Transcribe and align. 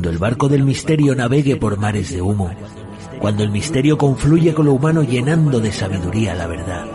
Cuando 0.00 0.12
el 0.12 0.18
barco 0.18 0.48
del 0.48 0.64
misterio 0.64 1.14
navegue 1.14 1.56
por 1.56 1.76
mares 1.76 2.10
de 2.10 2.22
humo, 2.22 2.50
cuando 3.18 3.44
el 3.44 3.50
misterio 3.50 3.98
confluye 3.98 4.54
con 4.54 4.64
lo 4.64 4.72
humano 4.72 5.02
llenando 5.02 5.60
de 5.60 5.70
sabiduría 5.72 6.34
la 6.34 6.46
verdad, 6.46 6.86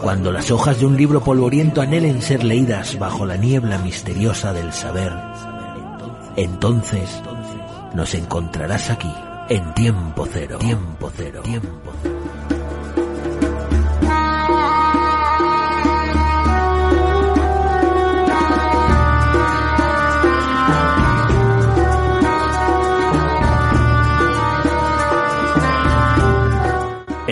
cuando 0.00 0.30
las 0.30 0.52
hojas 0.52 0.78
de 0.78 0.86
un 0.86 0.96
libro 0.96 1.24
polvoriento 1.24 1.80
anhelen 1.80 2.22
ser 2.22 2.44
leídas 2.44 2.96
bajo 2.96 3.26
la 3.26 3.36
niebla 3.36 3.78
misteriosa 3.78 4.52
del 4.52 4.72
saber, 4.72 5.12
entonces 6.36 7.10
nos 7.92 8.14
encontrarás 8.14 8.90
aquí 8.90 9.12
en 9.48 9.74
tiempo 9.74 10.24
cero, 10.32 10.58
tiempo 10.60 11.10
cero, 11.16 11.40
tiempo 11.42 11.90
cero. 12.04 12.31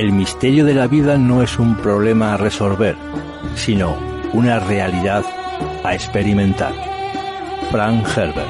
El 0.00 0.12
misterio 0.12 0.64
de 0.64 0.72
la 0.72 0.86
vida 0.86 1.18
no 1.18 1.42
es 1.42 1.58
un 1.58 1.76
problema 1.76 2.32
a 2.32 2.38
resolver, 2.38 2.96
sino 3.54 3.98
una 4.32 4.58
realidad 4.58 5.26
a 5.84 5.92
experimentar. 5.92 6.72
Frank 7.70 8.06
Herbert. 8.16 8.48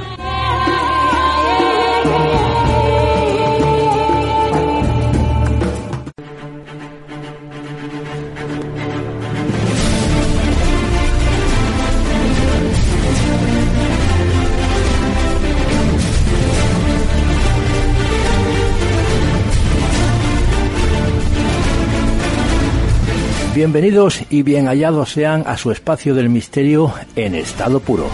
Bienvenidos 23.60 24.22
y 24.30 24.42
bien 24.42 24.68
hallados 24.68 25.12
sean 25.12 25.44
a 25.46 25.58
su 25.58 25.70
espacio 25.70 26.14
del 26.14 26.30
misterio 26.30 26.94
en 27.14 27.34
estado 27.34 27.78
puro. 27.78 28.06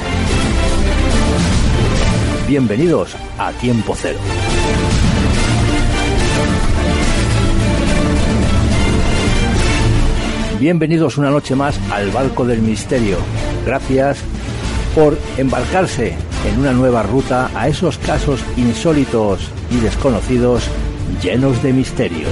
Bienvenidos 2.49 3.15
a 3.39 3.53
Tiempo 3.53 3.95
Cero. 3.97 4.19
Bienvenidos 10.59 11.17
una 11.17 11.31
noche 11.31 11.55
más 11.55 11.79
al 11.93 12.11
barco 12.11 12.45
del 12.45 12.61
misterio. 12.61 13.17
Gracias 13.65 14.19
por 14.97 15.17
embarcarse 15.37 16.17
en 16.45 16.59
una 16.59 16.73
nueva 16.73 17.05
ruta 17.05 17.53
a 17.55 17.69
esos 17.69 17.99
casos 17.99 18.41
insólitos 18.57 19.49
y 19.71 19.77
desconocidos 19.77 20.65
llenos 21.23 21.63
de 21.63 21.73
misterio. 21.73 22.27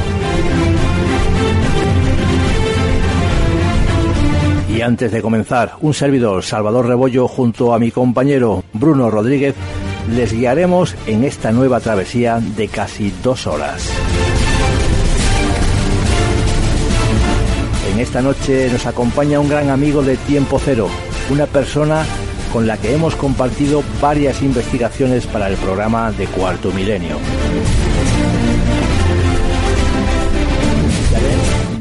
Antes 4.84 5.10
de 5.10 5.22
comenzar, 5.22 5.72
un 5.80 5.94
servidor, 5.94 6.44
Salvador 6.44 6.86
Rebollo, 6.86 7.26
junto 7.26 7.74
a 7.74 7.78
mi 7.78 7.90
compañero 7.90 8.62
Bruno 8.72 9.10
Rodríguez, 9.10 9.54
les 10.14 10.32
guiaremos 10.32 10.94
en 11.06 11.24
esta 11.24 11.50
nueva 11.52 11.80
travesía 11.80 12.40
de 12.40 12.68
casi 12.68 13.12
dos 13.22 13.46
horas. 13.46 13.88
En 17.92 17.98
esta 17.98 18.22
noche 18.22 18.68
nos 18.70 18.86
acompaña 18.86 19.40
un 19.40 19.48
gran 19.48 19.70
amigo 19.70 20.02
de 20.02 20.16
Tiempo 20.16 20.60
Cero, 20.62 20.88
una 21.30 21.46
persona 21.46 22.04
con 22.52 22.66
la 22.66 22.76
que 22.76 22.94
hemos 22.94 23.16
compartido 23.16 23.82
varias 24.00 24.42
investigaciones 24.42 25.26
para 25.26 25.48
el 25.48 25.56
programa 25.56 26.12
de 26.12 26.26
Cuarto 26.26 26.70
Milenio. 26.72 27.16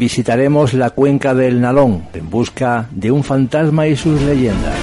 Visitaremos 0.03 0.73
la 0.73 0.89
cuenca 0.89 1.33
del 1.33 1.61
Nalón 1.61 2.03
en 2.13 2.29
busca 2.29 2.89
de 2.91 3.09
un 3.09 3.23
fantasma 3.23 3.87
y 3.87 3.95
sus 3.95 4.21
leyendas. 4.21 4.75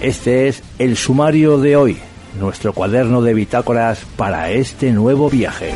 Este 0.00 0.48
es 0.48 0.62
el 0.78 0.96
sumario 0.96 1.58
de 1.58 1.76
hoy, 1.76 1.98
nuestro 2.40 2.72
cuaderno 2.72 3.20
de 3.20 3.34
bitácoras 3.34 3.98
para 4.16 4.50
este 4.50 4.92
nuevo 4.92 5.28
viaje. 5.28 5.74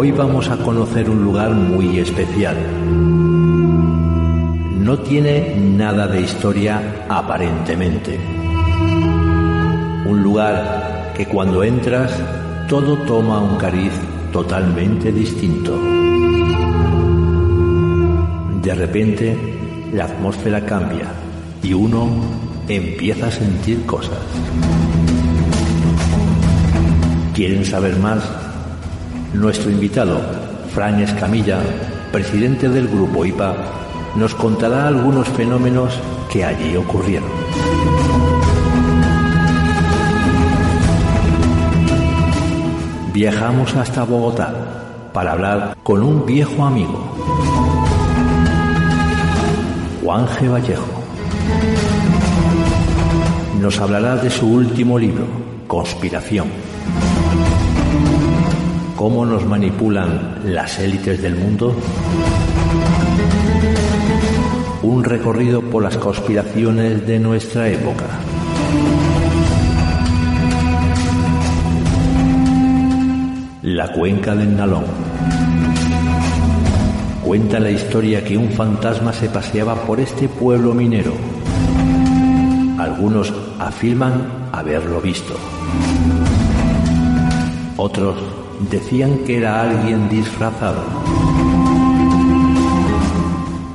Hoy 0.00 0.12
vamos 0.12 0.48
a 0.48 0.56
conocer 0.58 1.10
un 1.10 1.24
lugar 1.24 1.50
muy 1.50 1.98
especial. 1.98 2.56
No 4.78 4.96
tiene 5.00 5.56
nada 5.56 6.06
de 6.06 6.20
historia 6.20 7.04
aparentemente. 7.08 8.16
Un 10.06 10.22
lugar 10.22 11.14
que 11.16 11.26
cuando 11.26 11.64
entras 11.64 12.12
todo 12.68 12.96
toma 12.98 13.40
un 13.40 13.56
cariz 13.56 13.90
totalmente 14.32 15.10
distinto. 15.10 15.76
De 18.62 18.74
repente 18.76 19.36
la 19.92 20.04
atmósfera 20.04 20.64
cambia 20.64 21.08
y 21.60 21.72
uno 21.72 22.08
empieza 22.68 23.26
a 23.26 23.32
sentir 23.32 23.84
cosas. 23.84 24.20
¿Quieren 27.34 27.64
saber 27.64 27.98
más? 27.98 28.47
Nuestro 29.34 29.70
invitado, 29.70 30.20
Fran 30.72 31.00
Escamilla, 31.00 31.58
presidente 32.10 32.66
del 32.68 32.88
grupo 32.88 33.26
IPA, 33.26 33.54
nos 34.16 34.34
contará 34.34 34.88
algunos 34.88 35.28
fenómenos 35.28 36.00
que 36.32 36.44
allí 36.44 36.74
ocurrieron. 36.76 37.28
Viajamos 43.12 43.76
hasta 43.76 44.04
Bogotá 44.04 45.10
para 45.12 45.32
hablar 45.32 45.76
con 45.82 46.02
un 46.02 46.24
viejo 46.24 46.64
amigo, 46.64 47.14
Juan 50.02 50.26
G. 50.26 50.50
Vallejo. 50.50 50.86
Nos 53.60 53.78
hablará 53.78 54.16
de 54.16 54.30
su 54.30 54.48
último 54.48 54.98
libro, 54.98 55.26
Conspiración 55.66 56.48
cómo 58.98 59.24
nos 59.24 59.46
manipulan 59.46 60.40
las 60.44 60.80
élites 60.80 61.22
del 61.22 61.36
mundo? 61.36 61.72
Un 64.82 65.04
recorrido 65.04 65.62
por 65.62 65.84
las 65.84 65.96
conspiraciones 65.96 67.06
de 67.06 67.20
nuestra 67.20 67.68
época. 67.68 68.06
La 73.62 73.92
cuenca 73.92 74.34
del 74.34 74.56
Nalón. 74.56 74.84
Cuenta 77.22 77.60
la 77.60 77.70
historia 77.70 78.24
que 78.24 78.36
un 78.36 78.50
fantasma 78.50 79.12
se 79.12 79.28
paseaba 79.28 79.76
por 79.76 80.00
este 80.00 80.28
pueblo 80.28 80.74
minero. 80.74 81.12
Algunos 82.78 83.32
afirman 83.60 84.48
haberlo 84.50 85.00
visto. 85.00 85.34
Otros 87.76 88.16
decían 88.70 89.18
que 89.24 89.38
era 89.38 89.62
alguien 89.62 90.08
disfrazado. 90.08 90.82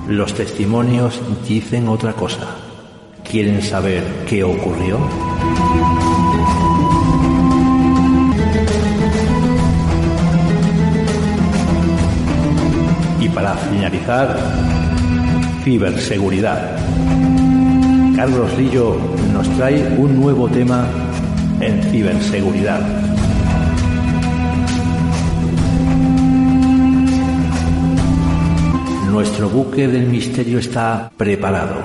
Los 0.07 0.33
testimonios 0.33 1.19
dicen 1.47 1.87
otra 1.87 2.13
cosa. 2.13 2.55
¿Quieren 3.23 3.61
saber 3.61 4.03
qué 4.27 4.43
ocurrió? 4.43 4.99
Y 13.19 13.29
para 13.29 13.55
finalizar, 13.55 14.37
ciberseguridad. 15.63 16.77
Carlos 18.15 18.55
Lillo 18.57 18.97
nos 19.31 19.49
trae 19.57 19.97
un 19.97 20.21
nuevo 20.21 20.47
tema 20.47 20.85
en 21.59 21.81
ciberseguridad. 21.83 23.02
Nuestro 29.13 29.47
buque 29.47 29.87
del 29.87 30.07
misterio 30.07 30.57
está 30.57 31.11
preparado. 31.15 31.75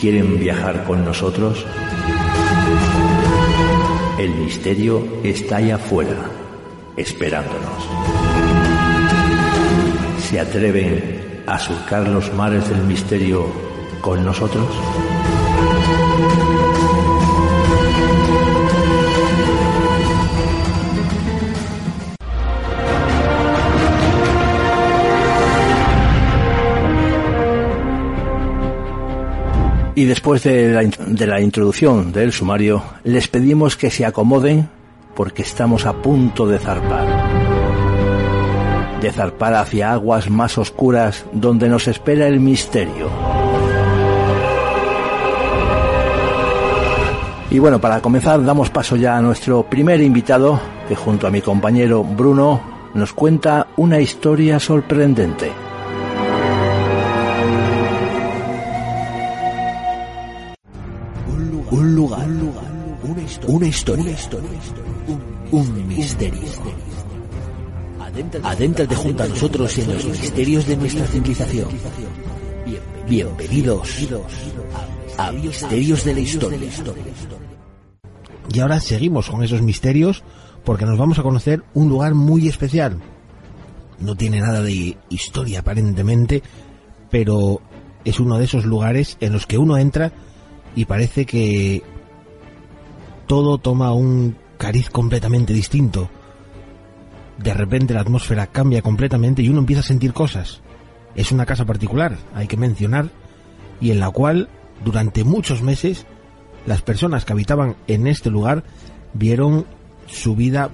¿Quieren 0.00 0.38
viajar 0.38 0.84
con 0.84 1.04
nosotros? 1.04 1.66
El 4.20 4.36
misterio 4.36 5.04
está 5.24 5.56
allá 5.56 5.74
afuera, 5.74 6.14
esperándonos. 6.96 7.88
¿Se 10.30 10.38
atreven 10.38 11.42
a 11.48 11.58
surcar 11.58 12.06
los 12.06 12.32
mares 12.34 12.68
del 12.68 12.84
misterio 12.84 13.46
con 14.00 14.24
nosotros? 14.24 14.68
Y 29.98 30.04
después 30.04 30.44
de 30.44 30.70
la, 30.70 30.82
de 30.84 31.26
la 31.26 31.40
introducción 31.40 32.12
del 32.12 32.32
sumario, 32.32 32.84
les 33.02 33.26
pedimos 33.26 33.76
que 33.76 33.90
se 33.90 34.06
acomoden 34.06 34.68
porque 35.16 35.42
estamos 35.42 35.86
a 35.86 35.92
punto 35.92 36.46
de 36.46 36.60
zarpar. 36.60 37.08
De 39.00 39.10
zarpar 39.10 39.54
hacia 39.54 39.92
aguas 39.92 40.30
más 40.30 40.56
oscuras 40.56 41.24
donde 41.32 41.68
nos 41.68 41.88
espera 41.88 42.28
el 42.28 42.38
misterio. 42.38 43.10
Y 47.50 47.58
bueno, 47.58 47.80
para 47.80 48.00
comenzar 48.00 48.44
damos 48.44 48.70
paso 48.70 48.94
ya 48.94 49.16
a 49.16 49.20
nuestro 49.20 49.64
primer 49.64 50.00
invitado, 50.00 50.60
que 50.86 50.94
junto 50.94 51.26
a 51.26 51.32
mi 51.32 51.40
compañero 51.40 52.04
Bruno 52.04 52.60
nos 52.94 53.12
cuenta 53.12 53.66
una 53.76 53.98
historia 53.98 54.60
sorprendente. 54.60 55.50
Un 61.70 61.94
lugar, 61.94 62.26
una 63.46 63.66
historia, 63.66 64.16
un, 65.50 65.86
misterio. 65.86 66.40
Adéntrate 68.42 68.94
junto 68.94 69.22
a 69.22 69.28
nosotros 69.28 69.76
en 69.78 69.92
los 69.92 70.04
misterios 70.06 70.66
de 70.66 70.76
nuestra 70.78 71.06
civilización. 71.06 71.68
Bienvenidos 73.06 74.08
a 75.18 75.30
Misterios 75.32 76.04
de 76.04 76.14
la 76.14 76.20
Historia. 76.20 76.58
Y 78.54 78.60
ahora 78.60 78.80
seguimos 78.80 79.28
con 79.28 79.42
esos 79.42 79.60
misterios 79.60 80.24
porque 80.64 80.86
nos 80.86 80.98
vamos 80.98 81.18
a 81.18 81.22
conocer 81.22 81.64
un 81.74 81.90
lugar 81.90 82.14
muy 82.14 82.48
especial. 82.48 82.98
No 84.00 84.16
tiene 84.16 84.40
nada 84.40 84.62
de 84.62 84.96
historia 85.10 85.60
aparentemente, 85.60 86.42
pero 87.10 87.60
es 88.06 88.20
uno 88.20 88.38
de 88.38 88.44
esos 88.44 88.64
lugares 88.64 89.18
en 89.20 89.34
los 89.34 89.46
que 89.46 89.58
uno 89.58 89.76
entra 89.76 90.12
y 90.74 90.84
parece 90.84 91.26
que 91.26 91.82
todo 93.26 93.58
toma 93.58 93.92
un 93.92 94.36
cariz 94.56 94.90
completamente 94.90 95.52
distinto. 95.52 96.08
De 97.38 97.54
repente 97.54 97.94
la 97.94 98.00
atmósfera 98.00 98.48
cambia 98.48 98.82
completamente 98.82 99.42
y 99.42 99.48
uno 99.48 99.60
empieza 99.60 99.80
a 99.80 99.84
sentir 99.84 100.12
cosas. 100.12 100.60
Es 101.14 101.32
una 101.32 101.46
casa 101.46 101.64
particular, 101.64 102.16
hay 102.34 102.46
que 102.46 102.56
mencionar, 102.56 103.10
y 103.80 103.90
en 103.90 104.00
la 104.00 104.10
cual 104.10 104.48
durante 104.84 105.24
muchos 105.24 105.62
meses 105.62 106.06
las 106.66 106.82
personas 106.82 107.24
que 107.24 107.32
habitaban 107.32 107.76
en 107.86 108.06
este 108.06 108.30
lugar 108.30 108.64
vieron 109.14 109.66
su 110.06 110.36
vida 110.36 110.70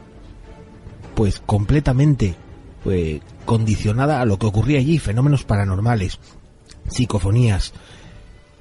pues 1.14 1.40
completamente 1.44 2.34
pues, 2.82 3.20
condicionada 3.44 4.20
a 4.20 4.24
lo 4.26 4.38
que 4.38 4.46
ocurría 4.46 4.78
allí, 4.78 4.98
fenómenos 4.98 5.44
paranormales, 5.44 6.18
psicofonías, 6.88 7.72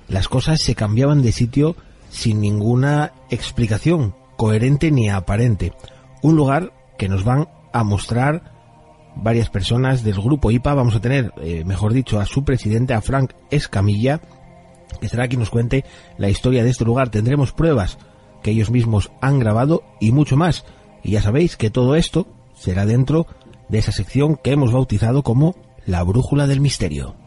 las 0.08 0.28
cosas 0.28 0.62
se 0.62 0.76
cambiaban 0.76 1.22
de 1.22 1.32
sitio 1.32 1.76
sin 2.10 2.42
ninguna 2.42 3.14
explicación 3.30 4.16
coherente 4.38 4.92
ni 4.92 5.10
aparente. 5.10 5.74
Un 6.22 6.36
lugar 6.36 6.74
que 6.98 7.10
nos 7.10 7.24
van 7.24 7.50
a 7.74 7.84
mostrar 7.84 8.54
varias 9.16 9.50
personas 9.50 10.04
del 10.04 10.16
grupo 10.16 10.52
IPA. 10.52 10.74
Vamos 10.74 10.96
a 10.96 11.02
tener, 11.02 11.34
eh, 11.42 11.64
mejor 11.66 11.94
dicho, 11.94 12.20
a 12.20 12.26
su 12.26 12.44
presidente, 12.44 12.94
a 12.94 13.02
Frank 13.02 13.34
Escamilla, 13.52 14.22
que 15.02 15.10
será 15.10 15.28
quien 15.28 15.40
nos 15.40 15.50
cuente 15.50 15.86
la 16.18 16.30
historia 16.30 16.64
de 16.64 16.70
este 16.70 16.86
lugar. 16.86 17.10
Tendremos 17.10 17.52
pruebas 17.52 17.98
que 18.42 18.52
ellos 18.52 18.70
mismos 18.70 19.12
han 19.22 19.40
grabado 19.40 19.84
y 20.00 20.12
mucho 20.12 20.38
más. 20.38 20.66
Y 21.04 21.12
ya 21.12 21.22
sabéis 21.22 21.58
que 21.58 21.70
todo 21.70 21.96
esto 21.96 22.28
será 22.54 22.86
dentro 22.86 23.28
de 23.70 23.80
esa 23.80 23.92
sección 23.92 24.36
que 24.36 24.52
hemos 24.52 24.72
bautizado 24.72 25.24
como 25.24 25.56
la 25.86 26.04
brújula 26.04 26.48
del 26.48 26.62
misterio. 26.62 27.23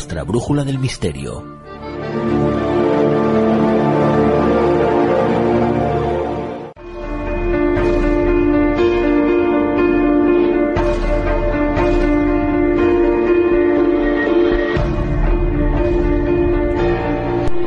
Nuestra 0.00 0.24
brújula 0.24 0.64
del 0.64 0.78
misterio. 0.78 1.44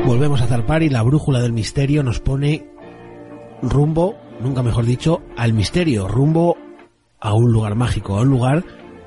Volvemos 0.07 0.41
a 0.41 0.47
zarpar 0.47 0.81
y 0.81 0.89
la 0.89 1.03
brújula 1.03 1.39
del 1.39 1.53
misterio 1.53 2.01
nos 2.01 2.19
pone 2.19 2.65
rumbo, 3.61 4.15
nunca 4.41 4.63
mejor 4.63 4.85
dicho, 4.85 5.21
al 5.37 5.53
misterio, 5.53 6.07
rumbo 6.07 6.57
a 7.19 7.35
un 7.35 7.51
lugar 7.51 7.75
mágico, 7.75 8.17
a 8.17 8.21
un 8.21 8.29
lugar 8.29 8.63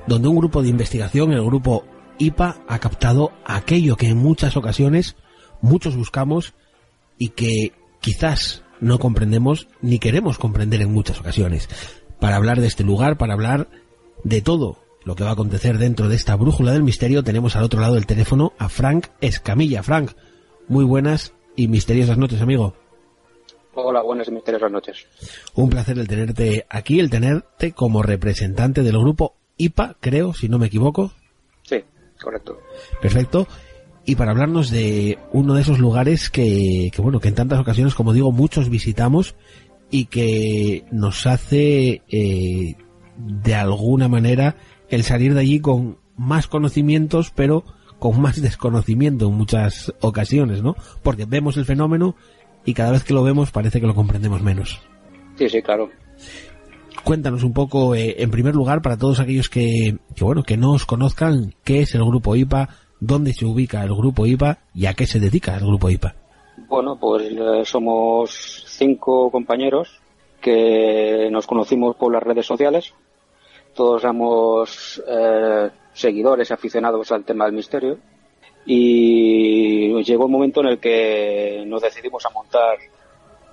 donde 0.07 0.29
un 0.29 0.37
grupo 0.37 0.63
de 0.63 0.69
investigación, 0.69 1.33
el 1.33 1.43
grupo 1.43 1.83
IPA, 2.19 2.57
ha 2.67 2.79
captado 2.79 3.31
aquello 3.45 3.95
que 3.95 4.07
en 4.07 4.17
muchas 4.17 4.57
ocasiones 4.57 5.15
muchos 5.61 5.95
buscamos 5.95 6.53
y 7.17 7.29
que 7.29 7.73
quizás 7.99 8.63
no 8.79 8.99
comprendemos 8.99 9.67
ni 9.81 9.99
queremos 9.99 10.37
comprender 10.37 10.81
en 10.81 10.93
muchas 10.93 11.19
ocasiones. 11.19 11.69
Para 12.19 12.35
hablar 12.35 12.61
de 12.61 12.67
este 12.67 12.83
lugar, 12.83 13.17
para 13.17 13.33
hablar 13.33 13.67
de 14.23 14.41
todo 14.41 14.77
lo 15.03 15.15
que 15.15 15.23
va 15.23 15.31
a 15.31 15.33
acontecer 15.33 15.77
dentro 15.77 16.09
de 16.09 16.15
esta 16.15 16.35
brújula 16.35 16.73
del 16.73 16.83
misterio, 16.83 17.23
tenemos 17.23 17.55
al 17.55 17.63
otro 17.63 17.79
lado 17.79 17.95
del 17.95 18.05
teléfono 18.05 18.53
a 18.57 18.69
Frank 18.69 19.07
Escamilla. 19.21 19.83
Frank, 19.83 20.11
muy 20.67 20.83
buenas 20.83 21.33
y 21.55 21.67
misteriosas 21.67 22.17
noches, 22.17 22.41
amigo. 22.41 22.75
Hola, 23.73 24.01
buenas 24.01 24.27
y 24.27 24.31
misteriosas 24.31 24.71
noches. 24.71 25.05
Un 25.53 25.69
placer 25.69 25.99
el 25.99 26.07
tenerte 26.07 26.65
aquí, 26.69 26.99
el 26.99 27.09
tenerte 27.09 27.73
como 27.73 28.01
representante 28.01 28.81
del 28.81 28.97
grupo 28.97 29.35
IPA, 29.57 29.97
creo, 29.99 30.33
si 30.33 30.49
no 30.49 30.57
me 30.57 30.67
equivoco. 30.67 31.11
Correcto. 32.21 32.59
Perfecto. 33.01 33.47
Y 34.05 34.15
para 34.15 34.31
hablarnos 34.31 34.71
de 34.71 35.17
uno 35.33 35.53
de 35.53 35.61
esos 35.61 35.79
lugares 35.79 36.29
que, 36.29 36.89
que, 36.93 37.01
bueno, 37.01 37.19
que 37.19 37.27
en 37.27 37.35
tantas 37.35 37.59
ocasiones, 37.59 37.93
como 37.93 38.13
digo, 38.13 38.31
muchos 38.31 38.69
visitamos 38.69 39.35
y 39.89 40.05
que 40.05 40.85
nos 40.91 41.27
hace, 41.27 42.01
eh, 42.07 42.75
de 43.17 43.55
alguna 43.55 44.07
manera, 44.07 44.55
el 44.89 45.03
salir 45.03 45.33
de 45.33 45.41
allí 45.41 45.59
con 45.59 45.97
más 46.15 46.47
conocimientos, 46.47 47.31
pero 47.35 47.63
con 47.99 48.21
más 48.21 48.41
desconocimiento 48.41 49.27
en 49.27 49.33
muchas 49.33 49.93
ocasiones, 50.01 50.63
¿no? 50.63 50.75
Porque 51.03 51.25
vemos 51.25 51.57
el 51.57 51.65
fenómeno 51.65 52.15
y 52.65 52.73
cada 52.73 52.91
vez 52.91 53.03
que 53.03 53.13
lo 53.13 53.23
vemos 53.23 53.51
parece 53.51 53.79
que 53.79 53.87
lo 53.87 53.95
comprendemos 53.95 54.41
menos. 54.41 54.81
Sí, 55.37 55.49
sí, 55.49 55.61
claro. 55.61 55.89
Cuéntanos 57.07 57.45
un 57.45 57.53
poco, 57.53 57.95
eh, 57.95 58.15
en 58.19 58.29
primer 58.31 58.53
lugar, 58.53 58.81
para 58.81 58.97
todos 58.97 59.21
aquellos 59.21 59.47
que, 59.47 59.95
bueno, 60.19 60.43
que 60.43 60.57
no 60.57 60.73
os 60.73 60.85
conozcan, 60.85 61.53
qué 61.63 61.79
es 61.79 61.95
el 61.95 62.03
grupo 62.03 62.35
IPA, 62.35 62.67
dónde 62.99 63.31
se 63.31 63.45
ubica 63.45 63.81
el 63.81 63.95
grupo 63.95 64.25
IPA 64.25 64.57
y 64.75 64.87
a 64.87 64.93
qué 64.93 65.05
se 65.05 65.21
dedica 65.21 65.55
el 65.55 65.65
grupo 65.65 65.89
IPA. 65.89 66.15
Bueno, 66.67 66.97
pues 66.99 67.31
eh, 67.31 67.63
somos 67.63 68.65
cinco 68.67 69.31
compañeros 69.31 70.01
que 70.41 71.29
nos 71.31 71.47
conocimos 71.47 71.95
por 71.95 72.11
las 72.11 72.21
redes 72.21 72.45
sociales. 72.45 72.93
Todos 73.73 74.01
somos 74.01 75.01
eh, 75.07 75.69
seguidores, 75.93 76.51
aficionados 76.51 77.09
al 77.13 77.23
tema 77.23 77.45
del 77.45 77.53
misterio. 77.53 77.99
Y 78.65 80.03
llegó 80.03 80.25
un 80.25 80.31
momento 80.33 80.59
en 80.59 80.67
el 80.67 80.79
que 80.79 81.63
nos 81.65 81.81
decidimos 81.81 82.25
a 82.25 82.31
montar 82.31 82.79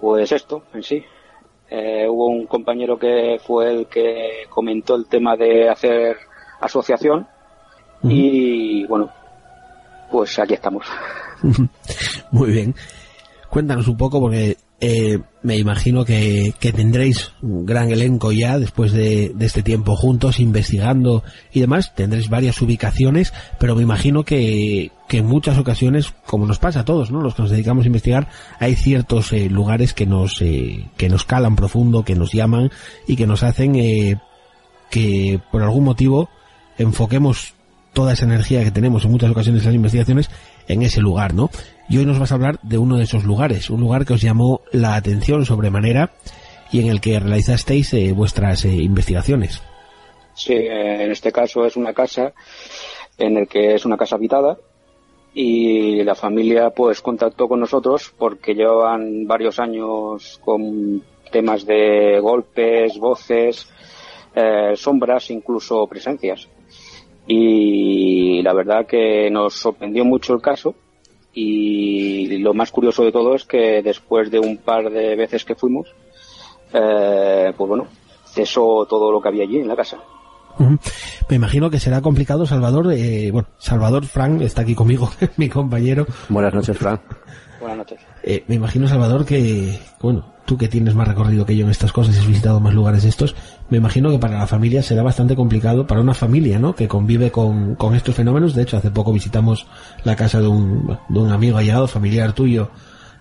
pues 0.00 0.32
esto 0.32 0.64
en 0.74 0.82
sí. 0.82 1.04
Eh, 1.70 2.06
hubo 2.08 2.26
un 2.26 2.46
compañero 2.46 2.98
que 2.98 3.38
fue 3.44 3.70
el 3.72 3.86
que 3.86 4.44
comentó 4.48 4.94
el 4.96 5.06
tema 5.06 5.36
de 5.36 5.68
hacer 5.68 6.16
asociación 6.60 7.26
uh 8.02 8.06
-huh. 8.06 8.12
y 8.12 8.86
bueno, 8.86 9.10
pues 10.10 10.38
aquí 10.38 10.54
estamos. 10.54 10.86
Muy 12.30 12.50
bien. 12.52 12.74
Cuéntanos 13.48 13.88
un 13.88 13.96
poco 13.96 14.20
porque 14.20 14.56
eh, 14.86 15.18
me 15.42 15.56
imagino 15.56 16.04
que, 16.04 16.52
tendréis 16.60 17.32
un 17.40 17.64
gran 17.64 17.90
elenco 17.90 18.32
ya 18.32 18.58
después 18.58 18.92
de, 18.92 19.34
este 19.40 19.62
tiempo 19.62 19.96
juntos, 19.96 20.40
investigando 20.40 21.24
y 21.52 21.60
demás. 21.60 21.94
Tendréis 21.94 22.28
varias 22.28 22.60
ubicaciones, 22.60 23.32
pero 23.58 23.74
me 23.74 23.82
imagino 23.82 24.24
que, 24.24 24.90
que 25.08 25.18
en 25.18 25.26
muchas 25.26 25.56
ocasiones, 25.56 26.12
como 26.26 26.46
nos 26.46 26.58
pasa 26.58 26.80
a 26.80 26.84
todos, 26.84 27.10
¿no? 27.10 27.22
Los 27.22 27.34
que 27.34 27.42
nos 27.42 27.50
dedicamos 27.50 27.84
a 27.84 27.86
investigar, 27.86 28.28
hay 28.58 28.74
ciertos 28.74 29.32
eh, 29.32 29.48
lugares 29.48 29.94
que 29.94 30.04
nos, 30.04 30.42
eh, 30.42 30.86
que 30.98 31.08
nos 31.08 31.24
calan 31.24 31.56
profundo, 31.56 32.04
que 32.04 32.14
nos 32.14 32.32
llaman 32.32 32.70
y 33.06 33.16
que 33.16 33.26
nos 33.26 33.42
hacen 33.42 33.76
eh, 33.76 34.16
que 34.90 35.40
por 35.50 35.62
algún 35.62 35.84
motivo 35.84 36.28
enfoquemos 36.76 37.54
toda 37.94 38.12
esa 38.12 38.24
energía 38.24 38.64
que 38.64 38.70
tenemos 38.70 39.04
en 39.04 39.12
muchas 39.12 39.30
ocasiones 39.30 39.62
en 39.62 39.68
las 39.68 39.74
investigaciones 39.76 40.30
en 40.68 40.82
ese 40.82 41.00
lugar, 41.00 41.32
¿no? 41.32 41.50
Y 41.88 41.98
hoy 41.98 42.06
nos 42.06 42.18
vas 42.18 42.32
a 42.32 42.36
hablar 42.36 42.58
de 42.62 42.78
uno 42.78 42.96
de 42.96 43.04
esos 43.04 43.24
lugares, 43.24 43.70
un 43.70 43.80
lugar 43.80 44.06
que 44.06 44.14
os 44.14 44.22
llamó 44.22 44.62
la 44.72 44.94
atención 44.94 45.44
sobremanera 45.44 46.12
y 46.72 46.80
en 46.80 46.88
el 46.88 47.00
que 47.00 47.20
realizasteis 47.20 47.92
eh, 47.94 48.12
vuestras 48.12 48.64
eh, 48.64 48.74
investigaciones. 48.74 49.62
Sí, 50.34 50.54
en 50.54 51.12
este 51.12 51.30
caso 51.30 51.64
es 51.64 51.76
una 51.76 51.92
casa 51.92 52.32
en 53.18 53.36
el 53.36 53.46
que 53.46 53.74
es 53.74 53.84
una 53.84 53.96
casa 53.96 54.16
habitada 54.16 54.56
y 55.34 56.02
la 56.02 56.14
familia 56.14 56.70
pues 56.70 57.00
contactó 57.00 57.48
con 57.48 57.60
nosotros 57.60 58.12
porque 58.16 58.54
llevaban 58.54 59.26
varios 59.26 59.58
años 59.60 60.40
con 60.44 61.02
temas 61.30 61.66
de 61.66 62.18
golpes, 62.20 62.98
voces, 62.98 63.68
eh, 64.34 64.72
sombras, 64.74 65.30
incluso 65.30 65.86
presencias. 65.86 66.48
Y 67.26 68.42
la 68.42 68.52
verdad 68.52 68.86
que 68.86 69.30
nos 69.30 69.54
sorprendió 69.54 70.04
mucho 70.04 70.34
el 70.34 70.40
caso 70.40 70.74
y 71.34 72.38
lo 72.38 72.54
más 72.54 72.70
curioso 72.70 73.04
de 73.04 73.12
todo 73.12 73.34
es 73.34 73.44
que 73.44 73.82
después 73.82 74.30
de 74.30 74.38
un 74.38 74.58
par 74.58 74.90
de 74.90 75.16
veces 75.16 75.44
que 75.44 75.54
fuimos, 75.54 75.88
eh, 76.72 77.52
pues 77.56 77.68
bueno, 77.68 77.86
cesó 78.24 78.86
todo 78.88 79.10
lo 79.10 79.20
que 79.20 79.28
había 79.28 79.44
allí 79.44 79.58
en 79.58 79.68
la 79.68 79.76
casa. 79.76 79.98
Me 81.28 81.36
imagino 81.36 81.68
que 81.70 81.80
será 81.80 82.00
complicado, 82.00 82.46
Salvador. 82.46 82.92
Eh, 82.92 83.30
bueno, 83.32 83.48
Salvador 83.58 84.04
Frank 84.04 84.40
está 84.42 84.62
aquí 84.62 84.74
conmigo, 84.74 85.10
mi 85.36 85.48
compañero. 85.48 86.06
Buenas 86.28 86.54
noches, 86.54 86.78
Frank. 86.78 87.00
Buenas 87.64 87.78
noches. 87.78 88.00
Eh, 88.22 88.44
me 88.46 88.56
imagino, 88.56 88.86
Salvador, 88.86 89.24
que, 89.24 89.80
bueno, 90.02 90.34
tú 90.44 90.58
que 90.58 90.68
tienes 90.68 90.94
más 90.94 91.08
recorrido 91.08 91.46
que 91.46 91.56
yo 91.56 91.64
en 91.64 91.70
estas 91.70 91.94
cosas 91.94 92.14
y 92.14 92.18
has 92.18 92.26
visitado 92.26 92.60
más 92.60 92.74
lugares 92.74 93.04
estos, 93.04 93.34
me 93.70 93.78
imagino 93.78 94.10
que 94.10 94.18
para 94.18 94.36
la 94.36 94.46
familia 94.46 94.82
será 94.82 95.02
bastante 95.02 95.34
complicado, 95.34 95.86
para 95.86 96.02
una 96.02 96.12
familia, 96.12 96.58
¿no? 96.58 96.74
Que 96.74 96.88
convive 96.88 97.30
con, 97.30 97.74
con 97.76 97.94
estos 97.94 98.16
fenómenos. 98.16 98.54
De 98.54 98.64
hecho, 98.64 98.76
hace 98.76 98.90
poco 98.90 99.14
visitamos 99.14 99.66
la 100.04 100.14
casa 100.14 100.42
de 100.42 100.48
un, 100.48 100.98
de 101.08 101.18
un 101.18 101.32
amigo 101.32 101.56
allegado, 101.56 101.86
familiar 101.88 102.34
tuyo, 102.34 102.68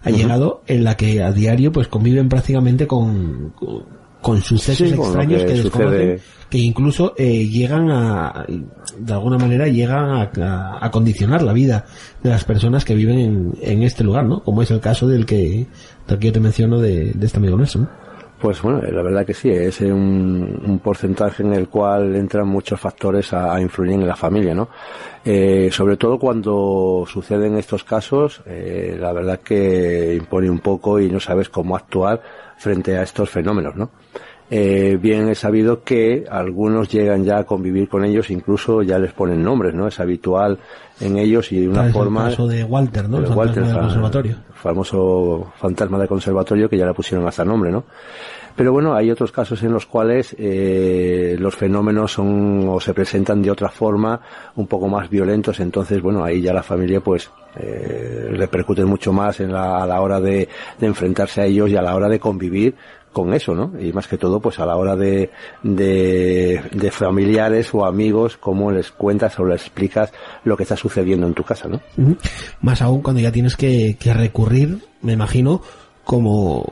ha 0.03 0.09
llegado, 0.09 0.61
en 0.67 0.83
la 0.83 0.97
que 0.97 1.23
a 1.23 1.31
diario 1.31 1.71
pues 1.71 1.87
conviven 1.87 2.27
prácticamente 2.27 2.85
con, 2.85 3.51
con 3.51 4.02
sucesos 4.41 4.91
extraños 4.91 5.43
que, 5.43 5.53
desconocen, 5.53 6.19
que 6.49 6.57
incluso 6.57 7.13
eh, 7.17 7.47
llegan 7.47 7.89
a, 7.91 8.45
de 8.97 9.13
alguna 9.13 9.37
manera 9.37 9.67
llegan 9.67 10.09
a, 10.09 10.85
a, 10.85 10.91
condicionar 10.91 11.41
la 11.41 11.53
vida 11.53 11.85
de 12.21 12.29
las 12.29 12.43
personas 12.43 12.85
que 12.85 12.95
viven 12.95 13.19
en, 13.19 13.53
en, 13.61 13.83
este 13.83 14.03
lugar, 14.03 14.25
¿no? 14.25 14.43
Como 14.43 14.61
es 14.61 14.71
el 14.71 14.79
caso 14.79 15.07
del 15.07 15.25
que, 15.25 15.67
del 16.07 16.19
que 16.19 16.27
yo 16.27 16.33
te 16.33 16.39
menciono 16.39 16.79
de, 16.79 17.11
de 17.11 17.25
este 17.25 17.37
amigo 17.37 17.57
Nelson. 17.57 17.89
Pues 18.43 18.61
bueno, 18.61 18.81
la 18.81 19.01
verdad 19.01 19.25
que 19.25 19.33
sí, 19.33 19.49
es 19.49 19.79
un, 19.79 20.61
un 20.65 20.79
porcentaje 20.79 21.43
en 21.43 21.53
el 21.53 21.69
cual 21.69 22.13
entran 22.13 22.45
muchos 22.45 22.77
factores 22.77 23.31
a, 23.31 23.55
a 23.55 23.61
influir 23.61 23.93
en 23.93 24.05
la 24.05 24.17
familia, 24.17 24.53
¿no? 24.53 24.67
Eh, 25.23 25.69
sobre 25.71 25.95
todo 25.95 26.19
cuando 26.19 27.05
suceden 27.07 27.57
estos 27.57 27.85
casos, 27.85 28.41
eh, 28.45 28.97
la 28.99 29.13
verdad 29.13 29.39
que 29.39 30.15
impone 30.15 30.49
un 30.49 30.59
poco 30.59 30.99
y 30.99 31.09
no 31.09 31.21
sabes 31.21 31.47
cómo 31.47 31.77
actuar 31.77 32.21
frente 32.63 32.97
a 32.97 33.03
estos 33.03 33.29
fenómenos, 33.29 33.75
¿no? 33.75 33.89
Eh, 34.49 34.97
bien 35.01 35.29
es 35.29 35.39
sabido 35.39 35.83
que 35.83 36.25
algunos 36.29 36.89
llegan 36.89 37.23
ya 37.23 37.39
a 37.39 37.43
convivir 37.43 37.89
con 37.89 38.05
ellos, 38.05 38.29
incluso 38.29 38.81
ya 38.81 38.99
les 38.99 39.13
ponen 39.13 39.43
nombres, 39.43 39.73
¿no? 39.73 39.87
Es 39.87 39.99
habitual 39.99 40.59
en 40.99 41.17
ellos 41.17 41.51
y 41.51 41.61
de 41.61 41.69
una 41.69 41.91
forma. 41.91 42.25
El 42.25 42.29
caso 42.31 42.47
de 42.47 42.63
Walter, 42.63 43.09
¿no? 43.09 43.17
El, 43.17 43.25
el 43.25 43.31
Walter, 43.31 43.65
del 43.65 43.77
conservatorio. 43.77 44.35
famoso 44.53 45.53
fantasma 45.57 45.97
del 45.97 46.07
conservatorio 46.07 46.69
que 46.69 46.77
ya 46.77 46.85
le 46.85 46.93
pusieron 46.93 47.27
hasta 47.27 47.43
nombre, 47.43 47.71
¿no? 47.71 47.83
Pero 48.55 48.71
bueno, 48.71 48.93
hay 48.93 49.09
otros 49.09 49.31
casos 49.31 49.63
en 49.63 49.73
los 49.73 49.87
cuales 49.87 50.35
eh, 50.37 51.35
los 51.39 51.55
fenómenos 51.55 52.11
son 52.11 52.67
o 52.69 52.79
se 52.79 52.93
presentan 52.93 53.41
de 53.41 53.49
otra 53.49 53.69
forma, 53.69 54.21
un 54.55 54.67
poco 54.67 54.87
más 54.87 55.09
violentos. 55.09 55.59
Entonces, 55.59 56.01
bueno, 56.01 56.23
ahí 56.23 56.41
ya 56.41 56.53
la 56.53 56.61
familia 56.61 57.01
pues 57.01 57.31
eh, 57.55 58.29
repercute 58.31 58.85
mucho 58.85 59.13
más 59.13 59.39
en 59.39 59.51
la, 59.51 59.83
a 59.83 59.87
la 59.87 60.01
hora 60.01 60.19
de, 60.19 60.49
de 60.79 60.87
enfrentarse 60.87 61.41
a 61.41 61.45
ellos 61.45 61.69
y 61.69 61.75
a 61.75 61.81
la 61.81 61.95
hora 61.95 62.09
de 62.09 62.19
convivir 62.19 62.75
con 63.13 63.33
eso, 63.33 63.53
¿no? 63.53 63.71
Y 63.79 63.93
más 63.93 64.07
que 64.07 64.17
todo, 64.17 64.41
pues 64.41 64.59
a 64.59 64.65
la 64.65 64.75
hora 64.75 64.95
de, 64.95 65.29
de, 65.61 66.91
familiares 66.91 67.69
o 67.73 67.85
amigos, 67.85 68.35
cómo 68.37 68.71
les 68.71 68.91
cuentas 68.91 69.39
o 69.39 69.45
les 69.45 69.61
explicas 69.61 70.11
lo 70.43 70.57
que 70.57 70.63
está 70.63 70.75
sucediendo 70.75 71.27
en 71.27 71.35
tu 71.35 71.43
casa, 71.43 71.69
¿no? 71.69 71.79
Más 72.61 72.81
aún 72.81 73.01
cuando 73.01 73.21
ya 73.21 73.31
tienes 73.31 73.55
que, 73.55 73.95
que 73.99 74.13
recurrir, 74.13 74.79
me 75.01 75.13
imagino, 75.13 75.61
como, 76.03 76.65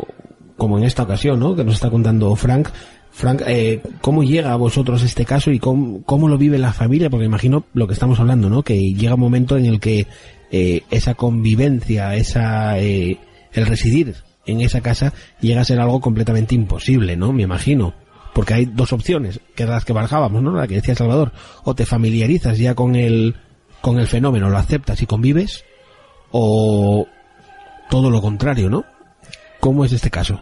como 0.58 0.78
en 0.78 0.84
esta 0.84 1.04
ocasión, 1.04 1.40
¿no? 1.40 1.56
Que 1.56 1.64
nos 1.64 1.76
está 1.76 1.90
contando 1.90 2.36
Frank. 2.36 2.70
Frank, 3.12 3.44
eh, 3.46 3.82
¿cómo 4.02 4.24
llega 4.24 4.52
a 4.52 4.56
vosotros 4.56 5.04
este 5.04 5.26
caso 5.26 5.52
y 5.52 5.60
cómo, 5.60 6.02
cómo 6.04 6.28
lo 6.28 6.38
vive 6.38 6.58
la 6.58 6.74
familia? 6.74 7.10
Porque 7.10 7.26
imagino 7.26 7.66
lo 7.74 7.86
que 7.86 7.94
estamos 7.94 8.20
hablando, 8.20 8.50
¿no? 8.50 8.64
Que 8.64 8.94
llega 8.94 9.16
un 9.16 9.20
momento 9.20 9.58
en 9.58 9.66
el 9.66 9.80
que 9.80 10.08
eh, 10.52 10.84
esa 10.92 11.16
convivencia, 11.16 12.16
esa, 12.16 12.78
eh, 12.80 13.20
el 13.54 13.66
residir 13.66 14.16
en 14.46 14.62
esa 14.62 14.82
casa 14.82 15.14
llega 15.40 15.62
a 15.62 15.66
ser 15.66 15.80
algo 15.80 16.02
completamente 16.02 16.56
imposible, 16.56 17.16
¿no? 17.16 17.32
Me 17.34 17.44
imagino. 17.44 17.94
Porque 18.34 18.54
hay 18.54 18.66
dos 18.66 18.94
opciones, 18.94 19.42
que 19.56 19.64
eran 19.64 19.76
las 19.76 19.86
que 19.86 19.94
barajábamos, 19.94 20.42
¿no? 20.42 20.54
La 20.54 20.68
que 20.68 20.76
decía 20.76 20.96
Salvador. 20.96 21.34
O 21.64 21.76
te 21.76 21.86
familiarizas 21.86 22.58
ya 22.58 22.76
con 22.76 22.96
el, 22.96 23.36
con 23.82 24.00
el 24.00 24.08
fenómeno, 24.08 24.50
lo 24.50 24.58
aceptas 24.58 25.02
y 25.02 25.06
convives, 25.06 25.66
o 26.32 27.08
todo 27.90 28.10
lo 28.10 28.22
contrario, 28.22 28.70
¿no? 28.70 28.86
¿Cómo 29.60 29.84
es 29.84 29.92
este 29.92 30.10
caso? 30.10 30.40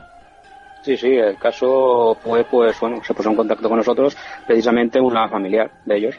Sí, 0.84 0.96
sí, 0.96 1.08
el 1.08 1.38
caso 1.38 2.16
fue, 2.24 2.44
pues, 2.46 2.80
bueno, 2.80 3.04
se 3.04 3.13
puso 3.13 3.30
en 3.30 3.36
contacto 3.36 3.68
con 3.68 3.78
nosotros 3.78 4.16
precisamente 4.48 5.01
una 5.01 5.28
familiar 5.28 5.72
de 5.86 5.98
ellos. 5.98 6.16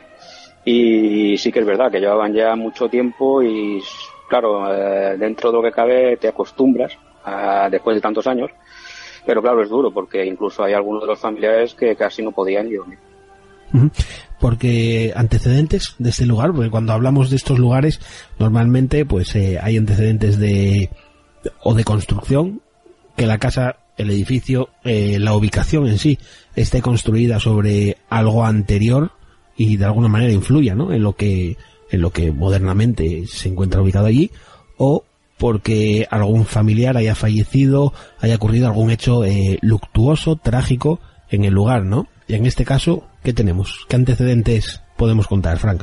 Y 0.64 1.36
sí 1.38 1.50
que 1.50 1.60
es 1.60 1.66
verdad 1.66 1.90
que 1.90 2.00
llevaban 2.00 2.34
ya 2.34 2.54
mucho 2.54 2.88
tiempo 2.88 3.42
y, 3.42 3.80
claro, 4.28 4.72
eh, 4.72 5.16
dentro 5.18 5.50
de 5.50 5.56
lo 5.56 5.62
que 5.62 5.72
cabe 5.72 6.16
te 6.16 6.28
acostumbras 6.28 6.92
a, 7.24 7.68
después 7.70 7.96
de 7.96 8.00
tantos 8.00 8.26
años. 8.26 8.50
Pero 9.24 9.42
claro, 9.42 9.62
es 9.62 9.68
duro 9.68 9.92
porque 9.92 10.24
incluso 10.24 10.64
hay 10.64 10.72
algunos 10.72 11.02
de 11.02 11.08
los 11.08 11.18
familiares 11.18 11.74
que 11.74 11.96
casi 11.96 12.22
no 12.22 12.32
podían 12.32 12.70
dormir. 12.74 12.98
Porque 14.40 15.12
antecedentes 15.14 15.94
de 15.98 16.10
este 16.10 16.26
lugar, 16.26 16.52
porque 16.52 16.70
cuando 16.70 16.92
hablamos 16.92 17.30
de 17.30 17.36
estos 17.36 17.58
lugares, 17.58 18.00
normalmente 18.38 19.04
pues 19.04 19.34
eh, 19.36 19.58
hay 19.62 19.76
antecedentes 19.76 20.38
de 20.38 20.90
o 21.62 21.74
de 21.74 21.84
construcción, 21.84 22.60
que 23.16 23.26
la 23.26 23.38
casa, 23.38 23.76
el 23.96 24.10
edificio, 24.10 24.70
eh, 24.84 25.18
la 25.18 25.34
ubicación 25.34 25.86
en 25.86 25.98
sí 25.98 26.18
esté 26.56 26.82
construida 26.82 27.38
sobre 27.38 27.98
algo 28.08 28.44
anterior 28.44 29.12
y 29.62 29.76
de 29.76 29.84
alguna 29.84 30.08
manera 30.08 30.32
influya, 30.32 30.74
¿no? 30.74 30.90
En 30.90 31.02
lo 31.02 31.12
que 31.12 31.58
en 31.90 32.00
lo 32.00 32.10
que 32.12 32.32
modernamente 32.32 33.26
se 33.26 33.50
encuentra 33.50 33.82
ubicado 33.82 34.06
allí 34.06 34.30
o 34.78 35.04
porque 35.36 36.06
algún 36.10 36.46
familiar 36.46 36.96
haya 36.96 37.14
fallecido, 37.14 37.92
haya 38.20 38.36
ocurrido 38.36 38.68
algún 38.68 38.90
hecho 38.90 39.22
eh, 39.22 39.58
luctuoso, 39.60 40.36
trágico 40.36 40.98
en 41.28 41.44
el 41.44 41.52
lugar, 41.52 41.84
¿no? 41.84 42.06
Y 42.26 42.36
en 42.36 42.46
este 42.46 42.64
caso, 42.64 43.04
¿qué 43.22 43.34
tenemos? 43.34 43.84
¿Qué 43.86 43.96
antecedentes 43.96 44.82
podemos 44.96 45.26
contar, 45.26 45.58
Frank? 45.58 45.82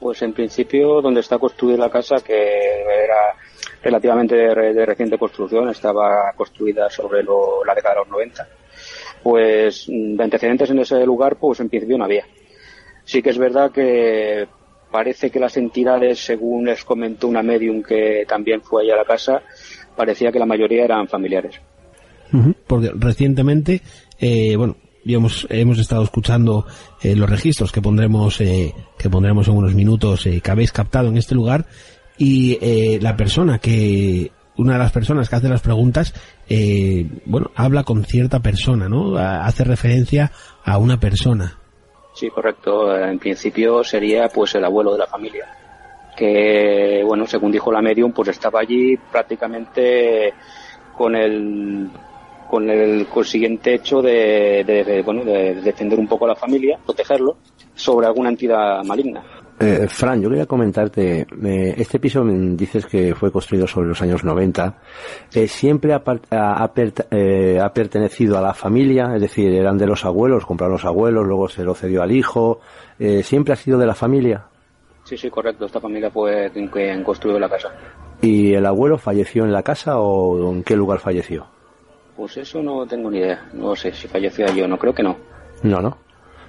Pues 0.00 0.22
en 0.22 0.32
principio, 0.32 1.02
donde 1.02 1.20
está 1.20 1.38
construida 1.38 1.76
la 1.76 1.90
casa, 1.90 2.16
que 2.24 2.32
era 2.32 3.36
relativamente 3.82 4.36
de, 4.36 4.72
de 4.72 4.86
reciente 4.86 5.18
construcción, 5.18 5.68
estaba 5.68 6.32
construida 6.34 6.88
sobre 6.88 7.22
lo, 7.22 7.62
la 7.62 7.74
década 7.74 7.96
de 7.96 8.00
los 8.00 8.08
90. 8.08 8.48
Pues 9.22 9.84
de 9.86 10.22
antecedentes 10.24 10.70
en 10.70 10.78
ese 10.78 11.04
lugar, 11.04 11.36
pues 11.36 11.60
en 11.60 11.68
principio 11.68 11.98
no 11.98 12.04
había. 12.04 12.24
Sí 13.06 13.22
que 13.22 13.30
es 13.30 13.38
verdad 13.38 13.70
que 13.70 14.46
parece 14.90 15.30
que 15.30 15.40
las 15.40 15.56
entidades, 15.56 16.18
según 16.18 16.66
les 16.66 16.84
comentó 16.84 17.28
una 17.28 17.42
medium 17.42 17.82
que 17.82 18.24
también 18.28 18.60
fue 18.60 18.82
allá 18.82 18.94
a 18.94 18.98
la 18.98 19.04
casa, 19.04 19.42
parecía 19.96 20.30
que 20.30 20.38
la 20.38 20.46
mayoría 20.46 20.84
eran 20.84 21.08
familiares. 21.08 21.58
Porque 22.66 22.90
recientemente, 22.94 23.80
eh, 24.18 24.56
bueno, 24.56 24.76
hemos, 25.06 25.46
hemos 25.48 25.78
estado 25.78 26.02
escuchando 26.02 26.66
eh, 27.00 27.14
los 27.14 27.30
registros 27.30 27.70
que 27.72 27.80
pondremos, 27.80 28.40
eh, 28.40 28.74
que 28.98 29.08
pondremos 29.08 29.46
en 29.48 29.54
unos 29.54 29.74
minutos, 29.74 30.26
eh, 30.26 30.40
que 30.40 30.50
habéis 30.50 30.72
captado 30.72 31.08
en 31.08 31.16
este 31.16 31.34
lugar, 31.34 31.64
y 32.18 32.58
eh, 32.60 32.98
la 33.00 33.16
persona 33.16 33.58
que, 33.58 34.32
una 34.56 34.74
de 34.74 34.78
las 34.78 34.92
personas 34.92 35.28
que 35.28 35.36
hace 35.36 35.48
las 35.48 35.60
preguntas, 35.60 36.12
eh, 36.48 37.06
bueno, 37.24 37.50
habla 37.54 37.84
con 37.84 38.04
cierta 38.04 38.40
persona, 38.40 38.88
¿no? 38.88 39.16
Hace 39.16 39.64
referencia 39.64 40.32
a 40.64 40.78
una 40.78 40.98
persona. 40.98 41.58
Sí, 42.16 42.30
correcto. 42.30 42.96
En 42.96 43.18
principio 43.18 43.84
sería 43.84 44.28
pues 44.30 44.54
el 44.54 44.64
abuelo 44.64 44.92
de 44.92 44.98
la 45.00 45.06
familia, 45.06 45.46
que 46.16 47.02
bueno, 47.04 47.26
según 47.26 47.52
dijo 47.52 47.70
la 47.70 47.82
medium, 47.82 48.10
pues 48.12 48.28
estaba 48.28 48.60
allí 48.60 48.96
prácticamente 48.96 50.32
con 50.96 51.14
el 51.14 51.90
con 52.48 52.70
el 52.70 53.06
consiguiente 53.08 53.74
hecho 53.74 54.00
de, 54.00 55.02
bueno 55.04 55.24
de 55.24 55.56
defender 55.56 55.98
un 55.98 56.08
poco 56.08 56.24
a 56.24 56.28
la 56.28 56.36
familia, 56.36 56.78
protegerlo 56.82 57.36
sobre 57.74 58.06
alguna 58.06 58.30
entidad 58.30 58.82
maligna. 58.82 59.22
Eh, 59.58 59.86
Fran, 59.88 60.20
yo 60.20 60.28
quería 60.28 60.44
comentarte, 60.44 61.20
eh, 61.22 61.74
este 61.78 61.98
piso 61.98 62.22
dices 62.24 62.84
que 62.84 63.14
fue 63.14 63.32
construido 63.32 63.66
sobre 63.66 63.88
los 63.88 64.02
años 64.02 64.22
90, 64.22 64.82
eh, 65.32 65.48
¿siempre 65.48 65.94
ha, 65.94 66.02
ha, 66.30 66.62
ha, 66.62 67.72
pertenecido 67.72 68.36
a 68.36 68.42
la 68.42 68.52
familia? 68.52 69.14
Es 69.14 69.22
decir, 69.22 69.54
eran 69.54 69.78
de 69.78 69.86
los 69.86 70.04
abuelos, 70.04 70.44
compraron 70.44 70.74
los 70.74 70.84
abuelos, 70.84 71.26
luego 71.26 71.48
se 71.48 71.64
lo 71.64 71.74
cedió 71.74 72.02
al 72.02 72.12
hijo, 72.12 72.60
¿siempre 73.22 73.54
ha 73.54 73.56
sido 73.56 73.78
de 73.78 73.86
la 73.86 73.94
familia? 73.94 74.44
Sí, 75.04 75.16
sí, 75.16 75.30
correcto, 75.30 75.64
esta 75.64 75.80
familia 75.80 76.10
fue 76.10 76.50
quien 76.52 77.02
construyó 77.02 77.38
la 77.38 77.48
casa. 77.48 77.72
¿Y 78.20 78.52
el 78.52 78.66
abuelo 78.66 78.98
falleció 78.98 79.44
en 79.44 79.52
la 79.52 79.62
casa 79.62 79.98
o 79.98 80.52
en 80.52 80.64
qué 80.64 80.76
lugar 80.76 80.98
falleció? 80.98 81.46
Pues 82.14 82.36
eso 82.36 82.62
no 82.62 82.86
tengo 82.86 83.10
ni 83.10 83.18
idea, 83.18 83.48
no 83.54 83.74
sé 83.74 83.92
si 83.92 84.06
falleció 84.06 84.46
yo, 84.54 84.68
no 84.68 84.78
creo 84.78 84.94
que 84.94 85.02
no. 85.02 85.16
No, 85.62 85.80
no. 85.80 85.96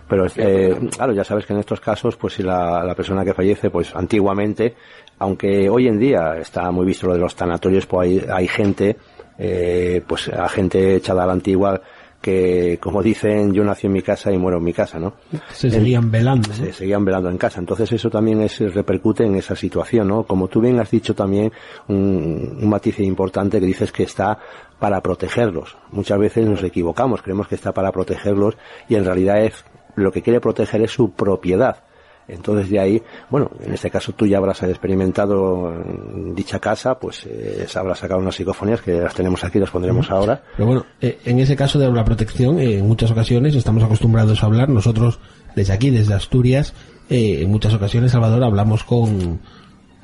Pero, 0.07 0.25
eh, 0.37 0.75
claro, 0.95 1.13
ya 1.13 1.23
sabes 1.23 1.45
que 1.45 1.53
en 1.53 1.59
estos 1.59 1.81
casos, 1.81 2.15
pues 2.15 2.35
si 2.35 2.43
la, 2.43 2.83
la 2.83 2.95
persona 2.95 3.25
que 3.25 3.33
fallece, 3.33 3.69
pues 3.69 3.95
antiguamente, 3.95 4.75
aunque 5.19 5.69
hoy 5.69 5.87
en 5.87 5.99
día 5.99 6.37
está 6.39 6.71
muy 6.71 6.85
visto 6.85 7.07
lo 7.07 7.13
de 7.13 7.19
los 7.19 7.35
tanatorios, 7.35 7.85
pues 7.85 8.07
hay, 8.07 8.25
hay 8.31 8.47
gente, 8.47 8.97
eh, 9.37 10.01
pues 10.07 10.29
a 10.29 10.47
gente 10.47 10.95
echada 10.95 11.23
a 11.23 11.27
la 11.27 11.33
antigua, 11.33 11.81
que, 12.21 12.79
como 12.81 13.03
dicen, 13.03 13.53
yo 13.53 13.63
nací 13.63 13.87
en 13.87 13.93
mi 13.93 14.01
casa 14.01 14.31
y 14.31 14.37
muero 14.37 14.57
en 14.57 14.63
mi 14.63 14.73
casa, 14.73 14.99
¿no? 14.99 15.13
Se 15.51 15.69
seguían 15.69 16.09
velando. 16.09 16.51
Se 16.51 16.73
seguían 16.73 17.05
velando 17.05 17.29
en 17.29 17.37
casa. 17.37 17.59
Entonces 17.59 17.91
eso 17.91 18.09
también 18.09 18.41
es, 18.41 18.59
repercute 18.73 19.23
en 19.23 19.35
esa 19.35 19.55
situación, 19.55 20.07
¿no? 20.07 20.23
Como 20.23 20.47
tú 20.47 20.59
bien 20.59 20.79
has 20.79 20.89
dicho 20.89 21.13
también, 21.13 21.51
un, 21.87 22.57
un 22.59 22.69
matiz 22.69 22.99
importante 22.99 23.59
que 23.59 23.65
dices 23.65 23.91
que 23.91 24.03
está 24.03 24.39
para 24.79 25.01
protegerlos. 25.01 25.77
Muchas 25.91 26.17
veces 26.19 26.47
nos 26.47 26.63
equivocamos, 26.63 27.21
creemos 27.21 27.47
que 27.47 27.55
está 27.55 27.71
para 27.71 27.91
protegerlos 27.91 28.57
y 28.89 28.95
en 28.95 29.05
realidad 29.05 29.43
es, 29.43 29.63
lo 29.97 30.11
que 30.11 30.21
quiere 30.21 30.39
proteger 30.39 30.81
es 30.83 30.91
su 30.91 31.11
propiedad. 31.11 31.83
Entonces 32.27 32.69
de 32.69 32.79
ahí, 32.79 33.01
bueno, 33.29 33.49
en 33.63 33.73
este 33.73 33.89
caso 33.89 34.11
tú 34.11 34.25
ya 34.27 34.37
habrás 34.37 34.61
experimentado 34.63 35.73
en 35.73 36.35
dicha 36.35 36.59
casa, 36.59 36.99
pues 36.99 37.25
eh, 37.25 37.65
habrás 37.73 37.99
sacado 37.99 38.19
unas 38.19 38.35
psicofonías 38.35 38.81
que 38.81 38.93
las 38.93 39.15
tenemos 39.15 39.43
aquí, 39.43 39.59
las 39.59 39.69
pondremos 39.69 40.11
ahora. 40.11 40.43
Pero 40.55 40.67
bueno, 40.67 40.85
eh, 40.99 41.19
en 41.23 41.39
ese 41.39 41.55
caso 41.55 41.79
de 41.79 41.89
la 41.89 42.03
protección, 42.03 42.59
eh, 42.59 42.79
en 42.79 42.87
muchas 42.87 43.11
ocasiones 43.11 43.55
estamos 43.55 43.83
acostumbrados 43.83 44.43
a 44.43 44.45
hablar, 44.45 44.67
nosotros 44.67 45.19
desde 45.55 45.73
aquí, 45.73 45.89
desde 45.89 46.13
Asturias, 46.13 46.73
eh, 47.09 47.39
en 47.41 47.49
muchas 47.49 47.73
ocasiones, 47.73 48.11
Salvador, 48.11 48.43
hablamos 48.43 48.83
con, 48.83 49.39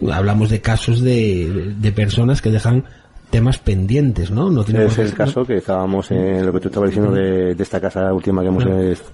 hablamos 0.09 0.49
de 0.49 0.61
casos 0.61 1.01
de, 1.01 1.75
de 1.77 1.91
personas 1.91 2.41
que 2.41 2.51
dejan 2.51 2.85
temas 3.29 3.57
pendientes, 3.57 4.29
¿no? 4.29 4.51
no 4.51 4.63
tiene 4.63 4.85
es 4.85 4.97
el 4.99 5.13
caso 5.13 5.43
que 5.43 5.57
estábamos 5.57 6.11
en 6.11 6.45
lo 6.45 6.53
que 6.53 6.59
tú 6.59 6.67
estabas 6.67 6.91
diciendo 6.91 7.11
de, 7.11 7.55
de 7.55 7.63
esta 7.63 7.81
casa 7.81 8.13
última 8.13 8.41
que 8.41 8.47
hemos, 8.47 8.63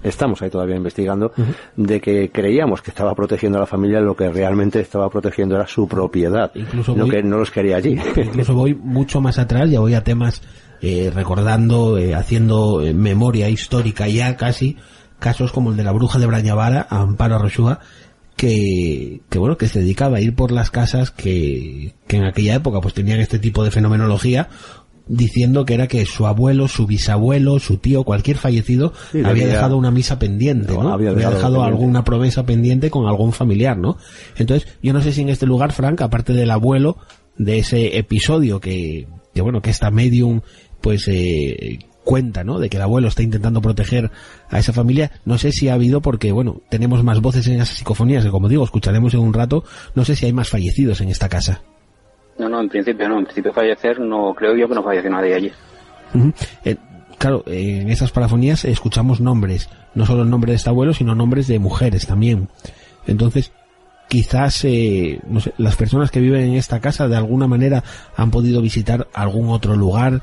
estamos 0.02 0.42
ahí 0.42 0.50
todavía 0.50 0.76
investigando, 0.76 1.32
de 1.76 2.00
que 2.00 2.30
creíamos 2.30 2.82
que 2.82 2.90
estaba 2.90 3.14
protegiendo 3.14 3.58
a 3.58 3.62
la 3.62 3.66
familia, 3.66 4.00
lo 4.00 4.14
que 4.14 4.28
realmente 4.28 4.80
estaba 4.80 5.08
protegiendo 5.08 5.54
era 5.54 5.66
su 5.66 5.88
propiedad, 5.88 6.50
incluso 6.54 6.94
lo 6.94 7.08
que 7.08 7.22
no 7.22 7.38
los 7.38 7.50
quería 7.50 7.76
allí. 7.76 7.98
Incluso 8.16 8.54
voy 8.54 8.74
mucho 8.74 9.20
más 9.20 9.38
atrás, 9.38 9.70
ya 9.70 9.80
voy 9.80 9.94
a 9.94 10.04
temas 10.04 10.42
eh, 10.82 11.10
recordando, 11.14 11.98
eh, 11.98 12.14
haciendo 12.14 12.82
eh, 12.82 12.94
memoria 12.94 13.48
histórica 13.48 14.08
ya 14.08 14.36
casi, 14.36 14.76
casos 15.18 15.52
como 15.52 15.70
el 15.70 15.76
de 15.76 15.84
la 15.84 15.92
bruja 15.92 16.18
de 16.18 16.26
Brañavara, 16.26 16.86
Amparo 16.90 17.38
Rochúa, 17.38 17.80
que, 18.40 19.20
que 19.28 19.38
bueno, 19.38 19.58
que 19.58 19.68
se 19.68 19.80
dedicaba 19.80 20.16
a 20.16 20.20
ir 20.22 20.34
por 20.34 20.50
las 20.50 20.70
casas 20.70 21.10
que, 21.10 21.92
que 22.06 22.16
en 22.16 22.24
aquella 22.24 22.54
época 22.54 22.80
pues 22.80 22.94
tenían 22.94 23.20
este 23.20 23.38
tipo 23.38 23.62
de 23.62 23.70
fenomenología 23.70 24.48
diciendo 25.06 25.66
que 25.66 25.74
era 25.74 25.88
que 25.88 26.06
su 26.06 26.26
abuelo, 26.26 26.66
su 26.66 26.86
bisabuelo, 26.86 27.58
su 27.58 27.76
tío, 27.76 28.02
cualquier 28.02 28.38
fallecido 28.38 28.94
había 29.26 29.46
dejado 29.46 29.76
una 29.76 29.90
misa 29.90 30.18
pendiente, 30.18 30.72
¿no? 30.72 30.90
Había, 30.90 31.12
dejado, 31.12 31.64
alguna 31.64 32.02
promesa 32.02 32.46
pendiente 32.46 32.88
con 32.88 33.06
algún 33.06 33.34
familiar, 33.34 33.76
¿no? 33.76 33.98
Entonces, 34.38 34.66
yo 34.82 34.94
no 34.94 35.02
sé 35.02 35.12
si 35.12 35.20
en 35.20 35.28
este 35.28 35.44
lugar, 35.44 35.72
Frank, 35.72 36.00
aparte 36.00 36.32
del 36.32 36.50
abuelo, 36.50 36.96
de 37.36 37.58
ese 37.58 37.98
episodio 37.98 38.58
que, 38.58 39.06
que 39.34 39.42
bueno, 39.42 39.60
que 39.60 39.68
esta 39.68 39.90
medium, 39.90 40.40
pues, 40.80 41.08
eh, 41.08 41.78
cuenta, 42.10 42.42
¿no? 42.42 42.58
De 42.58 42.68
que 42.68 42.76
el 42.76 42.82
abuelo 42.82 43.06
está 43.06 43.22
intentando 43.22 43.62
proteger 43.62 44.10
a 44.48 44.58
esa 44.58 44.72
familia. 44.72 45.12
No 45.24 45.38
sé 45.38 45.52
si 45.52 45.68
ha 45.68 45.74
habido 45.74 46.00
porque, 46.00 46.32
bueno, 46.32 46.60
tenemos 46.68 47.04
más 47.04 47.20
voces 47.20 47.46
en 47.46 47.60
esas 47.60 47.68
psicofonías 47.68 48.24
que, 48.24 48.32
como 48.32 48.48
digo, 48.48 48.64
escucharemos 48.64 49.14
en 49.14 49.20
un 49.20 49.32
rato. 49.32 49.62
No 49.94 50.04
sé 50.04 50.16
si 50.16 50.26
hay 50.26 50.32
más 50.32 50.48
fallecidos 50.48 51.00
en 51.02 51.08
esta 51.08 51.28
casa. 51.28 51.62
No, 52.36 52.48
no, 52.48 52.60
en 52.62 52.68
principio 52.68 53.08
no. 53.08 53.20
En 53.20 53.26
principio 53.26 53.52
fallecer, 53.52 54.00
no 54.00 54.34
creo 54.34 54.56
yo 54.56 54.68
que 54.68 54.74
no 54.74 54.82
falleció 54.82 55.08
nadie 55.08 55.34
allí. 55.36 55.52
Eh, 56.64 56.74
claro, 57.16 57.44
en 57.46 57.88
esas 57.90 58.10
parafonías 58.10 58.64
escuchamos 58.64 59.20
nombres. 59.20 59.70
No 59.94 60.04
solo 60.04 60.24
el 60.24 60.30
nombre 60.30 60.50
de 60.50 60.56
este 60.56 60.68
abuelo, 60.68 60.92
sino 60.92 61.14
nombres 61.14 61.46
de 61.46 61.60
mujeres 61.60 62.08
también. 62.08 62.48
Entonces, 63.06 63.52
quizás 64.08 64.64
eh, 64.64 65.20
no 65.28 65.38
sé, 65.38 65.54
las 65.58 65.76
personas 65.76 66.10
que 66.10 66.18
viven 66.18 66.42
en 66.42 66.54
esta 66.54 66.80
casa 66.80 67.06
de 67.06 67.16
alguna 67.16 67.46
manera 67.46 67.84
han 68.16 68.32
podido 68.32 68.60
visitar 68.60 69.06
algún 69.14 69.50
otro 69.50 69.76
lugar 69.76 70.22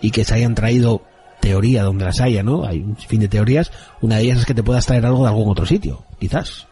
y 0.00 0.12
que 0.12 0.22
se 0.22 0.34
hayan 0.34 0.54
traído 0.54 1.02
teoría 1.44 1.82
donde 1.82 2.06
las 2.06 2.20
haya, 2.20 2.42
¿no? 2.42 2.64
Hay 2.64 2.80
un 2.80 2.96
fin 2.96 3.20
de 3.20 3.28
teorías. 3.28 3.70
Una 4.00 4.16
de 4.16 4.22
ellas 4.24 4.40
es 4.40 4.46
que 4.46 4.54
te 4.54 4.62
puedas 4.62 4.86
traer 4.86 5.04
algo 5.04 5.22
de 5.22 5.28
algún 5.28 5.50
otro 5.50 5.66
sitio, 5.66 6.04
quizás. 6.18 6.66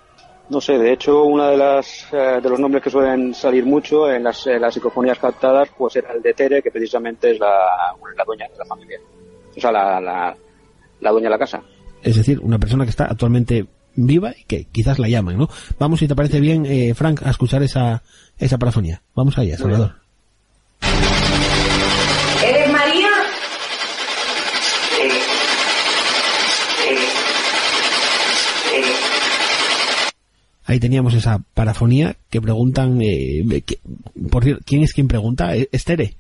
No 0.49 0.61
sé, 0.61 0.79
de 0.79 0.93
hecho, 0.93 1.25
uno 1.25 1.49
de, 1.49 1.57
las, 1.57 2.07
eh, 2.13 2.41
de 2.43 2.49
los 2.49 2.59
nombres 2.59 2.83
que 2.83 2.91
suelen 2.91 3.35
salir 3.35 3.65
mucho 3.65 4.11
en 4.11 4.25
las, 4.25 4.47
las, 4.47 4.75
psicofonías 4.75 5.19
captadas, 5.19 5.69
pues 5.77 5.97
era 5.97 6.13
el 6.13 6.23
de 6.23 6.35
Tere, 6.35 6.63
que 6.63 6.71
precisamente 6.71 7.31
es 7.31 7.39
la, 7.39 7.49
la 8.17 8.25
dueña 8.25 8.47
de 8.49 8.59
la 8.59 8.65
familia. 8.65 8.99
O 9.57 9.61
sea, 9.61 9.71
la, 9.71 10.01
la, 10.01 10.37
la 11.01 11.11
dueña 11.11 11.27
de 11.27 11.31
la 11.31 11.39
casa. 11.39 11.63
Es 12.03 12.17
decir, 12.17 12.41
una 12.41 12.59
persona 12.59 12.85
que 12.85 12.91
está 12.91 13.05
actualmente 13.05 13.67
viva 13.95 14.33
y 14.37 14.45
que 14.45 14.65
quizás 14.65 14.99
la 14.99 15.09
llaman, 15.09 15.37
¿no? 15.37 15.49
Vamos, 15.79 16.01
si 16.01 16.09
te 16.09 16.17
parece 16.17 16.41
bien, 16.41 16.67
eh, 16.67 16.95
Frank, 16.95 17.23
a 17.25 17.31
escuchar 17.31 17.63
esa, 17.63 18.03
esa 18.39 18.59
parafonía. 18.59 19.03
Vamos 19.15 19.37
allá, 19.39 19.57
Salvador. 19.57 19.95
Ahí 30.73 30.81
teníamos 30.81 31.15
esa 31.15 31.41
parafonía 31.55 32.17
que 32.31 32.41
preguntan, 32.41 33.01
eh, 33.03 33.45
por 34.31 34.45
cierto, 34.45 34.63
¿quién 34.67 34.83
es 34.83 34.93
quien 34.93 35.09
pregunta? 35.09 35.55
¿Estere? 35.55 36.17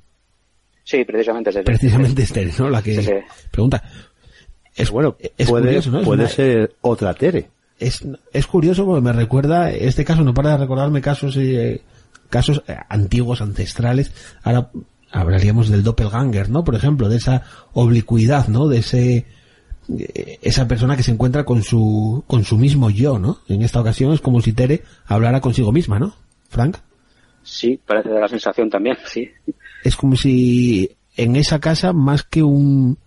Sí, 0.84 1.04
precisamente 1.04 1.50
Estere. 1.50 1.64
Precisamente 1.64 2.22
Estere, 2.22 2.52
¿no? 2.58 2.70
La 2.70 2.82
que 2.82 3.24
pregunta. 3.50 3.82
Es 4.74 4.90
bueno, 4.90 5.16
es 5.36 5.48
puede, 5.48 5.66
curioso, 5.66 5.90
¿no? 5.90 6.02
puede 6.02 6.28
ser 6.28 6.74
otra 6.80 7.14
Tere. 7.14 7.50
Es, 7.78 8.06
es 8.32 8.46
curioso 8.46 8.86
porque 8.86 9.02
me 9.02 9.12
recuerda, 9.12 9.70
este 9.70 10.04
caso 10.04 10.22
no 10.22 10.32
para 10.32 10.52
de 10.52 10.58
recordarme 10.58 11.00
casos, 11.00 11.36
eh, 11.36 11.82
casos 12.30 12.62
eh, 12.68 12.76
antiguos, 12.88 13.42
ancestrales. 13.42 14.12
Ahora 14.42 14.70
hablaríamos 15.10 15.68
del 15.68 15.82
doppelganger, 15.82 16.48
¿no? 16.48 16.64
Por 16.64 16.74
ejemplo, 16.74 17.08
de 17.08 17.16
esa 17.16 17.42
oblicuidad, 17.74 18.48
¿no? 18.48 18.68
De 18.68 18.78
ese, 18.78 19.16
eh, 19.16 19.24
esa 20.42 20.68
persona 20.68 20.96
que 20.96 21.02
se 21.02 21.10
encuentra 21.10 21.44
con 21.44 21.62
su, 21.62 22.24
con 22.26 22.44
su 22.44 22.56
mismo 22.56 22.90
yo, 22.90 23.18
¿no? 23.18 23.38
En 23.48 23.62
esta 23.62 23.80
ocasión 23.80 24.12
es 24.12 24.20
como 24.20 24.40
si 24.40 24.52
Tere 24.52 24.82
hablara 25.06 25.40
consigo 25.40 25.72
misma, 25.72 25.98
¿no? 25.98 26.14
Frank. 26.48 26.78
Sí, 27.42 27.80
parece 27.84 28.10
la 28.10 28.28
sensación 28.28 28.70
también, 28.70 28.96
sí. 29.06 29.28
Es 29.82 29.96
como 29.96 30.16
si 30.16 30.90
en 31.16 31.36
esa 31.36 31.58
casa, 31.58 31.92
más 31.92 32.22
que 32.22 32.42
un 32.42 32.98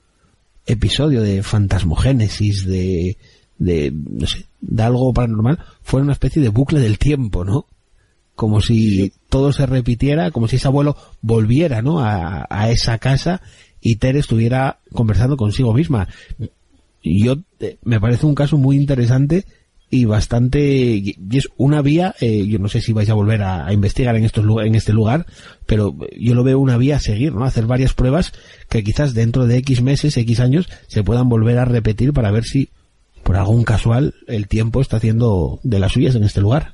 episodio 0.66 1.22
de 1.22 1.44
fantasmogénesis, 1.44 2.66
de, 2.66 3.18
de, 3.58 3.94
no 3.94 4.28
sé, 4.28 4.46
de 4.60 4.84
algo 4.84 5.14
paranormal, 5.14 5.60
fuera 5.82 6.04
una 6.04 6.14
especie 6.14 6.42
de 6.42 6.50
bucle 6.50 6.80
del 6.80 6.98
tiempo, 6.98 7.46
¿no? 7.46 7.66
Como 8.36 8.60
si 8.60 9.14
todo 9.30 9.54
se 9.54 9.66
repitiera, 9.66 10.32
como 10.32 10.50
si 10.50 10.58
ese 10.58 10.68
abuelo 10.68 10.98
volviera, 11.22 11.82
¿no? 11.82 12.00
A, 12.00 12.46
a 12.50 12.70
esa 12.70 12.98
casa 12.98 13.42
y 13.80 13.96
Tere 13.96 14.20
estuviera 14.20 14.80
conversando 14.92 15.38
consigo 15.38 15.74
misma 15.74 16.10
yo 17.06 17.36
eh, 17.60 17.78
me 17.84 18.00
parece 18.00 18.26
un 18.26 18.36
caso 18.36 18.58
muy 18.58 18.78
interesante 18.78 19.46
y 19.90 20.06
bastante 20.06 20.60
y 20.60 21.16
es 21.38 21.48
una 21.58 21.82
vía 21.82 22.16
eh, 22.20 22.46
yo 22.48 22.58
no 22.58 22.68
sé 22.68 22.82
si 22.82 22.92
vais 22.92 23.10
a 23.10 23.14
volver 23.14 23.44
a, 23.44 23.72
investigar 23.72 24.16
en 24.16 24.26
estos 24.26 24.44
en 24.64 24.74
este 24.74 24.94
lugar 24.94 25.26
pero 25.68 25.96
yo 26.18 26.34
lo 26.34 26.44
veo 26.44 26.60
una 26.60 26.78
vía 26.78 26.96
a 26.96 27.00
seguir 27.00 27.34
no 27.34 27.46
hacer 27.46 27.66
varias 27.66 27.94
pruebas 27.94 28.34
que 28.70 28.84
quizás 28.84 29.14
dentro 29.14 29.46
de 29.46 29.58
x 29.58 29.82
meses 29.84 30.18
x 30.18 30.40
años 30.40 30.68
se 30.88 31.04
puedan 31.04 31.30
volver 31.30 31.60
a 31.60 31.66
repetir 31.66 32.14
para 32.14 32.32
ver 32.32 32.44
si 32.44 32.70
por 33.24 33.38
algún 33.38 33.64
casual 33.64 34.16
el 34.28 34.48
tiempo 34.48 34.82
está 34.82 34.98
haciendo 34.98 35.60
de 35.64 35.80
las 35.80 35.94
suyas 35.94 36.16
en 36.16 36.24
este 36.24 36.42
lugar. 36.42 36.74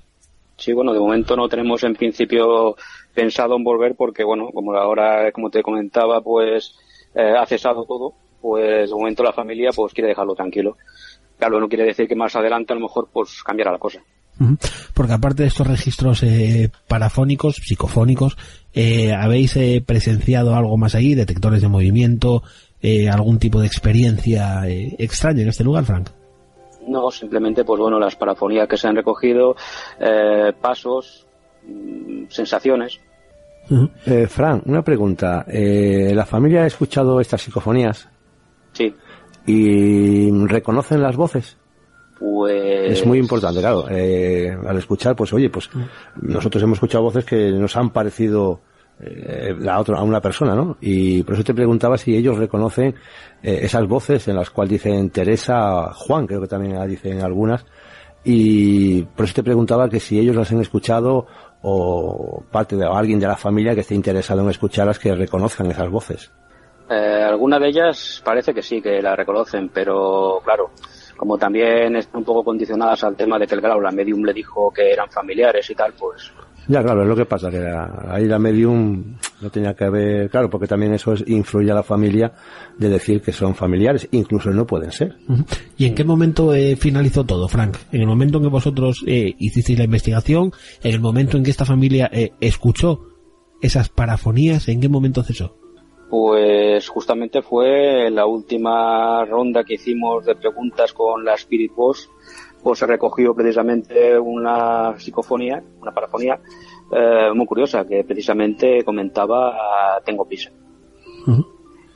Sí 0.57 0.71
bueno 0.71 0.93
de 0.93 0.99
momento 0.99 1.35
no 1.35 1.49
tenemos 1.49 1.83
en 1.83 1.95
principio 1.95 2.77
pensado 3.13 3.57
en 3.57 3.63
volver 3.63 3.95
porque 3.95 4.23
bueno 4.23 4.51
como 4.53 4.73
ahora 4.75 5.31
como 5.33 5.49
te 5.49 5.61
comentaba 5.61 6.21
pues 6.21 6.75
eh, 7.13 7.33
ha 7.37 7.45
cesado 7.45 7.83
todo 7.83 8.13
pues 8.41 8.89
de 8.89 8.95
momento 8.95 9.23
la 9.23 9.33
familia 9.33 9.69
pues 9.75 9.93
quiere 9.93 10.09
dejarlo 10.09 10.35
tranquilo. 10.35 10.77
Claro, 11.37 11.59
no 11.59 11.67
quiere 11.67 11.85
decir 11.85 12.07
que 12.07 12.15
más 12.15 12.35
adelante 12.35 12.73
a 12.73 12.75
lo 12.75 12.83
mejor 12.83 13.09
pues 13.11 13.43
cambiará 13.43 13.71
la 13.71 13.79
cosa. 13.79 14.01
Porque 14.93 15.13
aparte 15.13 15.43
de 15.43 15.49
estos 15.49 15.67
registros 15.67 16.23
eh, 16.23 16.71
parafónicos, 16.87 17.57
psicofónicos, 17.57 18.37
eh, 18.73 19.13
¿habéis 19.13 19.55
eh, 19.57 19.83
presenciado 19.85 20.55
algo 20.55 20.77
más 20.77 20.95
ahí? 20.95 21.13
¿Detectores 21.13 21.61
de 21.61 21.67
movimiento? 21.67 22.41
Eh, 22.81 23.07
¿Algún 23.09 23.37
tipo 23.37 23.59
de 23.59 23.67
experiencia 23.67 24.67
eh, 24.67 24.95
extraña 24.97 25.43
en 25.43 25.49
este 25.49 25.63
lugar, 25.63 25.85
Frank? 25.85 26.09
No, 26.87 27.11
simplemente 27.11 27.63
pues 27.63 27.79
bueno, 27.79 27.99
las 27.99 28.15
parafonías 28.15 28.67
que 28.67 28.77
se 28.77 28.87
han 28.87 28.95
recogido, 28.95 29.55
pasos, 30.59 31.27
mm, 31.67 32.23
sensaciones. 32.29 32.99
Eh, 34.05 34.27
Fran, 34.27 34.61
una 34.65 34.81
pregunta. 34.81 35.45
Eh, 35.47 36.11
¿La 36.13 36.25
familia 36.25 36.63
ha 36.63 36.67
escuchado 36.67 37.21
estas 37.21 37.41
psicofonías? 37.41 38.09
Sí. 38.73 38.93
¿Y 39.45 40.31
reconocen 40.47 41.01
las 41.01 41.15
voces? 41.15 41.57
Pues... 42.19 42.99
Es 42.99 43.05
muy 43.05 43.17
importante, 43.17 43.59
claro. 43.59 43.85
Eh, 43.89 44.55
al 44.67 44.77
escuchar, 44.77 45.15
pues 45.15 45.33
oye, 45.33 45.49
pues 45.49 45.69
nosotros 46.21 46.61
hemos 46.63 46.77
escuchado 46.77 47.03
voces 47.03 47.25
que 47.25 47.51
nos 47.51 47.75
han 47.75 47.89
parecido 47.89 48.61
eh, 48.99 49.55
la 49.57 49.79
otra, 49.79 49.97
a 49.97 50.03
una 50.03 50.21
persona, 50.21 50.53
¿no? 50.53 50.77
Y 50.79 51.23
por 51.23 51.33
eso 51.33 51.43
te 51.43 51.55
preguntaba 51.55 51.97
si 51.97 52.15
ellos 52.15 52.37
reconocen 52.37 52.93
eh, 53.41 53.61
esas 53.63 53.87
voces 53.87 54.27
en 54.27 54.35
las 54.35 54.51
cuales 54.51 54.73
dicen 54.73 55.09
Teresa, 55.09 55.91
Juan, 55.93 56.27
creo 56.27 56.41
que 56.41 56.47
también 56.47 56.75
la 56.75 56.85
dicen 56.85 57.21
algunas, 57.21 57.65
y 58.23 59.01
por 59.01 59.25
eso 59.25 59.33
te 59.33 59.43
preguntaba 59.43 59.89
que 59.89 59.99
si 59.99 60.19
ellos 60.19 60.35
las 60.35 60.51
han 60.51 60.61
escuchado 60.61 61.25
o 61.63 62.43
parte 62.51 62.75
de 62.75 62.85
alguien 62.85 63.19
de 63.19 63.25
la 63.25 63.37
familia 63.37 63.73
que 63.73 63.81
esté 63.81 63.95
interesado 63.95 64.41
en 64.41 64.49
escucharlas 64.49 64.99
que 64.99 65.15
reconozcan 65.15 65.71
esas 65.71 65.89
voces. 65.89 66.31
Eh, 66.91 67.23
algunas 67.23 67.61
de 67.61 67.69
ellas 67.69 68.21
parece 68.23 68.53
que 68.53 68.61
sí, 68.61 68.81
que 68.81 69.01
la 69.01 69.15
reconocen, 69.15 69.69
pero 69.69 70.41
claro, 70.43 70.71
como 71.15 71.37
también 71.37 71.95
están 71.95 72.19
un 72.19 72.25
poco 72.25 72.43
condicionadas 72.43 73.03
al 73.03 73.15
tema 73.15 73.39
de 73.39 73.47
que 73.47 73.55
el 73.55 73.61
grado, 73.61 73.79
la 73.79 73.91
medium 73.91 74.23
le 74.23 74.33
dijo 74.33 74.71
que 74.71 74.91
eran 74.91 75.09
familiares 75.09 75.69
y 75.69 75.75
tal, 75.75 75.93
pues 75.93 76.31
ya, 76.67 76.83
claro, 76.83 77.01
es 77.01 77.07
lo 77.07 77.15
que 77.15 77.25
pasa, 77.25 77.49
que 77.49 77.67
ahí 78.07 78.25
la 78.25 78.37
medium 78.37 79.15
no 79.41 79.49
tenía 79.49 79.73
que 79.73 79.89
ver, 79.89 80.29
claro, 80.29 80.49
porque 80.49 80.67
también 80.67 80.93
eso 80.93 81.13
es, 81.13 81.23
influye 81.27 81.71
a 81.71 81.75
la 81.75 81.83
familia 81.83 82.31
de 82.77 82.87
decir 82.87 83.21
que 83.21 83.31
son 83.31 83.55
familiares, 83.55 84.07
incluso 84.11 84.51
no 84.51 84.65
pueden 84.65 84.91
ser. 84.91 85.17
¿Y 85.77 85.85
en 85.85 85.95
qué 85.95 86.03
momento 86.03 86.53
eh, 86.53 86.75
finalizó 86.75 87.25
todo, 87.25 87.47
Frank? 87.47 87.77
¿En 87.91 88.01
el 88.01 88.07
momento 88.07 88.37
en 88.37 88.43
que 88.43 88.49
vosotros 88.49 89.03
eh, 89.07 89.33
hicisteis 89.39 89.79
la 89.79 89.85
investigación? 89.85 90.51
¿En 90.83 90.93
el 90.93 91.01
momento 91.01 91.35
en 91.35 91.43
que 91.43 91.51
esta 91.51 91.65
familia 91.65 92.09
eh, 92.13 92.33
escuchó 92.39 93.01
esas 93.61 93.89
parafonías? 93.89 94.67
¿En 94.67 94.81
qué 94.81 94.87
momento 94.87 95.23
cesó? 95.23 95.60
Pues 96.11 96.89
justamente 96.89 97.41
fue 97.41 98.11
la 98.11 98.25
última 98.25 99.23
ronda 99.23 99.63
que 99.63 99.75
hicimos 99.75 100.25
de 100.25 100.35
preguntas 100.35 100.91
con 100.91 101.23
la 101.23 101.35
Spirit 101.35 101.73
Boss 101.73 102.09
pues 102.61 102.79
se 102.79 102.85
recogió 102.85 103.33
precisamente 103.33 104.19
una 104.19 104.93
psicofonía, 104.99 105.63
una 105.79 105.93
parafonía 105.93 106.37
eh, 106.91 107.31
muy 107.33 107.45
curiosa 107.45 107.85
que 107.85 108.03
precisamente 108.03 108.83
comentaba 108.83 109.55
tengo 110.03 110.27
pisa. 110.27 110.51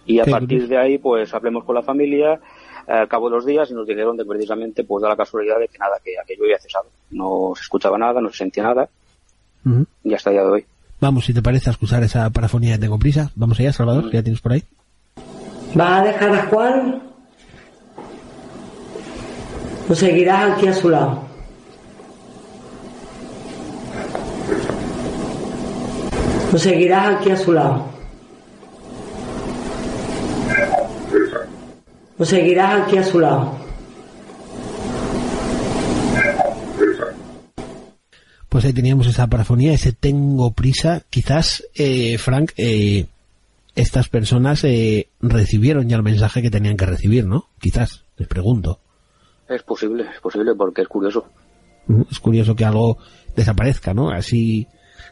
Y 0.06 0.20
a 0.20 0.26
partir 0.26 0.66
de 0.70 0.78
ahí 0.78 0.98
pues 0.98 1.34
hablemos 1.34 1.66
con 1.66 1.76
la 1.76 1.84
familia 1.84 2.40
al 2.88 3.10
cabo 3.10 3.30
de 3.30 3.36
los 3.36 3.46
días 3.46 3.70
y 3.70 3.74
nos 3.74 3.86
dijeron 3.86 4.16
de 4.16 4.24
precisamente 4.24 4.86
pues 4.86 5.02
da 5.02 5.10
la 5.10 5.18
casualidad 5.18 5.60
de 5.60 5.68
que 5.68 5.78
nada, 5.78 6.00
que 6.02 6.18
aquello 6.18 6.46
había 6.46 6.58
cesado. 6.58 6.90
No 7.12 7.52
se 7.54 7.64
escuchaba 7.64 7.98
nada, 7.98 8.22
no 8.22 8.30
se 8.30 8.38
sentía 8.38 8.64
nada 8.64 8.88
y 10.06 10.14
hasta 10.14 10.30
el 10.30 10.36
día 10.38 10.46
de 10.46 10.52
hoy. 10.52 10.66
Vamos, 11.00 11.26
si 11.26 11.34
te 11.34 11.42
parece, 11.42 11.70
a 11.70 11.74
escuchar 11.74 12.04
esa 12.04 12.30
parafonía 12.30 12.74
de 12.74 12.80
Tengo 12.80 12.98
Prisa. 12.98 13.32
Vamos 13.36 13.60
allá, 13.60 13.74
Salvador, 13.74 14.10
que 14.10 14.18
ya 14.18 14.24
tienes 14.24 14.42
por 14.42 14.54
ahí. 14.54 14.64
¿Va 15.78 15.98
a 15.98 16.04
dejar 16.04 16.34
a 16.34 16.46
Juan 16.48 17.06
lo 19.88 19.94
seguirás 19.94 20.54
aquí 20.54 20.68
a 20.68 20.74
su 20.74 20.90
lado. 20.90 21.22
Lo 26.52 26.58
seguirás 26.58 27.16
aquí 27.16 27.30
a 27.30 27.38
su 27.38 27.54
lado. 27.54 27.86
Lo 32.18 32.26
seguirás 32.26 32.82
aquí 32.82 32.98
a 32.98 33.04
su 33.04 33.20
lado. 33.20 33.65
Pues 38.56 38.64
ahí 38.64 38.72
teníamos 38.72 39.06
esa 39.08 39.28
parafonía, 39.28 39.74
ese 39.74 39.92
tengo 39.92 40.54
prisa. 40.54 41.04
Quizás, 41.10 41.68
eh, 41.76 42.18
Frank, 42.18 42.54
eh, 42.56 43.06
estas 43.76 44.08
personas 44.08 44.64
eh, 44.64 45.10
recibieron 45.20 45.90
ya 45.90 45.98
el 45.98 46.04
mensaje 46.04 46.42
que 46.42 46.50
tenían 46.50 46.78
que 46.78 46.86
recibir, 46.86 47.26
¿no? 47.26 47.50
Quizás, 47.60 48.06
les 48.16 48.30
pregunto. 48.30 48.80
Es 49.50 49.62
posible, 49.64 50.04
es 50.04 50.22
posible 50.22 50.56
porque 50.56 50.84
es 50.84 50.88
curioso. 50.88 51.26
Es 52.10 52.18
curioso 52.22 52.56
que 52.56 52.64
algo 52.64 52.98
desaparezca, 53.36 53.94
¿no? 53.94 54.10
Así, 54.10 54.66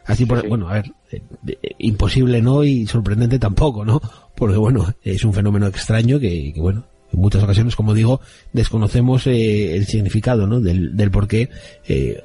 así 0.06 0.24
por, 0.24 0.48
bueno, 0.48 0.70
a 0.70 0.76
ver, 0.76 0.86
eh, 1.12 1.20
eh, 1.46 1.72
imposible 1.80 2.40
no 2.40 2.64
y 2.64 2.86
sorprendente 2.86 3.38
tampoco, 3.38 3.84
¿no? 3.84 4.00
Porque 4.34 4.56
bueno, 4.56 4.86
es 5.02 5.22
un 5.22 5.34
fenómeno 5.34 5.66
extraño 5.66 6.18
que, 6.18 6.54
bueno, 6.56 6.86
en 7.14 7.20
muchas 7.20 7.42
ocasiones, 7.42 7.76
como 7.76 7.94
digo, 7.94 8.20
desconocemos 8.52 9.26
eh, 9.26 9.76
el 9.76 9.86
significado, 9.86 10.46
¿no? 10.46 10.60
Del, 10.60 10.96
del 10.96 11.10
por 11.10 11.26
qué 11.26 11.48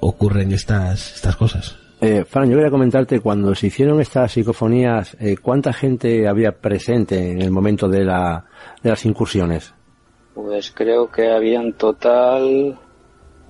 ocurren 0.02 0.52
estas, 0.52 1.16
estas 1.16 1.36
cosas. 1.36 1.78
Eh, 2.02 2.24
Fran, 2.26 2.50
yo 2.50 2.56
quería 2.56 2.72
comentarte, 2.72 3.20
cuando 3.20 3.54
se 3.56 3.68
hicieron 3.68 4.00
estas 4.00 4.32
psicofonías, 4.32 5.18
¿cuánta 5.42 5.74
gente 5.74 6.28
había 6.28 6.54
presente 6.54 7.32
en 7.32 7.42
el 7.42 7.52
momento 7.52 7.90
de, 7.90 8.06
la, 8.06 8.46
de 8.82 8.90
las 8.90 9.06
incursiones? 9.06 9.74
Pues 10.34 10.72
creo 10.72 11.12
que 11.12 11.30
había 11.30 11.60
en 11.60 11.74
total 11.74 12.80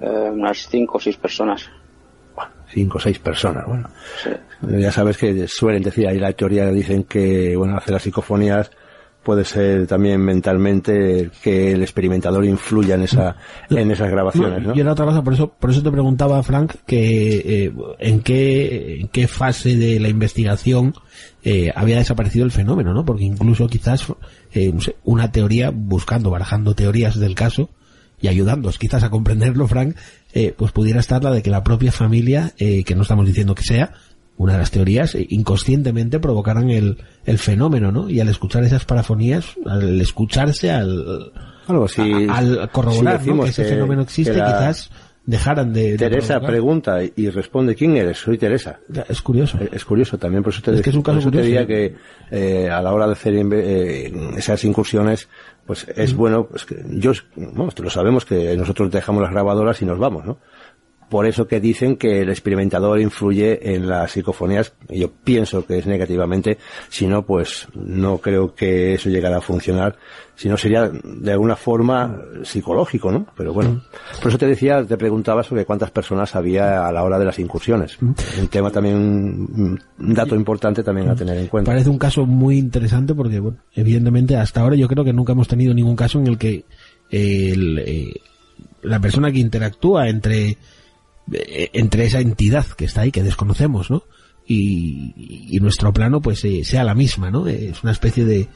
eh, 0.01 0.29
unas 0.31 0.67
cinco 0.67 0.97
o 0.97 0.99
seis 0.99 1.17
personas. 1.17 1.69
Cinco 2.71 2.97
o 2.97 3.01
seis 3.01 3.19
personas, 3.19 3.65
bueno. 3.67 3.89
Ya 4.61 4.91
sabes 4.91 5.17
que 5.17 5.47
suelen 5.47 5.83
decir, 5.83 6.07
ahí 6.07 6.19
la 6.19 6.33
teoría 6.33 6.67
dicen 6.71 7.03
que, 7.03 7.55
bueno, 7.55 7.77
hacer 7.77 7.93
las 7.93 8.01
psicofonías 8.03 8.71
puede 9.23 9.43
ser 9.43 9.85
también 9.85 10.21
mentalmente 10.21 11.29
que 11.43 11.73
el 11.73 11.81
experimentador 11.81 12.45
influya 12.45 12.95
en 12.95 13.03
esa 13.03 13.35
en 13.69 13.91
esas 13.91 14.09
grabaciones 14.09 14.63
¿no? 14.63 14.75
y 14.75 14.79
era 14.79 14.93
otra 14.93 15.05
cosa 15.05 15.23
por 15.23 15.33
eso 15.33 15.49
por 15.49 15.69
eso 15.69 15.83
te 15.83 15.91
preguntaba 15.91 16.41
Frank 16.41 16.75
que 16.85 17.65
eh, 17.65 17.73
en 17.99 18.21
qué 18.21 19.01
en 19.01 19.07
qué 19.09 19.27
fase 19.27 19.75
de 19.75 19.99
la 19.99 20.07
investigación 20.07 20.93
eh, 21.43 21.71
había 21.75 21.97
desaparecido 21.97 22.45
el 22.45 22.51
fenómeno 22.51 22.93
no 22.93 23.05
porque 23.05 23.25
incluso 23.25 23.67
quizás 23.67 24.05
eh, 24.53 24.73
una 25.03 25.31
teoría 25.31 25.71
buscando 25.73 26.29
barajando 26.29 26.73
teorías 26.73 27.19
del 27.19 27.35
caso 27.35 27.69
y 28.21 28.29
ayudándonos 28.29 28.77
quizás 28.77 29.03
a 29.03 29.09
comprenderlo 29.09 29.67
Frank 29.67 29.95
pues 30.57 30.71
pudiera 30.71 30.99
estar 30.99 31.23
la 31.23 31.31
de 31.31 31.41
que 31.41 31.49
la 31.49 31.63
propia 31.63 31.91
familia 31.91 32.53
que 32.57 32.93
no 32.95 33.01
estamos 33.01 33.25
diciendo 33.25 33.55
que 33.55 33.63
sea 33.63 33.93
una 34.39 34.53
de 34.53 34.59
las 34.59 34.71
teorías, 34.71 35.15
eh, 35.15 35.27
inconscientemente 35.29 36.19
provocaran 36.19 36.69
el, 36.69 36.97
el 37.25 37.37
fenómeno, 37.37 37.91
¿no? 37.91 38.09
Y 38.09 38.21
al 38.21 38.29
escuchar 38.29 38.63
esas 38.63 38.85
parafonías, 38.85 39.55
al 39.65 39.99
escucharse, 39.99 40.71
al, 40.71 41.33
al 41.67 42.69
corroborar 42.71 43.21
que 43.21 43.31
ese 43.49 43.65
fenómeno 43.65 44.01
existe, 44.01 44.31
quizás 44.31 44.89
dejaran 45.25 45.73
de... 45.73 45.97
Teresa 45.97 46.39
pregunta 46.39 46.99
y 47.03 47.29
responde, 47.29 47.75
¿quién 47.75 47.97
eres? 47.97 48.17
Soy 48.17 48.37
Teresa. 48.37 48.79
Es 49.09 49.21
curioso. 49.21 49.59
Es, 49.73 49.83
curioso 49.83 50.17
también, 50.17 50.41
por 50.41 50.53
eso 50.53 50.61
te, 50.61 50.73
es 50.73 50.81
que 50.81 50.89
es 50.89 50.95
un 50.95 51.03
caso 51.03 51.21
curioso, 51.21 51.45
diría 51.45 51.67
que 51.67 51.95
eh, 52.31 52.69
a 52.69 52.81
la 52.81 52.93
hora 52.93 53.07
de 53.07 53.11
hacer 53.11 53.33
eh, 53.35 54.11
esas 54.37 54.63
incursiones, 54.63 55.27
pues 55.65 55.85
es 55.97 56.15
bueno, 56.15 56.45
pues 56.45 56.63
que 56.63 56.81
yo, 56.91 57.11
bueno, 57.35 57.69
lo 57.77 57.89
sabemos 57.89 58.23
que 58.23 58.55
nosotros 58.55 58.89
dejamos 58.89 59.21
las 59.21 59.31
grabadoras 59.31 59.81
y 59.81 59.85
nos 59.85 59.99
vamos, 59.99 60.25
¿no? 60.25 60.39
Por 61.09 61.25
eso 61.25 61.47
que 61.47 61.59
dicen 61.59 61.97
que 61.97 62.21
el 62.21 62.29
experimentador 62.29 62.99
influye 62.99 63.73
en 63.73 63.87
las 63.87 64.11
psicofonías. 64.11 64.73
Yo 64.89 65.11
pienso 65.11 65.65
que 65.65 65.79
es 65.79 65.87
negativamente, 65.87 66.57
si 66.89 67.07
no, 67.07 67.25
pues 67.25 67.67
no 67.73 68.19
creo 68.19 68.53
que 68.53 68.93
eso 68.93 69.09
llegara 69.09 69.37
a 69.37 69.41
funcionar. 69.41 69.97
Si 70.35 70.47
no, 70.47 70.55
sería 70.55 70.89
de 70.89 71.31
alguna 71.31 71.57
forma 71.57 72.15
psicológico, 72.43 73.11
¿no? 73.11 73.25
Pero 73.35 73.53
bueno, 73.53 73.71
mm. 73.71 74.21
por 74.21 74.29
eso 74.29 74.37
te 74.37 74.47
decía, 74.47 74.85
te 74.85 74.97
preguntaba 74.97 75.43
sobre 75.43 75.65
cuántas 75.65 75.91
personas 75.91 76.33
había 76.35 76.87
a 76.87 76.91
la 76.93 77.03
hora 77.03 77.19
de 77.19 77.25
las 77.25 77.39
incursiones. 77.39 77.97
Mm. 77.99 78.13
Un 78.39 78.47
tema 78.47 78.71
también, 78.71 78.95
un 78.95 80.13
dato 80.13 80.35
importante 80.35 80.81
también 80.81 81.09
a 81.09 81.15
tener 81.15 81.37
en 81.37 81.47
cuenta. 81.47 81.71
Parece 81.71 81.89
un 81.89 81.97
caso 81.97 82.25
muy 82.25 82.57
interesante 82.57 83.13
porque, 83.13 83.39
bueno, 83.39 83.57
evidentemente 83.73 84.37
hasta 84.37 84.61
ahora 84.61 84.75
yo 84.75 84.87
creo 84.87 85.03
que 85.03 85.11
nunca 85.11 85.33
hemos 85.33 85.47
tenido 85.47 85.73
ningún 85.73 85.95
caso 85.95 86.19
en 86.19 86.27
el 86.27 86.37
que 86.37 86.63
el, 87.09 87.79
eh, 87.79 88.13
la 88.83 88.99
persona 88.99 89.31
que 89.31 89.39
interactúa 89.39 90.07
entre 90.07 90.57
entre 91.31 92.05
esa 92.05 92.19
entidad 92.19 92.65
que 92.65 92.85
está 92.85 93.01
ahí, 93.01 93.11
que 93.11 93.23
desconocemos, 93.23 93.89
¿no? 93.91 94.03
Y, 94.45 95.59
nuestro 95.61 95.93
plano, 95.93 96.21
pues, 96.21 96.43
eh, 96.45 96.63
sea 96.63 96.83
la 96.83 96.95
misma, 96.95 97.29
¿no? 97.29 97.47
Es 97.47 97.83
una 97.83 97.91
especie 97.91 98.25
de, 98.25 98.47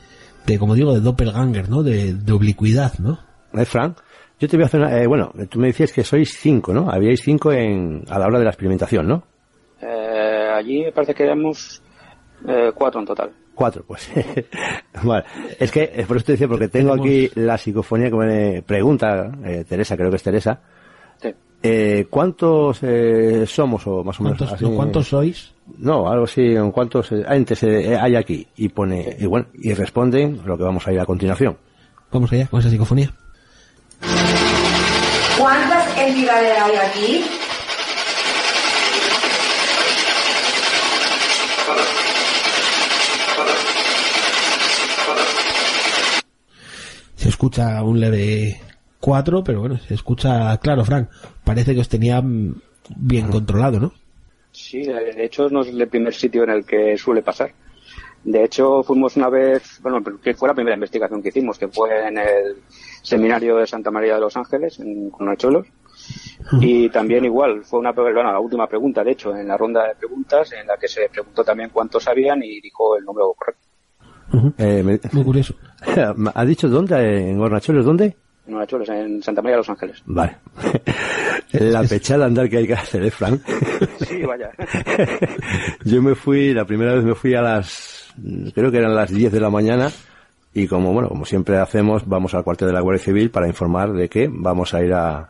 de 0.45 0.57
como 0.57 0.73
digo, 0.73 0.93
de 0.93 1.01
doppelganger, 1.01 1.69
¿no? 1.69 1.83
De, 1.83 2.15
oblicuidad, 2.31 2.97
¿no? 2.97 3.19
Eh, 3.53 3.65
Frank, 3.65 3.97
yo 4.39 4.47
te 4.47 4.57
voy 4.57 4.63
a 4.63 4.65
hacer 4.67 4.81
una, 4.81 5.07
bueno, 5.07 5.31
tú 5.49 5.59
me 5.59 5.67
decías 5.67 5.91
que 5.91 6.03
sois 6.03 6.35
cinco, 6.35 6.73
¿no? 6.73 6.89
Habíais 6.89 7.21
cinco 7.21 7.51
en, 7.51 8.03
a 8.09 8.17
la 8.17 8.25
hora 8.25 8.39
de 8.39 8.45
la 8.45 8.51
experimentación, 8.51 9.07
¿no? 9.07 9.23
allí 10.55 10.83
me 10.83 10.91
parece 10.91 11.15
que 11.15 11.23
éramos 11.23 11.81
cuatro 12.75 13.01
en 13.01 13.07
total. 13.07 13.31
Cuatro, 13.55 13.83
pues. 13.85 14.09
vale. 15.03 15.25
Es 15.59 15.71
que, 15.71 16.05
por 16.07 16.17
eso 16.17 16.27
te 16.27 16.31
decía, 16.33 16.47
porque 16.47 16.67
tengo 16.67 16.93
aquí 16.93 17.29
la 17.33 17.57
psicofonía 17.57 18.11
que 18.11 18.15
me 18.15 18.61
pregunta, 18.61 19.31
Teresa, 19.67 19.97
creo 19.97 20.11
que 20.11 20.17
es 20.17 20.23
Teresa, 20.23 20.61
eh, 21.65 22.07
¿Cuántos 22.09 22.79
eh, 22.81 23.45
somos 23.47 23.87
o 23.87 24.03
más 24.03 24.19
o 24.19 24.23
menos? 24.23 24.53
¿Cuántos, 24.75 25.07
sois? 25.07 25.53
No, 25.77 26.09
algo 26.09 26.25
así, 26.25 26.55
¿cuántos 26.73 27.13
eh, 27.13 27.23
entes 27.29 27.63
eh, 27.63 27.97
hay 27.97 28.17
aquí? 28.17 28.45
Y 28.57 28.67
pone, 28.67 29.15
y 29.17 29.25
bueno, 29.25 29.45
y 29.53 29.73
responden 29.73 30.41
lo 30.45 30.57
que 30.57 30.63
vamos 30.63 30.85
a 30.85 30.91
ir 30.91 30.99
a 30.99 31.05
continuación. 31.05 31.57
Vamos 32.11 32.33
allá 32.33 32.47
con 32.47 32.59
esa 32.59 32.69
psicofonía. 32.69 33.13
¿Cuántas 35.39 35.97
entidades 35.97 36.59
hay 36.59 36.75
aquí? 36.75 37.25
Se 47.15 47.29
escucha 47.29 47.81
un 47.83 48.01
leve 48.01 48.59
cuatro, 48.99 49.43
pero 49.45 49.61
bueno, 49.61 49.77
se 49.87 49.93
escucha 49.93 50.57
claro, 50.57 50.83
Frank. 50.83 51.07
Parece 51.43 51.73
que 51.73 51.81
os 51.81 51.89
tenía 51.89 52.21
bien 52.95 53.27
controlado, 53.29 53.79
¿no? 53.79 53.93
Sí, 54.51 54.83
de 54.83 55.25
hecho 55.25 55.49
no 55.49 55.61
es 55.61 55.69
el 55.69 55.87
primer 55.87 56.13
sitio 56.13 56.43
en 56.43 56.51
el 56.51 56.65
que 56.65 56.97
suele 56.97 57.21
pasar. 57.21 57.51
De 58.23 58.43
hecho, 58.43 58.83
fuimos 58.83 59.17
una 59.17 59.29
vez, 59.29 59.79
bueno, 59.81 60.01
que 60.23 60.33
fue 60.33 60.47
la 60.47 60.53
primera 60.53 60.75
investigación 60.75 61.21
que 61.21 61.29
hicimos, 61.29 61.57
que 61.57 61.67
fue 61.67 62.07
en 62.07 62.17
el 62.17 62.55
seminario 63.01 63.57
de 63.57 63.67
Santa 63.67 63.91
María 63.91 64.13
de 64.13 64.21
los 64.21 64.37
Ángeles, 64.37 64.79
en 64.79 65.09
Conacholos. 65.09 65.67
Y 66.61 66.89
también 66.89 67.25
igual, 67.25 67.63
fue 67.63 67.79
una, 67.79 67.91
bueno, 67.91 68.31
la 68.31 68.39
última 68.39 68.67
pregunta, 68.67 69.03
de 69.03 69.11
hecho, 69.11 69.35
en 69.35 69.47
la 69.47 69.57
ronda 69.57 69.87
de 69.87 69.95
preguntas, 69.95 70.51
en 70.53 70.67
la 70.67 70.77
que 70.77 70.87
se 70.87 71.09
preguntó 71.09 71.43
también 71.43 71.69
cuántos 71.69 72.03
sabían 72.03 72.41
y 72.43 72.61
dijo 72.61 72.95
el 72.97 73.03
número 73.03 73.33
correcto. 73.33 73.63
Eh, 74.57 74.99
Muy 75.11 75.23
curioso. 75.23 75.55
¿Ha 76.33 76.45
dicho 76.45 76.69
dónde? 76.69 77.29
¿En 77.29 77.39
Hornachuelos 77.39 77.85
dónde? 77.85 78.15
En 78.45 78.53
Hornachuelos, 78.55 78.89
en 78.89 79.23
Santa 79.23 79.41
María 79.41 79.55
de 79.55 79.59
los 79.59 79.69
Ángeles. 79.69 80.03
Vale. 80.05 80.35
la 81.51 81.83
pechada 81.83 82.25
andar 82.25 82.49
que 82.49 82.57
hay 82.57 82.67
que 82.67 82.73
hacer, 82.73 83.03
¿eh, 83.03 83.11
Frank? 83.11 83.41
Sí, 84.05 84.21
vaya. 84.23 84.51
Yo 85.85 86.01
me 86.01 86.13
fui, 86.15 86.53
la 86.53 86.65
primera 86.65 86.93
vez 86.93 87.03
me 87.05 87.15
fui 87.15 87.35
a 87.35 87.41
las, 87.41 88.13
creo 88.53 88.69
que 88.69 88.77
eran 88.77 88.95
las 88.95 89.11
10 89.11 89.31
de 89.31 89.39
la 89.39 89.49
mañana, 89.49 89.89
y 90.53 90.67
como, 90.67 90.91
bueno, 90.93 91.09
como 91.09 91.25
siempre 91.25 91.57
hacemos, 91.57 92.07
vamos 92.07 92.33
al 92.33 92.43
cuartel 92.43 92.67
de 92.67 92.73
la 92.73 92.81
Guardia 92.81 93.03
Civil 93.03 93.31
para 93.31 93.47
informar 93.47 93.93
de 93.93 94.09
que 94.09 94.29
vamos 94.29 94.73
a 94.73 94.83
ir 94.83 94.93
a, 94.93 95.29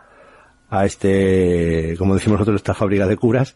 a 0.70 0.86
este, 0.86 1.96
como 1.98 2.16
decimos 2.16 2.40
nosotros, 2.40 2.62
esta 2.62 2.74
fábrica 2.74 3.08
de 3.08 3.16
curas, 3.16 3.56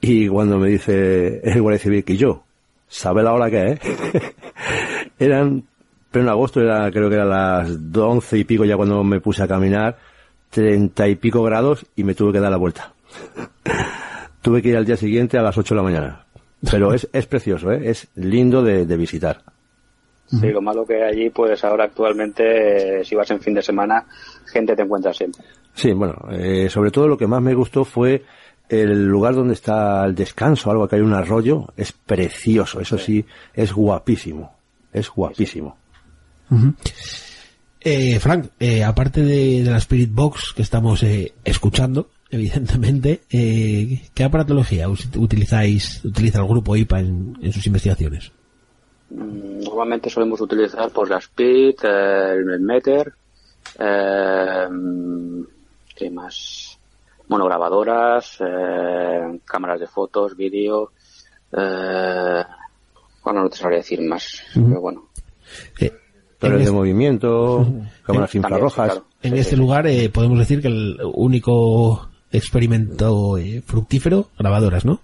y 0.00 0.28
cuando 0.28 0.58
me 0.58 0.68
dice 0.68 1.40
el 1.42 1.60
Guardia 1.60 1.82
Civil 1.82 2.04
que 2.04 2.16
yo, 2.16 2.44
¿sabe 2.86 3.22
la 3.22 3.32
hora 3.32 3.50
que 3.50 3.72
es? 3.72 3.80
eran, 5.18 5.64
en 6.22 6.28
agosto 6.28 6.60
era, 6.60 6.90
creo 6.90 7.08
que 7.08 7.16
eran 7.16 7.30
las 7.30 7.70
11 7.96 8.38
y 8.38 8.44
pico 8.44 8.64
ya 8.64 8.76
cuando 8.76 9.02
me 9.04 9.20
puse 9.20 9.42
a 9.42 9.48
caminar, 9.48 9.96
30 10.50 11.08
y 11.08 11.16
pico 11.16 11.42
grados 11.42 11.86
y 11.96 12.04
me 12.04 12.14
tuve 12.14 12.32
que 12.32 12.40
dar 12.40 12.50
la 12.50 12.56
vuelta. 12.56 12.92
tuve 14.42 14.62
que 14.62 14.68
ir 14.68 14.76
al 14.76 14.84
día 14.84 14.96
siguiente 14.96 15.38
a 15.38 15.42
las 15.42 15.56
8 15.56 15.74
de 15.74 15.76
la 15.76 15.82
mañana. 15.82 16.24
Pero 16.70 16.94
es, 16.94 17.08
es 17.12 17.26
precioso, 17.26 17.72
¿eh? 17.72 17.90
es 17.90 18.08
lindo 18.14 18.62
de, 18.62 18.86
de 18.86 18.96
visitar. 18.96 19.42
Sí, 20.26 20.48
lo 20.48 20.62
malo 20.62 20.86
que 20.86 21.02
allí, 21.02 21.30
pues 21.30 21.62
ahora 21.64 21.84
actualmente, 21.84 23.00
eh, 23.00 23.04
si 23.04 23.14
vas 23.14 23.30
en 23.30 23.40
fin 23.40 23.54
de 23.54 23.62
semana, 23.62 24.06
gente 24.46 24.74
te 24.74 24.82
encuentra 24.82 25.12
siempre. 25.12 25.44
Sí, 25.74 25.92
bueno, 25.92 26.14
eh, 26.30 26.68
sobre 26.70 26.90
todo 26.90 27.08
lo 27.08 27.18
que 27.18 27.26
más 27.26 27.42
me 27.42 27.54
gustó 27.54 27.84
fue 27.84 28.22
el 28.68 29.06
lugar 29.06 29.34
donde 29.34 29.54
está 29.54 30.04
el 30.04 30.14
descanso, 30.14 30.70
algo 30.70 30.88
que 30.88 30.96
hay 30.96 31.02
un 31.02 31.12
arroyo, 31.12 31.66
es 31.76 31.92
precioso, 31.92 32.80
eso 32.80 32.96
sí, 32.96 33.24
es 33.52 33.72
guapísimo, 33.72 34.54
es 34.92 35.10
guapísimo. 35.10 35.76
Eh, 37.80 38.18
Frank, 38.18 38.46
eh, 38.58 38.82
aparte 38.82 39.22
de, 39.22 39.62
de 39.62 39.70
la 39.70 39.76
Spirit 39.76 40.10
Box 40.10 40.54
que 40.56 40.62
estamos 40.62 41.02
eh, 41.02 41.34
escuchando, 41.44 42.08
evidentemente, 42.30 43.20
eh, 43.30 44.08
¿qué 44.14 44.24
aparatología 44.24 44.88
utilizáis, 44.88 46.02
utiliza 46.04 46.40
el 46.40 46.48
grupo 46.48 46.76
IPA 46.76 47.00
en, 47.00 47.38
en 47.42 47.52
sus 47.52 47.66
investigaciones? 47.66 48.32
Mm, 49.10 49.60
Normalmente 49.64 50.08
solemos 50.08 50.40
utilizar 50.40 50.90
pues 50.90 51.10
la 51.10 51.18
Speed, 51.18 51.74
eh, 51.82 52.32
el 52.32 52.60
Meter, 52.60 53.12
eh, 53.78 54.66
¿qué 55.94 56.10
más? 56.10 56.78
Bueno, 57.28 57.46
grabadoras, 57.46 58.38
eh, 58.40 59.40
cámaras 59.44 59.80
de 59.80 59.86
fotos, 59.86 60.36
vídeo, 60.36 60.92
eh, 61.52 62.44
bueno, 63.22 63.42
no 63.42 63.50
te 63.50 63.56
sabría 63.56 63.78
decir 63.78 64.00
más, 64.02 64.42
pero 64.54 64.80
bueno. 64.80 65.08
Eh, 65.80 65.92
De 66.50 66.70
movimiento, 66.70 67.58
cámaras 68.04 68.30
También, 68.30 68.44
infrarrojas. 68.44 68.86
claro. 68.92 69.06
en 69.22 69.32
Sí, 69.32 69.38
este 69.38 69.50
sí, 69.50 69.56
lugar 69.56 69.86
eh, 69.86 70.08
podemos 70.10 70.38
decir 70.38 70.60
que 70.60 70.68
el 70.68 70.98
único 71.14 72.08
experimento 72.32 73.38
eh, 73.38 73.62
fructífero, 73.66 74.28
grabadoras, 74.38 74.84
¿no? 74.84 75.00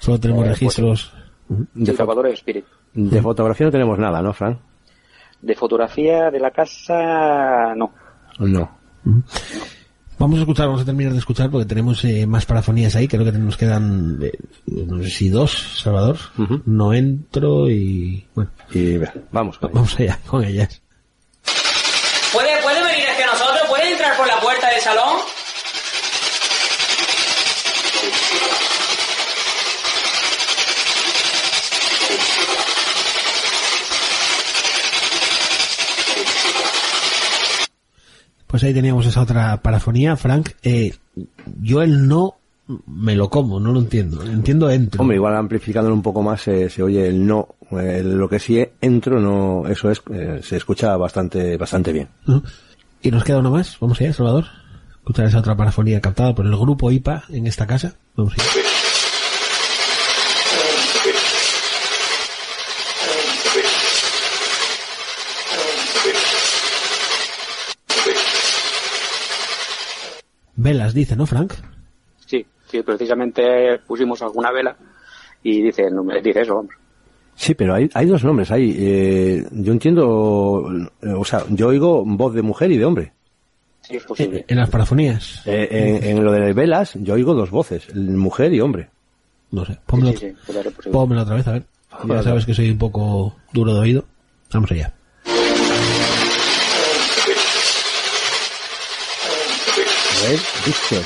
Solo 0.00 0.18
tenemos 0.20 0.44
Eh, 0.46 0.48
registros. 0.50 1.12
De, 1.48 1.86
Sí, 1.86 1.92
fo- 1.92 1.96
grabadora 1.96 2.30
y 2.30 2.34
Spirit. 2.34 2.64
de 2.94 3.22
fotografía 3.22 3.66
no 3.66 3.72
tenemos 3.72 3.98
nada, 3.98 4.20
¿no, 4.22 4.32
Fran? 4.32 4.58
De 5.40 5.54
fotografía 5.54 6.30
de 6.30 6.40
la 6.40 6.50
casa, 6.50 7.74
no. 7.76 7.92
No. 8.38 8.70
Vamos 10.18 10.38
a 10.38 10.42
escuchar, 10.42 10.66
vamos 10.66 10.82
a 10.82 10.84
terminar 10.84 11.12
de 11.12 11.20
escuchar 11.20 11.48
porque 11.48 11.66
tenemos 11.66 12.04
eh, 12.04 12.26
más 12.26 12.44
parafonías 12.44 12.96
ahí. 12.96 13.06
Creo 13.06 13.24
que 13.24 13.30
nos 13.32 13.56
quedan, 13.56 14.18
eh, 14.20 14.32
no 14.66 15.00
sé 15.02 15.10
si 15.10 15.28
dos, 15.28 15.80
Salvador. 15.82 16.18
No 16.66 16.92
entro 16.92 17.70
y 17.70 18.26
bueno, 18.34 18.50
Y 18.72 18.98
vamos. 19.30 19.58
con 19.58 19.72
vamos 19.72 19.98
allá 20.00 20.18
con 20.26 20.44
ellas. 20.44 20.82
¿Puede, 22.32 22.60
¿Puede 22.62 22.82
venir 22.82 23.06
hacia 23.08 23.26
nosotros? 23.26 23.60
¿Puede 23.68 23.92
entrar 23.92 24.16
por 24.16 24.26
la 24.26 24.40
puerta 24.40 24.68
del 24.70 24.80
salón? 24.80 25.18
Pues 38.48 38.64
ahí 38.64 38.74
teníamos 38.74 39.06
esa 39.06 39.20
otra 39.20 39.62
parafonía, 39.62 40.16
Frank. 40.16 40.50
Eh, 40.62 40.94
yo 41.60 41.82
el 41.82 42.08
no 42.08 42.38
me 42.86 43.14
lo 43.14 43.30
como, 43.30 43.60
no 43.60 43.72
lo 43.72 43.80
entiendo. 43.80 44.22
Entiendo 44.22 44.70
entro. 44.70 45.00
Hombre, 45.00 45.16
igual 45.16 45.36
amplificándolo 45.36 45.94
un 45.94 46.02
poco 46.02 46.22
más 46.22 46.46
eh, 46.48 46.68
se 46.68 46.82
oye 46.82 47.06
el 47.08 47.26
no. 47.26 47.56
Eh, 47.70 48.02
lo 48.02 48.28
que 48.28 48.38
sí 48.38 48.64
entro, 48.80 49.20
no, 49.20 49.66
eso 49.66 49.90
es, 49.90 50.02
eh, 50.12 50.40
se 50.42 50.56
escucha 50.56 50.96
bastante, 50.96 51.56
bastante 51.56 51.92
bien. 51.92 52.08
Y 53.02 53.10
nos 53.10 53.24
queda 53.24 53.38
uno 53.38 53.50
más. 53.50 53.78
Vamos 53.80 54.00
allá, 54.00 54.12
Salvador. 54.12 54.46
Escuchar 54.96 55.26
esa 55.26 55.38
otra 55.38 55.56
parafonía 55.56 56.00
captada 56.00 56.34
por 56.34 56.46
el 56.46 56.56
grupo 56.56 56.90
IPA 56.90 57.24
en 57.30 57.46
esta 57.46 57.66
casa. 57.66 57.94
Vamos 58.14 58.34
allá. 58.34 58.67
Velas, 70.60 70.92
dice, 70.92 71.14
¿no, 71.14 71.24
Frank? 71.24 71.54
Sí, 72.26 72.44
sí, 72.66 72.82
precisamente 72.82 73.78
pusimos 73.86 74.20
alguna 74.22 74.50
vela 74.50 74.76
y 75.42 75.62
dice, 75.62 75.84
dice 76.22 76.40
eso, 76.40 76.56
vamos. 76.56 76.74
Sí, 77.36 77.54
pero 77.54 77.74
hay, 77.74 77.88
hay 77.94 78.06
dos 78.06 78.24
nombres. 78.24 78.50
Hay, 78.50 78.74
eh, 78.76 79.46
yo 79.52 79.72
entiendo, 79.72 80.68
eh, 81.00 81.12
o 81.12 81.24
sea, 81.24 81.44
yo 81.50 81.68
oigo 81.68 82.04
voz 82.04 82.34
de 82.34 82.42
mujer 82.42 82.72
y 82.72 82.76
de 82.78 82.84
hombre. 82.84 83.12
Sí, 83.82 83.96
es 83.96 84.04
posible. 84.04 84.38
En, 84.38 84.44
en 84.48 84.56
las 84.58 84.68
parafonías. 84.68 85.42
Eh, 85.46 85.68
en, 85.70 86.18
en 86.18 86.24
lo 86.24 86.32
de 86.32 86.52
velas, 86.52 86.94
yo 86.94 87.14
oigo 87.14 87.34
dos 87.34 87.50
voces, 87.50 87.94
mujer 87.94 88.52
y 88.52 88.60
hombre. 88.60 88.90
No 89.52 89.64
sé. 89.64 89.78
Pónmelo, 89.86 90.18
sí, 90.18 90.34
otra 90.44 91.34
vez, 91.36 91.46
a 91.46 91.52
ver. 91.52 91.62
Ya 92.08 92.22
sabes 92.24 92.44
que 92.44 92.54
soy 92.54 92.70
un 92.70 92.78
poco 92.78 93.36
duro 93.52 93.74
de 93.74 93.80
oído. 93.80 94.04
Vamos 94.52 94.72
allá. 94.72 94.92
Víctor. 100.66 101.02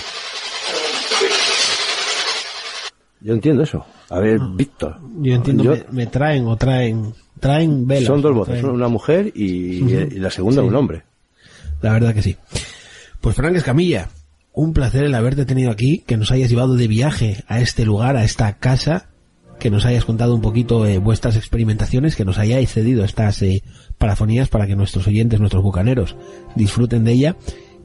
Yo 3.20 3.34
entiendo 3.34 3.62
eso. 3.62 3.84
A 4.10 4.18
ver, 4.18 4.38
Víctor. 4.54 4.98
Yo 5.20 5.34
entiendo, 5.34 5.62
Yo- 5.64 5.70
me, 5.72 5.84
me 5.92 6.06
traen 6.06 6.46
o 6.46 6.56
traen, 6.56 7.14
traen 7.38 7.86
velas. 7.86 8.06
son 8.06 8.20
dos 8.20 8.34
voces, 8.34 8.62
una 8.64 8.88
mujer 8.88 9.30
y, 9.34 9.76
y 9.84 10.18
la 10.18 10.30
segunda 10.30 10.62
Sí. 10.62 10.68
un 10.68 10.74
hombre. 10.74 11.02
La 11.80 11.92
verdad 11.92 12.14
que 12.14 12.22
sí. 12.22 12.36
Pues 13.20 13.36
Frank 13.36 13.54
Escamilla, 13.54 14.08
un 14.52 14.72
placer 14.72 15.04
el 15.04 15.14
haberte 15.14 15.44
tenido 15.44 15.70
aquí, 15.70 15.98
que 16.06 16.16
nos 16.16 16.30
hayas 16.32 16.50
llevado 16.50 16.74
de 16.74 16.88
viaje 16.88 17.44
a 17.46 17.60
este 17.60 17.84
lugar, 17.84 18.16
a 18.16 18.24
esta 18.24 18.58
casa, 18.58 19.08
que 19.60 19.70
nos 19.70 19.84
hayas 19.84 20.04
contado 20.04 20.34
un 20.34 20.40
poquito 20.40 20.84
eh, 20.86 20.98
vuestras 20.98 21.36
experimentaciones, 21.36 22.16
que 22.16 22.24
nos 22.24 22.38
hayáis 22.38 22.72
cedido 22.72 23.04
estas 23.04 23.40
eh, 23.42 23.62
parafonías 23.98 24.48
para 24.48 24.66
que 24.66 24.74
nuestros 24.74 25.06
oyentes, 25.06 25.38
nuestros 25.38 25.62
bucaneros, 25.62 26.16
disfruten 26.56 27.04
de 27.04 27.12
ella 27.12 27.36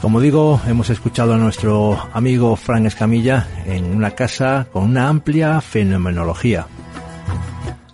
Como 0.00 0.20
digo, 0.20 0.60
hemos 0.66 0.90
escuchado 0.90 1.32
a 1.32 1.38
nuestro 1.38 1.98
amigo 2.12 2.56
Fran 2.56 2.84
Escamilla 2.84 3.48
en 3.64 3.86
una 3.86 4.10
casa 4.10 4.66
con 4.70 4.84
una 4.84 5.08
amplia 5.08 5.60
fenomenología. 5.62 6.66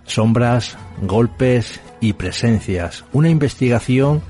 Sombras, 0.06 0.76
golpes 1.02 1.80
y 2.00 2.14
presencias. 2.14 3.04
Una 3.12 3.28
investigación 3.28 4.22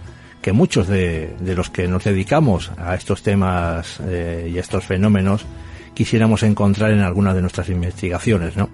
que 0.42 0.52
muchos 0.52 0.88
de, 0.88 1.34
los 1.40 1.70
que 1.70 1.88
nos 1.88 2.04
dedicamos 2.04 2.70
a 2.76 2.94
estos 2.94 3.22
temas 3.22 3.98
eh, 4.06 4.50
y 4.52 4.58
a 4.58 4.60
estos 4.60 4.84
fenómenos 4.84 5.46
quisiéramos 5.94 6.42
encontrar 6.42 6.90
en 6.90 7.00
alguna 7.00 7.32
de 7.32 7.40
nuestras 7.40 7.70
investigaciones, 7.70 8.56
¿no? 8.58 8.68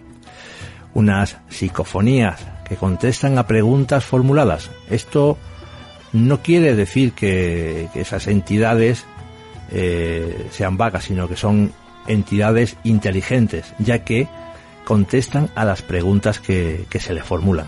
Unas 0.94 1.38
psicofonías 1.48 2.55
que 2.68 2.76
contestan 2.76 3.38
a 3.38 3.46
preguntas 3.46 4.04
formuladas. 4.04 4.70
Esto 4.90 5.38
no 6.12 6.42
quiere 6.42 6.74
decir 6.74 7.12
que, 7.12 7.88
esas 7.94 8.26
entidades 8.26 9.04
eh, 9.70 10.48
sean 10.50 10.76
vagas, 10.76 11.04
sino 11.04 11.28
que 11.28 11.36
son 11.36 11.72
entidades 12.06 12.76
inteligentes, 12.84 13.74
ya 13.78 14.04
que 14.04 14.28
contestan 14.84 15.50
a 15.54 15.64
las 15.64 15.82
preguntas 15.82 16.38
que, 16.38 16.86
se 16.98 17.14
le 17.14 17.22
formulan. 17.22 17.66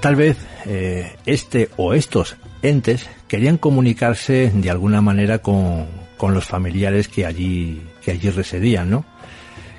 Tal 0.00 0.14
vez 0.14 0.36
eh, 0.64 1.16
este 1.26 1.70
o 1.76 1.92
estos 1.92 2.36
entes 2.62 3.08
querían 3.26 3.58
comunicarse 3.58 4.52
de 4.54 4.70
alguna 4.70 5.00
manera 5.00 5.38
con, 5.38 5.88
con 6.18 6.34
los 6.34 6.44
familiares 6.44 7.08
que 7.08 7.24
allí, 7.24 7.82
que 8.02 8.10
allí 8.10 8.28
residían, 8.28 8.90
¿no? 8.90 9.06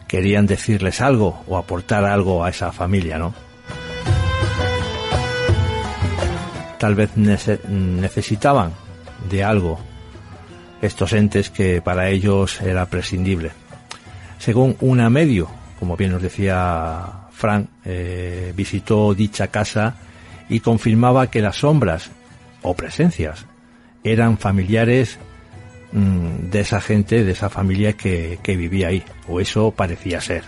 querían 0.09 0.47
decirles 0.47 1.01
algo 1.01 1.43
o 1.47 1.55
aportar 1.55 2.03
algo 2.03 2.43
a 2.43 2.49
esa 2.49 2.71
familia, 2.71 3.19
¿no? 3.19 3.33
Tal 6.79 6.95
vez 6.95 7.15
necesitaban 7.15 8.73
de 9.29 9.43
algo 9.43 9.79
estos 10.81 11.13
entes 11.13 11.51
que 11.51 11.81
para 11.81 12.09
ellos 12.09 12.59
era 12.61 12.87
prescindible. 12.87 13.51
Según 14.39 14.75
una 14.79 15.11
medio, 15.11 15.47
como 15.77 15.95
bien 15.95 16.11
nos 16.11 16.23
decía 16.23 17.27
Frank, 17.31 17.67
eh, 17.85 18.51
visitó 18.55 19.13
dicha 19.13 19.49
casa 19.49 19.95
y 20.49 20.61
confirmaba 20.61 21.29
que 21.29 21.41
las 21.41 21.57
sombras 21.57 22.09
o 22.63 22.73
presencias 22.73 23.45
eran 24.03 24.39
familiares 24.39 25.19
Mm, 25.91 26.51
de 26.51 26.59
esa 26.59 26.81
gente, 26.81 27.23
de 27.23 27.31
esa 27.31 27.49
familia 27.49 27.93
que, 27.93 28.37
que 28.43 28.55
vivía 28.55 28.89
ahí, 28.89 29.03
o 29.27 29.39
eso 29.39 29.71
parecía 29.71 30.21
ser. 30.21 30.43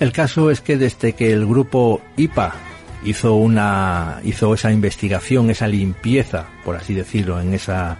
El 0.00 0.12
caso 0.12 0.50
es 0.50 0.60
que 0.60 0.76
desde 0.76 1.12
que 1.12 1.32
el 1.32 1.46
grupo 1.46 2.02
IPA 2.16 2.54
hizo 3.04 3.34
una 3.36 4.20
hizo 4.24 4.52
esa 4.54 4.72
investigación, 4.72 5.50
esa 5.50 5.68
limpieza, 5.68 6.46
por 6.64 6.74
así 6.76 6.92
decirlo, 6.92 7.40
en 7.40 7.54
esa 7.54 7.98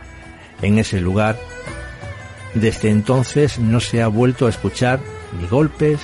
en 0.62 0.78
ese 0.78 1.00
lugar, 1.00 1.38
desde 2.54 2.90
entonces 2.90 3.58
no 3.58 3.80
se 3.80 4.02
ha 4.02 4.08
vuelto 4.08 4.46
a 4.46 4.50
escuchar 4.50 5.00
ni 5.40 5.46
golpes 5.46 6.00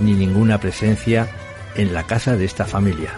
ni 0.00 0.14
ninguna 0.14 0.58
presencia 0.58 1.28
en 1.76 1.92
la 1.92 2.04
casa 2.04 2.36
de 2.36 2.44
esta 2.44 2.64
familia. 2.64 3.10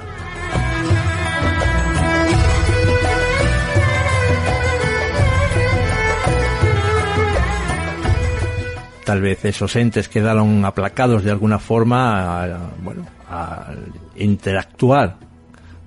Tal 9.04 9.20
vez 9.20 9.44
esos 9.44 9.76
entes 9.76 10.08
quedaron 10.08 10.64
aplacados 10.64 11.22
de 11.22 11.30
alguna 11.30 11.60
forma, 11.60 12.42
a, 12.42 12.70
bueno, 12.82 13.06
a 13.30 13.72
interactuar 14.16 15.16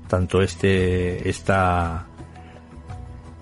tanto 0.08 0.42
este 0.42 1.30
esta 1.30 2.06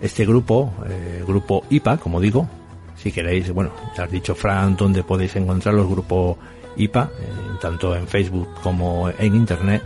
este 0.01 0.25
grupo, 0.25 0.73
eh, 0.87 1.23
grupo 1.25 1.63
IPA, 1.69 1.97
como 1.97 2.19
digo, 2.19 2.47
si 2.95 3.11
queréis, 3.11 3.51
bueno, 3.51 3.71
ya 3.95 4.03
has 4.03 4.11
dicho 4.11 4.35
Fran, 4.35 4.75
dónde 4.75 5.03
podéis 5.03 5.35
encontrar 5.35 5.75
los 5.75 5.87
grupos 5.87 6.37
IPA, 6.77 7.11
eh, 7.19 7.27
tanto 7.59 7.95
en 7.95 8.07
Facebook 8.07 8.47
como 8.61 9.09
en 9.09 9.35
Internet. 9.35 9.83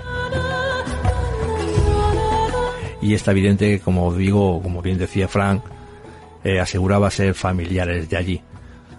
Y 3.02 3.14
está 3.14 3.32
evidente 3.32 3.70
que, 3.70 3.80
como 3.80 4.14
digo, 4.14 4.62
como 4.62 4.82
bien 4.82 4.98
decía 4.98 5.28
Frank, 5.28 5.64
eh, 6.44 6.60
aseguraba 6.60 7.10
ser 7.10 7.34
familiares 7.34 8.10
de 8.10 8.18
allí. 8.18 8.42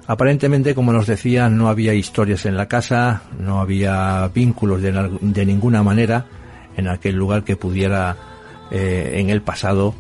Aparentemente, 0.07 0.75
como 0.75 0.93
nos 0.93 1.07
decía, 1.07 1.49
no 1.49 1.69
había 1.69 1.95
historias 1.95 2.45
en 2.47 2.57
la 2.57 2.67
casa, 2.67 3.23
no 3.39 3.61
había 3.61 4.29
vínculos 4.35 4.83
de, 4.83 5.47
ninguna 5.47 5.83
manera 5.85 6.27
en 6.77 6.89
aquel 6.89 7.15
lugar 7.15 7.45
que 7.45 7.55
pudiera 7.55 8.17
eh, 8.71 9.13
en 9.15 9.31
el 9.31 9.43
pasado 9.43 9.95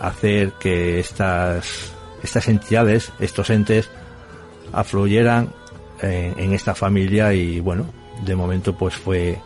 hacer 0.00 0.54
que 0.58 0.98
estas, 0.98 1.94
estas 2.20 2.48
entidades, 2.48 3.12
estos 3.20 3.48
entes, 3.50 3.88
afluyeran 4.72 5.50
en, 6.02 6.52
esta 6.52 6.74
familia 6.74 7.32
y 7.32 7.60
bueno, 7.60 7.86
de 8.24 8.36
momento 8.36 8.76
pues 8.76 8.94
fue 8.94 9.38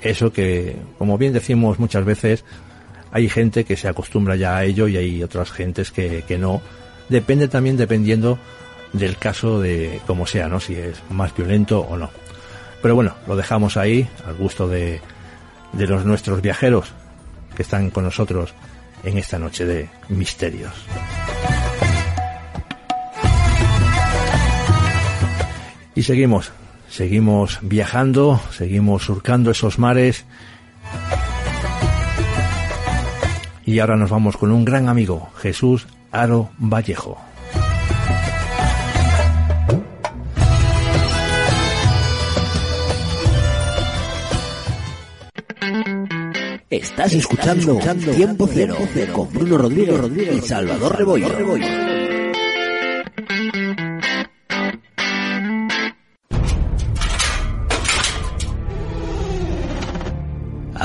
eso 0.00 0.32
que, 0.32 0.76
como 0.98 1.18
bien 1.18 1.32
decimos 1.32 1.78
muchas 1.78 2.04
veces, 2.04 2.44
hay 3.12 3.28
gente 3.28 3.64
que 3.64 3.76
se 3.76 3.88
acostumbra 3.88 4.36
ya 4.36 4.56
a 4.56 4.64
ello 4.64 4.88
y 4.88 4.96
hay 4.96 5.22
otras 5.22 5.50
gentes 5.50 5.90
que, 5.90 6.24
que 6.26 6.38
no. 6.38 6.60
Depende 7.08 7.48
también 7.48 7.76
dependiendo 7.76 8.38
del 8.92 9.16
caso 9.16 9.60
de 9.60 10.00
cómo 10.06 10.26
sea, 10.26 10.48
¿no? 10.48 10.60
Si 10.60 10.74
es 10.74 11.02
más 11.10 11.34
violento 11.34 11.80
o 11.80 11.96
no. 11.96 12.10
Pero 12.82 12.94
bueno, 12.94 13.14
lo 13.26 13.36
dejamos 13.36 13.76
ahí 13.76 14.08
al 14.26 14.34
gusto 14.34 14.68
de, 14.68 15.00
de 15.72 15.86
los 15.86 16.04
nuestros 16.04 16.42
viajeros 16.42 16.92
que 17.54 17.62
están 17.62 17.90
con 17.90 18.04
nosotros 18.04 18.54
en 19.02 19.18
esta 19.18 19.38
noche 19.38 19.64
de 19.64 19.88
misterios. 20.08 20.72
Y 25.96 26.02
seguimos, 26.02 26.52
seguimos 26.90 27.58
viajando, 27.62 28.38
seguimos 28.52 29.02
surcando 29.04 29.50
esos 29.50 29.78
mares. 29.78 30.26
Y 33.64 33.78
ahora 33.78 33.96
nos 33.96 34.10
vamos 34.10 34.36
con 34.36 34.52
un 34.52 34.66
gran 34.66 34.90
amigo, 34.90 35.30
Jesús 35.38 35.86
Aro 36.12 36.50
Vallejo. 36.58 37.18
Estás 46.68 47.14
escuchando, 47.14 47.78
Tiempo 48.14 48.46
Cero, 48.52 48.76
con 49.14 49.32
Bruno 49.32 49.56
Rodríguez, 49.56 50.44
y 50.44 50.46
Salvador 50.46 50.98
Rebollo. 50.98 51.95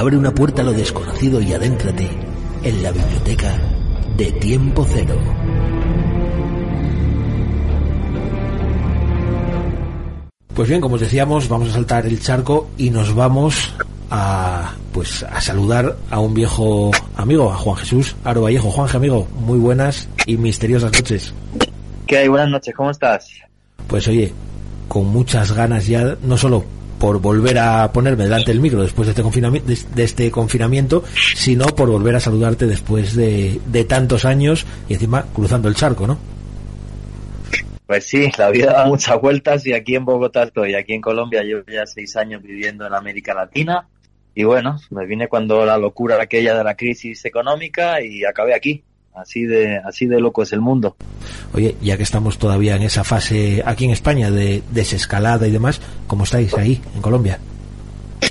Abre 0.02 0.18
una 0.18 0.34
puerta 0.34 0.64
a 0.64 0.66
lo 0.66 0.74
desconocido 0.74 1.40
y 1.40 1.54
adéntrate 1.54 2.10
en 2.64 2.82
la 2.82 2.92
biblioteca 2.92 3.56
de 4.18 4.32
Tiempo 4.32 4.84
Cero. 4.92 5.16
Pues 10.56 10.70
bien, 10.70 10.82
como 10.82 10.96
os 10.96 11.02
decíamos, 11.02 11.48
vamos 11.48 11.70
a 11.70 11.74
saltar 11.74 12.08
el 12.08 12.20
charco 12.20 12.72
y 12.80 12.90
nos 12.90 13.14
vamos 13.14 13.76
a 14.10 14.74
pues 14.92 15.22
a 15.22 15.40
saludar 15.40 15.96
a 16.10 16.20
un 16.20 16.34
viejo 16.34 16.90
amigo, 17.16 17.52
a 17.52 17.58
Juan 17.58 17.78
Jesús 17.78 18.16
Aro 18.24 18.42
Vallejo. 18.42 18.72
Juan 18.72 18.90
amigo, 18.96 19.28
muy 19.36 19.60
buenas 19.60 20.10
y 20.26 20.36
misteriosas 20.36 20.92
noches. 20.94 21.32
¿Qué 22.08 22.18
hay? 22.18 22.28
Buenas 22.28 22.50
noches, 22.50 22.74
¿cómo 22.74 22.90
estás? 22.90 23.30
Pues 23.86 24.08
oye, 24.08 24.34
con 24.88 25.06
muchas 25.06 25.52
ganas 25.52 25.86
ya, 25.86 26.18
no 26.24 26.38
solo 26.38 26.66
por 27.02 27.20
volver 27.20 27.58
a 27.58 27.92
ponerme 27.92 28.26
delante 28.26 28.52
del 28.52 28.62
micro 28.62 28.84
después 28.84 29.08
de 29.08 29.14
este 29.14 29.24
confinamiento, 29.24 29.68
de 29.68 30.04
este 30.04 30.30
confinamiento 30.30 31.04
sino 31.36 31.66
por 31.66 31.90
volver 31.90 32.16
a 32.16 32.20
saludarte 32.20 32.68
después 32.68 33.16
de, 33.16 33.60
tantos 33.90 34.24
años 34.24 34.68
y 34.88 34.94
encima 34.94 35.26
cruzando 35.34 35.68
el 35.68 35.74
charco, 35.74 36.06
¿no? 36.06 36.20
Pues 37.88 38.06
sí, 38.06 38.30
la 38.38 38.52
vida 38.52 38.74
da 38.74 38.86
muchas 38.86 39.20
vueltas 39.20 39.66
y 39.66 39.74
aquí 39.74 39.96
en 39.96 40.06
Bogotá 40.06 40.44
estoy, 40.44 40.76
aquí 40.76 40.94
en 40.94 41.02
Colombia 41.02 41.42
llevo 41.42 41.64
ya 41.68 41.88
seis 41.88 42.16
años 42.16 42.44
viviendo 42.44 42.86
en 42.86 42.94
América 42.94 43.34
Latina 43.34 43.88
y 44.36 44.44
bueno, 44.44 44.78
me 44.92 45.08
vine 45.08 45.28
cuando 45.28 45.66
la 45.66 45.80
locura 45.80 46.22
aquella 46.22 46.56
de 46.56 46.64
la 46.64 46.76
crisis 46.76 47.26
económica 47.26 48.00
y 48.04 48.24
acabé 48.26 48.54
aquí. 48.54 48.84
Así 49.16 49.44
de, 49.44 49.78
así 49.78 50.06
de 50.06 50.20
loco 50.20 50.44
es 50.44 50.54
el 50.54 50.62
mundo. 50.62 50.96
Oye, 51.54 51.76
ya 51.82 51.98
que 51.98 52.04
estamos 52.04 52.38
todavía 52.38 52.76
en 52.76 52.84
esa 52.84 53.04
fase 53.04 53.62
aquí 53.66 53.86
en 53.86 53.92
España 53.92 54.32
de 54.32 54.64
desescalada 54.72 55.48
y 55.48 55.52
demás, 55.52 55.82
¿cómo 56.08 56.24
estáis 56.24 56.54
ahí, 56.56 56.82
en 56.96 57.02
Colombia? 57.02 57.40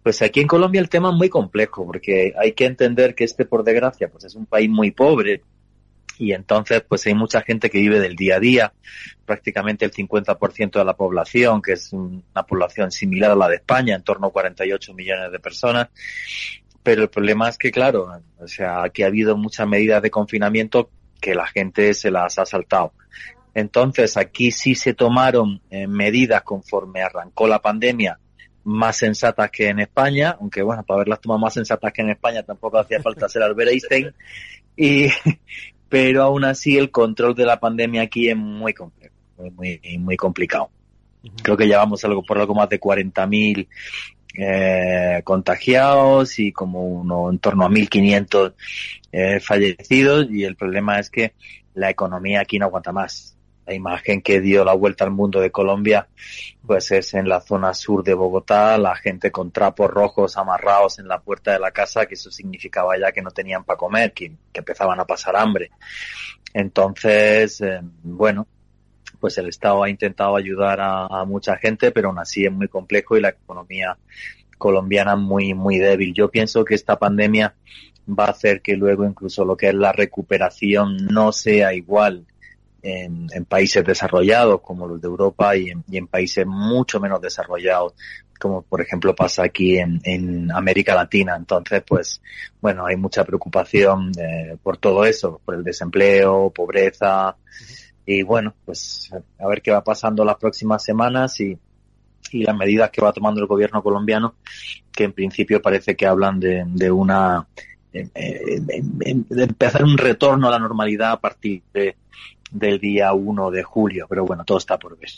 Pues 0.00 0.22
aquí 0.22 0.40
en 0.40 0.46
Colombia 0.46 0.80
el 0.80 0.88
tema 0.88 1.10
es 1.10 1.16
muy 1.16 1.28
complejo, 1.28 1.84
porque 1.84 2.32
hay 2.38 2.52
que 2.52 2.64
entender 2.64 3.14
que 3.14 3.24
este, 3.24 3.44
por 3.44 3.62
desgracia, 3.62 4.08
pues 4.08 4.24
es 4.24 4.34
un 4.36 4.46
país 4.46 4.70
muy 4.70 4.90
pobre, 4.90 5.42
y 6.18 6.32
entonces 6.32 6.82
pues 6.86 7.06
hay 7.06 7.14
mucha 7.14 7.42
gente 7.42 7.70
que 7.70 7.78
vive 7.78 8.00
del 8.00 8.16
día 8.16 8.36
a 8.36 8.40
día, 8.40 8.72
prácticamente 9.24 9.84
el 9.84 9.92
50% 9.92 10.78
de 10.78 10.84
la 10.84 10.96
población, 10.96 11.62
que 11.62 11.72
es 11.72 11.92
una 11.92 12.42
población 12.46 12.90
similar 12.90 13.30
a 13.30 13.36
la 13.36 13.48
de 13.48 13.56
España, 13.56 13.94
en 13.94 14.02
torno 14.02 14.26
a 14.26 14.32
48 14.32 14.94
millones 14.94 15.30
de 15.30 15.38
personas, 15.38 15.88
pero 16.82 17.02
el 17.02 17.08
problema 17.08 17.48
es 17.48 17.58
que, 17.58 17.70
claro, 17.70 18.08
o 18.38 18.48
sea, 18.48 18.82
aquí 18.82 19.02
ha 19.02 19.06
habido 19.06 19.36
muchas 19.36 19.66
medidas 19.66 20.02
de 20.02 20.10
confinamiento 20.10 20.90
que 21.20 21.34
la 21.34 21.46
gente 21.46 21.92
se 21.94 22.10
las 22.10 22.38
ha 22.38 22.46
saltado. 22.46 22.92
Entonces, 23.54 24.16
aquí 24.16 24.52
sí 24.52 24.74
se 24.74 24.94
tomaron 24.94 25.60
eh, 25.70 25.86
medidas 25.86 26.42
conforme 26.42 27.02
arrancó 27.02 27.48
la 27.48 27.60
pandemia 27.60 28.18
más 28.64 28.98
sensatas 28.98 29.50
que 29.50 29.68
en 29.68 29.80
España, 29.80 30.36
aunque 30.38 30.62
bueno, 30.62 30.84
para 30.84 30.98
haberlas 30.98 31.20
tomado 31.20 31.40
más 31.40 31.54
sensatas 31.54 31.92
que 31.92 32.02
en 32.02 32.10
España 32.10 32.42
tampoco 32.42 32.78
hacía 32.78 33.00
falta 33.02 33.28
ser 33.28 33.42
Albert 33.42 33.70
Einstein, 33.70 34.14
y, 34.76 35.08
pero 35.88 36.22
aún 36.22 36.44
así 36.44 36.76
el 36.76 36.90
control 36.90 37.34
de 37.34 37.46
la 37.46 37.58
pandemia 37.58 38.02
aquí 38.02 38.28
es 38.28 38.36
muy 38.36 38.74
complejo, 38.74 39.14
muy, 39.54 39.80
muy, 39.98 40.16
complicado. 40.16 40.70
Creo 41.42 41.56
que 41.56 41.66
llevamos 41.66 42.04
algo 42.04 42.22
por 42.22 42.38
algo 42.38 42.54
más 42.54 42.68
de 42.68 42.78
40.000 42.78 43.66
eh, 44.36 45.20
contagiados 45.24 46.38
y 46.38 46.52
como 46.52 46.84
uno 46.86 47.30
en 47.30 47.38
torno 47.38 47.64
a 47.64 47.68
1.500 47.68 48.54
eh, 49.10 49.40
fallecidos 49.40 50.26
y 50.30 50.44
el 50.44 50.56
problema 50.56 50.98
es 50.98 51.10
que 51.10 51.32
la 51.74 51.90
economía 51.90 52.40
aquí 52.40 52.58
no 52.58 52.66
aguanta 52.66 52.92
más. 52.92 53.36
La 53.66 53.74
imagen 53.74 54.22
que 54.22 54.40
dio 54.40 54.64
la 54.64 54.72
vuelta 54.72 55.04
al 55.04 55.10
mundo 55.10 55.40
de 55.40 55.50
Colombia, 55.50 56.08
pues 56.66 56.90
es 56.90 57.12
en 57.12 57.28
la 57.28 57.42
zona 57.42 57.74
sur 57.74 58.02
de 58.02 58.14
Bogotá, 58.14 58.78
la 58.78 58.96
gente 58.96 59.30
con 59.30 59.50
trapos 59.50 59.90
rojos 59.90 60.38
amarrados 60.38 60.98
en 60.98 61.06
la 61.06 61.20
puerta 61.20 61.52
de 61.52 61.58
la 61.58 61.70
casa, 61.70 62.06
que 62.06 62.14
eso 62.14 62.30
significaba 62.30 62.98
ya 62.98 63.12
que 63.12 63.20
no 63.20 63.30
tenían 63.30 63.64
para 63.64 63.76
comer, 63.76 64.14
que, 64.14 64.32
empezaban 64.54 64.98
a 65.00 65.04
pasar 65.04 65.36
hambre. 65.36 65.70
Entonces, 66.54 67.60
eh, 67.60 67.80
bueno, 68.02 68.46
pues 69.20 69.38
el 69.38 69.48
Estado 69.48 69.82
ha 69.82 69.90
intentado 69.90 70.36
ayudar 70.36 70.78
a, 70.80 71.24
mucha 71.24 71.56
gente, 71.56 71.90
pero 71.90 72.08
aún 72.08 72.18
así 72.18 72.44
es 72.44 72.52
muy 72.52 72.68
complejo 72.68 73.16
y 73.16 73.20
la 73.20 73.30
economía 73.30 73.96
colombiana 74.56 75.16
muy, 75.16 75.54
muy 75.54 75.78
débil. 75.78 76.14
Yo 76.14 76.30
pienso 76.30 76.64
que 76.64 76.74
esta 76.74 76.98
pandemia 76.98 77.54
va 78.08 78.26
a 78.26 78.30
hacer 78.30 78.62
que 78.62 78.76
luego 78.76 79.04
incluso 79.04 79.44
lo 79.44 79.56
que 79.56 79.68
es 79.68 79.74
la 79.74 79.92
recuperación 79.92 80.96
no 81.06 81.32
sea 81.32 81.74
igual 81.74 82.24
en, 82.82 83.44
países 83.44 83.84
desarrollados 83.84 84.60
como 84.60 84.86
los 84.86 85.00
de 85.00 85.08
Europa 85.08 85.56
y 85.56 85.70
en, 85.70 86.06
países 86.06 86.46
mucho 86.46 87.00
menos 87.00 87.20
desarrollados 87.20 87.94
como 88.38 88.62
por 88.62 88.80
ejemplo 88.80 89.14
pasa 89.14 89.42
aquí 89.42 89.78
en, 89.78 90.50
América 90.52 90.94
Latina. 90.94 91.34
Entonces, 91.36 91.82
pues, 91.86 92.22
bueno, 92.60 92.86
hay 92.86 92.96
mucha 92.96 93.24
preocupación 93.24 94.12
eh, 94.16 94.56
por 94.62 94.76
todo 94.78 95.04
eso, 95.04 95.40
por 95.44 95.56
el 95.56 95.64
desempleo, 95.64 96.50
pobreza, 96.54 97.36
y 98.10 98.22
bueno, 98.22 98.54
pues 98.64 99.10
a 99.38 99.46
ver 99.46 99.60
qué 99.60 99.70
va 99.70 99.84
pasando 99.84 100.24
las 100.24 100.36
próximas 100.36 100.82
semanas 100.82 101.38
y, 101.40 101.58
y 102.32 102.42
las 102.42 102.56
medidas 102.56 102.88
que 102.88 103.02
va 103.02 103.12
tomando 103.12 103.42
el 103.42 103.46
gobierno 103.46 103.82
colombiano, 103.82 104.36
que 104.90 105.04
en 105.04 105.12
principio 105.12 105.60
parece 105.60 105.94
que 105.94 106.06
hablan 106.06 106.40
de, 106.40 106.64
de 106.66 106.90
una 106.90 107.46
de, 107.92 108.08
empezar 109.30 109.84
un 109.84 109.98
retorno 109.98 110.48
a 110.48 110.52
la 110.52 110.58
normalidad 110.58 111.12
a 111.12 111.20
partir 111.20 111.60
de, 111.74 111.96
del 112.50 112.78
día 112.78 113.12
1 113.12 113.50
de 113.50 113.62
julio, 113.62 114.06
pero 114.08 114.24
bueno, 114.24 114.42
todo 114.42 114.56
está 114.56 114.78
por 114.78 114.98
ver. 114.98 115.10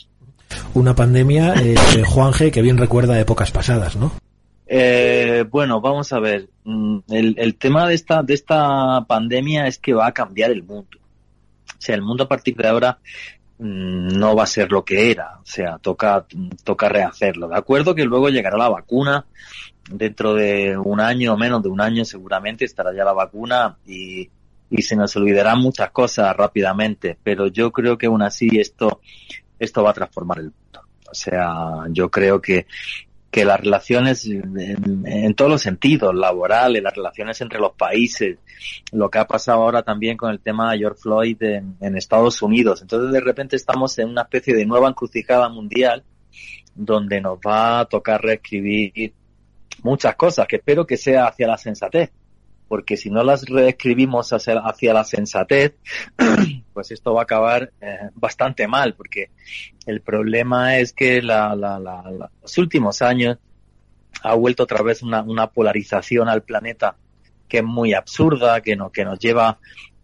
Una 0.73 0.93
pandemia, 0.93 1.53
eh, 1.61 1.75
Juan 2.05 2.33
G, 2.33 2.51
que 2.51 2.61
bien 2.61 2.77
recuerda 2.77 3.17
épocas 3.17 3.51
pasadas, 3.51 3.95
¿no? 3.95 4.11
Eh, 4.67 5.45
bueno, 5.49 5.79
vamos 5.79 6.11
a 6.11 6.19
ver. 6.19 6.49
Mm, 6.65 6.97
el, 7.09 7.35
el 7.37 7.55
tema 7.55 7.87
de 7.87 7.93
esta, 7.93 8.21
de 8.21 8.33
esta 8.33 9.05
pandemia 9.07 9.67
es 9.67 9.79
que 9.79 9.93
va 9.93 10.07
a 10.07 10.11
cambiar 10.11 10.51
el 10.51 10.63
mundo. 10.63 11.00
O 11.81 11.83
sea, 11.83 11.95
el 11.95 12.03
mundo 12.03 12.25
a 12.25 12.27
partir 12.27 12.55
de 12.55 12.67
ahora 12.67 12.99
mm, 13.57 14.19
no 14.19 14.35
va 14.35 14.43
a 14.43 14.47
ser 14.47 14.71
lo 14.71 14.85
que 14.85 15.09
era, 15.09 15.39
o 15.41 15.45
sea, 15.45 15.79
toca, 15.79 16.27
toca 16.63 16.87
rehacerlo. 16.87 17.47
De 17.47 17.57
acuerdo 17.57 17.95
que 17.95 18.05
luego 18.05 18.29
llegará 18.29 18.55
la 18.55 18.69
vacuna, 18.69 19.25
dentro 19.89 20.35
de 20.35 20.77
un 20.77 20.99
año 20.99 21.33
o 21.33 21.37
menos 21.37 21.63
de 21.63 21.69
un 21.69 21.81
año 21.81 22.05
seguramente 22.05 22.65
estará 22.65 22.93
ya 22.93 23.03
la 23.03 23.13
vacuna 23.13 23.79
y, 23.87 24.29
y 24.69 24.81
se 24.83 24.95
nos 24.95 25.15
olvidarán 25.15 25.59
muchas 25.59 25.89
cosas 25.89 26.37
rápidamente, 26.37 27.17
pero 27.23 27.47
yo 27.47 27.71
creo 27.71 27.97
que 27.97 28.05
aún 28.05 28.21
así 28.21 28.47
esto, 28.59 29.01
esto 29.57 29.83
va 29.83 29.89
a 29.89 29.95
transformar 29.95 30.37
el 30.37 30.51
mundo. 30.51 30.81
O 31.09 31.15
sea, 31.15 31.85
yo 31.89 32.11
creo 32.11 32.39
que 32.39 32.67
que 33.31 33.45
las 33.45 33.61
relaciones 33.61 34.25
en, 34.25 35.33
todos 35.35 35.49
los 35.49 35.61
sentidos, 35.61 36.13
laborales, 36.13 36.83
las 36.83 36.93
relaciones 36.93 37.39
entre 37.39 37.59
los 37.59 37.71
países, 37.73 38.37
lo 38.91 39.09
que 39.09 39.19
ha 39.19 39.25
pasado 39.25 39.63
ahora 39.63 39.83
también 39.83 40.17
con 40.17 40.31
el 40.31 40.41
tema 40.41 40.71
de 40.71 40.79
George 40.79 41.01
Floyd 41.01 41.41
en, 41.41 41.95
Estados 41.95 42.41
Unidos. 42.41 42.81
Entonces 42.81 43.11
de 43.11 43.21
repente 43.21 43.55
estamos 43.55 43.97
en 43.99 44.09
una 44.09 44.23
especie 44.23 44.53
de 44.53 44.65
nueva 44.65 44.89
encrucijada 44.89 45.47
mundial 45.47 46.03
donde 46.75 47.21
nos 47.21 47.39
va 47.39 47.79
a 47.79 47.85
tocar 47.85 48.21
reescribir 48.21 49.13
muchas 49.81 50.15
cosas, 50.15 50.45
que 50.45 50.57
espero 50.57 50.85
que 50.85 50.97
sea 50.97 51.27
hacia 51.27 51.47
la 51.47 51.57
sensatez, 51.57 52.11
porque 52.71 52.95
si 52.95 53.09
no 53.09 53.21
las 53.21 53.43
reescribimos 53.49 54.31
hacia, 54.31 54.59
hacia 54.59 54.93
la 54.93 55.03
sensatez, 55.03 55.73
pues 56.73 56.89
esto 56.91 57.13
va 57.13 57.19
a 57.19 57.23
acabar 57.23 57.73
eh, 57.81 57.97
bastante 58.13 58.65
mal, 58.65 58.93
porque 58.95 59.31
el 59.85 59.99
problema 59.99 60.77
es 60.77 60.93
que 60.93 61.21
la, 61.21 61.53
la, 61.53 61.77
los 62.41 62.57
últimos 62.57 63.01
años 63.01 63.39
ha 64.23 64.35
vuelto 64.35 64.63
otra 64.63 64.81
vez 64.83 65.03
una, 65.03 65.21
una, 65.21 65.47
polarización 65.47 66.29
al 66.29 66.43
planeta 66.43 66.95
que 67.49 67.57
es 67.57 67.63
muy 67.65 67.93
absurda, 67.93 68.61
que, 68.61 68.77
no, 68.77 68.89
que 68.89 69.03
nos 69.03 69.19
lleva 69.19 69.59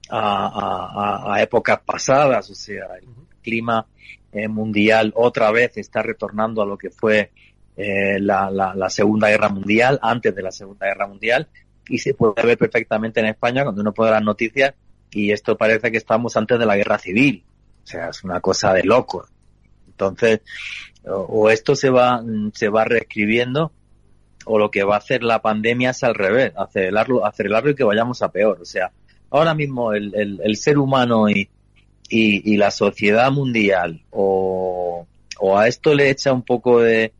a, 0.09 1.33
a, 1.33 1.41
épocas 1.41 1.79
pasadas, 1.85 2.49
o 2.49 2.55
sea, 2.55 2.83
el 3.01 3.07
clima 3.41 3.87
eh, 4.33 4.49
mundial 4.49 5.13
otra 5.15 5.51
vez 5.51 5.77
está 5.77 6.01
retornando 6.03 6.61
a 6.61 6.65
lo 6.65 6.77
que 6.77 6.89
fue 6.89 7.31
eh, 7.77 8.19
la, 8.19 8.51
la, 8.51 8.75
la, 8.75 8.89
Segunda 8.89 9.29
Guerra 9.29 9.47
Mundial, 9.47 9.99
antes 10.01 10.35
de 10.35 10.41
la 10.41 10.51
Segunda 10.51 10.87
Guerra 10.87 11.07
Mundial, 11.07 11.47
y 11.89 11.97
se 11.97 12.13
puede 12.13 12.41
ver 12.43 12.57
perfectamente 12.57 13.19
en 13.19 13.27
España 13.27 13.63
cuando 13.63 13.81
uno 13.81 13.93
puede 13.93 14.11
las 14.11 14.23
noticias 14.23 14.73
y 15.11 15.31
esto 15.31 15.57
parece 15.57 15.91
que 15.91 15.97
estamos 15.97 16.35
antes 16.37 16.59
de 16.59 16.65
la 16.65 16.75
guerra 16.75 16.97
civil. 16.97 17.43
O 17.83 17.87
sea, 17.87 18.09
es 18.09 18.23
una 18.23 18.41
cosa 18.41 18.73
de 18.73 18.83
loco. 18.83 19.25
Entonces, 19.87 20.41
o, 21.05 21.49
esto 21.49 21.75
se 21.75 21.89
va, 21.89 22.21
se 22.53 22.69
va 22.69 22.83
reescribiendo 22.83 23.71
o 24.45 24.59
lo 24.59 24.71
que 24.71 24.83
va 24.83 24.95
a 24.95 24.99
hacer 24.99 25.23
la 25.23 25.41
pandemia 25.41 25.91
es 25.91 26.03
al 26.03 26.15
revés, 26.15 26.53
acelerarlo, 26.55 27.25
acelerarlo 27.25 27.71
y 27.71 27.75
que 27.75 27.83
vayamos 27.83 28.21
a 28.21 28.31
peor. 28.31 28.59
O 28.61 28.65
sea, 28.65 28.91
ahora 29.29 29.53
mismo 29.53 29.93
el, 29.93 30.39
el, 30.41 30.55
ser 30.55 30.77
humano 30.77 31.29
y, 31.29 31.49
y, 32.09 32.53
y, 32.53 32.57
la 32.57 32.71
sociedad 32.71 33.31
mundial 33.31 34.03
o, 34.11 35.05
o 35.39 35.57
a 35.57 35.67
esto 35.67 35.93
le 35.93 36.09
echa 36.09 36.31
un 36.31 36.43
poco 36.43 36.81
de, 36.81 37.13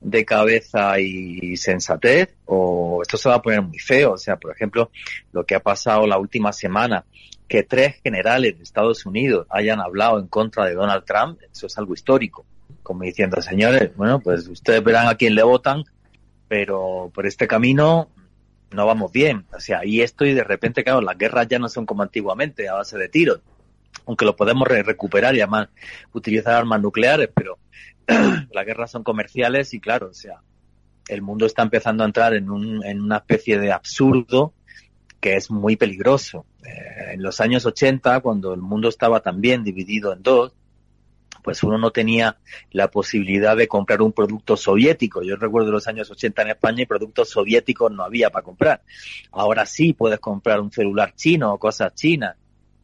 de 0.00 0.24
cabeza 0.24 0.98
y 0.98 1.56
sensatez 1.56 2.34
o 2.46 3.02
esto 3.02 3.16
se 3.16 3.28
va 3.28 3.36
a 3.36 3.42
poner 3.42 3.62
muy 3.62 3.78
feo. 3.78 4.12
O 4.12 4.18
sea, 4.18 4.36
por 4.36 4.52
ejemplo, 4.52 4.90
lo 5.32 5.44
que 5.44 5.54
ha 5.54 5.60
pasado 5.60 6.06
la 6.06 6.18
última 6.18 6.52
semana, 6.52 7.04
que 7.48 7.62
tres 7.62 7.96
generales 8.02 8.56
de 8.56 8.62
Estados 8.62 9.04
Unidos 9.06 9.46
hayan 9.50 9.80
hablado 9.80 10.18
en 10.18 10.28
contra 10.28 10.66
de 10.66 10.74
Donald 10.74 11.04
Trump, 11.04 11.40
eso 11.52 11.66
es 11.66 11.78
algo 11.78 11.94
histórico. 11.94 12.46
Como 12.82 13.02
diciendo, 13.02 13.40
señores, 13.42 13.94
bueno, 13.96 14.20
pues 14.20 14.48
ustedes 14.48 14.82
verán 14.82 15.08
a 15.08 15.16
quién 15.16 15.34
le 15.34 15.42
votan, 15.42 15.84
pero 16.48 17.10
por 17.14 17.26
este 17.26 17.46
camino 17.46 18.08
no 18.70 18.86
vamos 18.86 19.12
bien. 19.12 19.46
O 19.52 19.60
sea, 19.60 19.84
y 19.84 20.00
esto 20.00 20.24
y 20.24 20.32
de 20.32 20.44
repente, 20.44 20.84
claro, 20.84 21.00
las 21.00 21.18
guerras 21.18 21.48
ya 21.48 21.58
no 21.58 21.68
son 21.68 21.86
como 21.86 22.02
antiguamente, 22.02 22.68
a 22.68 22.74
base 22.74 22.96
de 22.96 23.08
tiros. 23.08 23.40
Aunque 24.06 24.24
lo 24.24 24.34
podemos 24.34 24.66
recuperar 24.66 25.34
y 25.34 25.40
además 25.40 25.68
utilizar 26.12 26.54
armas 26.54 26.80
nucleares, 26.80 27.28
pero 27.34 27.58
las 28.52 28.66
guerras 28.66 28.90
son 28.90 29.02
comerciales 29.02 29.74
y 29.74 29.80
claro, 29.80 30.08
o 30.08 30.14
sea, 30.14 30.40
el 31.08 31.22
mundo 31.22 31.46
está 31.46 31.62
empezando 31.62 32.04
a 32.04 32.06
entrar 32.06 32.34
en, 32.34 32.50
un, 32.50 32.84
en 32.84 33.00
una 33.00 33.18
especie 33.18 33.58
de 33.58 33.72
absurdo 33.72 34.54
que 35.20 35.36
es 35.36 35.50
muy 35.50 35.76
peligroso. 35.76 36.46
Eh, 36.64 37.14
en 37.14 37.22
los 37.22 37.40
años 37.40 37.66
80, 37.66 38.20
cuando 38.20 38.54
el 38.54 38.60
mundo 38.60 38.88
estaba 38.88 39.20
también 39.20 39.62
dividido 39.62 40.12
en 40.12 40.22
dos, 40.22 40.54
pues 41.42 41.62
uno 41.62 41.78
no 41.78 41.90
tenía 41.90 42.38
la 42.70 42.88
posibilidad 42.88 43.56
de 43.56 43.68
comprar 43.68 44.02
un 44.02 44.12
producto 44.12 44.56
soviético. 44.56 45.22
Yo 45.22 45.36
recuerdo 45.36 45.70
los 45.70 45.88
años 45.88 46.10
80 46.10 46.42
en 46.42 46.48
España 46.50 46.82
y 46.82 46.86
productos 46.86 47.30
soviéticos 47.30 47.90
no 47.90 48.02
había 48.02 48.30
para 48.30 48.44
comprar. 48.44 48.82
Ahora 49.32 49.66
sí 49.66 49.92
puedes 49.92 50.20
comprar 50.20 50.60
un 50.60 50.70
celular 50.70 51.14
chino 51.14 51.52
o 51.52 51.58
cosas 51.58 51.94
chinas. 51.94 52.36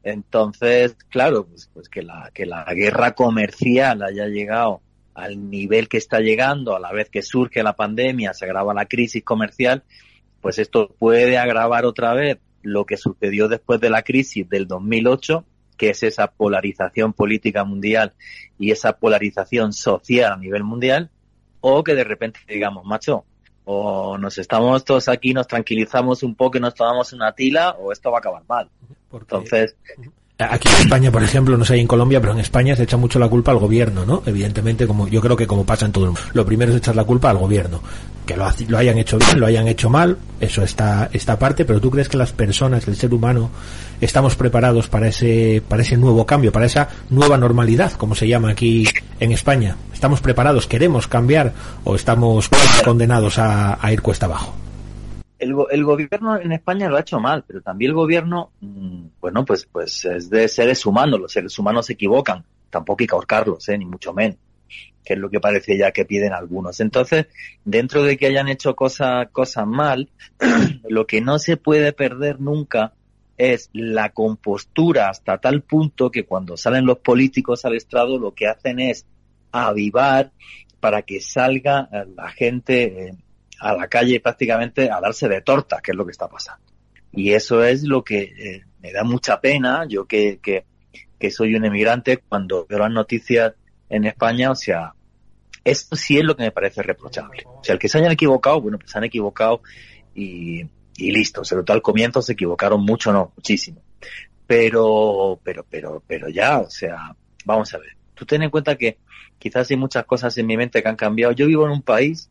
Entonces, 0.02 0.96
claro, 1.08 1.46
pues, 1.46 1.68
pues 1.72 1.88
que, 1.88 2.02
la, 2.02 2.30
que 2.32 2.46
la 2.46 2.64
guerra 2.74 3.12
comercial 3.12 4.02
haya 4.02 4.26
llegado 4.26 4.80
al 5.16 5.50
nivel 5.50 5.88
que 5.88 5.96
está 5.96 6.20
llegando, 6.20 6.76
a 6.76 6.80
la 6.80 6.92
vez 6.92 7.08
que 7.08 7.22
surge 7.22 7.62
la 7.62 7.74
pandemia, 7.74 8.34
se 8.34 8.44
agrava 8.44 8.74
la 8.74 8.84
crisis 8.84 9.24
comercial, 9.24 9.82
pues 10.40 10.58
esto 10.58 10.94
puede 10.98 11.38
agravar 11.38 11.86
otra 11.86 12.12
vez 12.14 12.38
lo 12.62 12.84
que 12.84 12.96
sucedió 12.96 13.48
después 13.48 13.80
de 13.80 13.90
la 13.90 14.02
crisis 14.02 14.48
del 14.48 14.68
2008, 14.68 15.44
que 15.78 15.90
es 15.90 16.02
esa 16.02 16.28
polarización 16.28 17.12
política 17.12 17.64
mundial 17.64 18.12
y 18.58 18.70
esa 18.70 18.92
polarización 18.92 19.72
social 19.72 20.32
a 20.32 20.36
nivel 20.36 20.64
mundial, 20.64 21.10
o 21.60 21.82
que 21.82 21.94
de 21.94 22.04
repente 22.04 22.40
digamos, 22.46 22.84
macho, 22.84 23.24
o 23.64 24.18
nos 24.18 24.38
estamos 24.38 24.84
todos 24.84 25.08
aquí, 25.08 25.32
nos 25.32 25.48
tranquilizamos 25.48 26.22
un 26.22 26.34
poco 26.34 26.58
y 26.58 26.60
nos 26.60 26.74
tomamos 26.74 27.12
una 27.12 27.32
tila, 27.32 27.70
o 27.70 27.90
esto 27.90 28.10
va 28.10 28.18
a 28.18 28.20
acabar 28.20 28.42
mal. 28.46 28.68
Entonces, 29.12 29.76
Aquí 30.38 30.68
en 30.68 30.74
España, 30.82 31.10
por 31.10 31.22
ejemplo, 31.22 31.56
no 31.56 31.64
sé 31.64 31.76
en 31.76 31.86
Colombia, 31.86 32.20
pero 32.20 32.34
en 32.34 32.40
España 32.40 32.76
se 32.76 32.82
echa 32.82 32.98
mucho 32.98 33.18
la 33.18 33.26
culpa 33.26 33.52
al 33.52 33.58
gobierno, 33.58 34.04
¿no? 34.04 34.22
Evidentemente, 34.26 34.86
como 34.86 35.08
yo 35.08 35.22
creo 35.22 35.34
que 35.34 35.46
como 35.46 35.64
pasa 35.64 35.86
en 35.86 35.92
todo 35.92 36.04
el 36.04 36.10
mundo. 36.10 36.28
Lo 36.34 36.44
primero 36.44 36.72
es 36.72 36.76
echar 36.76 36.94
la 36.94 37.04
culpa 37.04 37.30
al 37.30 37.38
gobierno. 37.38 37.80
Que 38.26 38.36
lo, 38.36 38.44
lo 38.68 38.76
hayan 38.76 38.98
hecho 38.98 39.16
bien, 39.16 39.40
lo 39.40 39.46
hayan 39.46 39.66
hecho 39.66 39.88
mal, 39.88 40.18
eso 40.38 40.62
está 40.62 41.08
esta 41.14 41.38
parte, 41.38 41.64
pero 41.64 41.80
tú 41.80 41.90
crees 41.90 42.10
que 42.10 42.18
las 42.18 42.32
personas, 42.32 42.86
el 42.86 42.96
ser 42.96 43.14
humano, 43.14 43.48
estamos 43.98 44.36
preparados 44.36 44.88
para 44.88 45.08
ese 45.08 45.62
para 45.66 45.80
ese 45.80 45.96
nuevo 45.96 46.26
cambio, 46.26 46.52
para 46.52 46.66
esa 46.66 46.90
nueva 47.08 47.38
normalidad, 47.38 47.92
como 47.92 48.14
se 48.14 48.28
llama 48.28 48.50
aquí 48.50 48.86
en 49.20 49.32
España. 49.32 49.78
¿Estamos 49.94 50.20
preparados? 50.20 50.66
¿Queremos 50.66 51.06
cambiar 51.06 51.54
o 51.84 51.94
estamos 51.94 52.50
condenados 52.84 53.38
a, 53.38 53.78
a 53.80 53.90
ir 53.90 54.02
cuesta 54.02 54.26
abajo? 54.26 54.65
El, 55.38 55.54
el, 55.70 55.84
gobierno 55.84 56.40
en 56.40 56.52
España 56.52 56.88
lo 56.88 56.96
ha 56.96 57.00
hecho 57.00 57.20
mal, 57.20 57.44
pero 57.46 57.60
también 57.60 57.90
el 57.90 57.94
gobierno, 57.94 58.50
mm, 58.60 59.06
bueno, 59.20 59.44
pues, 59.44 59.66
pues 59.70 60.04
es 60.04 60.30
de 60.30 60.48
seres 60.48 60.84
humanos, 60.86 61.20
los 61.20 61.32
seres 61.32 61.58
humanos 61.58 61.86
se 61.86 61.94
equivocan, 61.94 62.44
tampoco 62.70 63.02
hay 63.02 63.06
que 63.06 63.14
ahorcarlos, 63.14 63.68
¿eh? 63.68 63.78
ni 63.78 63.84
mucho 63.84 64.12
menos, 64.12 64.38
que 65.04 65.14
es 65.14 65.18
lo 65.18 65.30
que 65.30 65.40
parece 65.40 65.76
ya 65.76 65.92
que 65.92 66.04
piden 66.04 66.32
algunos. 66.32 66.80
Entonces, 66.80 67.26
dentro 67.64 68.02
de 68.02 68.16
que 68.16 68.26
hayan 68.26 68.48
hecho 68.48 68.74
cosas 68.74 69.28
cosas 69.30 69.66
mal, 69.66 70.08
lo 70.88 71.06
que 71.06 71.20
no 71.20 71.38
se 71.38 71.56
puede 71.56 71.92
perder 71.92 72.40
nunca 72.40 72.94
es 73.36 73.68
la 73.72 74.10
compostura 74.10 75.10
hasta 75.10 75.38
tal 75.38 75.62
punto 75.62 76.10
que 76.10 76.24
cuando 76.24 76.56
salen 76.56 76.86
los 76.86 76.98
políticos 76.98 77.64
al 77.64 77.76
estrado 77.76 78.18
lo 78.18 78.32
que 78.32 78.46
hacen 78.46 78.80
es 78.80 79.04
avivar 79.52 80.32
para 80.80 81.02
que 81.02 81.20
salga 81.20 81.88
la 82.16 82.30
gente 82.30 83.08
eh, 83.08 83.14
a 83.60 83.74
la 83.74 83.88
calle 83.88 84.20
prácticamente 84.20 84.90
a 84.90 85.00
darse 85.00 85.28
de 85.28 85.40
torta, 85.40 85.80
que 85.82 85.92
es 85.92 85.96
lo 85.96 86.04
que 86.04 86.12
está 86.12 86.28
pasando. 86.28 86.64
Y 87.12 87.32
eso 87.32 87.64
es 87.64 87.84
lo 87.84 88.04
que 88.04 88.22
eh, 88.22 88.64
me 88.80 88.92
da 88.92 89.04
mucha 89.04 89.40
pena, 89.40 89.86
yo 89.88 90.04
que, 90.06 90.38
que, 90.42 90.64
que, 91.18 91.30
soy 91.30 91.54
un 91.54 91.64
emigrante, 91.64 92.18
cuando 92.18 92.66
veo 92.66 92.78
las 92.78 92.90
noticias 92.90 93.54
en 93.88 94.04
España, 94.04 94.50
o 94.50 94.54
sea, 94.54 94.92
esto 95.64 95.96
sí 95.96 96.18
es 96.18 96.24
lo 96.24 96.36
que 96.36 96.44
me 96.44 96.52
parece 96.52 96.82
reprochable. 96.82 97.44
O 97.46 97.64
sea, 97.64 97.72
el 97.72 97.78
que 97.78 97.88
se 97.88 97.98
hayan 97.98 98.12
equivocado, 98.12 98.60
bueno, 98.60 98.78
pues 98.78 98.90
se 98.90 98.98
han 98.98 99.04
equivocado 99.04 99.62
y, 100.14 100.62
y 100.96 101.10
listo. 101.10 101.44
Sobre 101.44 101.64
todo 101.64 101.74
al 101.74 101.82
comienzo 101.82 102.22
se 102.22 102.34
equivocaron 102.34 102.84
mucho, 102.84 103.12
no, 103.12 103.32
muchísimo. 103.36 103.82
Pero, 104.46 105.40
pero, 105.42 105.64
pero, 105.68 106.02
pero 106.06 106.28
ya, 106.28 106.60
o 106.60 106.70
sea, 106.70 107.16
vamos 107.44 107.72
a 107.74 107.78
ver. 107.78 107.96
Tú 108.14 108.24
ten 108.24 108.42
en 108.42 108.50
cuenta 108.50 108.76
que 108.76 108.98
quizás 109.38 109.70
hay 109.70 109.76
muchas 109.76 110.04
cosas 110.04 110.36
en 110.38 110.46
mi 110.46 110.56
mente 110.56 110.82
que 110.82 110.88
han 110.88 110.96
cambiado. 110.96 111.32
Yo 111.32 111.46
vivo 111.46 111.64
en 111.66 111.72
un 111.72 111.82
país 111.82 112.30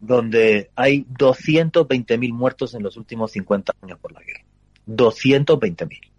donde 0.00 0.70
hay 0.74 1.04
220.000 1.04 2.32
muertos 2.32 2.74
en 2.74 2.82
los 2.82 2.96
últimos 2.96 3.32
50 3.32 3.74
años 3.82 3.98
por 3.98 4.12
la 4.12 4.20
guerra. 4.20 4.44
220.000. 4.86 6.10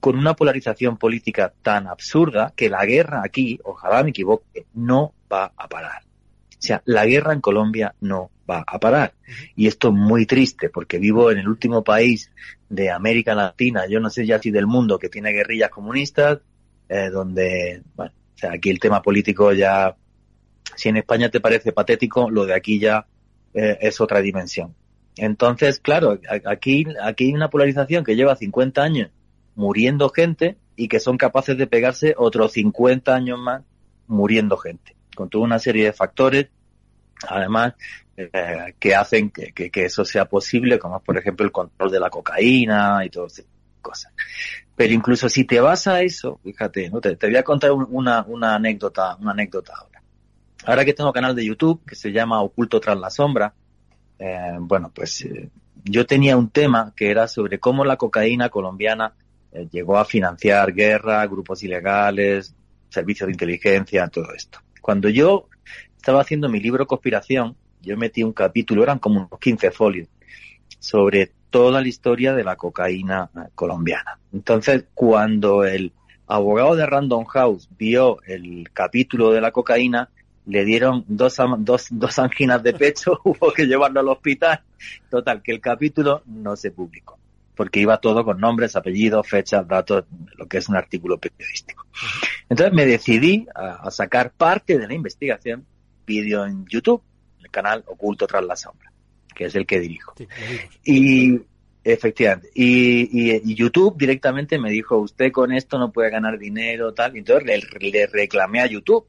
Con 0.00 0.18
una 0.18 0.34
polarización 0.34 0.96
política 0.96 1.52
tan 1.62 1.86
absurda 1.86 2.52
que 2.56 2.68
la 2.68 2.84
guerra 2.84 3.22
aquí, 3.24 3.60
ojalá 3.64 4.02
me 4.02 4.10
equivoque, 4.10 4.66
no 4.74 5.14
va 5.30 5.52
a 5.56 5.68
parar. 5.68 6.02
O 6.02 6.62
sea, 6.62 6.82
la 6.84 7.06
guerra 7.06 7.32
en 7.32 7.40
Colombia 7.40 7.94
no 8.00 8.30
va 8.48 8.64
a 8.66 8.78
parar. 8.78 9.14
Y 9.54 9.66
esto 9.66 9.88
es 9.88 9.94
muy 9.94 10.26
triste 10.26 10.68
porque 10.68 10.98
vivo 10.98 11.30
en 11.30 11.38
el 11.38 11.48
último 11.48 11.84
país 11.84 12.30
de 12.68 12.90
América 12.90 13.34
Latina, 13.34 13.86
yo 13.88 14.00
no 14.00 14.10
sé 14.10 14.26
ya 14.26 14.38
si 14.38 14.50
del 14.50 14.66
mundo, 14.66 14.98
que 14.98 15.08
tiene 15.08 15.32
guerrillas 15.32 15.70
comunistas, 15.70 16.40
eh, 16.88 17.08
donde, 17.10 17.82
bueno, 17.94 18.12
o 18.34 18.38
sea, 18.38 18.52
aquí 18.52 18.70
el 18.70 18.80
tema 18.80 19.00
político 19.00 19.52
ya, 19.52 19.94
si 20.76 20.88
en 20.88 20.96
España 20.96 21.30
te 21.30 21.40
parece 21.40 21.72
patético, 21.72 22.28
lo 22.30 22.44
de 22.46 22.54
aquí 22.54 22.78
ya 22.78 23.06
eh, 23.54 23.78
es 23.80 24.00
otra 24.00 24.20
dimensión. 24.20 24.74
Entonces, 25.16 25.80
claro, 25.80 26.18
aquí, 26.46 26.86
aquí 27.02 27.24
hay 27.24 27.32
una 27.32 27.50
polarización 27.50 28.04
que 28.04 28.16
lleva 28.16 28.36
50 28.36 28.82
años 28.82 29.10
muriendo 29.54 30.08
gente 30.08 30.56
y 30.76 30.88
que 30.88 31.00
son 31.00 31.18
capaces 31.18 31.58
de 31.58 31.66
pegarse 31.66 32.14
otros 32.16 32.52
50 32.52 33.14
años 33.14 33.38
más 33.38 33.62
muriendo 34.06 34.56
gente, 34.56 34.96
con 35.14 35.28
toda 35.28 35.44
una 35.44 35.58
serie 35.58 35.84
de 35.84 35.92
factores, 35.92 36.48
además, 37.28 37.74
eh, 38.16 38.74
que 38.78 38.94
hacen 38.94 39.30
que, 39.30 39.52
que, 39.52 39.84
eso 39.84 40.04
sea 40.04 40.24
posible, 40.24 40.78
como 40.78 41.00
por 41.00 41.16
ejemplo 41.16 41.44
el 41.44 41.52
control 41.52 41.90
de 41.90 42.00
la 42.00 42.10
cocaína 42.10 43.04
y 43.04 43.10
todas 43.10 43.38
esas 43.38 43.50
cosas. 43.82 44.12
Pero 44.74 44.94
incluso 44.94 45.28
si 45.28 45.44
te 45.44 45.60
vas 45.60 45.86
a 45.86 46.02
eso, 46.02 46.40
fíjate, 46.42 46.90
¿no? 46.90 47.00
te, 47.00 47.16
te 47.16 47.26
voy 47.26 47.36
a 47.36 47.42
contar 47.42 47.72
una, 47.72 48.24
una 48.26 48.54
anécdota, 48.54 49.16
una 49.16 49.32
anécdota 49.32 49.74
ahora. 50.64 50.84
Que 50.84 50.94
tengo 50.94 51.12
canal 51.12 51.34
de 51.34 51.44
YouTube 51.44 51.82
que 51.86 51.94
se 51.94 52.12
llama 52.12 52.42
Oculto 52.42 52.80
tras 52.80 52.98
la 52.98 53.10
sombra, 53.10 53.54
eh, 54.18 54.56
bueno, 54.60 54.90
pues 54.94 55.22
eh, 55.22 55.50
yo 55.84 56.06
tenía 56.06 56.36
un 56.36 56.50
tema 56.50 56.92
que 56.96 57.10
era 57.10 57.26
sobre 57.28 57.58
cómo 57.58 57.84
la 57.84 57.96
cocaína 57.96 58.48
colombiana 58.48 59.14
eh, 59.52 59.68
llegó 59.70 59.98
a 59.98 60.04
financiar 60.04 60.72
guerra, 60.72 61.26
grupos 61.26 61.62
ilegales, 61.62 62.54
servicios 62.88 63.26
de 63.26 63.32
inteligencia, 63.32 64.08
todo 64.08 64.32
esto. 64.34 64.60
Cuando 64.80 65.08
yo 65.08 65.48
estaba 65.96 66.20
haciendo 66.20 66.48
mi 66.48 66.60
libro 66.60 66.86
Conspiración, 66.86 67.56
yo 67.82 67.96
metí 67.96 68.22
un 68.22 68.32
capítulo, 68.32 68.82
eran 68.82 68.98
como 68.98 69.20
unos 69.20 69.40
15 69.40 69.70
folios, 69.70 70.08
sobre 70.78 71.32
toda 71.50 71.80
la 71.80 71.88
historia 71.88 72.32
de 72.34 72.44
la 72.44 72.56
cocaína 72.56 73.30
eh, 73.34 73.48
colombiana. 73.54 74.18
Entonces, 74.32 74.84
cuando 74.94 75.64
el 75.64 75.92
abogado 76.26 76.76
de 76.76 76.86
Random 76.86 77.24
House 77.24 77.68
vio 77.76 78.22
el 78.22 78.70
capítulo 78.72 79.32
de 79.32 79.40
la 79.40 79.50
cocaína, 79.50 80.10
le 80.50 80.64
dieron 80.64 81.04
dos, 81.06 81.36
dos, 81.58 81.86
dos 81.90 82.18
anginas 82.18 82.62
de 82.62 82.72
pecho, 82.72 83.20
hubo 83.24 83.52
que 83.52 83.66
llevarlo 83.66 84.00
al 84.00 84.08
hospital. 84.08 84.60
Total, 85.08 85.42
que 85.42 85.52
el 85.52 85.60
capítulo 85.60 86.22
no 86.26 86.56
se 86.56 86.72
publicó, 86.72 87.18
porque 87.54 87.80
iba 87.80 87.98
todo 87.98 88.24
con 88.24 88.40
nombres, 88.40 88.74
apellidos, 88.74 89.28
fechas, 89.28 89.66
datos, 89.66 90.04
lo 90.36 90.46
que 90.46 90.58
es 90.58 90.68
un 90.68 90.76
artículo 90.76 91.18
periodístico. 91.18 91.86
Entonces 92.48 92.74
me 92.74 92.84
decidí 92.84 93.46
a, 93.54 93.90
sacar 93.90 94.32
parte 94.32 94.78
de 94.78 94.88
la 94.88 94.94
investigación, 94.94 95.64
vídeo 96.04 96.44
en 96.44 96.66
YouTube, 96.66 97.02
el 97.38 97.50
canal 97.50 97.84
Oculto 97.86 98.26
tras 98.26 98.44
la 98.44 98.56
sombra, 98.56 98.90
que 99.34 99.44
es 99.44 99.54
el 99.54 99.66
que 99.66 99.78
dirijo. 99.78 100.14
y 100.84 101.40
efectivamente, 101.84 102.50
y, 102.54 103.38
y, 103.48 103.54
YouTube 103.54 103.96
directamente 103.96 104.58
me 104.58 104.70
dijo, 104.70 104.98
usted 104.98 105.30
con 105.30 105.52
esto 105.52 105.78
no 105.78 105.92
puede 105.92 106.10
ganar 106.10 106.38
dinero, 106.38 106.92
tal, 106.92 107.14
y 107.14 107.20
entonces 107.20 107.46
le, 107.46 107.90
le 107.90 108.06
reclamé 108.06 108.60
a 108.60 108.66
YouTube 108.66 109.06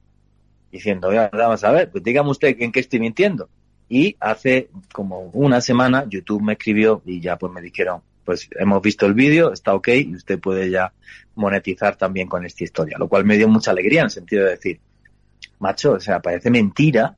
diciendo, 0.71 1.09
vamos 1.33 1.63
a 1.63 1.71
ver, 1.71 1.91
pues 1.91 2.03
dígame 2.03 2.29
usted 2.29 2.55
en 2.59 2.71
qué 2.71 2.79
estoy 2.79 2.99
mintiendo. 2.99 3.49
Y 3.89 4.15
hace 4.19 4.69
como 4.93 5.29
una 5.33 5.59
semana 5.59 6.05
YouTube 6.07 6.41
me 6.41 6.53
escribió 6.53 7.01
y 7.05 7.19
ya 7.19 7.37
pues 7.37 7.51
me 7.51 7.61
dijeron, 7.61 8.01
pues 8.23 8.49
hemos 8.57 8.81
visto 8.81 9.05
el 9.05 9.13
vídeo, 9.13 9.51
está 9.51 9.73
ok 9.73 9.87
y 9.89 10.15
usted 10.15 10.39
puede 10.39 10.69
ya 10.69 10.93
monetizar 11.35 11.97
también 11.97 12.27
con 12.27 12.45
esta 12.45 12.63
historia, 12.63 12.97
lo 12.97 13.07
cual 13.07 13.25
me 13.25 13.37
dio 13.37 13.49
mucha 13.49 13.71
alegría 13.71 14.01
en 14.01 14.05
el 14.05 14.11
sentido 14.11 14.45
de 14.45 14.51
decir, 14.51 14.79
macho, 15.59 15.93
o 15.93 15.99
sea, 15.99 16.21
parece 16.21 16.49
mentira 16.49 17.17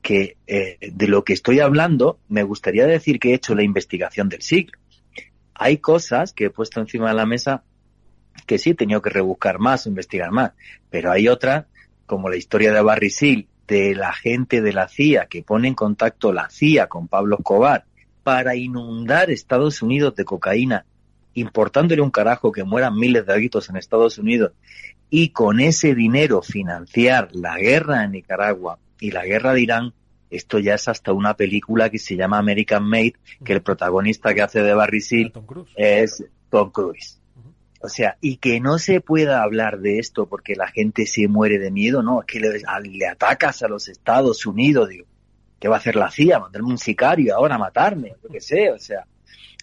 que 0.00 0.36
eh, 0.46 0.78
de 0.80 1.08
lo 1.08 1.24
que 1.24 1.32
estoy 1.32 1.58
hablando 1.58 2.20
me 2.28 2.44
gustaría 2.44 2.86
decir 2.86 3.18
que 3.18 3.30
he 3.30 3.34
hecho 3.34 3.56
la 3.56 3.64
investigación 3.64 4.28
del 4.28 4.42
siglo. 4.42 4.78
Hay 5.54 5.78
cosas 5.78 6.32
que 6.32 6.44
he 6.44 6.50
puesto 6.50 6.80
encima 6.80 7.08
de 7.08 7.14
la 7.14 7.26
mesa 7.26 7.64
que 8.46 8.58
sí 8.58 8.70
he 8.70 8.74
tenido 8.74 9.02
que 9.02 9.10
rebuscar 9.10 9.58
más, 9.58 9.86
investigar 9.86 10.30
más, 10.30 10.52
pero 10.90 11.10
hay 11.10 11.28
otras 11.28 11.66
como 12.06 12.28
la 12.28 12.36
historia 12.36 12.72
de 12.72 12.80
Barry 12.80 13.10
Seal, 13.10 13.46
de 13.66 13.94
la 13.94 14.12
gente 14.12 14.62
de 14.62 14.72
la 14.72 14.88
CIA 14.88 15.26
que 15.26 15.42
pone 15.42 15.68
en 15.68 15.74
contacto 15.74 16.32
la 16.32 16.48
CIA 16.48 16.86
con 16.86 17.08
Pablo 17.08 17.36
Escobar 17.36 17.84
para 18.22 18.56
inundar 18.56 19.30
Estados 19.30 19.82
Unidos 19.82 20.14
de 20.14 20.24
cocaína, 20.24 20.84
importándole 21.34 22.00
un 22.00 22.10
carajo 22.10 22.52
que 22.52 22.64
mueran 22.64 22.96
miles 22.96 23.26
de 23.26 23.32
adictos 23.32 23.68
en 23.68 23.76
Estados 23.76 24.18
Unidos 24.18 24.52
y 25.10 25.30
con 25.30 25.60
ese 25.60 25.94
dinero 25.94 26.42
financiar 26.42 27.28
la 27.32 27.56
guerra 27.56 28.04
en 28.04 28.12
Nicaragua 28.12 28.78
y 29.00 29.10
la 29.10 29.24
guerra 29.24 29.52
de 29.52 29.60
Irán, 29.60 29.92
esto 30.30 30.58
ya 30.58 30.74
es 30.74 30.88
hasta 30.88 31.12
una 31.12 31.34
película 31.34 31.90
que 31.90 31.98
se 31.98 32.16
llama 32.16 32.38
American 32.38 32.84
Made, 32.84 33.14
que 33.44 33.52
el 33.52 33.62
protagonista 33.62 34.34
que 34.34 34.42
hace 34.42 34.62
de 34.62 34.74
Barry 34.74 35.00
Seal 35.00 35.32
es 35.76 36.24
Tom 36.50 36.70
Cruise. 36.70 37.20
O 37.82 37.88
sea, 37.88 38.16
y 38.20 38.38
que 38.38 38.60
no 38.60 38.78
se 38.78 39.00
pueda 39.00 39.42
hablar 39.42 39.80
de 39.80 39.98
esto 39.98 40.26
porque 40.26 40.54
la 40.54 40.68
gente 40.68 41.06
se 41.06 41.28
muere 41.28 41.58
de 41.58 41.70
miedo, 41.70 42.02
no, 42.02 42.20
es 42.20 42.26
que 42.26 42.40
le, 42.40 42.62
le 42.90 43.06
atacas 43.06 43.62
a 43.62 43.68
los 43.68 43.88
Estados 43.88 44.46
Unidos, 44.46 44.88
digo, 44.88 45.06
¿qué 45.60 45.68
va 45.68 45.76
a 45.76 45.78
hacer 45.78 45.96
la 45.96 46.10
CIA? 46.10 46.40
Mandarme 46.40 46.68
un 46.68 46.78
sicario 46.78 47.34
ahora 47.34 47.56
a 47.56 47.58
matarme, 47.58 48.14
lo 48.22 48.28
que 48.30 48.40
sé, 48.40 48.70
o 48.70 48.78
sea. 48.78 49.06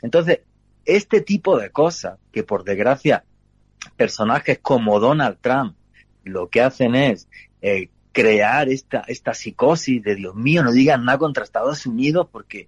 Entonces, 0.01 0.41
este 0.85 1.21
tipo 1.21 1.57
de 1.57 1.69
cosas, 1.69 2.19
que 2.31 2.43
por 2.43 2.63
desgracia, 2.63 3.23
personajes 3.95 4.59
como 4.59 4.99
Donald 4.99 5.37
Trump, 5.41 5.75
lo 6.23 6.49
que 6.49 6.61
hacen 6.61 6.95
es 6.95 7.27
eh, 7.61 7.89
crear 8.11 8.69
esta, 8.69 9.03
esta 9.07 9.33
psicosis 9.33 10.01
de 10.03 10.15
Dios 10.15 10.35
mío, 10.35 10.63
no 10.63 10.71
digan 10.71 11.05
nada 11.05 11.17
contra 11.17 11.43
Estados 11.43 11.85
Unidos 11.85 12.27
porque 12.31 12.67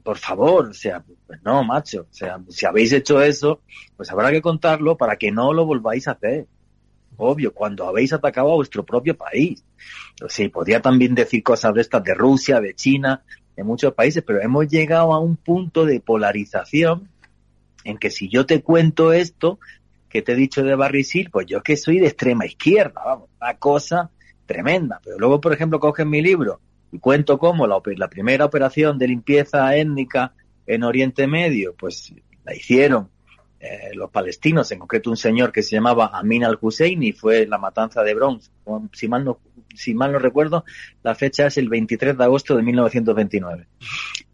por 0.00 0.18
favor, 0.18 0.68
o 0.68 0.74
sea, 0.74 1.04
pues 1.26 1.40
no, 1.42 1.62
macho, 1.64 2.02
o 2.02 2.14
sea, 2.14 2.40
si 2.48 2.66
habéis 2.66 2.92
hecho 2.92 3.20
eso, 3.22 3.60
pues 3.96 4.10
habrá 4.10 4.30
que 4.30 4.42
contarlo 4.42 4.96
para 4.96 5.16
que 5.16 5.30
no 5.30 5.52
lo 5.52 5.66
volváis 5.66 6.08
a 6.08 6.12
hacer. 6.12 6.46
Obvio, 7.16 7.52
cuando 7.52 7.86
habéis 7.86 8.12
atacado 8.12 8.52
a 8.52 8.54
vuestro 8.54 8.84
propio 8.84 9.16
país. 9.16 9.62
O 10.24 10.28
sea, 10.28 10.48
podría 10.48 10.80
también 10.80 11.14
decir 11.14 11.42
cosas 11.42 11.74
de 11.74 11.82
estas 11.82 12.02
de 12.02 12.14
Rusia, 12.14 12.60
de 12.60 12.74
China, 12.74 13.22
de 13.54 13.64
muchos 13.64 13.92
países, 13.92 14.22
pero 14.26 14.40
hemos 14.40 14.66
llegado 14.68 15.12
a 15.12 15.20
un 15.20 15.36
punto 15.36 15.84
de 15.84 16.00
polarización 16.00 17.08
en 17.84 17.98
que 17.98 18.10
si 18.10 18.28
yo 18.28 18.46
te 18.46 18.62
cuento 18.62 19.12
esto 19.12 19.58
que 20.08 20.22
te 20.22 20.32
he 20.32 20.36
dicho 20.36 20.62
de 20.62 20.74
Barrisil, 20.74 21.30
pues 21.30 21.46
yo 21.46 21.62
que 21.62 21.76
soy 21.76 21.98
de 21.98 22.06
extrema 22.06 22.46
izquierda, 22.46 23.02
vamos, 23.04 23.28
una 23.40 23.54
cosa 23.54 24.10
tremenda. 24.46 25.00
Pero 25.04 25.18
luego, 25.18 25.40
por 25.40 25.52
ejemplo, 25.52 25.80
cogen 25.80 26.08
mi 26.08 26.22
libro 26.22 26.60
y 26.92 26.98
cuento 26.98 27.38
cómo 27.38 27.66
la, 27.66 27.80
la 27.96 28.08
primera 28.08 28.44
operación 28.44 28.98
de 28.98 29.08
limpieza 29.08 29.74
étnica 29.74 30.34
en 30.66 30.84
Oriente 30.84 31.26
Medio, 31.26 31.74
pues 31.74 32.14
la 32.44 32.54
hicieron 32.54 33.08
eh, 33.58 33.94
los 33.94 34.10
palestinos, 34.10 34.70
en 34.72 34.80
concreto 34.80 35.08
un 35.08 35.16
señor 35.16 35.52
que 35.52 35.62
se 35.62 35.76
llamaba 35.76 36.10
Amin 36.12 36.44
al-Husseini, 36.44 37.12
fue 37.12 37.46
la 37.46 37.58
matanza 37.58 38.02
de 38.02 38.14
Bronx, 38.14 38.50
si 38.92 39.08
mal, 39.08 39.24
no, 39.24 39.38
si 39.74 39.94
mal 39.94 40.12
no 40.12 40.18
recuerdo, 40.18 40.64
la 41.02 41.14
fecha 41.14 41.46
es 41.46 41.56
el 41.58 41.68
23 41.68 42.18
de 42.18 42.24
agosto 42.24 42.56
de 42.56 42.62
1929. 42.62 43.66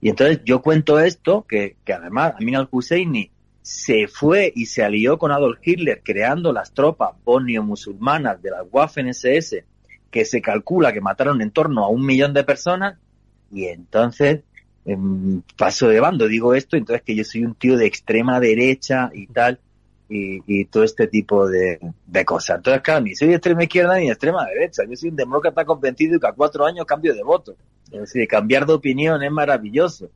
Y 0.01 0.09
entonces 0.09 0.41
yo 0.45 0.61
cuento 0.61 0.99
esto, 0.99 1.47
que, 1.47 1.77
que 1.85 1.93
además 1.93 2.35
Amin 2.41 2.57
al-Husseini 2.57 3.31
se 3.61 4.09
fue 4.09 4.51
y 4.55 4.67
se 4.67 4.83
alió 4.83 5.19
con 5.19 5.31
Adolf 5.31 5.59
Hitler 5.63 6.01
creando 6.03 6.53
las 6.53 6.73
tropas 6.73 7.11
bonio-musulmanas 7.23 8.41
de 8.41 8.51
la 8.51 8.65
Waffen-SS 8.65 9.63
que 10.11 10.25
se 10.25 10.41
calcula 10.41 10.93
que 10.93 11.01
mataron 11.01 11.43
en 11.43 11.51
torno 11.51 11.85
a 11.85 11.89
un 11.89 12.05
millón 12.05 12.35
de 12.35 12.45
personas 12.45 12.99
y 13.51 13.67
entonces 13.67 14.41
em, 14.85 15.43
paso 15.57 15.89
de 15.89 16.01
bando, 16.01 16.29
digo 16.29 16.55
esto, 16.55 16.77
entonces 16.77 17.03
que 17.03 17.15
yo 17.15 17.25
soy 17.25 17.45
un 17.45 17.55
tío 17.55 17.77
de 17.77 17.87
extrema 17.87 18.41
derecha 18.41 19.11
y 19.13 19.27
tal, 19.27 19.61
y, 20.11 20.65
todo 20.67 20.85
este 20.85 21.07
tipo 21.07 21.47
de, 21.49 21.79
cosas. 22.25 22.57
Entonces, 22.57 22.83
claro, 22.83 23.03
ni 23.03 23.15
soy 23.15 23.29
de 23.29 23.35
extrema 23.35 23.65
izquierda 23.65 23.97
ni 23.99 24.07
de 24.07 24.13
extrema 24.13 24.47
derecha, 24.47 24.83
yo 24.89 24.97
soy 24.97 25.11
un 25.11 25.17
demócrata 25.17 25.65
convencido 25.65 26.17
y 26.17 26.21
que 26.21 26.27
a 26.27 26.33
cuatro 26.33 26.65
años 26.65 26.87
cambio 26.87 27.15
de 27.15 27.23
voto. 27.23 27.57
Es 27.93 28.01
decir, 28.01 28.27
cambiar 28.27 28.67
de 28.67 28.73
opinión 28.73 29.23
es 29.23 29.31
maravilloso. 29.31 30.11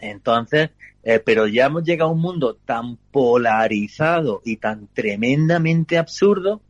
Entonces, 0.00 0.70
eh, 1.02 1.20
pero 1.24 1.46
ya 1.46 1.66
hemos 1.66 1.84
llegado 1.84 2.10
a 2.10 2.14
un 2.14 2.20
mundo 2.20 2.56
tan 2.64 2.96
polarizado 3.10 4.42
y 4.44 4.56
tan 4.56 4.88
tremendamente 4.92 5.98
absurdo 5.98 6.60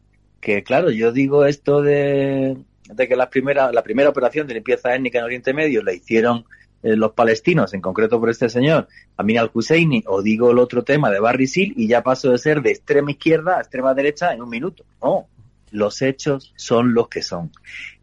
que 0.42 0.64
claro, 0.64 0.90
yo 0.90 1.12
digo 1.12 1.46
esto 1.46 1.80
de, 1.82 2.58
que 2.96 3.16
la 3.16 3.30
primera, 3.30 3.72
la 3.72 3.82
primera 3.82 4.10
operación 4.10 4.46
de 4.48 4.54
limpieza 4.54 4.94
étnica 4.94 5.20
en 5.20 5.24
Oriente 5.24 5.54
Medio 5.54 5.84
la 5.84 5.94
hicieron 5.94 6.44
eh, 6.82 6.96
los 6.96 7.12
palestinos, 7.12 7.72
en 7.74 7.80
concreto 7.80 8.18
por 8.18 8.28
este 8.28 8.48
señor, 8.48 8.88
Amin 9.16 9.38
al-Husseini, 9.38 10.02
o 10.08 10.20
digo 10.20 10.50
el 10.50 10.58
otro 10.58 10.82
tema 10.82 11.10
de 11.12 11.20
Barry 11.20 11.46
Seal 11.46 11.72
y 11.76 11.86
ya 11.86 12.02
paso 12.02 12.32
de 12.32 12.38
ser 12.38 12.60
de 12.60 12.72
extrema 12.72 13.12
izquierda 13.12 13.58
a 13.58 13.60
extrema 13.60 13.94
derecha 13.94 14.34
en 14.34 14.42
un 14.42 14.50
minuto. 14.50 14.84
No, 15.00 15.28
los 15.70 16.02
hechos 16.02 16.52
son 16.56 16.92
los 16.92 17.08
que 17.08 17.22
son. 17.22 17.52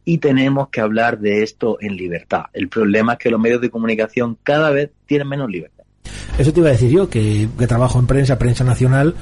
Y 0.06 0.20
tenemos 0.20 0.70
que 0.70 0.80
hablar 0.80 1.20
de 1.20 1.44
esto 1.44 1.78
en 1.82 1.98
libertad. 1.98 2.46
El 2.54 2.70
problema 2.70 3.14
es 3.14 3.20
que 3.20 3.30
los 3.30 3.40
medios 3.40 3.60
de 3.60 3.70
comunicación 3.70 4.38
cada 4.44 4.72
vez 4.72 4.92
tienen 5.06 5.28
menos 5.28 5.50
libertad. 5.50 5.84
Eso 6.38 6.54
te 6.54 6.62
iba 6.62 6.70
a 6.70 6.72
decir 6.72 6.90
yo, 6.90 7.10
que, 7.10 7.50
trabajo 7.68 8.00
en 8.00 8.08
prensa, 8.08 8.40
prensa 8.40 8.64
nacional, 8.64 9.14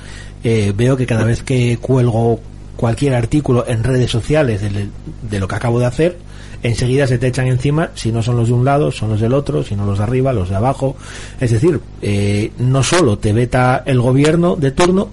eh, 0.44 0.72
veo 0.76 0.96
que 0.96 1.08
cada 1.08 1.26
vez 1.26 1.42
que 1.42 1.80
cuelgo 1.82 2.40
cualquier 2.78 3.16
artículo 3.16 3.66
en 3.68 3.84
redes 3.84 4.10
sociales 4.10 4.62
de, 4.62 5.40
lo 5.40 5.48
que 5.48 5.56
acabo 5.56 5.80
de 5.80 5.88
hacer, 5.88 6.18
enseguida 6.64 7.08
se 7.08 7.18
te 7.18 7.28
echan 7.28 7.48
encima 7.48 7.92
si 7.96 8.12
no 8.12 8.24
son 8.24 8.38
los 8.38 8.48
de 8.48 8.54
un 8.54 8.64
lado, 8.64 8.92
son 8.92 9.10
los 9.10 9.20
del 9.20 9.34
otro, 9.34 9.64
si 9.64 9.76
no 9.76 9.86
los 9.86 9.98
de 9.98 10.06
arriba, 10.06 10.32
los 10.32 10.50
de 10.50 10.56
abajo. 10.56 10.96
Es 11.40 11.52
decir, 11.52 11.82
eh, 12.02 12.52
no 12.60 12.84
solo 12.84 13.18
te 13.18 13.34
veta 13.34 13.84
el 13.86 14.00
gobierno 14.00 14.56
de 14.56 14.72
turno, 14.72 15.10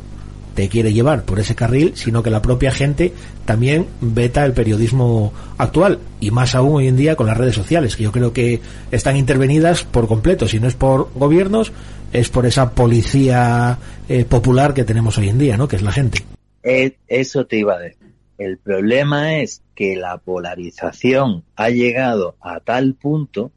te 0.54 0.68
quiere 0.68 0.92
llevar 0.92 1.24
por 1.24 1.40
ese 1.40 1.54
carril, 1.54 1.92
sino 1.96 2.22
que 2.22 2.30
la 2.30 2.40
propia 2.40 2.70
gente 2.70 3.12
también 3.44 3.86
veta 4.00 4.44
el 4.44 4.52
periodismo 4.52 5.32
actual 5.58 5.98
y 6.20 6.30
más 6.30 6.54
aún 6.54 6.76
hoy 6.76 6.88
en 6.88 6.96
día 6.96 7.16
con 7.16 7.26
las 7.26 7.36
redes 7.36 7.56
sociales, 7.56 7.96
que 7.96 8.04
yo 8.04 8.12
creo 8.12 8.32
que 8.32 8.60
están 8.90 9.16
intervenidas 9.16 9.82
por 9.82 10.06
completo, 10.06 10.46
si 10.46 10.60
no 10.60 10.68
es 10.68 10.74
por 10.74 11.10
gobiernos, 11.14 11.72
es 12.12 12.28
por 12.28 12.46
esa 12.46 12.70
policía 12.70 13.78
eh, 14.08 14.24
popular 14.24 14.72
que 14.72 14.84
tenemos 14.84 15.18
hoy 15.18 15.28
en 15.28 15.38
día, 15.38 15.56
¿no? 15.56 15.66
Que 15.66 15.76
es 15.76 15.82
la 15.82 15.92
gente. 15.92 16.33
Eso 16.64 17.46
te 17.46 17.58
iba 17.58 17.74
a 17.74 17.78
decir. 17.78 18.14
El 18.38 18.58
problema 18.58 19.38
es 19.38 19.62
que 19.74 19.96
la 19.96 20.16
polarización 20.18 21.44
ha 21.56 21.70
llegado 21.70 22.36
a 22.40 22.60
tal 22.60 22.94
punto 22.94 23.52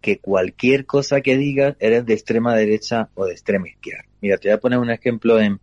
que 0.00 0.18
cualquier 0.18 0.84
cosa 0.84 1.20
que 1.20 1.36
digas 1.36 1.76
eres 1.78 2.04
de 2.06 2.14
extrema 2.14 2.54
derecha 2.54 3.08
o 3.14 3.26
de 3.26 3.32
extrema 3.32 3.68
izquierda. 3.68 4.04
Mira, 4.20 4.36
te 4.38 4.48
voy 4.48 4.56
a 4.56 4.60
poner 4.60 4.78
un 4.78 4.90
ejemplo 4.90 5.38
en, 5.38 5.60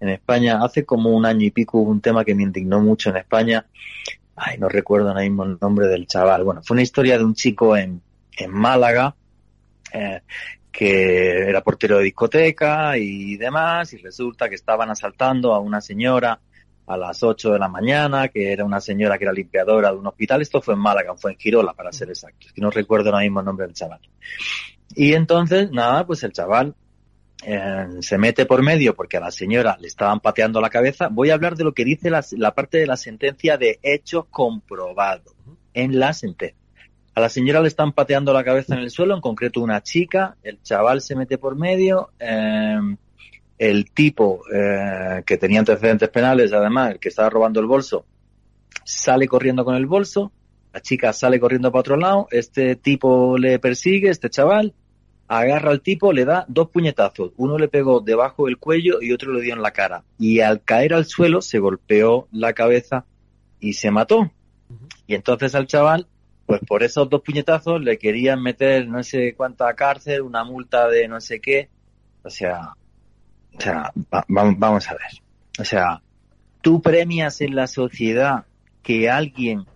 en 0.00 0.08
España. 0.08 0.60
Hace 0.62 0.84
como 0.84 1.10
un 1.10 1.24
año 1.24 1.44
y 1.46 1.50
pico 1.50 1.78
hubo 1.78 1.90
un 1.90 2.00
tema 2.00 2.24
que 2.24 2.34
me 2.34 2.42
indignó 2.42 2.80
mucho 2.80 3.10
en 3.10 3.16
España. 3.16 3.66
Ay, 4.36 4.58
no 4.58 4.68
recuerdo 4.68 5.08
ahora 5.08 5.22
mismo 5.22 5.44
el 5.44 5.58
nombre 5.60 5.86
del 5.88 6.06
chaval. 6.06 6.44
Bueno, 6.44 6.62
fue 6.62 6.74
una 6.74 6.82
historia 6.82 7.16
de 7.16 7.24
un 7.24 7.34
chico 7.34 7.76
en, 7.76 8.02
en 8.36 8.50
Málaga 8.50 9.16
eh, 9.92 10.20
que 10.76 11.48
era 11.48 11.62
portero 11.62 11.96
de 11.96 12.04
discoteca 12.04 12.98
y 12.98 13.36
demás, 13.38 13.94
y 13.94 13.96
resulta 13.96 14.50
que 14.50 14.56
estaban 14.56 14.90
asaltando 14.90 15.54
a 15.54 15.58
una 15.58 15.80
señora 15.80 16.38
a 16.86 16.96
las 16.98 17.22
8 17.22 17.52
de 17.52 17.58
la 17.58 17.68
mañana, 17.68 18.28
que 18.28 18.52
era 18.52 18.62
una 18.62 18.80
señora 18.80 19.16
que 19.16 19.24
era 19.24 19.32
limpiadora 19.32 19.90
de 19.90 19.96
un 19.96 20.06
hospital. 20.06 20.42
Esto 20.42 20.60
fue 20.60 20.74
en 20.74 20.80
Málaga, 20.80 21.14
fue 21.16 21.32
en 21.32 21.38
Girola, 21.38 21.72
para 21.72 21.92
ser 21.92 22.10
exacto. 22.10 22.48
que 22.54 22.60
no 22.60 22.70
recuerdo 22.70 23.08
ahora 23.08 23.22
mismo 23.22 23.40
el 23.40 23.46
nombre 23.46 23.66
del 23.66 23.74
chaval. 23.74 24.00
Y 24.94 25.14
entonces, 25.14 25.70
nada, 25.70 26.06
pues 26.06 26.22
el 26.24 26.32
chaval 26.32 26.74
eh, 27.42 27.86
se 28.00 28.18
mete 28.18 28.44
por 28.44 28.62
medio 28.62 28.94
porque 28.94 29.16
a 29.16 29.20
la 29.20 29.30
señora 29.30 29.78
le 29.80 29.88
estaban 29.88 30.20
pateando 30.20 30.60
la 30.60 30.68
cabeza. 30.68 31.08
Voy 31.10 31.30
a 31.30 31.34
hablar 31.34 31.56
de 31.56 31.64
lo 31.64 31.72
que 31.72 31.86
dice 31.86 32.10
la, 32.10 32.22
la 32.32 32.54
parte 32.54 32.76
de 32.76 32.86
la 32.86 32.98
sentencia 32.98 33.56
de 33.56 33.78
hecho 33.82 34.26
comprobado 34.30 35.32
en 35.72 35.98
la 35.98 36.12
sentencia. 36.12 36.65
A 37.16 37.20
la 37.22 37.30
señora 37.30 37.62
le 37.62 37.68
están 37.68 37.92
pateando 37.92 38.34
la 38.34 38.44
cabeza 38.44 38.74
en 38.74 38.80
el 38.80 38.90
suelo, 38.90 39.14
en 39.14 39.22
concreto 39.22 39.62
una 39.62 39.82
chica, 39.82 40.36
el 40.42 40.60
chaval 40.62 41.00
se 41.00 41.16
mete 41.16 41.38
por 41.38 41.56
medio, 41.56 42.10
eh, 42.20 42.78
el 43.56 43.90
tipo 43.90 44.42
eh, 44.54 45.22
que 45.24 45.38
tenía 45.38 45.60
antecedentes 45.60 46.10
penales, 46.10 46.52
además, 46.52 46.92
el 46.92 46.98
que 46.98 47.08
estaba 47.08 47.30
robando 47.30 47.58
el 47.58 47.64
bolso, 47.64 48.04
sale 48.84 49.26
corriendo 49.28 49.64
con 49.64 49.76
el 49.76 49.86
bolso, 49.86 50.30
la 50.74 50.82
chica 50.82 51.14
sale 51.14 51.40
corriendo 51.40 51.72
para 51.72 51.80
otro 51.80 51.96
lado, 51.96 52.28
este 52.32 52.76
tipo 52.76 53.38
le 53.38 53.58
persigue, 53.60 54.10
este 54.10 54.28
chaval, 54.28 54.74
agarra 55.26 55.70
al 55.70 55.80
tipo, 55.80 56.12
le 56.12 56.26
da 56.26 56.44
dos 56.48 56.68
puñetazos, 56.68 57.32
uno 57.38 57.56
le 57.56 57.68
pegó 57.68 58.00
debajo 58.00 58.44
del 58.44 58.58
cuello 58.58 59.00
y 59.00 59.12
otro 59.12 59.32
le 59.32 59.40
dio 59.40 59.54
en 59.54 59.62
la 59.62 59.70
cara, 59.70 60.04
y 60.18 60.40
al 60.40 60.62
caer 60.62 60.92
al 60.92 61.06
suelo 61.06 61.40
se 61.40 61.60
golpeó 61.60 62.28
la 62.30 62.52
cabeza 62.52 63.06
y 63.58 63.72
se 63.72 63.90
mató. 63.90 64.30
Y 65.06 65.14
entonces 65.14 65.54
al 65.54 65.66
chaval 65.66 66.08
pues 66.46 66.60
por 66.66 66.82
esos 66.82 67.10
dos 67.10 67.22
puñetazos 67.22 67.80
le 67.82 67.98
querían 67.98 68.40
meter 68.40 68.88
no 68.88 69.02
sé 69.02 69.34
cuánta 69.34 69.74
cárcel, 69.74 70.22
una 70.22 70.44
multa 70.44 70.88
de 70.88 71.08
no 71.08 71.20
sé 71.20 71.40
qué. 71.40 71.68
O 72.22 72.30
sea, 72.30 72.74
o 73.56 73.60
sea, 73.60 73.92
vamos 74.28 74.88
a 74.88 74.92
ver. 74.92 75.22
O 75.58 75.64
sea, 75.64 76.02
tú 76.60 76.80
premias 76.80 77.40
en 77.40 77.54
la 77.54 77.66
sociedad 77.66 78.44
que 78.82 79.10
alguien 79.10 79.66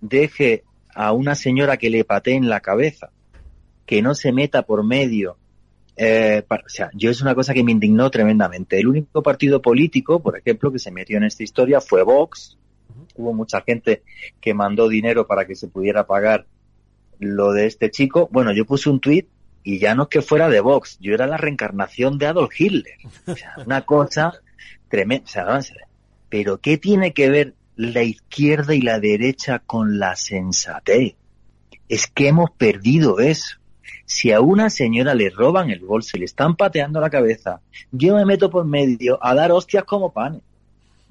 deje 0.00 0.64
a 0.94 1.12
una 1.12 1.34
señora 1.34 1.76
que 1.76 1.90
le 1.90 2.04
patee 2.04 2.34
en 2.34 2.48
la 2.48 2.60
cabeza, 2.60 3.10
que 3.86 4.02
no 4.02 4.14
se 4.14 4.32
meta 4.32 4.62
por 4.62 4.84
medio. 4.84 5.36
Eh, 5.96 6.44
o 6.48 6.68
sea, 6.68 6.90
yo 6.94 7.10
es 7.10 7.22
una 7.22 7.34
cosa 7.34 7.54
que 7.54 7.64
me 7.64 7.72
indignó 7.72 8.10
tremendamente. 8.10 8.78
El 8.78 8.88
único 8.88 9.22
partido 9.22 9.62
político, 9.62 10.20
por 10.20 10.36
ejemplo, 10.36 10.70
que 10.70 10.78
se 10.78 10.90
metió 10.90 11.16
en 11.16 11.24
esta 11.24 11.42
historia 11.42 11.80
fue 11.80 12.02
Vox, 12.02 12.58
hubo 13.14 13.32
mucha 13.32 13.62
gente 13.62 14.02
que 14.40 14.54
mandó 14.54 14.88
dinero 14.88 15.26
para 15.26 15.46
que 15.46 15.54
se 15.54 15.68
pudiera 15.68 16.06
pagar 16.06 16.46
lo 17.18 17.52
de 17.52 17.66
este 17.66 17.90
chico. 17.90 18.28
Bueno, 18.30 18.52
yo 18.52 18.64
puse 18.64 18.90
un 18.90 19.00
tuit 19.00 19.28
y 19.62 19.78
ya 19.78 19.94
no 19.94 20.04
es 20.04 20.08
que 20.08 20.22
fuera 20.22 20.48
de 20.48 20.60
Vox, 20.60 20.98
yo 21.00 21.14
era 21.14 21.26
la 21.26 21.36
reencarnación 21.36 22.18
de 22.18 22.26
Adolf 22.26 22.58
Hitler. 22.58 22.96
O 23.26 23.34
sea, 23.34 23.54
una 23.66 23.82
cosa 23.82 24.32
tremenda. 24.88 25.60
Pero 26.28 26.58
¿qué 26.58 26.78
tiene 26.78 27.12
que 27.12 27.30
ver 27.30 27.54
la 27.76 28.02
izquierda 28.02 28.74
y 28.74 28.80
la 28.80 29.00
derecha 29.00 29.58
con 29.60 29.98
la 29.98 30.16
sensatez? 30.16 31.14
Es 31.88 32.06
que 32.06 32.28
hemos 32.28 32.50
perdido 32.50 33.18
eso. 33.18 33.58
Si 34.04 34.32
a 34.32 34.40
una 34.40 34.70
señora 34.70 35.14
le 35.14 35.30
roban 35.30 35.70
el 35.70 35.80
bolso 35.80 36.16
y 36.16 36.20
le 36.20 36.24
están 36.26 36.56
pateando 36.56 37.00
la 37.00 37.10
cabeza, 37.10 37.60
yo 37.90 38.16
me 38.16 38.24
meto 38.24 38.50
por 38.50 38.64
medio 38.64 39.18
a 39.22 39.34
dar 39.34 39.52
hostias 39.52 39.84
como 39.84 40.12
panes 40.12 40.42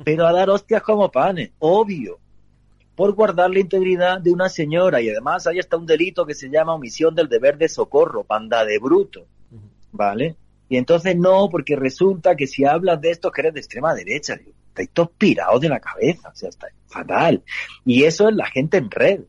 pero 0.04 0.28
a 0.28 0.34
dar 0.34 0.50
hostias 0.50 0.82
como 0.82 1.12
panes, 1.12 1.52
obvio, 1.60 2.20
por 2.95 3.14
guardar 3.14 3.52
la 3.52 3.60
integridad 3.60 4.20
de 4.20 4.32
una 4.32 4.50
señora. 4.50 5.02
Y 5.02 5.10
además 5.10 5.45
ahí 5.48 5.60
está 5.60 5.78
un 5.78 5.86
delito 5.86 6.26
que 6.26 6.34
se 6.34 6.50
llama 6.50 6.74
omisión 6.74 7.14
del 7.14 7.30
deber 7.30 7.58
de 7.58 7.70
socorro, 7.70 8.24
panda 8.24 8.66
de 8.66 8.80
bruto, 8.80 9.26
¿vale? 9.91 10.36
Y 10.70 10.78
entonces 10.78 11.16
no, 11.16 11.50
porque 11.50 11.76
resulta 11.76 12.36
que 12.36 12.48
si 12.48 12.66
hablas 12.66 13.00
de 13.00 13.12
esto 13.12 13.32
que 13.32 13.41
eres 13.41 13.54
de 13.54 13.60
extrema 13.60 13.93
derecha, 13.93 14.38
estáis 14.70 14.89
todos 14.91 15.12
pirados 15.18 15.62
de 15.62 15.70
la 15.70 15.80
cabeza, 15.80 16.30
o 16.30 16.36
sea, 16.36 16.50
está 16.50 16.68
fatal. 16.88 17.43
Y 17.86 18.04
eso 18.04 18.28
es 18.28 18.36
la 18.36 18.48
gente 18.48 18.78
en 18.78 18.91
red. 18.91 19.22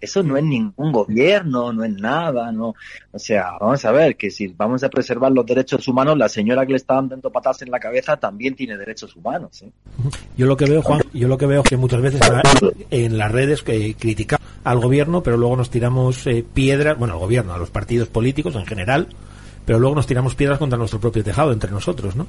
Eso 0.00 0.22
no 0.22 0.36
es 0.36 0.44
ningún 0.44 0.92
gobierno, 0.92 1.72
no 1.72 1.84
es 1.84 1.92
nada, 1.92 2.52
no. 2.52 2.74
O 3.10 3.18
sea, 3.18 3.52
vamos 3.60 3.84
a 3.84 3.90
ver 3.90 4.16
que 4.16 4.30
si 4.30 4.46
vamos 4.48 4.84
a 4.84 4.88
preservar 4.88 5.32
los 5.32 5.44
derechos 5.44 5.86
humanos, 5.88 6.16
la 6.16 6.28
señora 6.28 6.64
que 6.64 6.72
le 6.72 6.76
estaban 6.76 7.08
dando 7.08 7.30
patas 7.30 7.62
en 7.62 7.70
la 7.70 7.80
cabeza 7.80 8.16
también 8.16 8.54
tiene 8.54 8.76
derechos 8.76 9.16
humanos. 9.16 9.62
¿eh? 9.62 9.70
Yo 10.36 10.46
lo 10.46 10.56
que 10.56 10.66
veo, 10.66 10.82
Juan, 10.82 11.02
yo 11.12 11.26
lo 11.26 11.36
que 11.36 11.46
veo 11.46 11.62
es 11.62 11.68
que 11.68 11.76
muchas 11.76 12.00
veces 12.00 12.20
en 12.90 13.18
las 13.18 13.32
redes 13.32 13.62
que 13.62 13.94
criticamos 13.94 14.46
al 14.64 14.78
gobierno, 14.78 15.22
pero 15.22 15.36
luego 15.36 15.56
nos 15.56 15.70
tiramos 15.70 16.26
eh, 16.26 16.44
piedras, 16.54 16.96
bueno, 16.98 17.14
al 17.14 17.20
gobierno, 17.20 17.54
a 17.54 17.58
los 17.58 17.70
partidos 17.70 18.08
políticos 18.08 18.54
en 18.54 18.66
general, 18.66 19.08
pero 19.64 19.78
luego 19.78 19.96
nos 19.96 20.06
tiramos 20.06 20.34
piedras 20.34 20.58
contra 20.58 20.78
nuestro 20.78 21.00
propio 21.00 21.24
tejado 21.24 21.52
entre 21.52 21.70
nosotros, 21.70 22.14
¿no? 22.14 22.26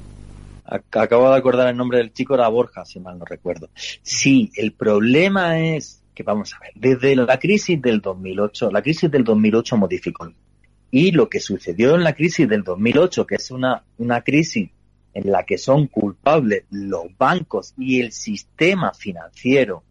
Acabo 0.64 1.30
de 1.30 1.36
acordar 1.36 1.68
el 1.68 1.76
nombre 1.76 1.98
del 1.98 2.12
chico, 2.12 2.34
era 2.34 2.46
Borja, 2.48 2.84
si 2.84 3.00
mal 3.00 3.18
no 3.18 3.24
recuerdo. 3.24 3.68
Sí, 3.74 4.52
el 4.54 4.72
problema 4.72 5.58
es 5.58 5.99
que 6.20 6.24
vamos 6.24 6.52
a 6.54 6.58
ver, 6.60 6.72
desde 6.74 7.16
la 7.16 7.38
crisis 7.38 7.80
del 7.80 8.02
2008, 8.02 8.70
la 8.70 8.82
crisis 8.82 9.10
del 9.10 9.24
2008 9.24 9.76
modificó. 9.78 10.30
Y 10.90 11.12
lo 11.12 11.30
que 11.30 11.40
sucedió 11.40 11.94
en 11.94 12.04
la 12.04 12.12
crisis 12.12 12.46
del 12.46 12.62
2008, 12.62 13.26
que 13.26 13.36
es 13.36 13.50
una, 13.50 13.84
una 13.96 14.20
crisis 14.20 14.68
en 15.14 15.32
la 15.32 15.44
que 15.44 15.56
son 15.56 15.86
culpables 15.86 16.64
los 16.70 17.04
bancos 17.16 17.72
y 17.78 18.00
el 18.00 18.12
sistema 18.12 18.92
financiero 18.92 19.82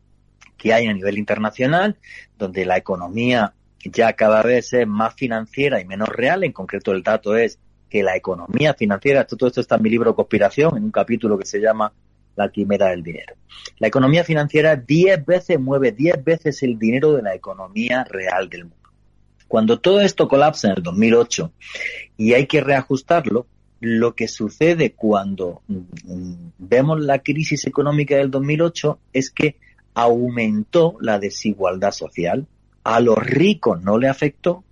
que 0.55 0.71
hay 0.71 0.86
a 0.86 0.93
nivel 0.93 1.17
internacional, 1.17 1.97
donde 2.38 2.65
la 2.65 2.77
economía 2.77 3.55
ya 3.84 4.13
cada 4.13 4.43
vez 4.43 4.73
es 4.73 4.86
más 4.86 5.15
financiera 5.15 5.82
y 5.82 5.86
menos 5.86 6.09
real. 6.09 6.43
En 6.43 6.51
concreto, 6.51 6.91
el 6.91 7.01
dato 7.01 7.36
es 7.36 7.57
que 7.89 8.03
la 8.03 8.15
economía 8.15 8.75
financiera, 8.75 9.25
todo 9.25 9.47
esto 9.47 9.61
está 9.61 9.77
en 9.77 9.84
mi 9.84 9.89
libro 9.89 10.15
Conspiración, 10.15 10.77
en 10.77 10.84
un 10.84 10.91
capítulo 10.91 11.39
que 11.39 11.45
se 11.45 11.59
llama 11.59 11.91
la 12.40 12.50
quimera 12.50 12.88
del 12.88 13.04
dinero. 13.04 13.36
La 13.80 13.88
economía 13.88 14.24
financiera 14.24 14.76
10 14.78 15.26
veces 15.26 15.60
mueve 15.60 15.92
10 15.92 16.24
veces 16.24 16.64
el 16.64 16.80
dinero 16.80 17.14
de 17.14 17.22
la 17.22 17.36
economía 17.36 18.06
real 18.06 18.50
del 18.50 18.64
mundo. 18.64 18.78
Cuando 19.48 19.80
todo 19.80 20.00
esto 20.00 20.28
colapsa 20.28 20.70
en 20.70 20.78
el 20.78 20.84
2008 20.84 21.52
y 22.18 22.34
hay 22.34 22.48
que 22.48 22.62
reajustarlo, 22.62 23.46
lo 23.82 24.16
que 24.16 24.28
sucede 24.28 24.94
cuando 24.94 25.62
mm, 25.68 26.34
vemos 26.58 27.02
la 27.02 27.20
crisis 27.20 27.66
económica 27.66 28.16
del 28.16 28.32
2008 28.32 29.00
es 29.14 29.32
que 29.32 29.58
aumentó 29.94 30.96
la 31.02 31.20
desigualdad 31.20 31.92
social, 31.92 32.48
a 32.84 33.00
los 33.02 33.18
ricos 33.18 33.82
no 33.82 33.98
le 33.98 34.08
afectó 34.08 34.64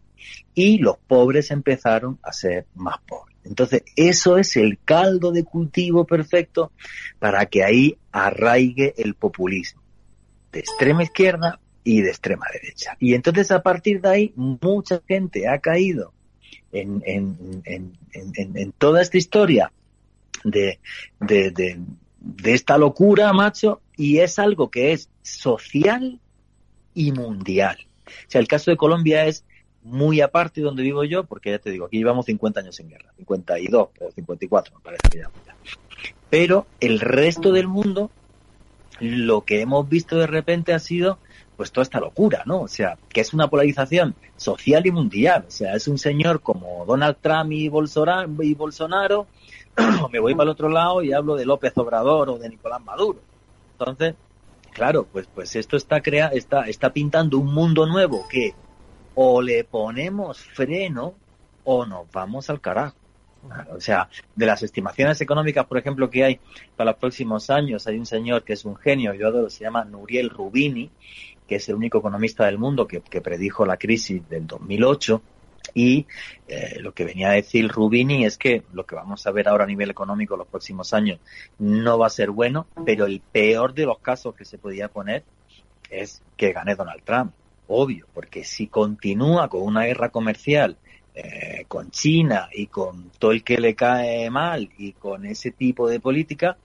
y 0.53 0.77
los 0.77 0.97
pobres 0.97 1.51
empezaron 1.51 2.17
a 2.23 2.31
ser 2.31 2.65
más 2.75 2.97
pobres. 3.07 3.36
Entonces, 3.47 3.83
eso 3.95 4.37
es 4.37 4.55
el 4.57 4.77
caldo 4.83 5.31
de 5.31 5.43
cultivo 5.43 6.05
perfecto 6.05 6.71
para 7.19 7.45
que 7.45 7.63
ahí 7.63 7.97
arraigue 8.11 8.93
el 8.97 9.15
populismo 9.15 9.81
de 10.51 10.59
extrema 10.59 11.03
izquierda 11.03 11.59
y 11.83 12.01
de 12.01 12.09
extrema 12.09 12.45
derecha. 12.51 12.97
Y 12.99 13.13
entonces, 13.13 13.51
a 13.51 13.61
partir 13.61 14.01
de 14.01 14.09
ahí, 14.09 14.33
mucha 14.35 15.01
gente 15.07 15.47
ha 15.47 15.59
caído 15.59 16.13
en, 16.71 17.01
toda 18.77 19.01
esta 19.01 19.17
historia 19.17 19.71
de, 20.43 20.79
de 21.19 22.53
esta 22.53 22.77
locura, 22.77 23.31
macho, 23.33 23.81
y 23.95 24.19
es 24.19 24.37
algo 24.39 24.69
que 24.69 24.91
es 24.91 25.09
social 25.21 26.19
y 26.93 27.11
mundial. 27.11 27.77
O 28.05 28.29
sea, 28.29 28.41
el 28.41 28.47
caso 28.47 28.71
de 28.71 28.77
Colombia 28.77 29.25
es 29.25 29.45
muy 29.87 30.21
aparte 30.21 30.61
donde 30.61 30.83
vivo 30.83 31.03
yo, 31.03 31.23
porque 31.23 31.51
ya 31.51 31.59
te 31.59 31.71
digo, 31.71 31.85
aquí 31.85 31.97
llevamos 31.97 32.25
50 32.25 32.59
años 32.59 32.79
en 32.79 32.89
guerra, 32.89 33.13
52 33.17 33.89
o 33.99 34.11
54 34.11 34.75
me 34.75 34.81
parece 34.81 35.01
que 35.09 35.19
ya. 35.19 35.29
Pero 36.29 36.67
el 36.79 36.99
resto 36.99 37.51
del 37.51 37.67
mundo, 37.67 38.11
lo 38.99 39.41
que 39.41 39.61
hemos 39.61 39.87
visto 39.87 40.17
de 40.17 40.27
repente 40.27 40.73
ha 40.73 40.79
sido 40.79 41.19
pues 41.55 41.71
toda 41.71 41.83
esta 41.83 41.99
locura, 41.99 42.43
¿no? 42.45 42.61
O 42.61 42.67
sea, 42.67 42.97
que 43.09 43.21
es 43.21 43.33
una 43.33 43.49
polarización 43.49 44.13
social 44.35 44.85
y 44.85 44.91
mundial. 44.91 45.45
O 45.47 45.51
sea, 45.51 45.73
es 45.73 45.87
un 45.87 45.97
señor 45.97 46.41
como 46.41 46.85
Donald 46.85 47.17
Trump 47.19 47.51
y 47.51 47.67
Bolsonaro, 47.67 48.29
y 48.43 48.53
Bolsonaro 48.53 49.25
me 50.11 50.19
voy 50.19 50.35
para 50.35 50.43
el 50.43 50.49
otro 50.49 50.69
lado 50.69 51.01
y 51.01 51.13
hablo 51.13 51.35
de 51.35 51.45
López 51.45 51.73
Obrador 51.77 52.29
o 52.29 52.37
de 52.37 52.49
Nicolás 52.49 52.83
Maduro. 52.83 53.19
Entonces, 53.79 54.15
claro, 54.71 55.07
pues, 55.11 55.27
pues 55.33 55.55
esto 55.55 55.77
está, 55.77 56.01
crea, 56.01 56.27
está, 56.27 56.67
está 56.67 56.93
pintando 56.93 57.39
un 57.39 57.51
mundo 57.53 57.87
nuevo 57.87 58.27
que 58.29 58.53
o 59.19 59.41
le 59.41 59.63
ponemos 59.63 60.37
freno 60.37 61.15
o 61.63 61.87
nos 61.87 62.09
vamos 62.11 62.51
al 62.51 62.61
carajo. 62.61 62.95
O 63.75 63.81
sea, 63.81 64.09
de 64.35 64.45
las 64.45 64.61
estimaciones 64.61 65.19
económicas, 65.21 65.65
por 65.65 65.79
ejemplo, 65.79 66.07
que 66.09 66.23
hay 66.23 66.39
para 66.75 66.91
los 66.91 66.99
próximos 66.99 67.49
años, 67.49 67.87
hay 67.87 67.97
un 67.97 68.05
señor 68.05 68.43
que 68.43 68.53
es 68.53 68.63
un 68.63 68.75
genio, 68.75 69.15
yo 69.15 69.27
adoro, 69.27 69.49
se 69.49 69.63
llama 69.63 69.85
Nuriel 69.85 70.29
Rubini, 70.29 70.91
que 71.47 71.55
es 71.55 71.67
el 71.67 71.75
único 71.75 71.97
economista 71.97 72.45
del 72.45 72.59
mundo 72.59 72.87
que, 72.87 73.01
predijo 73.01 73.65
la 73.65 73.77
crisis 73.77 74.27
del 74.29 74.45
2008. 74.45 75.21
Y 75.73 76.05
eh, 76.47 76.77
lo 76.79 76.93
que 76.93 77.03
venía 77.03 77.29
a 77.29 77.33
decir 77.33 77.67
Rubini 77.67 78.23
es 78.23 78.37
que 78.37 78.63
lo 78.71 78.85
que 78.85 78.95
vamos 78.95 79.25
a 79.25 79.31
ver 79.31 79.47
ahora 79.47 79.63
a 79.63 79.67
nivel 79.67 79.89
económico 79.89 80.37
los 80.37 80.47
próximos 80.47 80.93
años 80.93 81.19
no 81.57 81.97
va 81.97 82.05
a 82.05 82.11
ser 82.11 82.29
bueno, 82.29 82.67
pero 82.85 83.05
el 83.05 83.19
peor 83.19 83.73
de 83.73 83.87
los 83.87 83.97
casos 83.97 84.35
que 84.35 84.45
se 84.45 84.59
podía 84.59 84.89
poner 84.89 85.23
es 85.89 86.21
que 86.37 86.53
gane 86.53 86.75
Donald 86.75 87.01
Trump 87.03 87.33
obvio, 87.67 88.07
porque 88.13 88.43
si 88.43 88.67
continúa 88.67 89.49
con 89.49 89.61
una 89.61 89.85
guerra 89.85 90.09
comercial 90.09 90.77
eh, 91.19 91.65
con 91.67 91.89
China 91.89 92.47
y 92.53 92.67
con 92.67 93.09
todo 93.17 93.31
el 93.31 93.43
que 93.43 93.57
le 93.57 93.73
cae 93.73 94.29
mal 94.29 94.69
y 94.77 94.93
con 94.93 95.25
ese 95.25 95.51
tipo 95.51 95.87
de 95.89 95.99
política, 95.99 96.57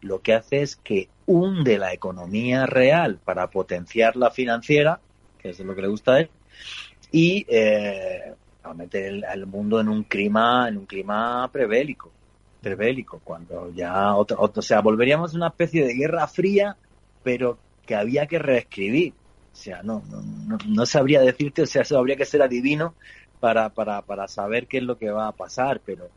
lo 0.00 0.20
que 0.20 0.34
hace 0.34 0.62
es 0.62 0.76
que 0.76 1.08
hunde 1.26 1.76
la 1.78 1.92
economía 1.92 2.66
real 2.66 3.18
para 3.24 3.50
potenciar 3.50 4.14
la 4.14 4.30
financiera, 4.30 5.00
que 5.38 5.50
es 5.50 5.58
lo 5.58 5.74
que 5.74 5.82
le 5.82 5.88
gusta 5.88 6.14
a 6.14 6.20
él, 6.20 6.30
y 7.10 7.44
eh, 7.48 8.32
a 8.62 8.74
meter 8.74 9.24
al 9.24 9.46
mundo 9.46 9.80
en 9.80 9.88
un 9.88 10.04
clima, 10.04 10.68
en 10.68 10.78
un 10.78 10.86
clima 10.86 11.48
prebélico, 11.52 12.12
prebélico, 12.60 13.20
cuando 13.24 13.72
ya 13.74 14.14
o 14.14 14.62
sea, 14.62 14.80
volveríamos 14.82 15.34
a 15.34 15.36
una 15.36 15.48
especie 15.48 15.84
de 15.84 15.94
guerra 15.94 16.26
fría, 16.28 16.76
pero 17.22 17.58
que 17.84 17.94
había 17.94 18.26
que 18.26 18.38
reescribir 18.38 19.14
o 19.56 19.58
sea, 19.58 19.82
no, 19.82 20.02
no, 20.10 20.58
no, 20.68 20.84
sabría 20.84 21.22
decirte, 21.22 21.62
o 21.62 21.66
sea, 21.66 21.80
eso 21.80 21.96
habría 21.96 22.14
que 22.14 22.26
ser 22.26 22.42
adivino 22.42 22.94
para, 23.40 23.70
para, 23.70 24.02
para 24.02 24.28
saber 24.28 24.66
qué 24.66 24.78
es 24.78 24.82
lo 24.82 24.98
que 24.98 25.10
va 25.10 25.28
a 25.28 25.32
pasar, 25.32 25.80
pero 25.82 26.10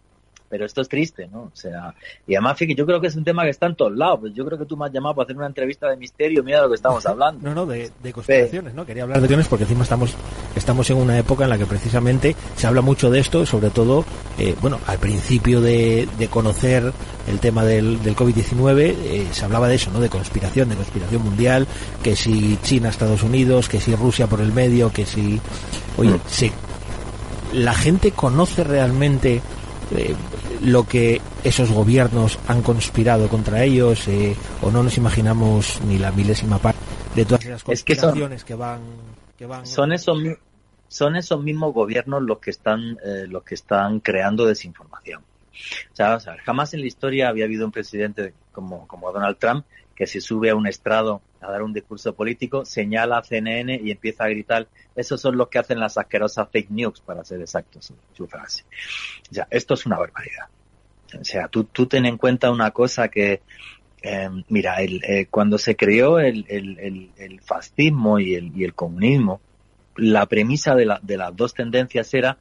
pero 0.49 0.65
esto 0.65 0.81
es 0.81 0.89
triste, 0.89 1.27
¿no? 1.27 1.43
O 1.43 1.51
sea, 1.53 1.93
y 2.27 2.35
además, 2.35 2.57
que 2.57 2.73
yo 2.73 2.85
creo 2.85 2.99
que 2.99 3.07
es 3.07 3.15
un 3.15 3.23
tema 3.23 3.43
que 3.43 3.51
está 3.51 3.67
en 3.67 3.75
todos 3.75 3.95
lados. 3.95 4.19
Pues 4.21 4.33
yo 4.33 4.45
creo 4.45 4.57
que 4.57 4.65
tú 4.65 4.75
me 4.75 4.87
has 4.87 4.91
llamado 4.91 5.15
para 5.15 5.25
hacer 5.25 5.37
una 5.37 5.45
entrevista 5.45 5.87
de 5.89 5.97
misterio, 5.97 6.43
mira 6.43 6.63
lo 6.63 6.69
que 6.69 6.75
estamos 6.75 7.05
hablando. 7.05 7.47
No, 7.47 7.53
no, 7.53 7.65
de, 7.65 7.91
de 8.01 8.13
conspiraciones, 8.13 8.73
¿no? 8.73 8.85
Quería 8.85 9.03
hablar 9.03 9.17
de 9.17 9.21
conspiraciones 9.21 9.47
porque 9.47 9.63
encima 9.63 9.83
estamos, 9.83 10.15
estamos 10.55 10.89
en 10.89 10.97
una 10.97 11.17
época 11.17 11.43
en 11.43 11.51
la 11.51 11.57
que 11.57 11.65
precisamente 11.65 12.35
se 12.55 12.67
habla 12.67 12.81
mucho 12.81 13.09
de 13.09 13.19
esto, 13.19 13.45
sobre 13.45 13.69
todo, 13.69 14.03
eh, 14.37 14.55
bueno, 14.61 14.79
al 14.87 14.97
principio 14.97 15.61
de, 15.61 16.07
de 16.17 16.27
conocer 16.27 16.91
el 17.27 17.39
tema 17.39 17.63
del, 17.63 18.01
del 18.01 18.15
COVID-19, 18.15 18.79
eh, 18.79 19.27
se 19.31 19.45
hablaba 19.45 19.67
de 19.67 19.75
eso, 19.75 19.91
¿no? 19.91 19.99
De 19.99 20.09
conspiración, 20.09 20.69
de 20.69 20.75
conspiración 20.75 21.23
mundial, 21.23 21.67
que 22.01 22.15
si 22.15 22.57
China, 22.63 22.89
Estados 22.89 23.23
Unidos, 23.23 23.69
que 23.69 23.79
si 23.79 23.95
Rusia 23.95 24.27
por 24.27 24.41
el 24.41 24.51
medio, 24.51 24.91
que 24.91 25.05
si... 25.05 25.39
Oye, 25.97 26.11
mm. 26.11 26.21
se, 26.27 26.51
la 27.53 27.73
gente 27.73 28.11
conoce 28.11 28.63
realmente 28.63 29.41
eh, 29.91 30.15
lo 30.61 30.85
que 30.85 31.21
esos 31.43 31.71
gobiernos 31.71 32.39
han 32.47 32.61
conspirado 32.61 33.27
contra 33.29 33.63
ellos 33.63 34.07
eh, 34.07 34.35
o 34.61 34.71
no 34.71 34.83
nos 34.83 34.97
imaginamos 34.97 35.81
ni 35.85 35.97
la 35.97 36.11
milésima 36.11 36.59
parte 36.59 36.79
de 37.15 37.25
todas 37.25 37.45
esas 37.45 37.63
conspiraciones 37.63 38.43
que, 38.43 38.55
van 38.55 38.81
que 39.37 39.45
van 39.45 39.65
son 39.65 39.93
esos 39.93 40.17
son 40.87 41.15
esos 41.15 41.41
mismos 41.41 41.73
gobiernos 41.73 42.21
los 42.23 42.39
que 42.39 42.49
están 42.49 42.97
eh, 43.03 43.25
los 43.27 43.43
que 43.43 43.55
están 43.55 43.99
creando 43.99 44.45
desinformación. 44.45 45.21
O 45.91 45.95
sea, 45.95 46.19
jamás 46.43 46.73
en 46.73 46.81
la 46.81 46.87
historia 46.87 47.29
había 47.29 47.45
habido 47.45 47.65
un 47.65 47.71
presidente 47.71 48.33
como, 48.51 48.87
como 48.87 49.11
Donald 49.11 49.37
Trump 49.37 49.65
que 49.95 50.07
se 50.07 50.21
sube 50.21 50.49
a 50.49 50.55
un 50.55 50.67
estrado 50.67 51.21
a 51.41 51.51
dar 51.51 51.63
un 51.63 51.73
discurso 51.73 52.13
político, 52.13 52.65
señala 52.65 53.17
a 53.17 53.23
CNN 53.23 53.79
y 53.83 53.91
empieza 53.91 54.25
a 54.25 54.29
gritar, 54.29 54.67
esos 54.95 55.21
son 55.21 55.37
los 55.37 55.47
que 55.49 55.59
hacen 55.59 55.79
las 55.79 55.97
asquerosas 55.97 56.49
fake 56.51 56.69
news, 56.71 57.01
para 57.01 57.23
ser 57.23 57.41
exactos 57.41 57.93
su 58.13 58.27
frase. 58.27 58.63
O 59.31 59.33
sea, 59.33 59.47
esto 59.49 59.73
es 59.73 59.85
una 59.85 59.97
barbaridad. 59.97 60.47
O 61.19 61.23
sea, 61.23 61.47
tú, 61.47 61.63
tú 61.63 61.87
ten 61.87 62.05
en 62.05 62.17
cuenta 62.17 62.51
una 62.51 62.71
cosa 62.71 63.07
que, 63.07 63.41
em, 64.01 64.43
mira, 64.49 64.81
el, 64.81 65.01
eh, 65.03 65.27
cuando 65.29 65.57
se 65.57 65.75
creó 65.75 66.19
el, 66.19 66.45
el, 66.49 67.11
el, 67.17 67.41
fascismo 67.41 68.19
y 68.19 68.35
el, 68.35 68.51
y 68.55 68.63
el 68.63 68.73
comunismo, 68.73 69.41
la 69.95 70.25
premisa 70.27 70.75
de, 70.75 70.85
la, 70.85 70.99
de 71.01 71.17
las 71.17 71.35
dos 71.35 71.53
tendencias 71.53 72.13
era 72.13 72.37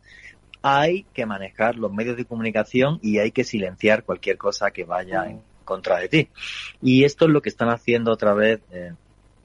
hay 0.62 1.04
que 1.14 1.24
manejar 1.24 1.76
los 1.76 1.92
medios 1.92 2.16
de 2.16 2.24
comunicación 2.24 2.98
y 3.02 3.18
hay 3.18 3.30
que 3.30 3.44
silenciar 3.44 4.04
cualquier 4.04 4.36
cosa 4.36 4.70
que 4.70 4.84
vaya 4.84 5.26
en 5.30 5.40
contra 5.68 5.98
de 5.98 6.08
ti. 6.08 6.28
Y 6.80 7.04
esto 7.04 7.26
es 7.26 7.30
lo 7.30 7.42
que 7.42 7.50
están 7.50 7.68
haciendo 7.68 8.10
otra 8.10 8.32
vez 8.32 8.60
eh, 8.72 8.94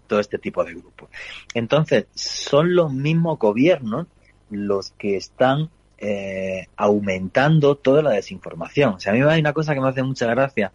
todo 0.07 0.21
este 0.21 0.37
tipo 0.37 0.63
de 0.63 0.73
grupos. 0.73 1.09
Entonces, 1.53 2.05
son 2.15 2.73
los 2.75 2.93
mismos 2.93 3.37
gobiernos 3.37 4.07
los 4.49 4.91
que 4.91 5.17
están 5.17 5.69
eh, 5.97 6.67
aumentando 6.77 7.75
toda 7.75 8.01
la 8.01 8.11
desinformación. 8.11 8.93
O 8.93 8.99
sea, 9.01 9.11
a 9.11 9.15
mí 9.15 9.21
hay 9.21 9.41
una 9.41 9.51
cosa 9.51 9.73
que 9.73 9.81
me 9.81 9.89
hace 9.89 10.01
mucha 10.01 10.27
gracia 10.27 10.71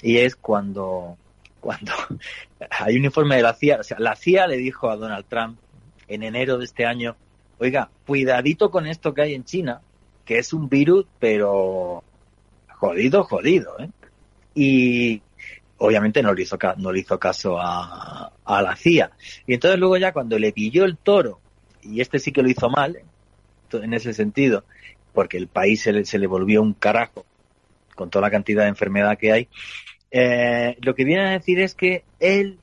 y 0.00 0.16
es 0.16 0.36
cuando, 0.36 1.18
cuando 1.60 1.92
hay 2.70 2.96
un 2.96 3.04
informe 3.04 3.36
de 3.36 3.42
la 3.42 3.52
CIA, 3.52 3.80
o 3.80 3.82
sea, 3.82 3.98
la 3.98 4.16
CIA 4.16 4.46
le 4.46 4.56
dijo 4.56 4.88
a 4.88 4.96
Donald 4.96 5.26
Trump 5.28 5.58
en 6.06 6.22
enero 6.22 6.56
de 6.56 6.64
este 6.64 6.86
año, 6.86 7.14
oiga, 7.58 7.90
cuidadito 8.06 8.70
con 8.70 8.86
esto 8.86 9.12
que 9.12 9.20
hay 9.20 9.34
en 9.34 9.44
China, 9.44 9.82
que 10.24 10.38
es 10.38 10.54
un 10.54 10.70
virus, 10.70 11.04
pero 11.18 12.02
jodido, 12.78 13.24
jodido, 13.24 13.78
¿eh? 13.80 13.90
Y 14.60 15.22
obviamente 15.78 16.20
no 16.20 16.34
le 16.34 16.42
hizo, 16.42 16.58
no 16.78 16.90
le 16.90 17.00
hizo 17.00 17.18
caso 17.18 17.60
a, 17.60 18.32
a 18.44 18.62
la 18.62 18.74
CIA. 18.74 19.12
Y 19.46 19.54
entonces 19.54 19.78
luego 19.78 19.96
ya 19.96 20.12
cuando 20.12 20.38
le 20.38 20.52
pilló 20.52 20.84
el 20.84 20.96
toro, 20.96 21.40
y 21.82 22.00
este 22.00 22.18
sí 22.18 22.32
que 22.32 22.42
lo 22.42 22.50
hizo 22.50 22.68
mal, 22.68 22.98
en 23.72 23.94
ese 23.94 24.12
sentido, 24.12 24.64
porque 25.12 25.36
el 25.36 25.46
país 25.46 25.82
se 25.82 25.92
le, 25.92 26.04
se 26.04 26.18
le 26.18 26.26
volvió 26.26 26.62
un 26.62 26.74
carajo 26.74 27.24
con 27.94 28.10
toda 28.10 28.26
la 28.26 28.30
cantidad 28.30 28.62
de 28.62 28.68
enfermedad 28.70 29.18
que 29.18 29.32
hay, 29.32 29.48
eh, 30.10 30.76
lo 30.80 30.94
que 30.94 31.04
viene 31.04 31.28
a 31.28 31.30
decir 31.32 31.60
es 31.60 31.74
que 31.74 32.04
él 32.20 32.58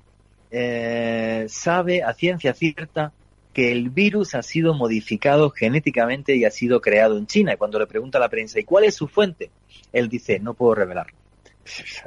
eh, 0.52 1.46
sabe 1.48 2.04
a 2.04 2.14
ciencia 2.14 2.54
cierta 2.54 3.14
que 3.54 3.72
el 3.72 3.90
virus 3.90 4.36
ha 4.36 4.42
sido 4.42 4.74
modificado 4.74 5.50
genéticamente 5.50 6.36
y 6.36 6.44
ha 6.44 6.52
sido 6.52 6.82
creado 6.82 7.18
en 7.18 7.28
China. 7.28 7.54
Y 7.54 7.58
cuando 7.58 7.80
le 7.80 7.88
pregunta 7.88 8.18
a 8.18 8.22
la 8.22 8.30
prensa, 8.30 8.60
¿y 8.60 8.64
cuál 8.64 8.84
es 8.84 8.96
su 8.96 9.08
fuente? 9.08 9.50
Él 9.94 10.10
dice, 10.10 10.40
no 10.40 10.54
puedo 10.56 10.76
revelarlo. 10.76 11.16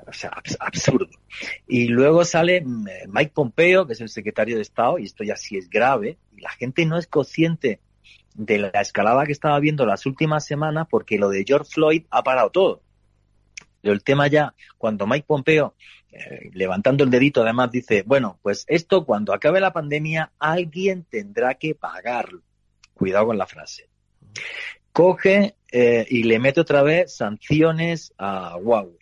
O 0.07 0.13
sea, 0.13 0.41
absurdo. 0.61 1.11
Y 1.67 1.89
luego 1.89 2.25
sale 2.25 2.61
mm, 2.61 2.87
Mike 3.09 3.33
Pompeo, 3.35 3.87
que 3.87 3.95
es 3.95 4.01
el 4.01 4.09
secretario 4.09 4.57
de 4.57 4.63
Estado, 4.63 4.99
y 4.99 5.05
esto 5.05 5.25
ya 5.25 5.37
sí 5.37 5.57
es 5.57 5.69
grave, 5.69 6.19
y 6.37 6.41
la 6.41 6.51
gente 6.51 6.87
no 6.87 6.97
es 6.97 7.07
consciente 7.07 7.81
de 8.35 8.59
la 8.59 8.69
escalada 8.81 9.27
que 9.27 9.33
estaba 9.33 9.59
viendo 9.59 9.85
las 9.85 10.07
últimas 10.07 10.47
semanas 10.47 10.87
porque 10.89 11.19
lo 11.19 11.29
de 11.29 11.45
George 11.47 11.73
Floyd 11.73 12.05
ha 12.11 12.23
parado 12.23 12.51
todo. 12.51 12.83
Pero 13.83 13.95
el 13.95 14.05
tema 14.05 14.29
ya, 14.29 14.55
cuando 14.77 15.07
Mike 15.07 15.27
Pompeo, 15.27 15.75
eh, 16.13 16.51
levantando 16.53 17.03
el 17.05 17.11
dedito, 17.11 17.43
además 17.43 17.71
dice, 17.73 18.03
bueno, 18.07 18.39
pues 18.43 18.65
esto 18.69 19.05
cuando 19.05 19.33
acabe 19.33 19.61
la 19.61 19.73
pandemia, 19.73 20.33
alguien 20.39 21.05
tendrá 21.05 21.55
que 21.55 21.75
pagarlo. 21.75 22.43
Cuidado 22.95 23.27
con 23.27 23.39
la 23.39 23.47
frase. 23.47 23.89
Coge 24.93 25.57
eh, 25.71 26.07
y 26.09 26.23
le 26.23 26.39
mete 26.39 26.61
otra 26.61 26.83
vez 26.83 27.17
sanciones 27.17 28.15
a 28.19 28.57
Huawei. 28.57 28.98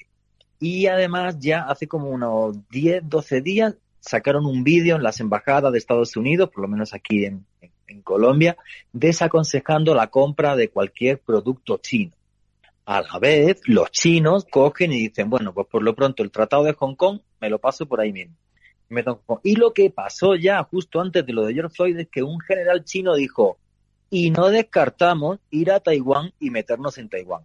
Y 0.58 0.86
además 0.86 1.38
ya 1.38 1.62
hace 1.62 1.86
como 1.86 2.08
unos 2.08 2.56
10, 2.70 3.08
12 3.08 3.40
días 3.40 3.74
sacaron 4.00 4.46
un 4.46 4.64
vídeo 4.64 4.96
en 4.96 5.02
las 5.02 5.20
embajadas 5.20 5.72
de 5.72 5.78
Estados 5.78 6.16
Unidos, 6.16 6.50
por 6.50 6.62
lo 6.62 6.68
menos 6.68 6.94
aquí 6.94 7.24
en, 7.24 7.44
en 7.88 8.02
Colombia, 8.02 8.56
desaconsejando 8.92 9.94
la 9.94 10.08
compra 10.08 10.56
de 10.56 10.68
cualquier 10.68 11.18
producto 11.18 11.78
chino. 11.78 12.12
A 12.84 13.02
la 13.02 13.18
vez, 13.18 13.60
los 13.64 13.90
chinos 13.90 14.46
cogen 14.48 14.92
y 14.92 15.08
dicen, 15.08 15.28
bueno, 15.28 15.52
pues 15.52 15.66
por 15.66 15.82
lo 15.82 15.94
pronto 15.94 16.22
el 16.22 16.30
Tratado 16.30 16.62
de 16.62 16.72
Hong 16.74 16.94
Kong 16.94 17.20
me 17.40 17.50
lo 17.50 17.58
paso 17.58 17.86
por 17.86 18.00
ahí 18.00 18.12
mismo. 18.12 18.36
Y 19.42 19.56
lo 19.56 19.72
que 19.72 19.90
pasó 19.90 20.36
ya 20.36 20.62
justo 20.62 21.00
antes 21.00 21.26
de 21.26 21.32
lo 21.32 21.44
de 21.44 21.54
George 21.54 21.74
Floyd 21.74 21.98
es 21.98 22.08
que 22.08 22.22
un 22.22 22.38
general 22.40 22.84
chino 22.84 23.14
dijo, 23.14 23.58
y 24.08 24.30
no 24.30 24.48
descartamos 24.48 25.40
ir 25.50 25.72
a 25.72 25.80
Taiwán 25.80 26.32
y 26.38 26.50
meternos 26.50 26.96
en 26.98 27.08
Taiwán. 27.08 27.42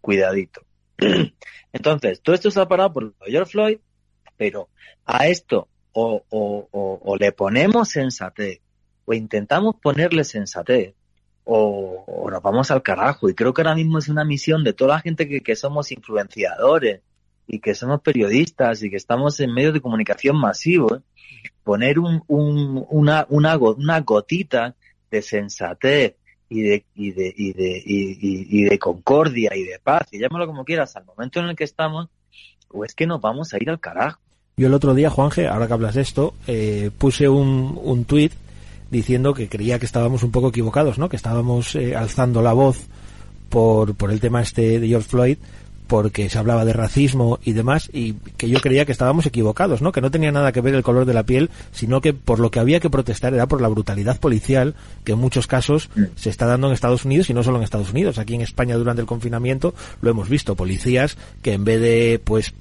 Cuidadito. 0.00 0.62
Entonces, 1.72 2.20
todo 2.22 2.34
esto 2.34 2.48
ha 2.60 2.68
parado 2.68 2.92
por 2.92 3.14
George 3.26 3.50
Floyd, 3.50 3.78
pero 4.36 4.68
a 5.04 5.26
esto 5.26 5.68
o, 5.92 6.22
o, 6.28 6.68
o, 6.70 7.00
o 7.02 7.16
le 7.16 7.32
ponemos 7.32 7.88
sensatez 7.88 8.60
o 9.04 9.14
intentamos 9.14 9.76
ponerle 9.80 10.24
sensatez 10.24 10.94
o, 11.44 12.28
nos 12.30 12.42
vamos 12.42 12.70
al 12.70 12.82
carajo. 12.82 13.28
Y 13.28 13.34
creo 13.34 13.52
que 13.52 13.62
ahora 13.62 13.74
mismo 13.74 13.98
es 13.98 14.08
una 14.08 14.24
misión 14.24 14.64
de 14.64 14.72
toda 14.72 14.96
la 14.96 15.00
gente 15.00 15.28
que, 15.28 15.40
que 15.40 15.56
somos 15.56 15.92
influenciadores 15.92 17.00
y 17.46 17.60
que 17.60 17.74
somos 17.74 18.00
periodistas 18.00 18.82
y 18.82 18.90
que 18.90 18.96
estamos 18.96 19.38
en 19.40 19.52
medios 19.52 19.74
de 19.74 19.80
comunicación 19.80 20.36
masivos, 20.36 21.02
poner 21.62 21.98
un, 21.98 22.22
un, 22.26 22.86
una, 22.88 23.26
una 23.28 24.00
gotita 24.00 24.74
de 25.10 25.22
sensatez 25.22 26.16
y 26.48 26.62
de, 26.62 26.84
y 26.94 27.12
de, 27.12 27.34
y 27.36 27.52
de, 27.52 27.82
y, 27.84 28.64
de 28.64 28.78
concordia 28.78 29.50
y 29.54 29.62
de 29.62 29.78
paz, 29.82 30.08
y 30.12 30.18
llámalo 30.18 30.46
como 30.46 30.64
quieras, 30.64 30.96
al 30.96 31.04
momento 31.04 31.40
en 31.40 31.46
el 31.46 31.56
que 31.56 31.64
estamos, 31.64 32.08
o 32.68 32.84
es 32.84 32.94
que 32.94 33.06
nos 33.06 33.20
vamos 33.20 33.54
a 33.54 33.58
ir 33.60 33.70
al 33.70 33.80
carajo. 33.80 34.20
Yo 34.56 34.68
el 34.68 34.74
otro 34.74 34.94
día, 34.94 35.10
Juanje, 35.10 35.48
ahora 35.48 35.66
que 35.66 35.72
hablas 35.72 35.94
de 35.94 36.02
esto, 36.02 36.34
eh, 36.46 36.90
puse 36.96 37.28
un, 37.28 37.78
un 37.82 38.04
tuit 38.04 38.32
diciendo 38.90 39.34
que 39.34 39.48
creía 39.48 39.78
que 39.78 39.86
estábamos 39.86 40.22
un 40.22 40.30
poco 40.30 40.48
equivocados, 40.48 40.98
¿no? 40.98 41.08
Que 41.08 41.16
estábamos 41.16 41.74
eh, 41.74 41.96
alzando 41.96 42.40
la 42.42 42.52
voz 42.52 42.86
por, 43.48 43.94
por 43.96 44.12
el 44.12 44.20
tema 44.20 44.42
este 44.42 44.78
de 44.78 44.88
George 44.88 45.08
Floyd, 45.08 45.38
porque 45.86 46.28
se 46.28 46.38
hablaba 46.38 46.64
de 46.64 46.72
racismo 46.72 47.38
y 47.44 47.52
demás, 47.52 47.90
y 47.92 48.14
que 48.36 48.48
yo 48.48 48.60
creía 48.60 48.84
que 48.84 48.92
estábamos 48.92 49.26
equivocados, 49.26 49.82
¿no? 49.82 49.92
Que 49.92 50.00
no 50.00 50.10
tenía 50.10 50.32
nada 50.32 50.52
que 50.52 50.60
ver 50.60 50.74
el 50.74 50.82
color 50.82 51.04
de 51.04 51.14
la 51.14 51.24
piel, 51.24 51.50
sino 51.72 52.00
que 52.00 52.12
por 52.14 52.38
lo 52.38 52.50
que 52.50 52.60
había 52.60 52.80
que 52.80 52.90
protestar 52.90 53.34
era 53.34 53.46
por 53.46 53.60
la 53.60 53.68
brutalidad 53.68 54.18
policial 54.18 54.74
que 55.04 55.12
en 55.12 55.18
muchos 55.18 55.46
casos 55.46 55.90
mm. 55.94 56.02
se 56.16 56.30
está 56.30 56.46
dando 56.46 56.68
en 56.68 56.72
Estados 56.72 57.04
Unidos 57.04 57.30
y 57.30 57.34
no 57.34 57.42
solo 57.42 57.58
en 57.58 57.64
Estados 57.64 57.92
Unidos. 57.92 58.18
Aquí 58.18 58.34
en 58.34 58.40
España 58.40 58.76
durante 58.76 59.00
el 59.02 59.06
confinamiento 59.06 59.74
lo 60.00 60.10
hemos 60.10 60.28
visto, 60.28 60.54
policías 60.54 61.16
que 61.42 61.52
en 61.52 61.64
vez 61.64 61.80
de 61.80 62.20
pues 62.22 62.54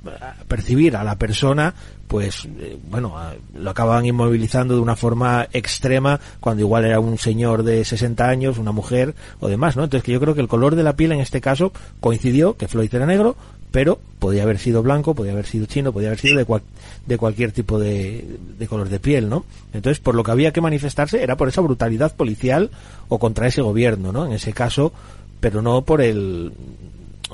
percibir 0.48 0.96
a 0.96 1.04
la 1.04 1.18
persona 1.18 1.74
pues 2.08 2.46
eh, 2.60 2.78
bueno, 2.90 3.16
lo 3.56 3.70
acababan 3.70 4.06
inmovilizando 4.06 4.76
de 4.76 4.82
una 4.82 4.96
forma 4.96 5.48
extrema 5.52 6.20
cuando 6.40 6.62
igual 6.62 6.86
era 6.86 7.00
un 7.00 7.18
señor 7.18 7.64
de 7.64 7.84
60 7.84 8.28
años, 8.28 8.58
una 8.58 8.72
mujer 8.72 9.16
o 9.40 9.48
demás, 9.48 9.76
¿no? 9.76 9.84
Entonces 9.84 10.04
que 10.04 10.12
yo 10.12 10.20
creo 10.20 10.36
que 10.36 10.42
el 10.42 10.48
color 10.48 10.76
de 10.76 10.84
la 10.84 10.96
piel 10.96 11.12
en 11.12 11.22
este 11.22 11.42
caso 11.42 11.72
coincidió, 12.00 12.56
que 12.56 12.68
Floyd 12.68 12.94
era 12.94 13.06
negro, 13.06 13.36
pero 13.72 14.00
podía 14.20 14.44
haber 14.44 14.60
sido 14.60 14.84
blanco, 14.84 15.16
podía 15.16 15.32
haber 15.32 15.48
sido 15.48 15.66
chino, 15.66 15.92
podía 15.92 16.10
haber 16.10 16.20
sido 16.20 16.38
de, 16.38 16.62
de 17.08 17.18
cualquier 17.18 17.52
tipo 17.52 17.80
de, 17.80 18.38
de, 18.60 18.68
color 18.68 18.88
de 18.88 19.00
piel, 19.00 19.30
¿no? 19.30 19.46
Entonces, 19.74 20.00
por 20.00 20.14
lo 20.14 20.24
que 20.24 20.30
había 20.30 20.54
que 20.54 20.62
manifestarse 20.62 21.24
era 21.24 21.38
por 21.38 21.48
esa 21.48 21.62
brutalidad 21.62 22.16
policial 22.16 22.70
o 23.10 23.18
contra 23.18 23.48
ese 23.48 23.64
gobierno, 23.64 24.12
¿no? 24.12 24.28
En 24.28 24.34
ese 24.34 24.54
caso, 24.54 24.94
pero 25.40 25.64
no 25.64 25.82
por 25.82 26.02
el, 26.02 26.54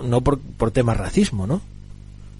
no 0.01 0.21
por, 0.21 0.39
por 0.39 0.71
temas 0.71 0.95
racismo, 0.95 1.45
¿no? 1.45 1.59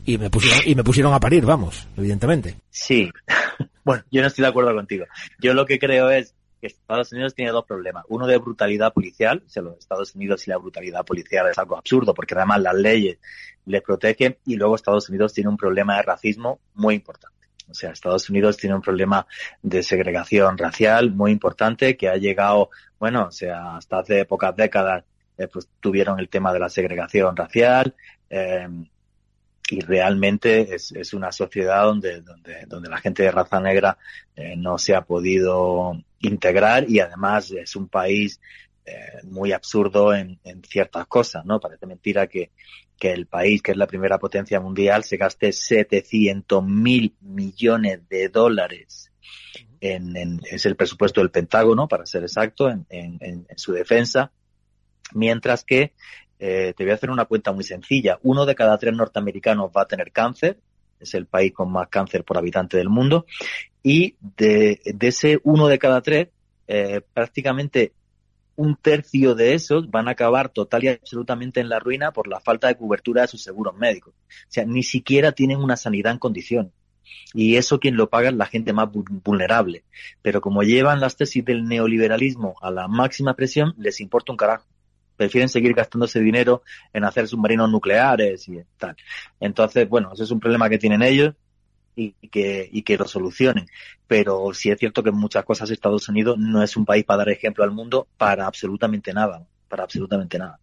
Y 0.10 0.18
me 0.18 0.32
pusieron, 0.32 0.62
y 0.66 0.74
me 0.74 0.84
pusieron 0.84 1.14
a 1.14 1.20
parir, 1.20 1.46
vamos, 1.46 1.88
evidentemente. 1.96 2.56
Sí. 2.72 3.12
bueno, 3.84 4.04
yo 4.10 4.22
no 4.22 4.28
estoy 4.28 4.42
de 4.42 4.50
acuerdo 4.50 4.74
contigo. 4.74 5.06
Yo 5.40 5.54
lo 5.54 5.68
que 5.68 5.78
creo 5.78 6.10
es 6.10 6.34
que 6.60 6.66
Estados 6.66 7.12
Unidos 7.12 7.36
tiene 7.36 7.52
dos 7.52 7.64
problemas. 7.66 8.06
Uno 8.10 8.26
de 8.26 8.38
brutalidad 8.40 8.92
policial, 8.92 9.44
o 9.46 9.50
sea, 9.50 9.62
los 9.62 9.78
Estados 9.78 10.16
Unidos 10.16 10.48
y 10.48 10.50
la 10.50 10.58
brutalidad 10.58 11.06
policial 11.06 11.48
es 11.48 11.60
algo 11.60 11.78
absurdo 11.78 12.16
porque 12.16 12.34
además 12.34 12.60
las 12.62 12.74
leyes 12.74 13.20
les 13.66 13.84
protegen 13.84 14.40
y 14.48 14.56
luego 14.56 14.76
Estados 14.76 15.10
Unidos 15.10 15.32
tiene 15.32 15.52
un 15.52 15.58
problema 15.58 15.98
de 15.98 16.02
racismo 16.02 16.60
muy 16.74 16.96
importante. 16.96 17.38
O 17.70 17.76
sea, 17.76 17.92
Estados 17.92 18.28
Unidos 18.32 18.58
tiene 18.58 18.76
un 18.76 18.82
problema 18.82 19.28
de 19.62 19.84
segregación 19.84 20.58
racial 20.58 21.12
muy 21.12 21.32
importante 21.32 21.96
que 21.96 22.10
ha 22.10 22.18
llegado, 22.18 22.72
bueno, 22.98 23.28
o 23.28 23.32
sea, 23.32 23.76
hasta 23.76 24.00
hace 24.00 24.26
pocas 24.26 24.56
décadas 24.56 25.04
eh, 25.38 25.48
pues 25.48 25.70
tuvieron 25.80 26.20
el 26.20 26.30
tema 26.30 26.52
de 26.52 26.60
la 26.60 26.68
segregación 26.68 27.36
racial, 27.36 27.94
eh, 28.28 28.68
y 29.70 29.82
realmente 29.82 30.74
es, 30.76 30.92
es 30.92 31.14
una 31.14 31.32
sociedad 31.32 31.84
donde, 31.84 32.22
donde, 32.22 32.66
donde 32.68 32.90
la 32.90 32.98
gente 32.98 33.24
de 33.24 33.32
raza 33.32 33.60
negra 33.60 33.98
eh, 34.36 34.56
no 34.58 34.78
se 34.78 34.96
ha 34.96 35.02
podido 35.02 35.94
integrar 36.20 36.90
y 36.90 37.00
además 37.00 37.52
es 37.52 37.76
un 37.76 37.88
país 37.88 38.40
eh, 38.86 38.94
muy 39.24 39.52
absurdo 39.52 40.14
en, 40.14 40.40
en, 40.44 40.64
ciertas 40.64 41.06
cosas, 41.08 41.46
¿no? 41.46 41.60
Parece 41.60 41.86
mentira 41.86 42.28
que, 42.28 42.52
que 42.98 43.12
el 43.12 43.28
país, 43.28 43.62
que 43.62 43.72
es 43.72 43.78
la 43.78 43.88
primera 43.88 44.18
potencia 44.18 44.60
mundial, 44.60 45.04
se 45.04 45.18
gaste 45.18 45.52
700 45.52 46.64
mil 46.66 47.14
millones 47.22 48.08
de 48.10 48.30
dólares 48.30 49.10
en, 49.82 50.16
en, 50.18 50.42
es 50.50 50.66
el 50.66 50.76
presupuesto 50.76 51.22
del 51.22 51.32
Pentágono, 51.32 51.88
para 51.88 52.06
ser 52.06 52.24
exacto, 52.24 52.70
en, 52.70 52.86
en, 52.90 53.20
en 53.22 53.58
su 53.58 53.72
defensa, 53.72 54.32
mientras 55.14 55.64
que 55.64 55.94
eh, 56.40 56.74
te 56.76 56.84
voy 56.84 56.92
a 56.92 56.96
hacer 56.96 57.12
una 57.12 57.26
cuenta 57.26 57.52
muy 57.52 57.64
sencilla. 57.64 58.18
Uno 58.24 58.46
de 58.46 58.56
cada 58.56 58.78
tres 58.78 58.94
norteamericanos 58.94 59.72
va 59.76 59.84
a 59.84 59.88
tener 59.88 60.12
cáncer. 60.12 60.58
Es 61.00 61.14
el 61.14 61.26
país 61.26 61.54
con 61.54 61.72
más 61.72 61.90
cáncer 61.90 62.24
por 62.24 62.38
habitante 62.38 62.78
del 62.78 62.90
mundo. 62.90 63.26
Y 63.84 64.16
de, 64.38 64.82
de 64.84 65.08
ese 65.08 65.40
uno 65.44 65.68
de 65.68 65.80
cada 65.80 66.02
tres, 66.02 66.30
eh, 66.68 67.02
prácticamente 67.14 67.94
un 68.56 68.76
tercio 68.76 69.36
de 69.36 69.54
esos 69.54 69.90
van 69.90 70.10
a 70.10 70.12
acabar 70.12 70.50
total 70.50 70.84
y 70.84 70.90
absolutamente 70.90 71.62
en 71.62 71.70
la 71.70 71.80
ruina 71.80 72.12
por 72.12 72.28
la 72.28 72.42
falta 72.42 72.68
de 72.68 72.76
cobertura 72.76 73.22
de 73.22 73.30
sus 73.30 73.42
seguros 73.42 73.76
médicos. 73.78 74.14
O 74.14 74.52
sea, 74.52 74.66
ni 74.66 74.84
siquiera 74.84 75.32
tienen 75.32 75.60
una 75.60 75.78
sanidad 75.78 76.12
en 76.12 76.20
condiciones. 76.20 76.74
Y 77.34 77.56
eso 77.56 77.80
quien 77.80 77.96
lo 77.96 78.10
paga 78.10 78.30
es 78.30 78.36
la 78.36 78.46
gente 78.46 78.74
más 78.74 78.90
vulnerable. 78.92 79.84
Pero 80.22 80.42
como 80.42 80.64
llevan 80.64 81.00
las 81.00 81.16
tesis 81.16 81.44
del 81.46 81.66
neoliberalismo 81.66 82.56
a 82.62 82.70
la 82.72 82.88
máxima 82.88 83.34
presión, 83.34 83.74
les 83.78 84.02
importa 84.02 84.34
un 84.34 84.38
carajo 84.38 84.66
prefieren 85.20 85.50
seguir 85.50 85.74
gastándose 85.74 86.22
dinero 86.22 86.64
en 86.94 87.04
hacer 87.04 87.28
submarinos 87.28 87.70
nucleares 87.70 88.48
y 88.48 88.62
tal. 88.78 88.96
Entonces, 89.42 89.90
bueno, 89.90 90.12
ese 90.14 90.24
es 90.24 90.32
un 90.32 90.40
problema 90.40 90.70
que 90.70 90.78
tienen 90.78 91.02
ellos 91.02 91.36
y, 91.94 92.14
que, 92.30 92.70
y 92.72 92.84
que 92.84 92.98
lo 92.98 93.06
solucionen. 93.06 93.68
Pero 94.08 94.54
sí 94.54 94.72
es 94.72 94.80
cierto 94.80 95.04
que 95.04 95.10
en 95.10 95.18
muchas 95.18 95.44
cosas 95.44 95.70
Estados 95.72 96.08
Unidos 96.08 96.38
no 96.40 96.64
es 96.64 96.78
un 96.78 96.86
país 96.86 97.04
para 97.04 97.18
dar 97.18 97.30
ejemplo 97.30 97.66
al 97.66 97.72
mundo 97.72 98.08
para 98.18 98.48
absolutamente 98.48 99.12
nada, 99.12 99.46
para 99.68 99.84
absolutamente 99.84 100.40
nada. 100.40 100.58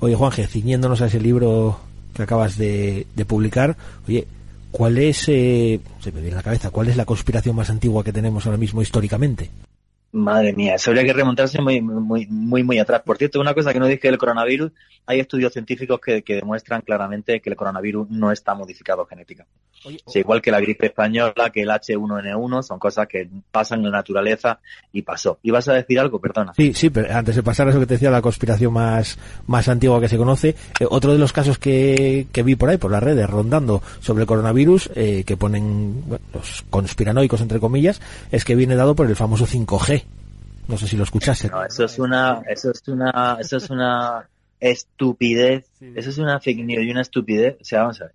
Oye, 0.00 0.14
Juanje, 0.14 0.46
ciñéndonos 0.46 1.00
a 1.00 1.06
ese 1.06 1.18
libro 1.18 1.80
que 2.14 2.22
acabas 2.22 2.58
de, 2.58 3.06
de 3.16 3.24
publicar, 3.24 3.78
oye, 4.06 4.28
¿cuál 4.70 4.98
es, 4.98 5.26
eh, 5.30 5.80
se 6.00 6.12
me 6.12 6.20
viene 6.20 6.34
a 6.34 6.40
la 6.40 6.42
cabeza, 6.42 6.68
cuál 6.70 6.88
es 6.88 6.98
la 6.98 7.06
conspiración 7.06 7.56
más 7.56 7.70
antigua 7.70 8.04
que 8.04 8.12
tenemos 8.12 8.44
ahora 8.44 8.58
mismo 8.58 8.82
históricamente? 8.82 9.48
Madre 10.12 10.52
mía, 10.54 10.74
eso 10.74 10.90
habría 10.90 11.04
que 11.04 11.12
remontarse 11.12 11.62
muy, 11.62 11.80
muy, 11.80 12.26
muy, 12.26 12.64
muy 12.64 12.78
atrás. 12.80 13.02
Por 13.02 13.16
cierto, 13.16 13.40
una 13.40 13.54
cosa 13.54 13.72
que 13.72 13.78
no 13.78 13.86
dije 13.86 14.08
del 14.08 14.18
coronavirus, 14.18 14.72
hay 15.06 15.20
estudios 15.20 15.52
científicos 15.52 16.00
que, 16.00 16.22
que 16.22 16.34
demuestran 16.34 16.82
claramente 16.82 17.40
que 17.40 17.48
el 17.48 17.54
coronavirus 17.54 18.10
no 18.10 18.32
está 18.32 18.54
modificado 18.54 19.06
genéticamente. 19.06 19.54
igual 20.14 20.42
que 20.42 20.50
la 20.50 20.58
gripe 20.58 20.86
española, 20.86 21.50
que 21.52 21.62
el 21.62 21.68
H1N1, 21.68 22.62
son 22.62 22.80
cosas 22.80 23.06
que 23.06 23.28
pasan 23.52 23.80
en 23.80 23.92
la 23.92 23.98
naturaleza 23.98 24.58
y 24.92 25.02
pasó. 25.02 25.38
¿Y 25.42 25.52
vas 25.52 25.68
a 25.68 25.74
decir 25.74 26.00
algo? 26.00 26.20
Perdona. 26.20 26.54
Sí, 26.54 26.74
sí, 26.74 26.90
pero 26.90 27.14
antes 27.14 27.36
de 27.36 27.44
pasar 27.44 27.68
a 27.68 27.70
eso 27.70 27.78
que 27.78 27.86
te 27.86 27.94
decía, 27.94 28.10
la 28.10 28.20
conspiración 28.20 28.72
más, 28.72 29.16
más 29.46 29.68
antigua 29.68 30.00
que 30.00 30.08
se 30.08 30.16
conoce, 30.16 30.56
eh, 30.80 30.86
otro 30.90 31.12
de 31.12 31.18
los 31.18 31.32
casos 31.32 31.58
que, 31.58 32.26
que 32.32 32.42
vi 32.42 32.56
por 32.56 32.68
ahí, 32.68 32.78
por 32.78 32.90
las 32.90 33.02
redes, 33.02 33.30
rondando 33.30 33.80
sobre 34.00 34.22
el 34.22 34.26
coronavirus, 34.26 34.90
eh, 34.96 35.22
que 35.24 35.36
ponen 35.36 36.02
los 36.34 36.64
conspiranoicos, 36.68 37.40
entre 37.40 37.60
comillas, 37.60 38.00
es 38.32 38.44
que 38.44 38.56
viene 38.56 38.74
dado 38.74 38.96
por 38.96 39.06
el 39.06 39.14
famoso 39.14 39.46
5G 39.46 39.99
no 40.70 40.78
sé 40.78 40.86
si 40.86 40.96
lo 40.96 41.02
escuchaste. 41.02 41.48
No, 41.48 41.64
eso 41.64 41.84
es 41.84 41.98
una, 41.98 42.42
eso 42.48 42.70
es 42.70 42.86
una, 42.86 43.36
eso 43.40 43.56
es 43.56 43.68
una 43.70 44.28
estupidez. 44.60 45.68
Eso 45.80 46.10
es 46.10 46.18
una 46.18 46.38
fake 46.38 46.64
news 46.64 46.84
y 46.84 46.90
una 46.90 47.02
estupidez. 47.02 47.56
O 47.60 47.64
sea, 47.64 47.80
vamos 47.80 48.00
a 48.00 48.04
ver. 48.04 48.14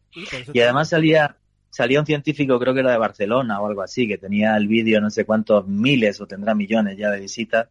Y 0.54 0.62
además 0.62 0.90
salía, 0.90 1.36
salía 1.70 2.00
un 2.00 2.06
científico, 2.06 2.58
creo 2.58 2.74
que 2.74 2.80
era 2.80 2.92
de 2.92 2.98
Barcelona 2.98 3.60
o 3.60 3.68
algo 3.68 3.82
así, 3.82 4.08
que 4.08 4.18
tenía 4.18 4.56
el 4.56 4.68
vídeo 4.68 5.02
no 5.02 5.10
sé 5.10 5.26
cuántos 5.26 5.68
miles 5.68 6.22
o 6.22 6.28
tendrá 6.28 6.56
millones 6.56 6.98
ya 6.98 7.12
de 7.12 7.20
visitas. 7.20 7.68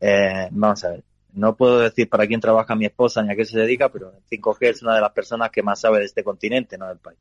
Eh, 0.00 0.48
vamos 0.50 0.82
a 0.84 0.90
ver. 0.90 1.04
No 1.34 1.56
puedo 1.56 1.80
decir 1.80 2.08
para 2.08 2.26
quién 2.26 2.40
trabaja 2.40 2.74
mi 2.76 2.86
esposa 2.86 3.22
ni 3.22 3.32
a 3.32 3.36
qué 3.36 3.44
se 3.44 3.58
dedica, 3.58 3.88
pero 3.88 4.12
5G 4.30 4.56
es 4.60 4.82
una 4.82 4.94
de 4.94 5.00
las 5.00 5.12
personas 5.12 5.50
que 5.50 5.62
más 5.62 5.80
sabe 5.80 5.98
de 5.98 6.04
este 6.04 6.22
continente, 6.22 6.78
no 6.78 6.88
del 6.88 6.98
país. 6.98 7.18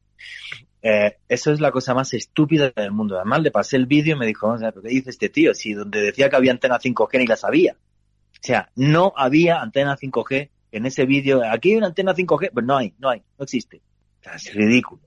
Eh, 0.81 1.17
eso 1.27 1.51
es 1.51 1.59
la 1.59 1.71
cosa 1.71 1.93
más 1.93 2.13
estúpida 2.13 2.71
del 2.75 2.91
mundo. 2.91 3.15
Además, 3.15 3.41
le 3.41 3.51
pasé 3.51 3.77
el 3.77 3.85
vídeo 3.85 4.15
y 4.15 4.19
me 4.19 4.27
dijo, 4.27 4.55
¿qué 4.57 4.89
dice 4.89 5.09
este 5.09 5.29
tío? 5.29 5.53
Si 5.53 5.73
donde 5.73 6.01
decía 6.01 6.29
que 6.29 6.35
había 6.35 6.51
antena 6.51 6.79
5G 6.79 7.19
ni 7.19 7.27
la 7.27 7.37
sabía. 7.37 7.75
O 7.75 8.45
sea, 8.45 8.69
no 8.75 9.13
había 9.15 9.61
antena 9.61 9.97
5G 9.97 10.49
en 10.71 10.85
ese 10.85 11.05
vídeo. 11.05 11.41
Aquí 11.49 11.71
hay 11.71 11.77
una 11.77 11.87
antena 11.87 12.13
5G, 12.13 12.51
pues 12.53 12.65
no 12.65 12.77
hay, 12.77 12.93
no 12.99 13.09
hay, 13.09 13.23
no 13.37 13.43
existe. 13.43 13.81
O 14.19 14.23
sea, 14.23 14.35
es 14.35 14.53
ridículo. 14.53 15.01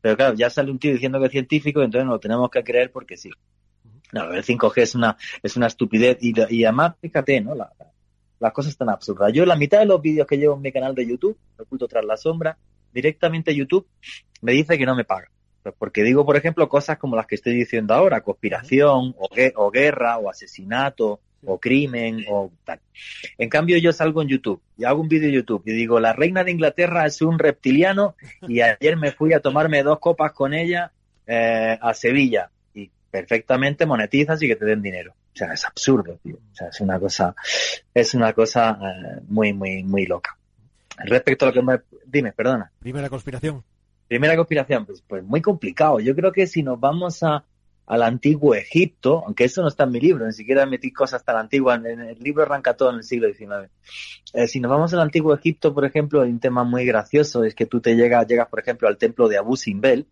Pero 0.00 0.16
claro, 0.16 0.34
ya 0.34 0.48
sale 0.48 0.70
un 0.70 0.78
tío 0.78 0.92
diciendo 0.92 1.20
que 1.20 1.26
es 1.26 1.32
científico, 1.32 1.82
entonces 1.82 2.06
no 2.06 2.12
lo 2.12 2.20
tenemos 2.20 2.50
que 2.50 2.64
creer 2.64 2.90
porque 2.90 3.16
sí. 3.16 3.30
No, 4.12 4.32
el 4.32 4.42
5G 4.42 4.72
es 4.78 4.94
una, 4.94 5.16
es 5.42 5.56
una 5.56 5.66
estupidez 5.66 6.18
y, 6.22 6.32
y 6.48 6.64
además, 6.64 6.94
fíjate, 7.00 7.40
¿no? 7.40 7.54
La, 7.54 7.70
las 8.40 8.52
cosas 8.52 8.72
están 8.72 8.88
absurdas. 8.88 9.32
Yo 9.32 9.44
la 9.46 9.56
mitad 9.56 9.78
de 9.78 9.86
los 9.86 10.00
vídeos 10.00 10.26
que 10.26 10.36
llevo 10.36 10.56
en 10.56 10.62
mi 10.62 10.72
canal 10.72 10.94
de 10.94 11.06
YouTube, 11.06 11.36
oculto 11.58 11.88
tras 11.88 12.04
la 12.04 12.16
sombra, 12.16 12.56
directamente 12.92 13.54
YouTube 13.54 13.86
me 14.42 14.52
dice 14.52 14.78
que 14.78 14.86
no 14.86 14.94
me 14.94 15.04
paga. 15.04 15.30
Pues 15.62 15.74
porque 15.78 16.02
digo, 16.02 16.24
por 16.24 16.36
ejemplo, 16.36 16.68
cosas 16.68 16.98
como 16.98 17.16
las 17.16 17.26
que 17.26 17.34
estoy 17.34 17.54
diciendo 17.54 17.94
ahora, 17.94 18.20
conspiración, 18.20 19.14
o, 19.18 19.28
o 19.56 19.70
guerra, 19.70 20.18
o 20.18 20.30
asesinato, 20.30 21.20
o 21.44 21.58
crimen, 21.58 22.24
o 22.28 22.50
tal. 22.64 22.80
En 23.36 23.48
cambio, 23.48 23.78
yo 23.78 23.92
salgo 23.92 24.22
en 24.22 24.28
YouTube 24.28 24.60
y 24.76 24.84
hago 24.84 25.00
un 25.00 25.08
vídeo 25.08 25.28
en 25.28 25.34
YouTube 25.34 25.62
y 25.66 25.72
digo, 25.72 26.00
la 26.00 26.12
reina 26.12 26.44
de 26.44 26.52
Inglaterra 26.52 27.06
es 27.06 27.22
un 27.22 27.38
reptiliano 27.38 28.16
y 28.42 28.60
ayer 28.60 28.96
me 28.96 29.12
fui 29.12 29.32
a 29.32 29.40
tomarme 29.40 29.82
dos 29.82 29.98
copas 29.98 30.32
con 30.32 30.54
ella 30.54 30.92
eh, 31.26 31.78
a 31.80 31.94
Sevilla 31.94 32.50
y 32.74 32.90
perfectamente 33.10 33.86
monetizas 33.86 34.42
y 34.42 34.48
que 34.48 34.56
te 34.56 34.64
den 34.64 34.82
dinero. 34.82 35.14
O 35.34 35.36
sea, 35.38 35.52
es 35.52 35.64
absurdo, 35.64 36.18
tío. 36.22 36.36
O 36.36 36.54
sea, 36.54 36.68
es 36.68 36.80
una 36.80 36.98
cosa, 36.98 37.34
es 37.94 38.14
una 38.14 38.32
cosa 38.32 38.78
eh, 38.82 39.20
muy, 39.28 39.52
muy, 39.52 39.84
muy 39.84 40.06
loca. 40.06 40.36
Respecto 40.98 41.44
a 41.44 41.48
lo 41.48 41.54
que 41.54 41.62
me... 41.62 41.80
Dime, 42.06 42.32
perdona. 42.32 42.72
Primera 42.80 43.08
conspiración. 43.08 43.62
Primera 44.08 44.36
conspiración, 44.36 44.86
pues, 44.86 45.02
pues 45.06 45.22
muy 45.22 45.42
complicado. 45.42 46.00
Yo 46.00 46.16
creo 46.16 46.32
que 46.32 46.46
si 46.46 46.62
nos 46.62 46.80
vamos 46.80 47.22
a, 47.22 47.44
al 47.88 48.02
antiguo 48.02 48.54
Egipto, 48.54 49.22
aunque 49.24 49.44
eso 49.44 49.62
no 49.62 49.68
está 49.68 49.84
en 49.84 49.92
mi 49.92 50.00
libro, 50.00 50.26
ni 50.26 50.32
siquiera 50.32 50.66
metí 50.66 50.92
cosas 50.92 51.24
tan 51.24 51.36
antiguas, 51.36 51.84
en 51.84 52.00
el 52.00 52.18
libro 52.18 52.42
arranca 52.42 52.74
todo 52.74 52.90
en 52.90 52.96
el 52.96 53.04
siglo 53.04 53.28
XIX. 53.28 53.70
Eh, 54.34 54.46
si 54.46 54.60
nos 54.60 54.70
vamos 54.70 54.92
al 54.92 55.00
antiguo 55.00 55.34
Egipto, 55.34 55.74
por 55.74 55.84
ejemplo, 55.84 56.22
hay 56.22 56.30
un 56.30 56.40
tema 56.40 56.64
muy 56.64 56.84
gracioso, 56.84 57.44
es 57.44 57.54
que 57.54 57.66
tú 57.66 57.80
te 57.80 57.96
llegas, 57.96 58.26
llegas, 58.26 58.48
por 58.48 58.60
ejemplo, 58.60 58.88
al 58.88 58.98
templo 58.98 59.28
de 59.28 59.38
Abu 59.38 59.56
Simbel, 59.56 60.06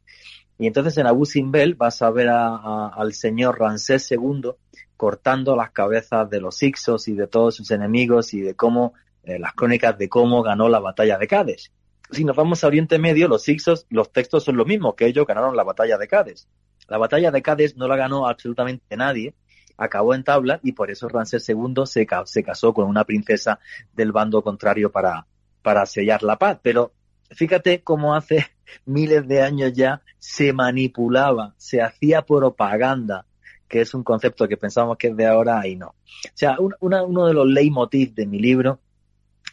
y 0.59 0.67
entonces 0.67 0.97
en 0.99 1.07
Abu 1.07 1.27
Simbel 1.27 1.75
vas 1.75 2.01
a 2.03 2.11
ver 2.11 2.29
a, 2.29 2.89
al 2.89 3.13
señor 3.13 3.59
Ramsés 3.59 4.11
II 4.11 4.53
cortando 4.97 5.55
las 5.55 5.71
cabezas 5.71 6.29
de 6.31 6.41
los 6.41 6.63
Ixos 6.63 7.09
y 7.09 7.15
de 7.15 7.27
todos 7.27 7.57
sus 7.57 7.71
enemigos 7.71 8.33
y 8.33 8.41
de 8.41 8.55
cómo 8.55 8.95
eh, 9.25 9.39
las 9.39 9.53
crónicas 9.53 9.99
de 9.99 10.09
cómo 10.09 10.43
ganó 10.43 10.69
la 10.69 10.79
batalla 10.79 11.19
de 11.19 11.27
Cádiz. 11.27 11.73
Si 12.11 12.25
nos 12.25 12.37
vamos 12.37 12.63
a 12.63 12.69
Oriente 12.69 12.99
Medio, 12.99 13.29
los 13.29 13.47
Ixos, 13.49 13.87
los 13.91 14.13
textos 14.13 14.45
son 14.45 14.57
los 14.57 14.67
mismos, 14.67 14.95
que 14.95 15.07
ellos 15.07 15.27
ganaron 15.27 15.57
la 15.57 15.65
batalla 15.65 15.99
de 15.99 16.09
Cádiz. 16.09 16.49
La 16.89 16.99
batalla 16.99 17.31
de 17.31 17.43
Cádiz 17.43 17.77
no 17.77 17.89
la 17.89 17.97
ganó 17.97 18.29
absolutamente 18.29 18.97
nadie, 18.97 19.35
acabó 19.77 20.15
en 20.15 20.25
tabla 20.25 20.61
y 20.63 20.73
por 20.73 20.91
eso 20.91 21.09
Ramsés 21.09 21.47
II 21.49 21.85
se, 21.85 22.07
se 22.25 22.45
casó 22.45 22.73
con 22.73 22.87
una 22.87 23.05
princesa 23.05 23.59
del 23.93 24.13
bando 24.13 24.43
contrario 24.43 24.91
para, 24.91 25.27
para 25.63 25.85
sellar 25.85 26.23
la 26.23 26.39
paz. 26.39 26.61
Pero 26.63 26.93
fíjate 27.31 27.83
cómo 27.83 28.14
hace 28.14 28.47
miles 28.85 29.27
de 29.27 29.43
años 29.43 29.72
ya 29.72 30.03
se 30.18 30.53
manipulaba, 30.53 31.55
se 31.57 31.83
hacía 31.83 32.22
propaganda, 32.22 33.27
que 33.68 33.81
es 33.81 33.95
un 33.95 34.05
concepto 34.05 34.47
que 34.49 34.57
pensamos 34.57 34.97
que 34.97 35.09
es 35.09 35.16
de 35.16 35.27
ahora 35.27 35.66
y 35.66 35.77
no. 35.77 35.89
O 35.89 35.95
sea, 36.35 36.57
uno 36.59 37.27
de 37.27 37.35
los 37.35 37.47
leitmotiv 37.47 38.14
de 38.14 38.27
mi 38.27 38.39
libro 38.39 38.81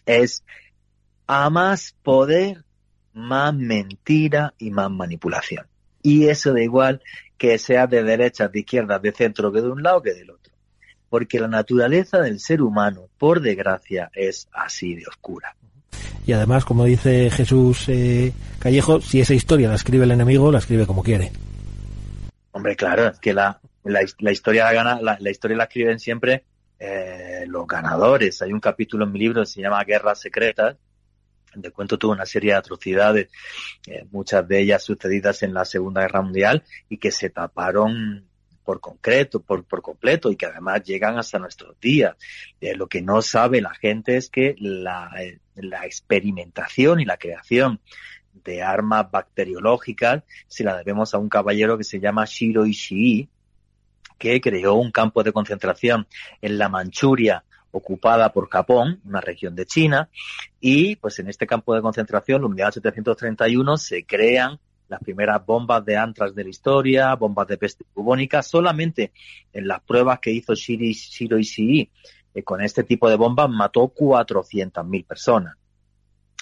es 0.06 0.44
a 1.28 1.50
más 1.50 1.96
poder, 2.04 2.64
más 3.14 3.54
mentira 3.54 4.54
y 4.58 4.72
más 4.72 4.92
manipulación. 4.92 5.68
Y 6.02 6.28
eso 6.28 6.54
da 6.54 6.62
igual 6.62 7.02
que 7.38 7.58
sea 7.58 7.88
de 7.88 8.04
derechas, 8.04 8.52
de 8.52 8.60
izquierdas, 8.60 9.02
de 9.02 9.12
centro, 9.14 9.52
que 9.52 9.62
de 9.62 9.70
un 9.70 9.82
lado 9.82 10.02
que 10.02 10.14
del 10.14 10.32
otro. 10.32 10.54
Porque 11.10 11.40
la 11.40 11.48
naturaleza 11.48 12.20
del 12.20 12.40
ser 12.40 12.62
humano, 12.62 13.10
por 13.18 13.42
desgracia, 13.42 14.10
es 14.14 14.50
así 14.52 14.96
de 14.96 15.06
oscura. 15.08 15.56
Y 16.26 16.34
además, 16.34 16.64
como 16.66 16.86
dice 16.86 17.30
Jesús 17.30 17.90
eh, 17.90 18.34
Callejo, 18.60 19.02
si 19.02 19.20
esa 19.20 19.34
historia 19.34 19.70
la 19.70 19.76
escribe 19.76 20.06
el 20.06 20.12
enemigo, 20.12 20.52
la 20.52 20.60
escribe 20.60 20.86
como 20.86 21.04
quiere. 21.04 21.32
Hombre, 22.52 22.76
claro, 22.76 23.08
es 23.08 23.20
que 23.20 23.34
la, 23.34 23.60
la, 23.84 24.32
historia 24.32 24.66
la, 24.66 24.74
gana, 24.74 25.02
la, 25.02 25.18
la 25.20 25.32
historia 25.32 25.58
la 25.58 25.64
escriben 25.66 26.00
siempre 26.00 26.46
eh, 26.80 27.46
los 27.48 27.68
ganadores. 27.68 28.42
Hay 28.42 28.54
un 28.54 28.60
capítulo 28.60 29.06
en 29.06 29.12
mi 29.12 29.20
libro 29.20 29.42
que 29.42 29.48
se 29.48 29.62
llama 29.62 29.84
Guerras 29.84 30.20
Secretas, 30.20 30.78
donde 31.54 31.72
cuento 31.72 31.98
tuvo 31.98 32.12
una 32.12 32.26
serie 32.26 32.52
de 32.52 32.58
atrocidades, 32.58 33.30
eh, 33.88 34.06
muchas 34.12 34.48
de 34.48 34.60
ellas 34.60 34.84
sucedidas 34.84 35.44
en 35.44 35.54
la 35.54 35.66
Segunda 35.66 36.02
Guerra 36.02 36.22
Mundial 36.22 36.64
y 36.90 36.98
que 36.98 37.12
se 37.12 37.30
taparon 37.30 38.28
por 38.64 38.80
concreto, 38.80 39.42
por, 39.42 39.64
por 39.66 39.82
completo 39.82 40.32
y 40.32 40.36
que 40.36 40.46
además 40.46 40.84
llegan 40.84 41.18
hasta 41.18 41.40
nuestros 41.40 41.80
días. 41.80 42.16
Eh, 42.60 42.76
lo 42.76 42.88
que 42.88 43.02
no 43.02 43.22
sabe 43.22 43.62
la 43.62 43.74
gente 43.76 44.18
es 44.18 44.30
que 44.30 44.56
la, 44.58 45.10
la 45.56 45.86
experimentación 45.86 47.00
y 47.00 47.06
la 47.06 47.18
creación 47.18 47.80
de 48.34 48.64
armas 48.64 49.10
bacteriológicas 49.12 50.24
se 50.48 50.64
la 50.64 50.78
debemos 50.78 51.14
a 51.14 51.18
un 51.18 51.30
caballero 51.30 51.78
que 51.78 51.84
se 51.84 52.00
llama 52.00 52.26
Shiro 52.26 52.66
Ishii, 52.66 53.30
que 54.18 54.42
creó 54.42 54.76
un 54.76 54.92
campo 54.92 55.24
de 55.24 55.32
concentración 55.32 56.08
en 56.42 56.58
la 56.58 56.70
Manchuria 56.70 57.44
ocupada 57.72 58.32
por 58.32 58.50
Japón, 58.50 59.02
una 59.04 59.20
región 59.20 59.56
de 59.56 59.66
China, 59.66 60.10
y 60.60 60.96
pues 60.98 61.18
en 61.20 61.28
este 61.28 61.48
campo 61.48 61.74
de 61.74 61.82
concentración, 61.82 62.44
en 62.44 62.52
1731, 62.52 63.78
se 63.78 64.06
crean 64.06 64.60
las 64.88 65.00
primeras 65.00 65.44
bombas 65.44 65.84
de 65.84 65.98
antras 65.98 66.36
de 66.36 66.44
la 66.44 66.50
historia, 66.52 67.16
bombas 67.16 67.48
de 67.48 67.58
peste 67.58 67.84
bubónica, 67.96 68.44
solamente 68.44 69.12
en 69.52 69.68
las 69.68 69.82
pruebas 69.82 70.20
que 70.20 70.32
hizo 70.32 70.54
Shiro 70.54 71.40
Ishii 71.40 71.90
eh, 72.34 72.44
con 72.44 72.62
este 72.62 72.84
tipo 72.84 73.10
de 73.10 73.16
bombas 73.16 73.50
mató 73.50 73.94
400.000 73.94 75.06
personas 75.06 75.56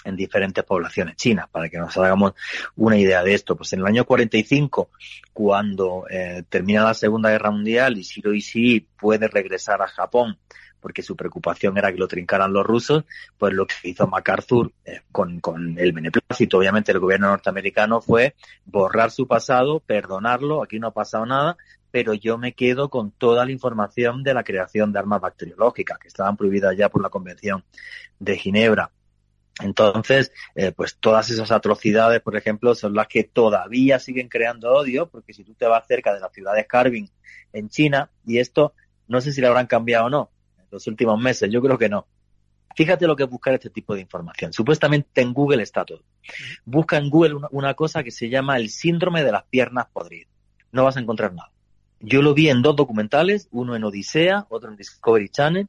en 0.04 0.16
diferentes 0.16 0.64
poblaciones 0.64 1.16
chinas, 1.16 1.48
para 1.48 1.68
que 1.68 1.78
nos 1.78 1.96
hagamos 1.96 2.32
una 2.76 2.98
idea 2.98 3.22
de 3.22 3.34
esto. 3.34 3.56
Pues 3.56 3.72
en 3.72 3.80
el 3.80 3.86
año 3.86 4.04
45, 4.04 4.90
cuando 5.32 6.06
eh, 6.10 6.42
termina 6.48 6.84
la 6.84 6.94
Segunda 6.94 7.30
Guerra 7.30 7.50
Mundial 7.50 7.96
y 7.98 8.02
Shiro 8.02 8.34
Ishii 8.34 8.88
puede 8.98 9.28
regresar 9.28 9.80
a 9.82 9.86
Japón 9.86 10.38
porque 10.82 11.02
su 11.02 11.14
preocupación 11.14 11.78
era 11.78 11.92
que 11.92 11.98
lo 11.98 12.08
trincaran 12.08 12.52
los 12.52 12.66
rusos, 12.66 13.04
pues 13.38 13.54
lo 13.54 13.66
que 13.66 13.74
hizo 13.84 14.08
MacArthur 14.08 14.72
eh, 14.84 15.02
con, 15.12 15.38
con 15.38 15.78
el 15.78 15.92
beneplácito, 15.92 16.58
obviamente, 16.58 16.90
el 16.90 16.98
gobierno 16.98 17.28
norteamericano 17.28 18.00
fue 18.00 18.34
borrar 18.64 19.12
su 19.12 19.28
pasado, 19.28 19.78
perdonarlo, 19.78 20.60
aquí 20.60 20.80
no 20.80 20.88
ha 20.88 20.92
pasado 20.92 21.24
nada, 21.24 21.56
pero 21.92 22.14
yo 22.14 22.38
me 22.38 22.54
quedo 22.54 22.88
con 22.88 23.12
toda 23.12 23.44
la 23.44 23.52
información 23.52 24.24
de 24.24 24.34
la 24.34 24.42
creación 24.42 24.92
de 24.92 24.98
armas 24.98 25.20
bacteriológicas, 25.20 25.98
que 25.98 26.08
estaban 26.08 26.36
prohibidas 26.36 26.76
ya 26.76 26.88
por 26.88 27.02
la 27.02 27.10
Convención 27.10 27.62
de 28.18 28.38
Ginebra. 28.38 28.90
Entonces, 29.60 30.32
eh, 30.54 30.72
pues 30.72 30.96
todas 30.96 31.28
esas 31.28 31.52
atrocidades, 31.52 32.22
por 32.22 32.34
ejemplo, 32.34 32.74
son 32.74 32.94
las 32.94 33.06
que 33.06 33.24
todavía 33.24 33.98
siguen 33.98 34.28
creando 34.28 34.72
odio, 34.72 35.08
porque 35.10 35.34
si 35.34 35.44
tú 35.44 35.54
te 35.54 35.66
vas 35.66 35.86
cerca 35.86 36.14
de 36.14 36.20
la 36.20 36.30
ciudad 36.30 36.54
de 36.54 36.66
Harbin 36.68 37.10
en 37.52 37.68
China, 37.68 38.10
y 38.24 38.38
esto 38.38 38.72
no 39.06 39.20
sé 39.20 39.30
si 39.30 39.42
lo 39.42 39.48
habrán 39.48 39.66
cambiado 39.66 40.06
o 40.06 40.10
no 40.10 40.30
en 40.58 40.64
los 40.70 40.86
últimos 40.86 41.20
meses, 41.20 41.50
yo 41.52 41.60
creo 41.60 41.76
que 41.76 41.90
no. 41.90 42.06
Fíjate 42.74 43.06
lo 43.06 43.14
que 43.14 43.24
es 43.24 43.28
buscar 43.28 43.52
este 43.52 43.68
tipo 43.68 43.94
de 43.94 44.00
información. 44.00 44.54
Supuestamente 44.54 45.20
en 45.20 45.34
Google 45.34 45.62
está 45.62 45.84
todo. 45.84 46.02
Busca 46.64 46.96
en 46.96 47.10
Google 47.10 47.34
una, 47.34 47.48
una 47.50 47.74
cosa 47.74 48.02
que 48.02 48.10
se 48.10 48.30
llama 48.30 48.56
el 48.56 48.70
síndrome 48.70 49.22
de 49.22 49.32
las 49.32 49.44
piernas 49.44 49.88
podridas. 49.92 50.32
No 50.70 50.84
vas 50.84 50.96
a 50.96 51.00
encontrar 51.00 51.34
nada. 51.34 51.52
Yo 52.02 52.20
lo 52.20 52.34
vi 52.34 52.48
en 52.48 52.62
dos 52.62 52.74
documentales, 52.74 53.48
uno 53.52 53.76
en 53.76 53.84
Odisea, 53.84 54.46
otro 54.48 54.70
en 54.70 54.76
Discovery 54.76 55.28
Channel, 55.28 55.68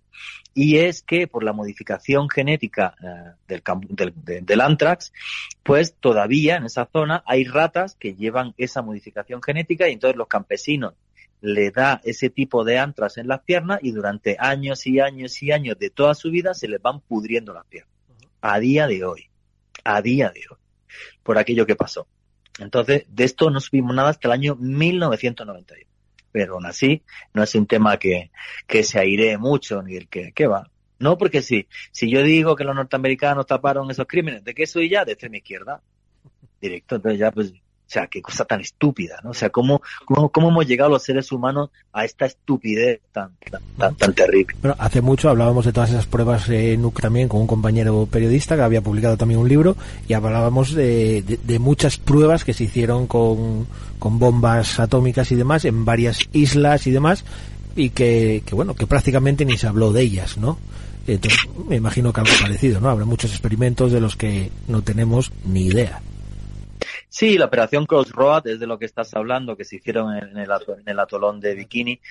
y 0.56 0.78
es 0.78 1.04
que 1.04 1.28
por 1.28 1.44
la 1.44 1.54
modificación 1.54 2.28
genética 2.28 2.96
eh, 3.02 3.34
del, 3.48 4.14
del, 4.16 4.46
del, 4.46 4.62
anthrax, 4.62 5.14
pues 5.62 5.94
todavía 5.94 6.58
en 6.58 6.66
esa 6.66 6.90
zona 6.92 7.24
hay 7.28 7.44
ratas 7.44 7.96
que 7.96 8.16
llevan 8.16 8.56
esa 8.58 8.82
modificación 8.82 9.42
genética 9.44 9.88
y 9.88 9.94
entonces 9.94 10.18
los 10.18 10.28
campesinos 10.28 10.96
le 11.42 11.72
da 11.72 12.02
ese 12.04 12.30
tipo 12.30 12.64
de 12.64 12.80
anthrax 12.80 13.18
en 13.18 13.28
las 13.28 13.42
piernas 13.42 13.80
y 13.84 13.92
durante 13.92 14.36
años 14.40 14.88
y 14.88 15.00
años 15.00 15.42
y 15.44 15.52
años 15.52 15.78
de 15.78 15.92
toda 15.92 16.16
su 16.16 16.32
vida 16.32 16.54
se 16.54 16.68
les 16.68 16.82
van 16.82 17.02
pudriendo 17.02 17.54
las 17.54 17.66
piernas. 17.66 17.94
A 18.42 18.60
día 18.60 18.88
de 18.88 19.04
hoy, 19.04 19.28
a 19.84 20.02
día 20.02 20.32
de 20.32 20.42
hoy, 20.50 20.58
por 21.22 21.38
aquello 21.38 21.66
que 21.66 21.76
pasó. 21.76 22.08
Entonces, 22.60 23.06
de 23.08 23.24
esto 23.24 23.50
no 23.50 23.60
supimos 23.60 23.96
nada 23.96 24.10
hasta 24.10 24.28
el 24.28 24.32
año 24.34 24.56
1991 24.56 25.93
pero 26.34 26.56
aún 26.56 26.66
así 26.66 27.04
no 27.34 27.44
es 27.44 27.56
un 27.56 27.68
tema 27.68 27.98
que, 27.98 28.32
que 28.68 28.84
se 28.84 29.00
airee 29.00 29.38
mucho 29.38 29.82
ni 29.82 29.96
el 29.96 30.10
que, 30.10 30.34
¿qué 30.34 30.48
va? 30.48 30.70
No, 31.00 31.18
porque 31.18 31.42
sí, 31.42 31.68
si 31.92 32.10
yo 32.10 32.24
digo 32.24 32.56
que 32.56 32.64
los 32.64 32.76
norteamericanos 32.76 33.46
taparon 33.46 33.90
esos 33.92 34.08
crímenes, 34.08 34.44
¿de 34.44 34.54
qué 34.54 34.66
soy 34.66 34.90
ya? 34.90 35.06
De 35.06 35.14
extrema 35.14 35.38
izquierda. 35.38 35.82
Directo, 36.60 36.96
entonces 36.96 37.20
ya 37.20 37.32
pues 37.32 37.54
o 37.86 37.92
sea, 37.94 38.08
qué 38.08 38.22
cosa 38.22 38.46
tan 38.46 38.62
estúpida, 38.62 39.20
¿no? 39.24 39.32
O 39.32 39.34
sea, 39.34 39.50
¿cómo, 39.50 39.82
cómo, 40.06 40.30
cómo 40.30 40.50
hemos 40.50 40.66
llegado 40.66 40.90
los 40.90 41.04
seres 41.04 41.32
humanos 41.32 41.70
a 41.92 42.06
esta 42.06 42.26
estupidez 42.26 43.02
tan, 43.12 43.32
tan, 43.78 43.96
tan, 43.96 44.14
terrible? 44.14 44.56
Bueno, 44.62 44.76
hace 44.80 45.02
mucho 45.02 45.30
hablábamos 45.30 45.66
de 45.66 45.74
todas 45.74 45.92
esas 45.92 46.08
pruebas 46.08 46.50
eh, 46.50 46.80
también 47.00 47.28
con 47.28 47.42
un 47.42 47.48
compañero 47.48 48.08
periodista 48.10 48.56
que 48.56 48.62
había 48.62 48.82
publicado 48.82 49.18
también 49.18 49.40
un 49.40 49.48
libro 49.48 49.76
y 50.08 50.14
hablábamos 50.14 50.74
de, 50.74 51.22
de, 51.22 51.60
muchas 51.60 51.98
pruebas 51.98 52.44
que 52.44 52.54
se 52.54 52.64
hicieron 52.64 53.06
con, 53.06 53.68
con 54.00 54.18
bombas 54.18 54.80
atómicas 54.80 55.32
y 55.32 55.36
demás 55.36 55.66
en 55.66 55.86
varias 55.86 56.20
islas 56.32 56.88
y 56.88 56.92
demás 56.92 57.26
y 57.76 57.90
que, 57.90 58.44
que 58.46 58.56
bueno, 58.56 58.74
que 58.76 58.88
prácticamente 58.88 59.46
ni 59.46 59.58
se 59.58 59.68
habló 59.68 59.92
de 59.92 60.02
ellas, 60.02 60.38
¿no? 60.38 60.58
Entonces, 61.06 61.40
me 61.68 61.76
imagino 61.76 62.14
que 62.14 62.22
algo 62.22 62.34
parecido, 62.42 62.80
¿no? 62.80 62.90
Habrá 62.90 63.06
muchos 63.06 63.32
experimentos 63.32 63.92
de 63.92 64.00
los 64.00 64.16
que 64.16 64.52
no 64.68 64.82
tenemos 64.82 65.32
ni 65.46 65.66
idea. 65.66 66.02
Sí, 67.16 67.38
la 67.38 67.46
operación 67.46 67.86
Crossroad 67.86 68.48
es 68.48 68.60
de 68.60 68.66
lo 68.66 68.80
que 68.80 68.86
estás 68.86 69.14
hablando, 69.14 69.56
que 69.56 69.66
se 69.66 69.76
hicieron 69.76 70.18
en 70.18 70.36
el, 70.36 70.50
en 70.50 70.90
el 70.90 71.00
atolón 71.00 71.40
de 71.40 71.54
Bikini. 71.54 72.02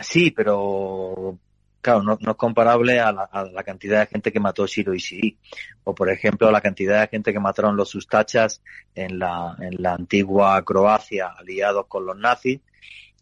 Sí, 0.00 0.30
pero 0.30 1.36
claro, 1.80 2.04
no, 2.04 2.12
es 2.20 2.36
comparable 2.36 3.00
a 3.00 3.10
la, 3.10 3.24
a 3.24 3.42
la, 3.42 3.64
cantidad 3.64 3.98
de 3.98 4.06
gente 4.06 4.30
que 4.30 4.38
mató 4.38 4.68
Shiro 4.68 4.94
Ishii. 4.94 5.36
O, 5.82 5.96
por 5.96 6.10
ejemplo, 6.10 6.48
la 6.52 6.60
cantidad 6.60 7.00
de 7.00 7.08
gente 7.08 7.32
que 7.32 7.40
mataron 7.40 7.76
los 7.76 7.88
sustachas 7.88 8.62
en 8.94 9.18
la, 9.18 9.56
en 9.58 9.82
la 9.82 9.94
antigua 9.94 10.62
Croacia, 10.64 11.34
aliados 11.36 11.86
con 11.88 12.06
los 12.06 12.16
nazis. 12.16 12.60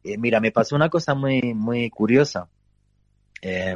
Eh, 0.04 0.18
mira, 0.18 0.40
me 0.40 0.52
pasó 0.52 0.76
una 0.76 0.90
cosa 0.90 1.14
muy, 1.14 1.54
muy 1.54 1.88
curiosa. 1.88 2.50
Eh, 3.40 3.74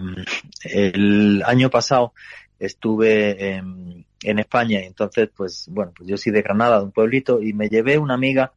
el 0.65 1.43
año 1.47 1.71
pasado 1.71 2.13
estuve 2.59 3.55
en, 3.55 4.07
en 4.23 4.39
España 4.39 4.81
y 4.81 4.85
entonces, 4.85 5.29
pues 5.35 5.69
bueno, 5.71 5.93
pues 5.97 6.09
yo 6.09 6.17
soy 6.17 6.33
de 6.33 6.43
Granada, 6.43 6.79
de 6.79 6.85
un 6.85 6.93
pueblito, 6.93 7.43
y 7.43 7.53
me 7.53 7.69
llevé 7.69 7.99
una 7.99 8.15
amiga 8.15 8.53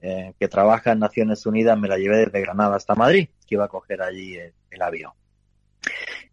eh, 0.00 0.34
que 0.38 0.48
trabaja 0.48 0.92
en 0.92 0.98
Naciones 0.98 1.46
Unidas, 1.46 1.78
me 1.78 1.86
la 1.86 1.96
llevé 1.96 2.18
desde 2.18 2.40
Granada 2.40 2.74
hasta 2.74 2.96
Madrid, 2.96 3.28
que 3.46 3.54
iba 3.54 3.66
a 3.66 3.68
coger 3.68 4.02
allí 4.02 4.36
el, 4.36 4.82
avión. 4.82 5.12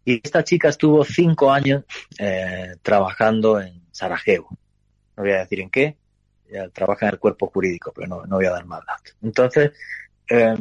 Y 0.04 0.20
esta 0.24 0.42
chica 0.42 0.68
estuvo 0.68 1.04
cinco 1.04 1.52
años 1.52 1.84
eh, 2.18 2.74
trabajando 2.82 3.60
en 3.60 3.80
Sarajevo. 3.92 4.48
No 5.16 5.22
voy 5.22 5.32
a 5.32 5.40
decir 5.40 5.60
en 5.60 5.70
qué, 5.70 5.96
trabaja 6.72 7.06
en 7.06 7.12
el 7.12 7.20
cuerpo 7.20 7.46
jurídico, 7.48 7.92
pero 7.94 8.08
no, 8.08 8.26
no 8.26 8.36
voy 8.36 8.46
a 8.46 8.50
dar 8.50 8.64
más 8.64 8.84
datos. 8.84 9.16
Entonces, 9.22 9.70
eh, 10.28 10.56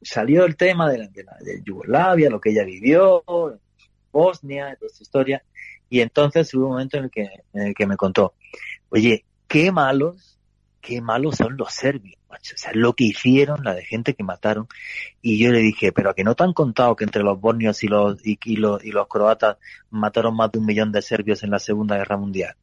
salió 0.00 0.46
el 0.46 0.56
tema 0.56 0.88
de, 0.88 1.08
de, 1.08 1.26
de, 1.40 1.62
Yugoslavia, 1.62 2.30
lo 2.30 2.40
que 2.40 2.50
ella 2.50 2.64
vivió, 2.64 3.22
Bosnia, 4.10 4.74
toda 4.76 4.90
esta 4.90 5.02
historia, 5.02 5.42
y 5.88 6.00
entonces 6.00 6.52
hubo 6.54 6.66
un 6.66 6.72
momento 6.72 6.98
en 6.98 7.04
el 7.04 7.10
que, 7.10 7.28
en 7.52 7.68
el 7.68 7.74
que 7.74 7.86
me 7.86 7.96
contó, 7.96 8.34
oye, 8.88 9.24
qué 9.46 9.70
malos, 9.70 10.38
qué 10.80 11.00
malos 11.00 11.36
son 11.36 11.56
los 11.56 11.72
serbios, 11.72 12.16
macho. 12.28 12.54
O 12.54 12.58
sea, 12.58 12.72
lo 12.74 12.94
que 12.94 13.04
hicieron, 13.04 13.64
la 13.64 13.74
de 13.74 13.84
gente 13.84 14.14
que 14.14 14.24
mataron. 14.24 14.68
Y 15.22 15.38
yo 15.38 15.50
le 15.52 15.60
dije, 15.60 15.92
pero 15.92 16.10
a 16.10 16.14
que 16.14 16.24
no 16.24 16.34
te 16.34 16.44
han 16.44 16.52
contado 16.52 16.96
que 16.96 17.04
entre 17.04 17.22
los 17.22 17.40
bosnios 17.40 17.82
y 17.82 17.88
los, 17.88 18.18
y, 18.24 18.56
los, 18.56 18.84
y 18.84 18.90
los 18.90 19.06
croatas 19.08 19.58
mataron 19.90 20.36
más 20.36 20.50
de 20.52 20.58
un 20.58 20.66
millón 20.66 20.92
de 20.92 21.02
serbios 21.02 21.42
en 21.42 21.50
la 21.50 21.58
Segunda 21.58 21.96
Guerra 21.96 22.16
Mundial. 22.16 22.56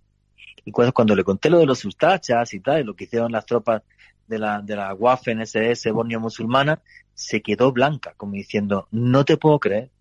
Y 0.65 0.71
cuando, 0.71 0.93
cuando 0.93 1.15
le 1.15 1.23
conté 1.23 1.49
lo 1.49 1.59
de 1.59 1.65
los 1.65 1.83
ustachas 1.85 2.53
y 2.53 2.59
tal, 2.59 2.85
lo 2.85 2.95
que 2.95 3.05
hicieron 3.05 3.31
las 3.31 3.45
tropas 3.45 3.83
de 4.27 4.39
la, 4.39 4.61
de 4.61 4.75
la 4.75 4.93
Waffen 4.93 5.41
SS 5.41 5.91
bosnio 5.91 6.19
musulmana, 6.19 6.81
se 7.13 7.41
quedó 7.41 7.71
blanca, 7.71 8.13
como 8.15 8.33
diciendo, 8.33 8.87
no 8.91 9.25
te 9.25 9.37
puedo 9.37 9.59
creer. 9.59 9.91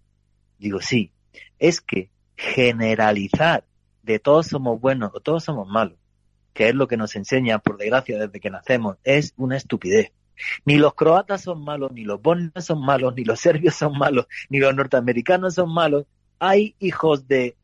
Digo, 0.58 0.80
sí, 0.80 1.10
es 1.58 1.80
que 1.80 2.10
generalizar 2.43 3.64
de 4.03 4.18
todos 4.18 4.49
somos 4.49 4.80
buenos 4.80 5.12
o 5.14 5.20
todos 5.20 5.45
somos 5.45 5.68
malos, 5.68 5.97
que 6.53 6.68
es 6.68 6.74
lo 6.74 6.88
que 6.88 6.97
nos 6.97 7.14
enseña, 7.14 7.61
por 7.61 7.78
desgracia, 7.78 8.18
desde 8.18 8.40
que 8.40 8.51
nacemos, 8.51 8.97
es 9.05 9.32
una 9.36 9.57
estupidez. 9.57 10.12
Ni 10.64 10.76
los 10.76 10.95
croatas 10.95 11.43
son 11.43 11.62
malos, 11.62 11.93
ni 11.93 12.03
los 12.03 12.20
bosnios 12.20 12.64
son 12.64 12.84
malos, 12.84 13.14
ni 13.14 13.24
los 13.24 13.38
serbios 13.38 13.76
son 13.76 13.97
malos, 13.97 14.26
ni 14.49 14.59
los 14.59 14.74
norteamericanos 14.74 15.55
son 15.55 15.72
malos. 15.72 16.07
Hay 16.40 16.74
hijos 16.80 17.28
de, 17.28 17.57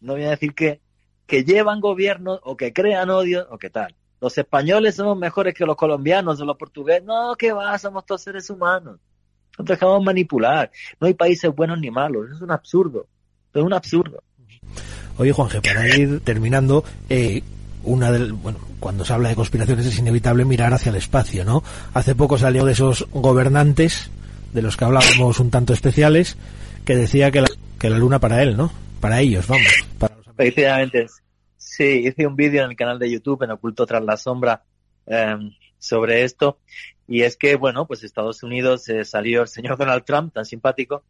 no 0.00 0.14
voy 0.14 0.24
a 0.24 0.30
decir 0.30 0.52
que, 0.52 0.80
que 1.26 1.44
llevan 1.44 1.80
gobierno 1.80 2.40
o 2.42 2.56
que 2.56 2.72
crean 2.72 3.10
odio 3.10 3.46
o 3.50 3.58
que 3.58 3.70
tal. 3.70 3.94
Los 4.20 4.36
españoles 4.36 4.96
somos 4.96 5.16
mejores 5.16 5.54
que 5.54 5.64
los 5.64 5.76
colombianos 5.76 6.40
o 6.40 6.44
los 6.44 6.56
portugueses. 6.56 7.04
No, 7.04 7.36
que 7.36 7.52
va, 7.52 7.78
somos 7.78 8.04
todos 8.04 8.22
seres 8.22 8.50
humanos. 8.50 8.98
Nos 9.56 9.68
dejamos 9.68 10.02
manipular. 10.02 10.72
No 10.98 11.06
hay 11.06 11.14
países 11.14 11.54
buenos 11.54 11.78
ni 11.78 11.90
malos. 11.90 12.30
Es 12.32 12.40
un 12.40 12.50
absurdo. 12.50 13.06
Es 13.54 13.62
un 13.62 13.72
absurdo. 13.72 14.22
Oye, 15.16 15.32
Juanje, 15.32 15.60
para 15.60 15.88
ir 15.96 16.20
terminando, 16.20 16.84
eh, 17.08 17.42
una 17.84 18.10
del, 18.10 18.32
bueno, 18.32 18.58
cuando 18.80 19.04
se 19.04 19.12
habla 19.12 19.28
de 19.28 19.34
conspiraciones 19.34 19.86
es 19.86 19.98
inevitable 19.98 20.44
mirar 20.44 20.74
hacia 20.74 20.90
el 20.90 20.96
espacio, 20.96 21.44
¿no? 21.44 21.62
Hace 21.92 22.14
poco 22.14 22.38
salió 22.38 22.64
de 22.64 22.72
esos 22.72 23.06
gobernantes 23.12 24.10
de 24.52 24.62
los 24.62 24.76
que 24.76 24.84
hablábamos 24.84 25.40
un 25.40 25.50
tanto 25.50 25.72
especiales 25.72 26.36
que 26.84 26.96
decía 26.96 27.30
que 27.30 27.40
la, 27.40 27.48
que 27.78 27.90
la 27.90 27.98
luna 27.98 28.20
para 28.20 28.42
él, 28.42 28.56
¿no? 28.56 28.72
Para 29.00 29.20
ellos, 29.20 29.46
vamos. 29.46 29.66
Para 29.98 30.16
los 30.16 30.26
Precisamente, 30.34 31.06
sí, 31.56 32.04
hice 32.06 32.26
un 32.26 32.36
vídeo 32.36 32.64
en 32.64 32.70
el 32.70 32.76
canal 32.76 32.98
de 32.98 33.10
YouTube 33.10 33.42
en 33.42 33.52
Oculto 33.52 33.86
tras 33.86 34.02
la 34.02 34.16
sombra 34.16 34.62
eh, 35.06 35.36
sobre 35.78 36.24
esto 36.24 36.58
y 37.06 37.22
es 37.22 37.36
que, 37.36 37.56
bueno, 37.56 37.86
pues 37.86 38.02
Estados 38.02 38.42
Unidos 38.42 38.88
eh, 38.88 39.04
salió 39.04 39.42
el 39.42 39.48
señor 39.48 39.76
Donald 39.76 40.04
Trump, 40.04 40.32
tan 40.32 40.44
simpático, 40.44 41.04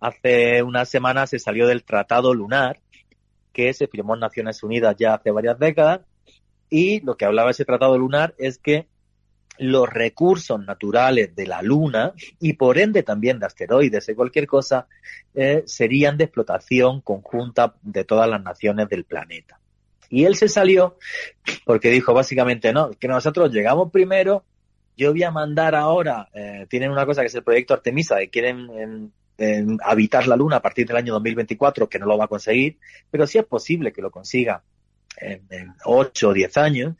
hace 0.00 0.62
unas 0.62 0.88
semanas 0.88 1.30
se 1.30 1.38
salió 1.38 1.66
del 1.66 1.84
Tratado 1.84 2.34
Lunar, 2.34 2.80
que 3.52 3.72
se 3.74 3.86
firmó 3.86 4.14
en 4.14 4.20
Naciones 4.20 4.62
Unidas 4.62 4.96
ya 4.98 5.14
hace 5.14 5.30
varias 5.30 5.58
décadas, 5.58 6.00
y 6.68 7.00
lo 7.00 7.16
que 7.16 7.24
hablaba 7.24 7.50
ese 7.50 7.64
Tratado 7.64 7.98
Lunar 7.98 8.34
es 8.38 8.58
que 8.58 8.86
los 9.58 9.88
recursos 9.90 10.58
naturales 10.64 11.36
de 11.36 11.46
la 11.46 11.60
Luna 11.60 12.14
y 12.40 12.54
por 12.54 12.78
ende 12.78 13.02
también 13.02 13.38
de 13.38 13.46
asteroides 13.46 14.08
y 14.08 14.14
cualquier 14.14 14.46
cosa 14.46 14.86
eh, 15.34 15.64
serían 15.66 16.16
de 16.16 16.24
explotación 16.24 17.02
conjunta 17.02 17.74
de 17.82 18.04
todas 18.04 18.28
las 18.28 18.42
naciones 18.42 18.88
del 18.88 19.04
planeta. 19.04 19.60
Y 20.08 20.24
él 20.24 20.34
se 20.34 20.48
salió 20.48 20.96
porque 21.66 21.90
dijo 21.90 22.14
básicamente, 22.14 22.72
no, 22.72 22.90
que 22.92 23.06
nosotros 23.06 23.52
llegamos 23.52 23.90
primero, 23.92 24.44
yo 24.96 25.12
voy 25.12 25.24
a 25.24 25.30
mandar 25.30 25.74
ahora, 25.74 26.30
eh, 26.32 26.66
tienen 26.70 26.90
una 26.90 27.04
cosa 27.04 27.20
que 27.20 27.28
es 27.28 27.34
el 27.34 27.44
proyecto 27.44 27.74
Artemisa, 27.74 28.16
que 28.18 28.30
quieren 28.30 29.12
habitar 29.82 30.26
la 30.26 30.36
Luna 30.36 30.56
a 30.56 30.62
partir 30.62 30.86
del 30.86 30.96
año 30.96 31.14
2024, 31.14 31.88
que 31.88 31.98
no 31.98 32.06
lo 32.06 32.18
va 32.18 32.26
a 32.26 32.28
conseguir, 32.28 32.78
pero 33.10 33.26
sí 33.26 33.38
es 33.38 33.44
posible 33.44 33.92
que 33.92 34.02
lo 34.02 34.10
consiga 34.10 34.62
en, 35.16 35.42
en 35.50 35.74
8 35.84 36.28
o 36.28 36.32
10 36.32 36.56
años. 36.56 36.96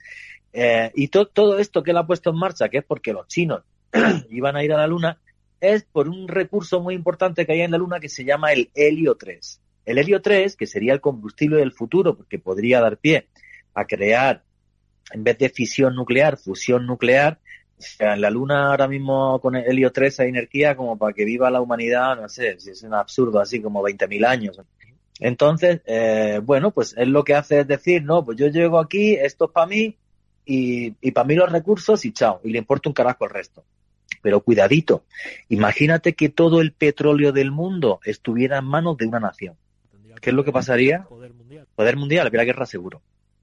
Eh, 0.52 0.90
y 0.94 1.08
to, 1.08 1.26
todo 1.26 1.58
esto 1.58 1.82
que 1.82 1.92
él 1.92 1.96
ha 1.96 2.06
puesto 2.06 2.30
en 2.30 2.36
marcha, 2.36 2.68
que 2.68 2.78
es 2.78 2.84
porque 2.84 3.12
los 3.12 3.28
chinos 3.28 3.62
iban 4.30 4.56
a 4.56 4.64
ir 4.64 4.72
a 4.72 4.78
la 4.78 4.86
Luna, 4.86 5.18
es 5.60 5.84
por 5.84 6.08
un 6.08 6.28
recurso 6.28 6.80
muy 6.80 6.94
importante 6.94 7.46
que 7.46 7.52
hay 7.52 7.60
en 7.60 7.70
la 7.70 7.78
Luna 7.78 8.00
que 8.00 8.08
se 8.08 8.24
llama 8.24 8.52
el 8.52 8.70
helio 8.74 9.16
3. 9.16 9.60
El 9.86 9.98
helio 9.98 10.22
3, 10.22 10.56
que 10.56 10.66
sería 10.66 10.92
el 10.92 11.00
combustible 11.00 11.58
del 11.58 11.72
futuro, 11.72 12.16
porque 12.16 12.38
podría 12.38 12.80
dar 12.80 12.96
pie 12.96 13.28
a 13.74 13.84
crear, 13.86 14.42
en 15.12 15.24
vez 15.24 15.38
de 15.38 15.48
fisión 15.48 15.94
nuclear, 15.94 16.36
fusión 16.36 16.86
nuclear, 16.86 17.38
o 17.80 17.96
sea, 17.96 18.14
en 18.14 18.20
la 18.20 18.30
Luna 18.30 18.68
ahora 18.68 18.86
mismo 18.86 19.40
con 19.40 19.56
el 19.56 19.64
helio 19.66 19.90
3 19.90 20.20
hay 20.20 20.28
energía 20.28 20.76
como 20.76 20.98
para 20.98 21.14
que 21.14 21.24
viva 21.24 21.50
la 21.50 21.60
humanidad, 21.60 22.20
no 22.20 22.28
sé, 22.28 22.50
es 22.50 22.82
un 22.82 22.94
absurdo, 22.94 23.40
así 23.40 23.60
como 23.60 23.82
20.000 23.82 24.26
años. 24.26 24.60
Entonces, 25.18 25.80
eh, 25.86 26.40
bueno, 26.42 26.70
pues 26.70 26.94
es 26.96 27.08
lo 27.08 27.24
que 27.24 27.34
hace 27.34 27.60
es 27.60 27.66
decir, 27.66 28.02
no, 28.02 28.24
pues 28.24 28.38
yo 28.38 28.48
llego 28.48 28.78
aquí, 28.78 29.14
esto 29.14 29.46
es 29.46 29.50
para 29.50 29.66
mí 29.66 29.96
y, 30.44 30.94
y 31.00 31.10
para 31.12 31.26
mí 31.26 31.34
los 31.34 31.50
recursos 31.50 32.04
y 32.04 32.12
chao, 32.12 32.40
y 32.44 32.50
le 32.50 32.58
importa 32.58 32.88
un 32.88 32.94
carajo 32.94 33.24
el 33.24 33.30
resto. 33.30 33.64
Pero 34.22 34.40
cuidadito, 34.40 35.04
imagínate 35.48 36.14
que 36.14 36.28
todo 36.28 36.60
el 36.60 36.72
petróleo 36.72 37.32
del 37.32 37.50
mundo 37.50 38.00
estuviera 38.04 38.58
en 38.58 38.66
manos 38.66 38.96
de 38.98 39.06
una 39.06 39.20
nación. 39.20 39.56
¿Qué 40.20 40.30
es 40.30 40.36
lo 40.36 40.44
que 40.44 40.52
pasaría? 40.52 41.04
Poder 41.04 41.32
mundial. 41.32 41.66
Poder 41.74 41.96
mundial, 41.96 42.26
habría 42.26 42.44
guerra 42.44 42.66
seguro. 42.66 43.00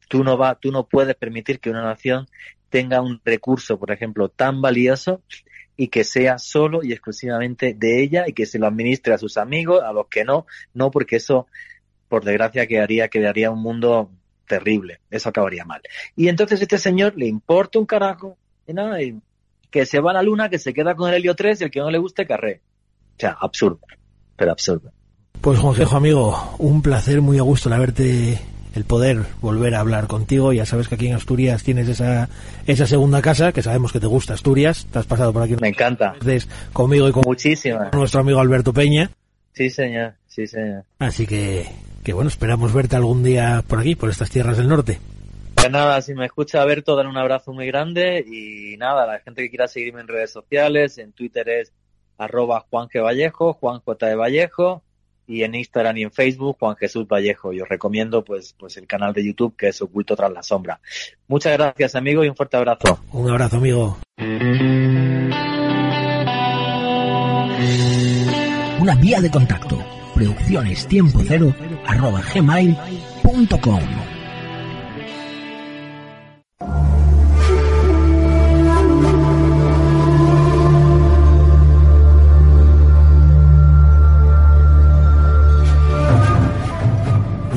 Tú 0.08 0.24
no 0.24 0.38
va, 0.38 0.56
tú 0.56 0.72
no 0.72 0.88
puedes 0.88 1.16
permitir 1.16 1.60
que 1.60 1.70
una 1.70 1.84
nación 1.84 2.28
tenga 2.70 3.02
un 3.02 3.22
recurso, 3.24 3.80
por 3.80 3.92
ejemplo, 3.92 4.30
tan 4.30 4.62
valioso 4.62 5.22
y 5.76 5.90
que 5.90 6.04
sea 6.04 6.40
solo 6.40 6.84
y 6.84 6.92
exclusivamente 6.92 7.74
de 7.74 8.02
ella 8.02 8.26
y 8.28 8.34
que 8.34 8.46
se 8.46 8.60
lo 8.60 8.68
administre 8.68 9.14
a 9.14 9.18
sus 9.18 9.38
amigos, 9.38 9.84
a 9.84 9.94
los 9.94 10.08
que 10.08 10.26
no, 10.26 10.46
no 10.74 10.90
porque 10.92 11.18
eso, 11.18 11.48
por 12.10 12.26
desgracia, 12.26 12.68
quedaría, 12.68 13.08
quedaría 13.10 13.52
un 13.52 13.62
mundo 13.62 14.10
terrible, 14.48 15.02
eso 15.12 15.30
acabaría 15.30 15.66
mal. 15.66 15.82
Y 16.16 16.30
entonces 16.30 16.62
este 16.62 16.78
señor 16.78 17.14
le 17.16 17.28
importa 17.28 17.80
un 17.80 17.86
carajo, 17.86 18.38
y 18.66 18.74
nada, 18.74 18.98
que 19.70 19.86
se 19.86 20.00
va 20.00 20.12
a 20.12 20.16
la 20.16 20.24
luna, 20.24 20.50
que 20.50 20.58
se 20.60 20.74
queda 20.74 20.96
con 20.96 21.10
el 21.10 21.16
helio 21.16 21.36
3 21.36 21.62
y 21.62 21.64
el 21.66 21.72
que 21.72 21.80
no 21.80 21.92
le 21.92 22.00
guste 22.00 22.26
carré. 22.26 22.62
O 23.18 23.20
sea, 23.20 23.38
absurdo, 23.40 23.80
pero 24.36 24.52
absurdo. 24.52 24.92
Pues 25.42 25.60
Juanjejo, 25.60 25.96
amigo, 25.96 26.56
un 26.58 26.82
placer 26.82 27.22
muy 27.22 27.38
a 27.38 27.44
gusto 27.44 27.70
el 27.70 27.74
haberte 27.74 28.40
el 28.78 28.86
poder 28.86 29.24
volver 29.42 29.76
a 29.76 29.80
hablar 29.80 30.08
contigo. 30.08 30.54
Ya 30.54 30.66
sabes 30.66 30.88
que 30.88 30.96
aquí 30.96 31.08
en 31.08 31.16
Asturias 31.16 31.64
tienes 31.64 31.90
esa, 31.90 32.30
esa 32.66 32.88
segunda 32.88 33.22
casa, 33.22 33.52
que 33.52 33.62
sabemos 33.62 33.92
que 33.92 34.00
te 34.00 34.08
gusta 34.08 34.34
Asturias. 34.34 34.88
Te 34.92 35.00
has 35.00 35.06
pasado 35.06 35.34
por 35.34 35.44
aquí. 35.44 35.56
Me 35.60 35.70
encanta. 35.70 36.16
Conmigo 36.72 37.10
y 37.10 37.12
con 37.12 37.24
nuestro 37.94 38.22
amigo 38.22 38.40
Alberto 38.40 38.72
Peña. 38.72 39.10
Sí, 39.54 39.70
señor. 39.70 40.14
Sí, 40.28 40.46
señor. 40.46 40.84
Así 41.00 41.26
que, 41.26 41.66
que 42.04 42.14
bueno, 42.14 42.30
esperamos 42.30 42.72
verte 42.74 42.96
algún 42.96 43.24
día 43.24 43.64
por 43.68 43.80
aquí, 43.80 43.96
por 43.96 44.10
estas 44.10 44.30
tierras 44.30 44.58
del 44.58 44.68
norte. 44.68 45.00
Pues 45.56 45.72
nada, 45.72 46.00
si 46.02 46.14
me 46.14 46.28
escucha 46.28 46.62
Alberto, 46.62 46.96
dan 46.96 47.08
un 47.08 47.18
abrazo 47.18 47.52
muy 47.52 47.66
grande 47.66 48.24
y 48.26 48.78
nada, 48.78 49.08
la 49.08 49.20
gente 49.20 49.42
que 49.42 49.50
quiera 49.50 49.68
seguirme 49.68 50.02
en 50.02 50.08
redes 50.08 50.32
sociales, 50.32 51.00
en 51.00 51.12
Twitter 51.14 51.50
es 51.50 51.74
arroba 52.20 52.66
Juan 52.70 52.88
G. 52.88 53.04
Vallejo, 53.04 53.54
Juan 53.54 53.80
J. 53.80 54.06
de 54.06 54.16
Vallejo, 54.16 54.84
y 55.28 55.44
en 55.44 55.56
Instagram 55.56 55.98
y 55.98 56.04
en 56.04 56.12
Facebook 56.12 56.58
Juan 56.60 56.76
Jesús 56.76 57.08
Vallejo. 57.08 57.54
Y 57.54 57.62
os 57.62 57.70
recomiendo 57.70 58.24
pues, 58.24 58.56
pues 58.58 58.78
el 58.78 58.88
canal 58.88 59.14
de 59.14 59.26
YouTube 59.26 59.56
que 59.56 59.68
es 59.68 59.82
Oculto 59.82 60.16
tras 60.16 60.32
la 60.32 60.42
sombra. 60.42 60.80
Muchas 61.28 61.54
gracias 61.54 61.96
amigo 61.96 62.24
y 62.24 62.30
un 62.30 62.36
fuerte 62.36 62.58
abrazo. 62.58 63.00
Un 63.12 63.30
abrazo 63.30 63.58
amigo. 63.58 63.98
Una 68.80 68.96
vía 68.96 69.22
de 69.22 69.30
contacto. 69.30 69.78
Producciones 70.14 70.88
tiempo 70.88 71.20
cero 71.28 71.54
arroba 71.86 72.22
gmail.com. 72.34 74.17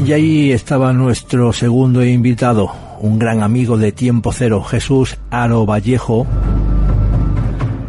Y 0.04 0.12
ahí 0.12 0.52
estaba 0.52 0.92
nuestro 0.92 1.52
segundo 1.52 2.04
invitado, 2.04 2.72
un 3.00 3.18
gran 3.18 3.42
amigo 3.42 3.76
de 3.76 3.92
Tiempo 3.92 4.32
Cero, 4.32 4.62
Jesús 4.62 5.18
Aro 5.30 5.66
Vallejo, 5.66 6.26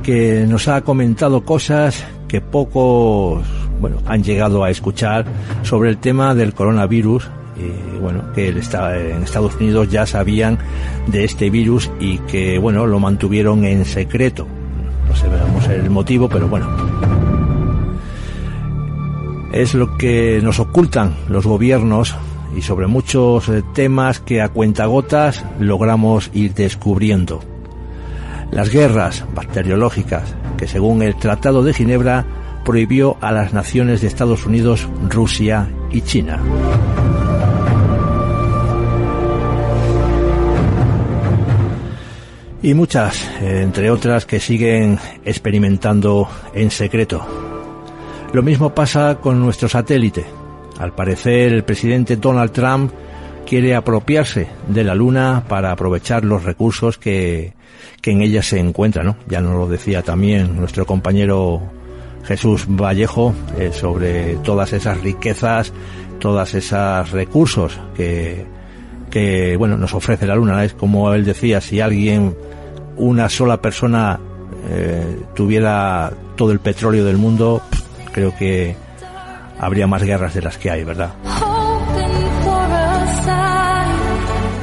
que 0.03 0.45
nos 0.47 0.67
ha 0.67 0.81
comentado 0.81 1.45
cosas 1.45 2.03
que 2.27 2.41
pocos 2.41 3.45
bueno, 3.79 3.97
han 4.05 4.23
llegado 4.23 4.63
a 4.63 4.69
escuchar 4.69 5.25
sobre 5.63 5.89
el 5.89 5.97
tema 5.97 6.35
del 6.35 6.53
coronavirus. 6.53 7.29
Bueno, 8.01 8.31
que 8.33 8.49
él 8.49 8.57
en 8.57 9.23
Estados 9.23 9.55
Unidos 9.55 9.89
ya 9.89 10.05
sabían 10.05 10.57
de 11.07 11.23
este 11.23 11.49
virus 11.49 11.91
y 11.99 12.17
que 12.19 12.57
bueno, 12.57 12.87
lo 12.87 12.99
mantuvieron 12.99 13.63
en 13.63 13.85
secreto. 13.85 14.47
No 15.07 15.15
sabemos 15.15 15.67
el 15.67 15.89
motivo, 15.89 16.27
pero 16.27 16.47
bueno, 16.47 16.67
es 19.51 19.73
lo 19.73 19.97
que 19.97 20.39
nos 20.41 20.59
ocultan 20.59 21.15
los 21.27 21.45
gobiernos 21.45 22.15
y 22.55 22.61
sobre 22.61 22.87
muchos 22.87 23.49
eh, 23.49 23.63
temas 23.73 24.19
que 24.19 24.41
a 24.41 24.49
cuentagotas 24.49 25.45
logramos 25.59 26.29
ir 26.33 26.53
descubriendo. 26.53 27.41
Las 28.51 28.69
guerras 28.69 29.25
bacteriológicas 29.33 30.35
que 30.57 30.67
según 30.67 31.01
el 31.01 31.15
Tratado 31.15 31.63
de 31.63 31.73
Ginebra 31.73 32.25
prohibió 32.65 33.17
a 33.21 33.31
las 33.31 33.53
naciones 33.53 34.01
de 34.01 34.07
Estados 34.07 34.45
Unidos, 34.45 34.87
Rusia 35.09 35.69
y 35.91 36.01
China. 36.01 36.39
Y 42.63 42.75
muchas, 42.75 43.27
eh, 43.41 43.61
entre 43.63 43.89
otras, 43.89 44.25
que 44.25 44.39
siguen 44.39 44.99
experimentando 45.25 46.29
en 46.53 46.69
secreto. 46.69 47.50
Lo 48.33 48.43
mismo 48.43 48.73
pasa 48.73 49.17
con 49.21 49.41
nuestro 49.41 49.67
satélite. 49.67 50.25
Al 50.79 50.93
parecer, 50.93 51.51
el 51.51 51.63
presidente 51.65 52.15
Donald 52.15 52.51
Trump 52.51 52.91
quiere 53.45 53.75
apropiarse 53.75 54.47
de 54.69 54.85
la 54.85 54.95
Luna 54.95 55.43
para 55.49 55.71
aprovechar 55.73 56.23
los 56.23 56.45
recursos 56.45 56.97
que, 56.97 57.53
que 58.01 58.11
en 58.11 58.21
ella 58.21 58.41
se 58.41 58.57
encuentran, 58.59 59.05
¿no? 59.05 59.17
Ya 59.27 59.41
nos 59.41 59.55
lo 59.55 59.67
decía 59.67 60.01
también 60.01 60.55
nuestro 60.55 60.85
compañero 60.85 61.61
Jesús 62.23 62.67
Vallejo 62.69 63.33
eh, 63.59 63.71
sobre 63.73 64.35
todas 64.37 64.71
esas 64.71 65.01
riquezas, 65.01 65.73
todas 66.19 66.53
esos 66.53 67.11
recursos 67.11 67.77
que, 67.95 68.45
que, 69.09 69.57
bueno, 69.57 69.75
nos 69.75 69.93
ofrece 69.93 70.25
la 70.25 70.35
Luna. 70.35 70.63
Es 70.63 70.73
como 70.73 71.13
él 71.13 71.25
decía, 71.25 71.59
si 71.59 71.81
alguien, 71.81 72.33
una 72.95 73.27
sola 73.27 73.61
persona 73.61 74.21
eh, 74.69 75.17
tuviera 75.35 76.13
todo 76.37 76.53
el 76.53 76.59
petróleo 76.59 77.03
del 77.03 77.17
mundo, 77.17 77.61
creo 78.11 78.35
que 78.35 78.75
habría 79.59 79.87
más 79.87 80.03
guerras 80.03 80.33
de 80.33 80.41
las 80.41 80.57
que 80.57 80.71
hay, 80.71 80.83
¿verdad? 80.83 81.13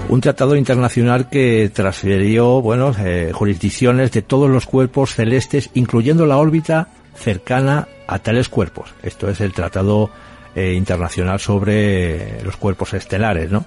Un 0.08 0.20
tratado 0.22 0.56
internacional 0.56 1.28
que 1.28 1.70
transfirió, 1.72 2.62
bueno, 2.62 2.94
eh, 2.98 3.30
jurisdicciones 3.34 4.10
de 4.10 4.22
todos 4.22 4.48
los 4.48 4.64
cuerpos 4.64 5.14
celestes, 5.14 5.70
incluyendo 5.74 6.24
la 6.24 6.38
órbita 6.38 6.88
cercana 7.14 7.88
a 8.06 8.18
tales 8.18 8.48
cuerpos. 8.48 8.94
Esto 9.02 9.28
es 9.28 9.40
el 9.40 9.52
tratado 9.52 10.10
eh, 10.54 10.72
internacional 10.72 11.38
sobre 11.38 12.42
los 12.42 12.56
cuerpos 12.56 12.94
estelares, 12.94 13.50
¿no? 13.50 13.66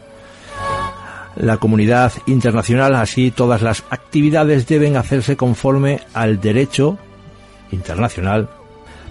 La 1.36 1.58
comunidad 1.58 2.12
internacional, 2.26 2.96
así 2.96 3.32
todas 3.32 3.62
las 3.62 3.84
actividades 3.90 4.68
deben 4.68 4.98
hacerse 4.98 5.38
conforme 5.38 6.02
al 6.14 6.42
derecho 6.42 6.98
internacional 7.72 8.50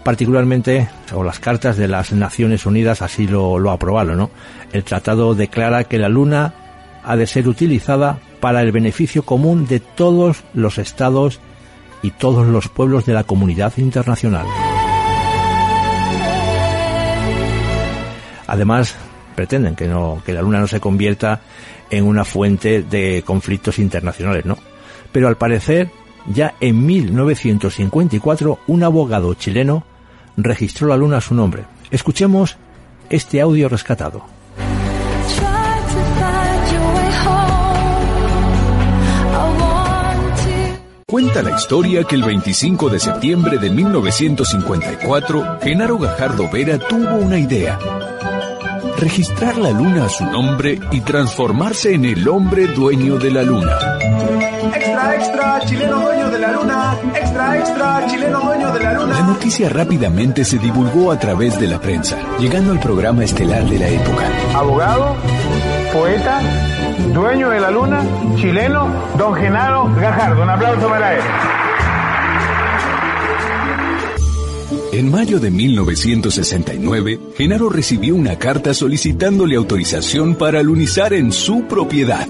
particularmente, 0.03 0.89
o 1.15 1.23
las 1.23 1.39
cartas 1.39 1.77
de 1.77 1.89
las 1.89 2.13
Naciones 2.13 2.67
Unidas 2.67 3.03
así 3.03 3.27
lo, 3.27 3.59
lo 3.59 3.71
aprobaron, 3.71 4.17
¿no? 4.17 4.31
El 4.73 4.85
tratado 4.85 5.35
declara 5.35 5.85
que 5.85 5.99
la 5.99 6.09
Luna 6.09 6.55
ha 7.05 7.17
de 7.17 7.27
ser 7.27 7.49
utilizada 7.49 8.19
para 8.41 8.63
el 8.63 8.73
beneficio 8.73 9.25
común 9.25 9.67
de 9.67 9.81
todos 9.81 10.45
los 10.55 10.79
estados 10.79 11.41
y 12.03 12.11
todos 12.13 12.47
los 12.47 12.69
pueblos 12.69 13.05
de 13.07 13.13
la 13.13 13.25
comunidad 13.25 13.73
internacional. 13.77 14.47
Además, 18.47 18.97
pretenden 19.35 19.77
que 19.77 19.87
no 19.87 20.23
que 20.25 20.33
la 20.33 20.43
luna 20.43 20.61
no 20.61 20.67
se 20.67 20.81
convierta 20.81 21.41
en 21.89 22.05
una 22.05 22.25
fuente 22.25 22.83
de 22.83 23.23
conflictos 23.25 23.79
internacionales, 23.79 24.45
¿no? 24.45 24.59
Pero 25.13 25.29
al 25.29 25.37
parecer, 25.37 25.91
ya 26.27 26.55
en 26.61 26.85
1954 26.85 28.59
un 28.67 28.83
abogado 28.83 29.35
chileno 29.35 29.85
registró 30.37 30.89
la 30.89 30.97
luna 30.97 31.21
su 31.21 31.35
nombre. 31.35 31.65
Escuchemos 31.91 32.57
este 33.09 33.41
audio 33.41 33.69
rescatado. 33.69 34.25
Cuenta 41.07 41.43
la 41.43 41.57
historia 41.57 42.05
que 42.05 42.15
el 42.15 42.23
25 42.23 42.89
de 42.89 43.01
septiembre 43.01 43.59
de 43.59 43.69
1954, 43.69 45.59
Genaro 45.61 45.99
Gajardo 45.99 46.49
Vera 46.49 46.79
tuvo 46.79 47.17
una 47.17 47.37
idea. 47.37 47.81
Registrar 49.01 49.57
la 49.57 49.71
luna 49.71 50.05
a 50.05 50.09
su 50.11 50.27
nombre 50.27 50.79
y 50.91 51.01
transformarse 51.01 51.95
en 51.95 52.05
el 52.05 52.29
hombre 52.29 52.67
dueño 52.67 53.17
de 53.17 53.31
la 53.31 53.43
luna. 53.43 53.79
Extra, 54.75 55.15
extra, 55.15 55.61
chileno 55.65 56.01
dueño 56.01 56.31
de 56.31 56.39
la 56.39 56.53
luna. 56.53 56.97
Extra, 57.15 57.59
extra, 57.59 58.07
chileno 58.09 58.41
dueño 58.41 58.71
de 58.73 58.81
la 58.81 58.93
luna. 58.93 59.15
La 59.15 59.23
noticia 59.23 59.71
rápidamente 59.71 60.45
se 60.45 60.59
divulgó 60.59 61.11
a 61.11 61.19
través 61.19 61.59
de 61.59 61.69
la 61.69 61.81
prensa, 61.81 62.19
llegando 62.39 62.73
al 62.73 62.81
programa 62.81 63.25
estelar 63.25 63.65
de 63.65 63.79
la 63.79 63.89
época. 63.89 64.27
Abogado, 64.55 65.17
poeta, 65.95 66.41
dueño 67.15 67.49
de 67.49 67.61
la 67.61 67.71
luna, 67.71 68.03
chileno, 68.37 68.87
don 69.17 69.35
Genaro 69.35 69.91
Gajardo. 69.95 70.43
Un 70.43 70.51
aplauso 70.51 70.89
para 70.89 71.15
él. 71.15 71.23
En 75.01 75.11
mayo 75.11 75.41
de 75.41 75.51
1969, 75.51 77.19
Genaro 77.35 77.71
recibió 77.71 78.15
una 78.15 78.37
carta 78.37 78.75
solicitándole 78.75 79.57
autorización 79.57 80.35
para 80.35 80.63
lunizar 80.63 81.15
en 81.15 81.33
su 81.33 81.63
propiedad. 81.63 82.29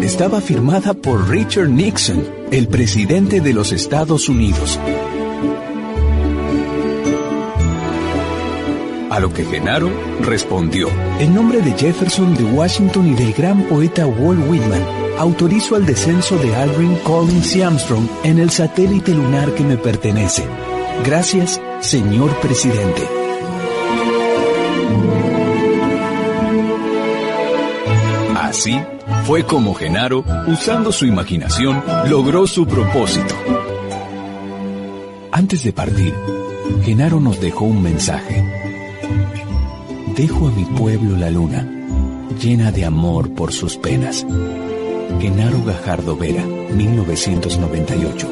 Estaba 0.00 0.40
firmada 0.40 0.94
por 0.94 1.28
Richard 1.28 1.68
Nixon, 1.68 2.24
el 2.50 2.66
presidente 2.68 3.42
de 3.42 3.52
los 3.52 3.72
Estados 3.72 4.30
Unidos. 4.30 4.80
A 9.10 9.20
lo 9.20 9.30
que 9.34 9.44
Genaro 9.44 9.90
respondió, 10.22 10.88
en 11.20 11.34
nombre 11.34 11.60
de 11.60 11.72
Jefferson 11.72 12.34
de 12.38 12.44
Washington 12.44 13.08
y 13.08 13.16
del 13.16 13.34
gran 13.34 13.64
poeta 13.64 14.06
Walt 14.06 14.48
Whitman, 14.48 14.82
autorizo 15.18 15.76
el 15.76 15.84
descenso 15.84 16.38
de 16.38 16.56
Aldrin, 16.56 16.96
Collins 17.04 17.54
y 17.54 17.60
Armstrong 17.60 18.08
en 18.24 18.38
el 18.38 18.48
satélite 18.48 19.12
lunar 19.12 19.54
que 19.54 19.62
me 19.62 19.76
pertenece. 19.76 20.46
Gracias, 21.04 21.60
señor 21.80 22.34
presidente. 22.40 23.02
Así 28.36 28.80
fue 29.24 29.44
como 29.44 29.74
Genaro, 29.74 30.24
usando 30.46 30.92
su 30.92 31.06
imaginación, 31.06 31.82
logró 32.08 32.46
su 32.46 32.66
propósito. 32.66 33.34
Antes 35.30 35.64
de 35.64 35.72
partir, 35.72 36.14
Genaro 36.82 37.20
nos 37.20 37.40
dejó 37.40 37.64
un 37.66 37.82
mensaje. 37.82 38.44
Dejo 40.16 40.48
a 40.48 40.50
mi 40.50 40.64
pueblo 40.64 41.16
la 41.16 41.30
luna, 41.30 41.68
llena 42.40 42.72
de 42.72 42.84
amor 42.84 43.32
por 43.34 43.52
sus 43.52 43.76
penas. 43.76 44.26
Genaro 45.20 45.62
Gajardo 45.64 46.16
Vera, 46.16 46.44
1998. 46.44 48.28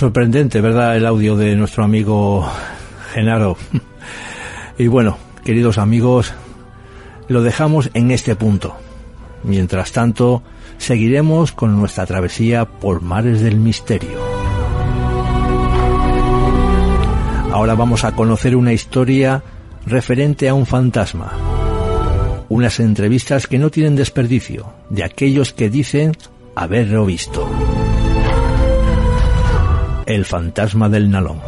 Sorprendente, 0.00 0.62
¿verdad? 0.62 0.96
El 0.96 1.04
audio 1.04 1.36
de 1.36 1.54
nuestro 1.56 1.84
amigo 1.84 2.50
Genaro. 3.12 3.58
Y 4.78 4.86
bueno, 4.86 5.18
queridos 5.44 5.76
amigos, 5.76 6.32
lo 7.28 7.42
dejamos 7.42 7.90
en 7.92 8.10
este 8.10 8.34
punto. 8.34 8.74
Mientras 9.44 9.92
tanto, 9.92 10.42
seguiremos 10.78 11.52
con 11.52 11.78
nuestra 11.78 12.06
travesía 12.06 12.64
por 12.64 13.02
mares 13.02 13.42
del 13.42 13.56
misterio. 13.56 14.18
Ahora 17.52 17.74
vamos 17.74 18.02
a 18.04 18.12
conocer 18.12 18.56
una 18.56 18.72
historia 18.72 19.42
referente 19.84 20.48
a 20.48 20.54
un 20.54 20.64
fantasma. 20.64 21.30
Unas 22.48 22.80
entrevistas 22.80 23.46
que 23.46 23.58
no 23.58 23.68
tienen 23.68 23.96
desperdicio, 23.96 24.72
de 24.88 25.04
aquellos 25.04 25.52
que 25.52 25.68
dicen 25.68 26.16
haberlo 26.54 27.04
visto. 27.04 27.46
El 30.10 30.24
fantasma 30.24 30.88
del 30.88 31.08
Nalón. 31.08 31.40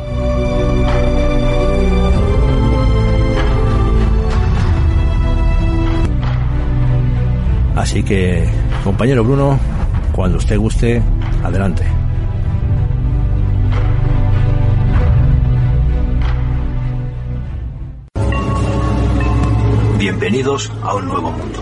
Así 7.74 8.05
que, 8.05 8.48
compañero 8.84 9.24
Bruno, 9.24 9.59
cuando 10.12 10.39
usted 10.39 10.56
guste, 10.59 11.02
adelante. 11.43 11.82
Bienvenidos 19.98 20.70
a 20.84 20.94
un 20.94 21.06
nuevo 21.06 21.32
mundo. 21.32 21.59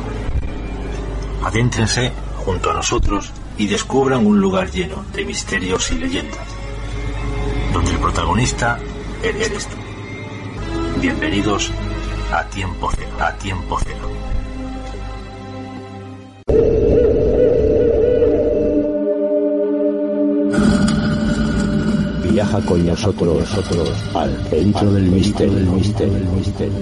Adéntrense 1.47 2.13
junto 2.45 2.71
a 2.71 2.75
nosotros 2.75 3.33
y 3.57 3.69
descubran 3.69 4.27
un 4.27 4.39
lugar 4.39 4.71
lleno 4.71 5.03
de 5.15 5.25
misterios 5.25 5.91
y 5.93 5.95
leyendas, 5.95 6.60
donde 7.73 7.93
el 7.93 7.99
protagonista 7.99 8.79
eres 9.23 9.67
tú. 9.67 9.77
Bienvenidos 11.01 11.71
a 12.33 12.45
Tiempo 12.45 12.91
Cero, 12.95 13.11
a 13.21 13.33
Tiempo 13.35 13.79
Cero. 13.83 14.11
Viaja 22.31 22.61
con 22.63 22.87
nosotros, 22.87 23.39
nosotros 23.39 23.91
al 24.15 24.49
centro 24.49 24.93
del 24.93 25.11
misterio, 25.11 25.55
del 25.55 25.67
misterio, 25.67 26.15
del 26.15 26.29
misterio, 26.29 26.79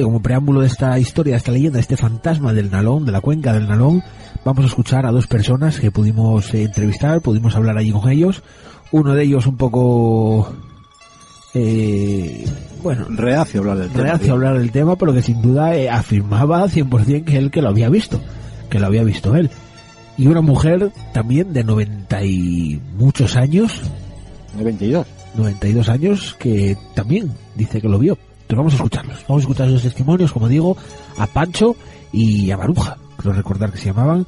como 0.00 0.22
preámbulo 0.22 0.60
de 0.60 0.68
esta 0.68 0.98
historia, 0.98 1.32
de 1.32 1.38
esta 1.38 1.52
leyenda, 1.52 1.76
de 1.76 1.82
este 1.82 1.96
fantasma 1.96 2.52
del 2.52 2.70
Nalón, 2.70 3.04
de 3.04 3.12
la 3.12 3.20
cuenca 3.20 3.52
del 3.52 3.68
Nalón, 3.68 4.02
vamos 4.44 4.64
a 4.64 4.68
escuchar 4.68 5.04
a 5.04 5.10
dos 5.10 5.26
personas 5.26 5.78
que 5.78 5.90
pudimos 5.90 6.54
eh, 6.54 6.62
entrevistar, 6.62 7.20
pudimos 7.20 7.54
hablar 7.54 7.76
allí 7.76 7.92
con 7.92 8.08
ellos. 8.08 8.42
Uno 8.90 9.14
de 9.14 9.24
ellos 9.24 9.46
un 9.46 9.56
poco... 9.56 10.52
Eh, 11.54 12.46
bueno, 12.82 13.06
reacio 13.10 13.60
a 13.60 13.62
hablar 13.62 13.78
del 13.78 13.90
tema. 13.90 14.04
reacio 14.04 14.32
a 14.32 14.34
hablar 14.34 14.58
del 14.58 14.70
tema, 14.70 14.96
pero 14.96 15.12
que 15.12 15.22
sin 15.22 15.42
duda 15.42 15.76
eh, 15.76 15.90
afirmaba 15.90 16.66
100% 16.66 17.24
que 17.24 17.36
él 17.36 17.50
que 17.50 17.60
lo 17.60 17.68
había 17.68 17.90
visto, 17.90 18.20
que 18.70 18.78
lo 18.78 18.86
había 18.86 19.04
visto 19.04 19.36
él. 19.36 19.50
Y 20.16 20.26
una 20.26 20.40
mujer 20.40 20.90
también 21.12 21.52
de 21.52 21.64
90 21.64 22.24
y 22.24 22.80
muchos 22.96 23.36
años, 23.36 23.80
92. 24.56 25.06
92 25.34 25.88
años, 25.88 26.36
que 26.38 26.76
también 26.94 27.32
dice 27.54 27.80
que 27.80 27.88
lo 27.88 27.98
vio. 27.98 28.18
Entonces 28.52 28.58
vamos 28.58 28.72
a 28.74 28.76
escucharlos. 28.76 29.24
Vamos 29.28 29.40
a 29.40 29.44
escuchar 29.44 29.68
los 29.68 29.82
testimonios, 29.82 30.32
como 30.32 30.46
digo, 30.46 30.76
a 31.16 31.26
Pancho 31.26 31.74
y 32.12 32.50
a 32.50 32.58
Maruja. 32.58 32.98
Creo 33.16 33.32
recordar 33.32 33.72
que 33.72 33.78
se 33.78 33.86
llamaban. 33.86 34.26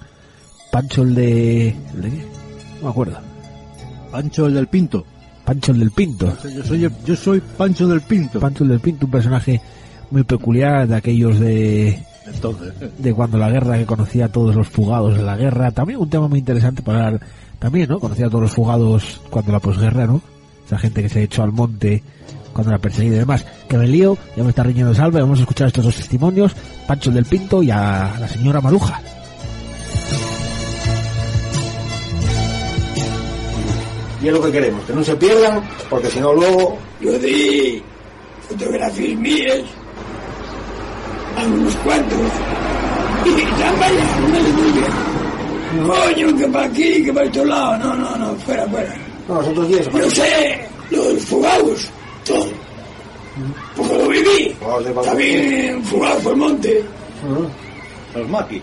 Pancho 0.72 1.02
el 1.02 1.14
de... 1.14 1.68
¿el 1.68 2.02
de 2.02 2.10
qué? 2.10 2.26
No 2.78 2.84
me 2.84 2.88
acuerdo. 2.88 3.18
Pancho 4.10 4.46
el 4.46 4.54
del 4.54 4.66
Pinto. 4.68 5.04
Pancho 5.44 5.72
el 5.72 5.80
del 5.80 5.90
Pinto. 5.90 6.34
Yo 6.42 6.64
soy, 6.64 6.90
yo 7.04 7.16
soy 7.16 7.40
Pancho 7.40 7.86
del 7.86 8.00
Pinto. 8.00 8.40
Pancho 8.40 8.64
el 8.64 8.70
del 8.70 8.80
Pinto, 8.80 9.04
un 9.04 9.12
personaje 9.12 9.60
muy 10.10 10.22
peculiar 10.22 10.88
de 10.88 10.96
aquellos 10.96 11.38
de... 11.38 12.02
Entonces, 12.26 12.72
de 12.96 13.12
cuando 13.12 13.36
la 13.36 13.50
guerra 13.50 13.76
que 13.76 13.84
conocía 13.84 14.24
a 14.24 14.32
todos 14.32 14.54
los 14.54 14.68
fugados 14.68 15.18
de 15.18 15.22
la 15.22 15.36
guerra. 15.36 15.70
También 15.72 16.00
un 16.00 16.08
tema 16.08 16.28
muy 16.28 16.38
interesante 16.38 16.80
para 16.80 17.08
hablar 17.08 17.20
también, 17.58 17.90
¿no? 17.90 18.00
Conocía 18.00 18.28
a 18.28 18.30
todos 18.30 18.44
los 18.44 18.52
fugados 18.52 19.20
cuando 19.28 19.52
la 19.52 19.60
posguerra, 19.60 20.06
¿no? 20.06 20.22
Esa 20.64 20.78
gente 20.78 21.02
que 21.02 21.10
se 21.10 21.22
echó 21.24 21.42
al 21.42 21.52
monte 21.52 22.02
cuando 22.54 22.72
la 22.72 22.78
perseguida 22.78 23.16
y 23.16 23.18
demás. 23.18 23.44
Que 23.68 23.76
me 23.76 23.86
lío, 23.86 24.16
ya 24.36 24.42
me 24.42 24.50
está 24.50 24.62
riñendo 24.62 24.94
salve, 24.94 25.20
vamos 25.20 25.38
a 25.40 25.42
escuchar 25.42 25.66
estos 25.66 25.84
dos 25.84 25.96
testimonios, 25.96 26.54
Pancho 26.86 27.10
el 27.10 27.16
del 27.16 27.26
Pinto 27.26 27.62
y 27.62 27.70
a 27.70 28.16
la 28.18 28.28
señora 28.28 28.60
Maruja. 28.62 29.02
Y 34.22 34.28
es 34.28 34.32
lo 34.32 34.42
que 34.42 34.52
queremos, 34.52 34.82
que 34.86 34.94
no 34.94 35.04
se 35.04 35.14
pierdan, 35.16 35.62
porque 35.90 36.08
si 36.08 36.18
no 36.18 36.32
luego... 36.32 36.78
Yo 37.02 37.18
di 37.18 37.82
fotografías 38.48 39.18
mías 39.20 39.60
a 41.36 41.44
unos 41.44 41.74
cuantos 41.76 42.18
y 43.26 43.40
están 43.42 43.74
bien. 45.74 45.86
Coño, 45.86 46.38
que 46.38 46.46
para 46.46 46.66
aquí, 46.66 47.04
que 47.04 47.12
para 47.12 47.26
otro 47.26 47.44
lado. 47.44 47.78
No, 47.78 47.94
no, 47.96 48.16
no, 48.16 48.34
fuera, 48.36 48.66
fuera. 48.68 48.94
No, 49.28 49.34
nosotros 49.34 49.68
días... 49.68 49.88
Yo 49.92 50.10
sé, 50.10 50.66
los 50.90 51.22
fugados, 51.24 51.90
todo. 52.24 52.46
Porque 53.76 53.98
lo 53.98 54.08
viví. 54.08 54.56
También 55.04 55.82
fugado 55.84 56.18
por 56.20 56.32
el 56.32 56.38
monte. 56.38 56.84
Los 58.14 58.28
maquis. 58.28 58.62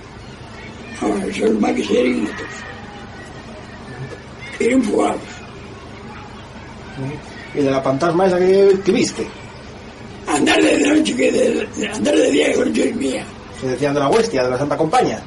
No, 1.01 1.25
esos 1.25 1.59
maquis 1.59 1.89
eran 1.91 2.23
otros. 2.23 2.49
Eran 4.59 4.83
fugados. 4.83 5.21
Y 7.53 7.59
de 7.59 7.71
la 7.71 7.81
fantasma 7.81 8.27
esa 8.27 8.39
que, 8.39 8.79
que 8.85 8.91
viste. 8.91 9.27
Andar 10.27 10.61
de 10.61 10.77
noche, 10.77 11.15
que 11.15 11.31
de, 11.31 11.87
andar 11.87 12.15
de 12.15 12.31
día, 12.31 12.47
no 12.55 12.63
es 12.63 12.95
mía. 12.95 13.25
Se 13.59 13.67
decían 13.67 13.93
de 13.93 13.99
la 13.99 14.09
huestia, 14.09 14.43
de 14.43 14.51
la 14.51 14.57
Santa 14.57 14.77
Compañía. 14.77 15.21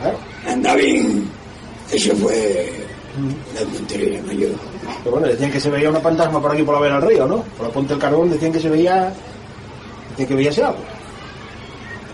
Claro. 0.00 0.18
Andaba 0.46 0.76
bien. 0.76 1.28
Eso 1.90 2.14
fue 2.16 2.70
la 3.54 3.60
tontería 3.60 4.22
mayor. 4.22 4.50
Pero 5.02 5.12
bueno, 5.12 5.28
decían 5.28 5.50
que 5.50 5.60
se 5.60 5.70
veía 5.70 5.90
una 5.90 6.00
fantasma 6.00 6.40
por 6.40 6.52
aquí 6.52 6.62
por 6.62 6.74
la 6.74 6.80
vera 6.80 7.00
del 7.00 7.08
río, 7.08 7.26
¿no? 7.26 7.42
Por 7.56 7.66
la 7.66 7.72
Ponte 7.72 7.94
del 7.94 8.02
Carbón 8.02 8.30
decían 8.30 8.52
que 8.52 8.60
se 8.60 8.68
veía... 8.68 9.12
Decían 10.10 10.28
que 10.28 10.34
veíase 10.34 10.62
algo. 10.62 10.78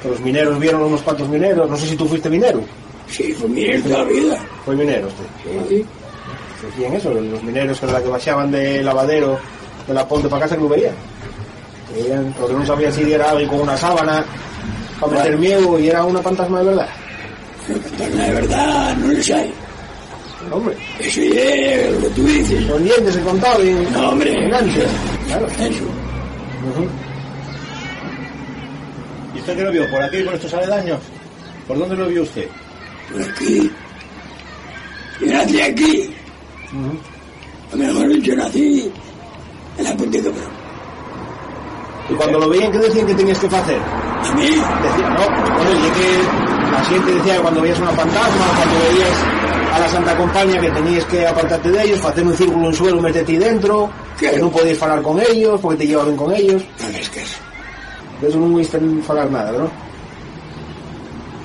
Que 0.02 0.08
los 0.08 0.20
mineros 0.20 0.58
vieron 0.58 0.82
unos 0.82 1.02
cuantos 1.02 1.28
mineros. 1.28 1.68
No 1.68 1.76
sé 1.76 1.86
si 1.86 1.96
tú 1.96 2.06
fuiste 2.06 2.30
minero. 2.30 2.60
Sí, 3.08 3.32
fue 3.32 3.48
minero 3.48 3.82
toda 3.82 3.98
la 3.98 4.04
vida. 4.04 4.38
Fue 4.64 4.76
minero 4.76 5.08
usted. 5.08 5.24
Sí. 5.68 5.84
Decían 6.62 6.94
eso, 6.94 7.12
los 7.12 7.42
mineros 7.42 7.80
que 7.80 7.86
la 7.86 8.02
que 8.02 8.08
baixaban 8.08 8.50
de 8.50 8.82
lavadero 8.82 9.38
de 9.86 9.94
la 9.94 10.06
Ponte 10.06 10.28
para 10.28 10.42
casa 10.42 10.56
que 10.56 10.62
lo 10.62 10.68
veían. 10.68 10.94
Veían, 11.94 12.34
porque 12.38 12.54
no 12.54 12.66
sabían 12.66 12.92
si 12.92 13.12
era 13.12 13.30
alguien 13.30 13.48
con 13.48 13.60
una 13.60 13.76
sábana 13.76 14.24
para 15.00 15.12
meter 15.12 15.38
miedo 15.38 15.78
y 15.78 15.88
era 15.88 16.04
una 16.04 16.20
fantasma 16.20 16.60
de 16.60 16.66
verdad. 16.66 16.88
Fantasma 17.66 18.24
de 18.24 18.32
verdad, 18.32 18.96
no 18.96 19.08
les 19.08 19.30
hay. 19.30 19.52
Hombre. 20.50 20.76
Eso 21.00 21.20
es 21.20 21.92
lo 21.92 22.00
que 22.00 22.08
tú 22.14 22.22
dices. 22.24 22.62
Los 22.66 22.82
dientes 22.82 23.14
se 23.14 23.20
contaban. 23.22 23.92
No, 23.92 24.10
hombre. 24.10 24.32
En 24.32 24.54
ancho. 24.54 24.80
Claro. 25.26 25.46
Eso. 25.46 25.84
¿Y 29.34 29.38
usted 29.38 29.56
qué 29.56 29.62
lo 29.62 29.72
vio? 29.72 29.90
¿Por 29.90 30.02
aquí, 30.02 30.22
por 30.22 30.34
estos 30.34 30.54
aledaños? 30.54 31.00
¿Por 31.66 31.78
dónde 31.78 31.96
lo 31.96 32.06
vio 32.08 32.22
usted? 32.22 32.48
Por 33.12 33.22
aquí. 33.22 33.70
Yo 35.20 35.26
nací 35.32 35.60
aquí. 35.60 36.14
A 37.72 37.76
lo 37.76 37.84
mejor 37.84 38.20
yo 38.20 38.36
nací 38.36 38.90
en 39.76 39.84
la 39.84 39.96
Ponte 39.96 40.18
Cabrón. 40.22 40.58
Y 42.10 42.14
cuando 42.14 42.38
lo 42.38 42.48
veían, 42.48 42.72
¿qué 42.72 42.78
decían 42.78 43.06
que 43.06 43.14
tenías 43.14 43.38
que 43.38 43.46
hacer? 43.46 43.78
A 43.78 44.34
mí, 44.34 44.48
Decían, 44.48 45.14
no, 45.14 45.26
bueno, 45.54 45.70
y 45.70 45.86
es 45.86 45.92
que 45.92 46.72
la 46.72 46.84
gente 46.84 47.14
decía 47.14 47.34
que 47.36 47.40
cuando 47.42 47.60
veías 47.60 47.78
una 47.78 47.90
fantasma, 47.90 48.46
cuando 48.56 48.78
veías 48.88 49.37
a 49.78 49.82
la 49.82 49.88
Santa 49.88 50.16
Compañía 50.16 50.60
que 50.60 50.70
tenías 50.70 51.04
que 51.04 51.26
apartarte 51.26 51.70
de 51.70 51.82
ellos, 51.84 51.98
para 52.00 52.10
hacer 52.10 52.26
un 52.26 52.34
círculo 52.34 52.66
en 52.66 52.74
suelo, 52.74 53.00
meterte 53.00 53.38
dentro, 53.38 53.88
que 54.18 54.38
no 54.38 54.50
podías 54.50 54.82
hablar 54.82 55.02
con 55.02 55.20
ellos, 55.20 55.60
porque 55.60 55.78
te 55.78 55.86
llevaban 55.86 56.16
con 56.16 56.34
ellos. 56.34 56.62
sabes 56.76 57.08
que 57.10 57.22
eso. 57.22 57.38
De 58.20 58.28
eso 58.28 58.38
no 58.38 58.46
me 58.46 58.58
gusta 58.58 58.78
hablar 59.08 59.30
nada, 59.30 59.52
¿no? 59.52 59.70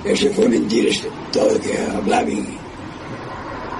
Eso 0.04 0.28
fue 0.34 0.50
mentira, 0.50 0.90
este, 0.90 1.08
todo 1.32 1.54
lo 1.54 1.60
que 1.60 1.78
hablaban. 1.78 2.48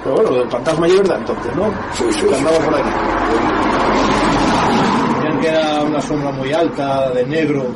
Pero 0.04 0.16
bueno, 0.16 0.42
el 0.42 0.50
fantasma 0.50 0.86
es 0.86 0.96
verdad, 0.96 1.18
entonces, 1.18 1.56
¿no? 1.56 1.74
Sí, 1.94 2.04
sí, 2.12 2.26
Que 2.26 2.34
andaba 2.36 2.58
por 2.58 2.74
aquí. 2.74 2.90
Decían 5.14 5.40
que 5.40 5.48
era 5.48 5.82
una 5.82 6.00
sombra 6.00 6.30
muy 6.30 6.52
alta, 6.52 7.10
de 7.10 7.26
negro. 7.26 7.66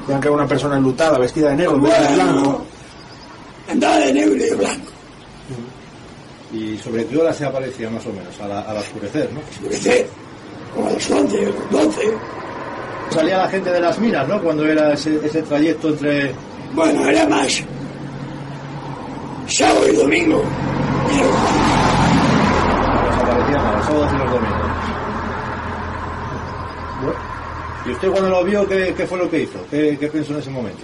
Decían 0.00 0.20
que 0.20 0.28
era 0.28 0.36
una 0.36 0.46
persona 0.46 0.76
enlutada, 0.76 1.18
vestida 1.18 1.50
de 1.50 1.56
negro, 1.56 1.80
vestida 1.80 2.08
de 2.08 2.14
blanco. 2.14 2.64
Andaba 3.70 3.96
de 3.98 4.12
negro 4.12 4.36
y 4.36 4.38
de 4.38 4.54
blanco. 4.56 4.95
¿Y 6.56 6.78
sobre 6.78 7.04
qué 7.06 7.16
hora 7.18 7.32
se 7.34 7.44
aparecía 7.44 7.90
más 7.90 8.04
o 8.06 8.12
menos? 8.12 8.38
A 8.40 8.48
la- 8.48 8.60
al 8.62 8.76
oscurecer, 8.78 9.30
¿no? 9.32 9.40
Oscurecer, 9.40 10.06
como 10.74 10.86
a 10.88 10.92
las 10.92 11.10
11, 11.10 11.36
a 11.38 11.48
las 11.48 11.70
12. 11.70 12.00
Salía 13.10 13.36
la 13.38 13.48
gente 13.48 13.70
de 13.70 13.80
las 13.80 13.98
minas, 13.98 14.26
¿no? 14.26 14.40
Cuando 14.42 14.64
era 14.66 14.92
ese, 14.94 15.20
ese 15.24 15.42
trayecto 15.42 15.88
entre... 15.90 16.32
Bueno, 16.74 17.06
era 17.08 17.26
más 17.28 17.62
sábado 19.46 19.86
y 19.88 19.96
domingo. 19.96 20.42
Desaparecían 23.10 23.66
a 23.66 23.72
los 23.76 23.86
sábados 23.86 24.12
y 24.12 24.18
los 24.18 24.30
domingos. 24.32 24.66
¿Y 27.86 27.90
usted 27.92 28.10
cuando 28.10 28.30
lo 28.30 28.44
vio, 28.44 28.66
qué, 28.66 28.94
qué 28.96 29.06
fue 29.06 29.18
lo 29.18 29.30
que 29.30 29.42
hizo? 29.42 29.58
¿Qué, 29.70 29.96
qué 30.00 30.08
pensó 30.08 30.32
en 30.32 30.40
ese 30.40 30.50
momento? 30.50 30.82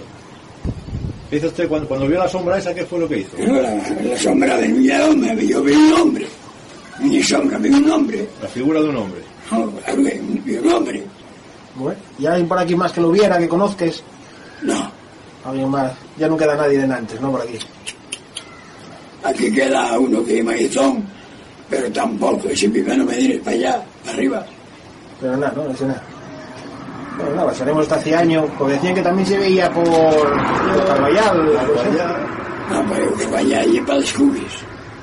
¿Qué 1.33 1.37
hizo 1.37 1.47
usted 1.47 1.67
cuando, 1.67 1.87
cuando 1.87 2.05
vio 2.05 2.19
la 2.19 2.27
sombra 2.27 2.59
esa? 2.59 2.75
¿Qué 2.75 2.85
fue 2.85 2.99
lo 2.99 3.09
que 3.09 3.21
hizo? 3.21 3.35
No, 3.39 3.59
la, 3.59 3.73
la 3.73 4.17
sombra 4.19 4.55
del 4.55 5.01
hombre, 5.01 5.47
yo 5.47 5.63
vi 5.63 5.71
un 5.71 5.93
hombre. 5.93 6.27
Mi 6.99 7.23
sombra, 7.23 7.57
vi 7.57 7.69
un 7.69 7.89
hombre. 7.89 8.29
La 8.39 8.47
figura 8.47 8.79
de 8.79 8.89
un 8.89 8.97
hombre. 8.97 9.21
No, 9.49 9.71
vi 10.45 10.57
un 10.57 10.71
hombre. 10.71 11.03
Bueno, 11.73 11.99
¿y 12.19 12.27
hay 12.27 12.43
por 12.43 12.59
aquí 12.59 12.75
más 12.75 12.91
que 12.91 13.01
lo 13.01 13.09
viera, 13.09 13.39
que 13.39 13.47
conozques? 13.47 14.03
No, 14.61 14.91
Alguien 15.43 15.69
más. 15.69 15.91
Ya 16.19 16.27
no 16.27 16.37
queda 16.37 16.55
nadie 16.55 16.77
de 16.77 16.93
antes, 16.93 17.19
¿no? 17.19 17.31
Por 17.31 17.41
aquí. 17.41 17.57
aquí 19.23 19.51
queda 19.51 19.97
uno 19.97 20.23
que 20.23 20.37
es 20.37 20.45
maizón, 20.45 21.03
pero 21.67 21.91
tampoco, 21.91 22.47
ese 22.47 22.69
pibe 22.69 22.95
no 22.95 23.05
me 23.05 23.15
diré 23.15 23.39
para 23.39 23.55
allá, 23.57 23.83
para 24.03 24.17
arriba. 24.17 24.45
Pero 25.19 25.35
nada, 25.37 25.53
¿no? 25.55 25.71
Ese 25.71 25.85
nada. 25.87 26.12
Bueno, 27.17 27.35
nada, 27.35 27.47
pasaremos 27.47 27.83
hasta 27.83 27.95
hace 27.95 28.15
años, 28.15 28.49
porque 28.57 28.73
decían 28.73 28.95
que 28.95 29.01
también 29.01 29.27
se 29.27 29.37
veía 29.37 29.71
por. 29.71 29.85
No, 32.69 32.85
pero 32.89 33.15
que 33.15 33.27
vaya 33.27 33.59
allí 33.59 33.79
para 33.81 33.99
los 33.99 34.13
cubis. 34.13 34.53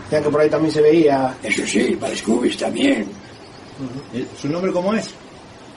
Decían 0.04 0.22
que 0.24 0.30
por 0.30 0.40
ahí 0.40 0.50
también 0.50 0.72
se 0.72 0.80
veía. 0.80 1.34
Eso 1.42 1.62
sí, 1.66 1.96
para 2.00 2.12
los 2.12 2.22
cubis 2.22 2.56
también. 2.56 3.06
¿Y 4.12 4.26
¿Su 4.40 4.48
nombre 4.48 4.72
cómo 4.72 4.92
es? 4.94 5.14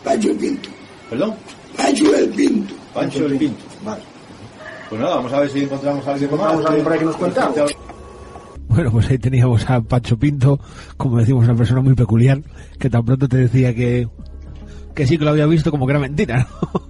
Pancho 0.04 0.32
el 0.32 0.38
Pinto. 0.38 0.70
¿Perdón? 1.10 1.36
Pancho 1.78 2.16
el 2.16 2.30
Pinto. 2.30 2.74
Pancho 2.94 3.26
el 3.26 3.38
Pinto. 3.38 3.64
Vale. 3.86 4.02
Pues 4.90 5.02
nada, 5.02 5.16
vamos 5.16 5.34
a 5.34 5.40
ver 5.40 5.50
si 5.50 5.64
encontramos 5.64 6.08
a 6.08 6.12
alguien 6.12 6.32
más. 6.32 6.40
Encontramos 6.40 6.66
a 6.66 6.68
alguien 6.68 6.84
por 6.84 6.94
ahí 6.94 7.00
que 7.00 7.06
nos 7.06 7.16
cuente 7.16 7.40
algo. 7.40 7.66
Bueno, 8.68 8.92
pues 8.92 9.10
ahí 9.10 9.20
teníamos 9.20 9.70
a 9.70 9.82
Pancho 9.82 10.18
Pinto, 10.18 10.60
como 10.98 11.20
decimos, 11.20 11.46
una 11.46 11.56
persona 11.56 11.82
muy 11.82 11.94
peculiar, 11.94 12.42
que 12.80 12.90
tan 12.90 13.06
pronto 13.06 13.28
te 13.28 13.38
decía 13.38 13.74
que, 13.76 14.08
que 14.94 15.08
sí 15.08 15.18
que 15.18 15.26
lo 15.26 15.32
había 15.32 15.46
visto 15.46 15.72
como 15.72 15.86
que 15.86 15.92
era 15.92 16.00
mentira, 16.00 16.48
¿no? 16.50 16.82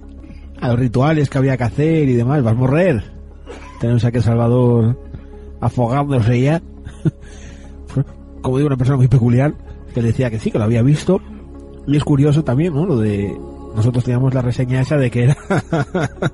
A 0.60 0.68
los 0.68 0.78
rituales 0.78 1.28
que 1.28 1.38
había 1.38 1.56
que 1.56 1.64
hacer 1.64 2.08
y 2.08 2.14
demás, 2.14 2.42
vas 2.42 2.52
a 2.52 2.56
morrer. 2.56 3.04
Tenemos 3.80 4.04
aquí 4.04 4.18
a 4.18 4.22
Salvador 4.22 4.98
afogándose 5.60 6.40
ya. 6.40 6.62
Como 8.40 8.56
digo, 8.56 8.68
una 8.68 8.76
persona 8.76 8.96
muy 8.96 9.08
peculiar, 9.08 9.54
que 9.92 10.00
le 10.00 10.08
decía 10.08 10.30
que 10.30 10.38
sí, 10.38 10.50
que 10.50 10.58
lo 10.58 10.64
había 10.64 10.80
visto. 10.80 11.20
Y 11.86 11.96
es 11.96 12.04
curioso 12.04 12.44
también, 12.44 12.72
¿no? 12.72 12.86
Lo 12.86 12.98
de... 12.98 13.36
Nosotros 13.76 14.04
teníamos 14.04 14.32
la 14.32 14.40
reseña 14.40 14.80
esa 14.80 14.96
de 14.96 15.10
que 15.10 15.24
era... 15.24 15.36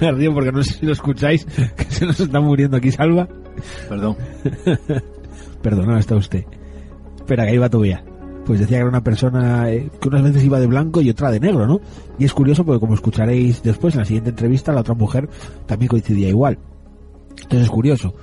Me 0.00 0.12
río 0.12 0.34
porque 0.34 0.52
no 0.52 0.62
sé 0.62 0.74
si 0.74 0.84
lo 0.84 0.92
escucháis, 0.92 1.44
que 1.44 1.84
se 1.84 2.04
nos 2.04 2.18
está 2.20 2.40
muriendo 2.40 2.76
aquí 2.76 2.90
Salva. 2.90 3.28
Perdón. 3.88 4.16
Perdona, 5.62 6.00
está 6.00 6.16
usted. 6.16 6.44
Espera, 7.16 7.44
que 7.44 7.52
ahí 7.52 7.58
va 7.58 7.70
todavía. 7.70 8.04
Pues 8.44 8.58
decía 8.58 8.78
que 8.78 8.80
era 8.80 8.88
una 8.88 9.04
persona 9.04 9.70
eh, 9.70 9.88
que 10.00 10.08
unas 10.08 10.22
veces 10.24 10.42
iba 10.44 10.58
de 10.58 10.66
blanco 10.66 11.00
y 11.00 11.10
otra 11.10 11.30
de 11.30 11.38
negro, 11.38 11.66
¿no? 11.66 11.80
Y 12.18 12.24
es 12.24 12.32
curioso 12.32 12.64
porque 12.64 12.80
como 12.80 12.94
escucharéis 12.94 13.62
después 13.62 13.94
en 13.94 14.00
la 14.00 14.04
siguiente 14.04 14.30
entrevista, 14.30 14.72
la 14.72 14.80
otra 14.80 14.94
mujer 14.94 15.28
también 15.66 15.88
coincidía 15.88 16.28
igual. 16.28 16.58
Entonces 17.36 17.62
es 17.62 17.70
curioso. 17.70 18.14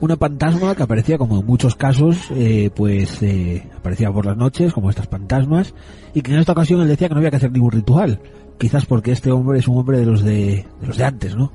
Una 0.00 0.16
fantasma 0.16 0.74
que 0.74 0.82
aparecía 0.82 1.16
como 1.16 1.38
en 1.38 1.46
muchos 1.46 1.76
casos, 1.76 2.16
eh, 2.30 2.70
pues 2.74 3.22
eh, 3.22 3.62
aparecía 3.76 4.10
por 4.10 4.26
las 4.26 4.36
noches, 4.36 4.72
como 4.72 4.90
estas 4.90 5.06
fantasmas, 5.06 5.74
y 6.12 6.22
que 6.22 6.32
en 6.32 6.40
esta 6.40 6.52
ocasión 6.52 6.80
él 6.80 6.88
decía 6.88 7.08
que 7.08 7.14
no 7.14 7.18
había 7.18 7.30
que 7.30 7.36
hacer 7.36 7.52
ningún 7.52 7.70
ritual. 7.70 8.20
Quizás 8.58 8.84
porque 8.84 9.12
este 9.12 9.30
hombre 9.30 9.60
es 9.60 9.68
un 9.68 9.78
hombre 9.78 9.98
de 9.98 10.06
los 10.06 10.22
de, 10.24 10.66
de 10.80 10.86
los 10.86 10.96
de 10.96 11.04
antes, 11.04 11.36
¿no? 11.36 11.52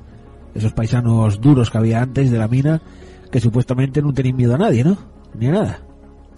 Esos 0.54 0.72
paisanos 0.72 1.40
duros 1.42 1.70
que 1.70 1.78
había 1.78 2.00
antes 2.00 2.30
de 2.30 2.38
la 2.38 2.48
mina, 2.48 2.80
que 3.30 3.40
supuestamente 3.40 4.00
no 4.00 4.14
tenían 4.14 4.36
miedo 4.36 4.54
a 4.54 4.58
nadie, 4.58 4.82
¿no? 4.82 4.96
Ni 5.38 5.48
a 5.48 5.52
nada. 5.52 5.87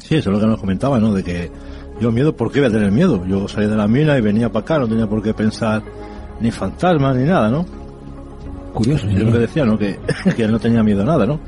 Sí, 0.01 0.17
eso 0.17 0.31
es 0.31 0.35
lo 0.35 0.41
que 0.41 0.47
nos 0.47 0.61
comentaba, 0.61 0.99
¿no? 0.99 1.13
De 1.15 1.23
que 1.23 1.51
yo 2.01 2.11
miedo, 2.11 2.35
¿por 2.35 2.51
qué 2.51 2.61
voy 2.61 2.69
a 2.69 2.73
tener 2.73 2.91
miedo? 2.91 3.25
Yo 3.27 3.47
salí 3.49 3.67
de 3.67 3.77
la 3.77 3.87
mina 3.87 4.17
y 4.19 4.21
venía 4.21 4.49
para 4.51 4.63
acá, 4.63 4.79
no 4.79 4.89
tenía 4.89 5.07
por 5.07 5.23
qué 5.23 5.33
pensar 5.35 5.83
ni 6.41 6.51
fantasmas 6.51 7.17
ni 7.17 7.25
nada, 7.25 7.51
¿no? 7.51 7.65
Curioso. 8.73 9.07
Es 9.09 9.19
lo 9.23 9.33
que 9.33 9.39
decía, 9.39 9.65
¿no? 9.65 9.79
Que, 9.79 9.99
que 10.37 10.45
él 10.45 10.53
no 10.53 10.59
tenía 10.59 10.83
miedo 10.83 11.03
a 11.03 11.05
nada, 11.05 11.27
¿no? 11.27 11.39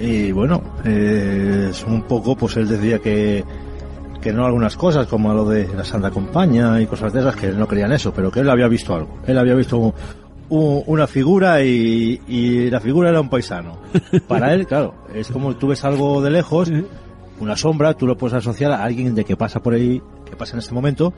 Y 0.00 0.30
bueno, 0.32 0.62
eh, 0.84 1.68
es 1.70 1.84
un 1.84 2.02
poco, 2.02 2.36
pues 2.36 2.56
él 2.56 2.68
decía 2.68 2.98
que, 3.00 3.42
que 4.20 4.32
no 4.32 4.44
algunas 4.46 4.76
cosas, 4.76 5.06
como 5.08 5.32
lo 5.34 5.44
de 5.48 5.68
la 5.76 5.84
Santa 5.84 6.10
Compañía 6.10 6.80
y 6.80 6.86
cosas 6.86 7.12
de 7.12 7.20
esas, 7.20 7.34
que 7.34 7.48
no 7.48 7.66
creían 7.66 7.92
eso, 7.92 8.12
pero 8.12 8.30
que 8.30 8.40
él 8.40 8.50
había 8.50 8.68
visto 8.68 8.94
algo. 8.94 9.18
Él 9.26 9.38
había 9.38 9.54
visto 9.54 9.78
un- 9.78 9.94
un- 10.50 10.82
una 10.86 11.06
figura 11.08 11.64
y, 11.64 12.20
y 12.28 12.70
la 12.70 12.78
figura 12.80 13.08
era 13.08 13.20
un 13.20 13.28
paisano. 13.28 13.78
Para 14.28 14.52
él, 14.54 14.66
claro, 14.66 14.94
es 15.14 15.28
como 15.28 15.56
tú 15.56 15.68
ves 15.68 15.84
algo 15.84 16.20
de 16.22 16.30
lejos, 16.30 16.70
una 17.40 17.56
sombra, 17.56 17.94
tú 17.94 18.06
lo 18.06 18.16
puedes 18.16 18.34
asociar 18.36 18.72
a 18.72 18.82
alguien 18.84 19.14
de 19.14 19.24
que 19.24 19.36
pasa 19.36 19.60
por 19.60 19.74
ahí, 19.74 20.00
que 20.28 20.36
pasa 20.36 20.52
en 20.54 20.60
este 20.60 20.74
momento, 20.74 21.12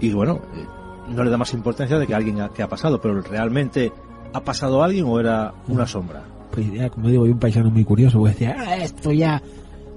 y 0.00 0.12
bueno, 0.12 0.40
eh, 0.56 0.64
no 1.14 1.24
le 1.24 1.30
da 1.30 1.36
más 1.38 1.52
importancia 1.54 1.98
de 1.98 2.06
que 2.06 2.14
alguien 2.14 2.40
ha, 2.40 2.48
que 2.50 2.62
ha 2.62 2.68
pasado, 2.68 3.00
pero 3.00 3.20
realmente 3.22 3.92
ha 4.32 4.40
pasado 4.40 4.82
alguien 4.82 5.04
o 5.06 5.18
era 5.20 5.52
una 5.68 5.86
sombra. 5.86 6.22
Pues 6.50 6.70
ya, 6.72 6.88
como 6.90 7.08
digo, 7.08 7.24
hay 7.24 7.30
un 7.30 7.38
paisano 7.38 7.70
muy 7.70 7.84
curioso, 7.84 8.18
pues 8.18 8.34
decía, 8.34 8.56
ah, 8.58 8.76
esto 8.76 9.12
ya, 9.12 9.40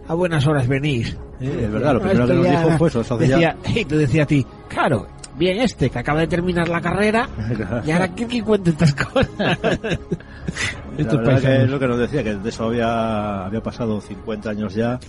a 0.08 0.14
buenas 0.14 0.46
horas 0.48 0.68
venís. 0.68 1.18
Eh, 1.40 1.62
es 1.64 1.72
verdad, 1.72 1.94
lo 1.94 2.00
"Ah, 2.00 2.04
primero 2.04 2.28
que 2.28 2.34
nos 2.34 2.46
ya-". 2.46 2.64
dijo 2.66 2.78
fue 2.78 2.88
eso, 2.90 3.02
eso 3.02 3.16
hace 3.16 3.28
ya- 3.28 3.36
Decía, 3.38 3.58
y 3.82 3.86
te 3.86 3.98
decía 3.98 4.24
a 4.24 4.26
ti, 4.28 4.46
claro, 4.68 5.08
bien 5.38 5.60
este, 5.62 5.90
que 5.90 6.00
acaba 6.00 6.20
de 6.22 6.28
terminar 6.28 6.68
la 6.70 6.82
carrera, 6.82 7.28
y 7.86 7.92
ahora 7.92 8.10
¿quién 8.10 8.28
que 8.30 8.44
cuenta 8.44 8.70
estas 8.70 8.94
cosas? 8.94 9.30
La 9.40 9.98
Estos 10.98 11.42
que 11.42 11.64
es 11.64 11.70
lo 11.70 11.80
que 11.80 11.88
nos 11.88 11.98
decía, 12.00 12.24
que 12.24 12.36
de 12.36 12.50
eso 12.50 12.66
había, 12.66 13.46
había 13.46 13.62
pasado 13.64 14.02
50 14.02 14.50
años 14.50 14.74
ya 14.76 15.00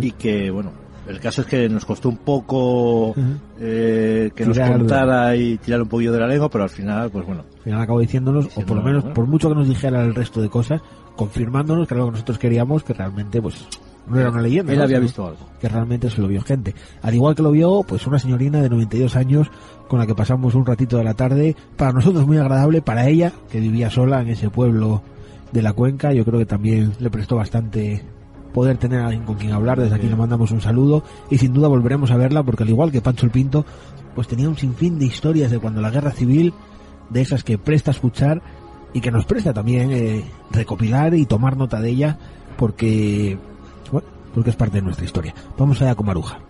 y 0.00 0.12
que, 0.12 0.50
bueno, 0.50 0.72
el 1.08 1.20
caso 1.20 1.40
es 1.42 1.46
que 1.46 1.68
nos 1.68 1.84
costó 1.84 2.08
un 2.10 2.18
poco 2.18 3.14
eh, 3.60 4.30
que 4.34 4.44
Tirar- 4.44 4.68
nos 4.70 4.78
contara 4.78 5.36
y 5.36 5.56
tirar 5.58 5.82
un 5.82 5.88
poquillo 5.88 6.12
de 6.12 6.20
la 6.20 6.26
lengua, 6.26 6.48
pero 6.50 6.64
al 6.64 6.70
final, 6.70 7.10
pues 7.10 7.26
bueno. 7.26 7.44
Al 7.56 7.62
final 7.62 7.80
acabó 7.80 8.00
diciéndonos, 8.00 8.46
o 8.56 8.60
por 8.62 8.76
lo 8.76 8.82
menos, 8.82 9.02
bueno. 9.02 9.14
por 9.14 9.26
mucho 9.26 9.48
que 9.48 9.54
nos 9.54 9.68
dijera 9.68 10.02
el 10.04 10.14
resto 10.14 10.40
de 10.42 10.48
cosas, 10.48 10.80
confirmándonos 11.16 11.88
que 11.88 11.94
era 11.94 12.00
lo 12.02 12.06
que 12.08 12.12
nosotros 12.12 12.38
queríamos, 12.38 12.84
que 12.84 12.92
realmente, 12.94 13.40
pues, 13.40 13.66
no 14.06 14.18
era 14.18 14.30
una 14.30 14.40
leyenda. 14.40 14.72
Él 14.72 14.78
¿no? 14.78 14.84
había 14.84 15.00
visto 15.00 15.26
algo. 15.26 15.38
Que 15.60 15.68
realmente 15.68 16.08
se 16.08 16.20
lo 16.20 16.28
vio 16.28 16.40
gente. 16.42 16.74
Al 17.02 17.14
igual 17.14 17.34
que 17.34 17.42
lo 17.42 17.50
vio, 17.50 17.82
pues, 17.86 18.06
una 18.06 18.18
señorina 18.18 18.60
de 18.62 18.70
92 18.70 19.16
años 19.16 19.50
con 19.88 19.98
la 19.98 20.06
que 20.06 20.14
pasamos 20.14 20.54
un 20.54 20.64
ratito 20.66 20.98
de 20.98 21.04
la 21.04 21.14
tarde, 21.14 21.56
para 21.76 21.92
nosotros 21.92 22.26
muy 22.26 22.36
agradable, 22.38 22.82
para 22.82 23.08
ella, 23.08 23.32
que 23.50 23.60
vivía 23.60 23.90
sola 23.90 24.20
en 24.20 24.28
ese 24.28 24.50
pueblo 24.50 25.02
de 25.52 25.62
la 25.62 25.72
cuenca, 25.72 26.12
yo 26.12 26.24
creo 26.26 26.38
que 26.38 26.46
también 26.46 26.92
le 27.00 27.08
prestó 27.10 27.36
bastante 27.36 28.02
poder 28.58 28.76
tener 28.76 28.98
a 28.98 29.04
alguien 29.04 29.22
con 29.22 29.36
quien 29.36 29.52
hablar, 29.52 29.78
desde 29.78 29.94
aquí 29.94 30.08
le 30.08 30.16
mandamos 30.16 30.50
un 30.50 30.60
saludo 30.60 31.04
y 31.30 31.38
sin 31.38 31.52
duda 31.54 31.68
volveremos 31.68 32.10
a 32.10 32.16
verla 32.16 32.42
porque 32.42 32.64
al 32.64 32.68
igual 32.68 32.90
que 32.90 33.00
Pancho 33.00 33.24
el 33.24 33.30
Pinto, 33.30 33.64
pues 34.16 34.26
tenía 34.26 34.48
un 34.48 34.56
sinfín 34.56 34.98
de 34.98 35.04
historias 35.04 35.52
de 35.52 35.60
cuando 35.60 35.80
la 35.80 35.90
guerra 35.90 36.10
civil, 36.10 36.52
de 37.08 37.20
esas 37.20 37.44
que 37.44 37.56
presta 37.56 37.92
a 37.92 37.94
escuchar 37.94 38.42
y 38.92 39.00
que 39.00 39.12
nos 39.12 39.26
presta 39.26 39.54
también 39.54 39.92
eh, 39.92 40.24
recopilar 40.50 41.14
y 41.14 41.24
tomar 41.24 41.56
nota 41.56 41.80
de 41.80 41.90
ella 41.90 42.18
porque, 42.56 43.38
bueno, 43.92 44.08
porque 44.34 44.50
es 44.50 44.56
parte 44.56 44.78
de 44.78 44.82
nuestra 44.82 45.04
historia. 45.04 45.32
Vamos 45.56 45.80
allá 45.80 45.94
con 45.94 46.06
Maruja. 46.06 46.40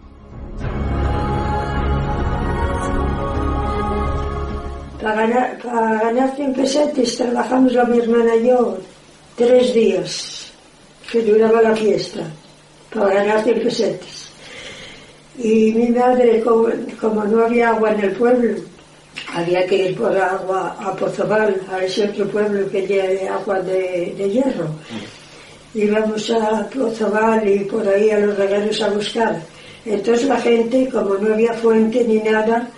Para 5.02 5.14
ganar, 5.14 5.58
para 5.62 6.00
ganar 6.04 6.34
100 6.36 6.54
pesetes 6.54 7.18
trabajamos 7.18 7.74
la 7.74 7.84
mi 7.84 7.98
hermana 7.98 8.34
y 8.34 8.48
yo 8.48 8.78
tres 9.36 9.74
días 9.74 10.47
que 11.10 11.22
duraba 11.22 11.62
la 11.62 11.74
fiesta 11.74 12.20
para 12.92 13.14
ganar 13.14 13.42
100 13.42 13.62
pesetes. 13.62 14.28
Y 15.38 15.72
mi 15.72 15.88
madre, 15.90 16.40
como, 16.42 16.68
como 17.00 17.24
no 17.24 17.44
había 17.44 17.70
agua 17.70 17.92
en 17.92 18.00
el 18.00 18.12
pueblo, 18.12 18.56
había 19.34 19.66
que 19.66 19.90
ir 19.90 19.96
por 19.96 20.16
agua 20.16 20.76
a 20.80 20.94
Pozobal, 20.96 21.60
a 21.70 21.84
ese 21.84 22.08
otro 22.08 22.26
pueblo 22.28 22.68
que 22.70 22.86
lleva 22.86 23.36
agua 23.36 23.60
de, 23.60 24.14
de 24.16 24.30
hierro. 24.30 24.68
Íbamos 25.74 26.30
a 26.30 26.68
Pozobal 26.68 27.48
y 27.48 27.60
por 27.60 27.86
ahí 27.86 28.10
a 28.10 28.20
los 28.20 28.36
regalos 28.36 28.80
a 28.82 28.88
buscar. 28.88 29.40
Entonces 29.84 30.26
la 30.26 30.40
gente, 30.40 30.88
como 30.90 31.14
no 31.14 31.34
había 31.34 31.52
fuente 31.54 32.04
ni 32.04 32.18
nada, 32.18 32.68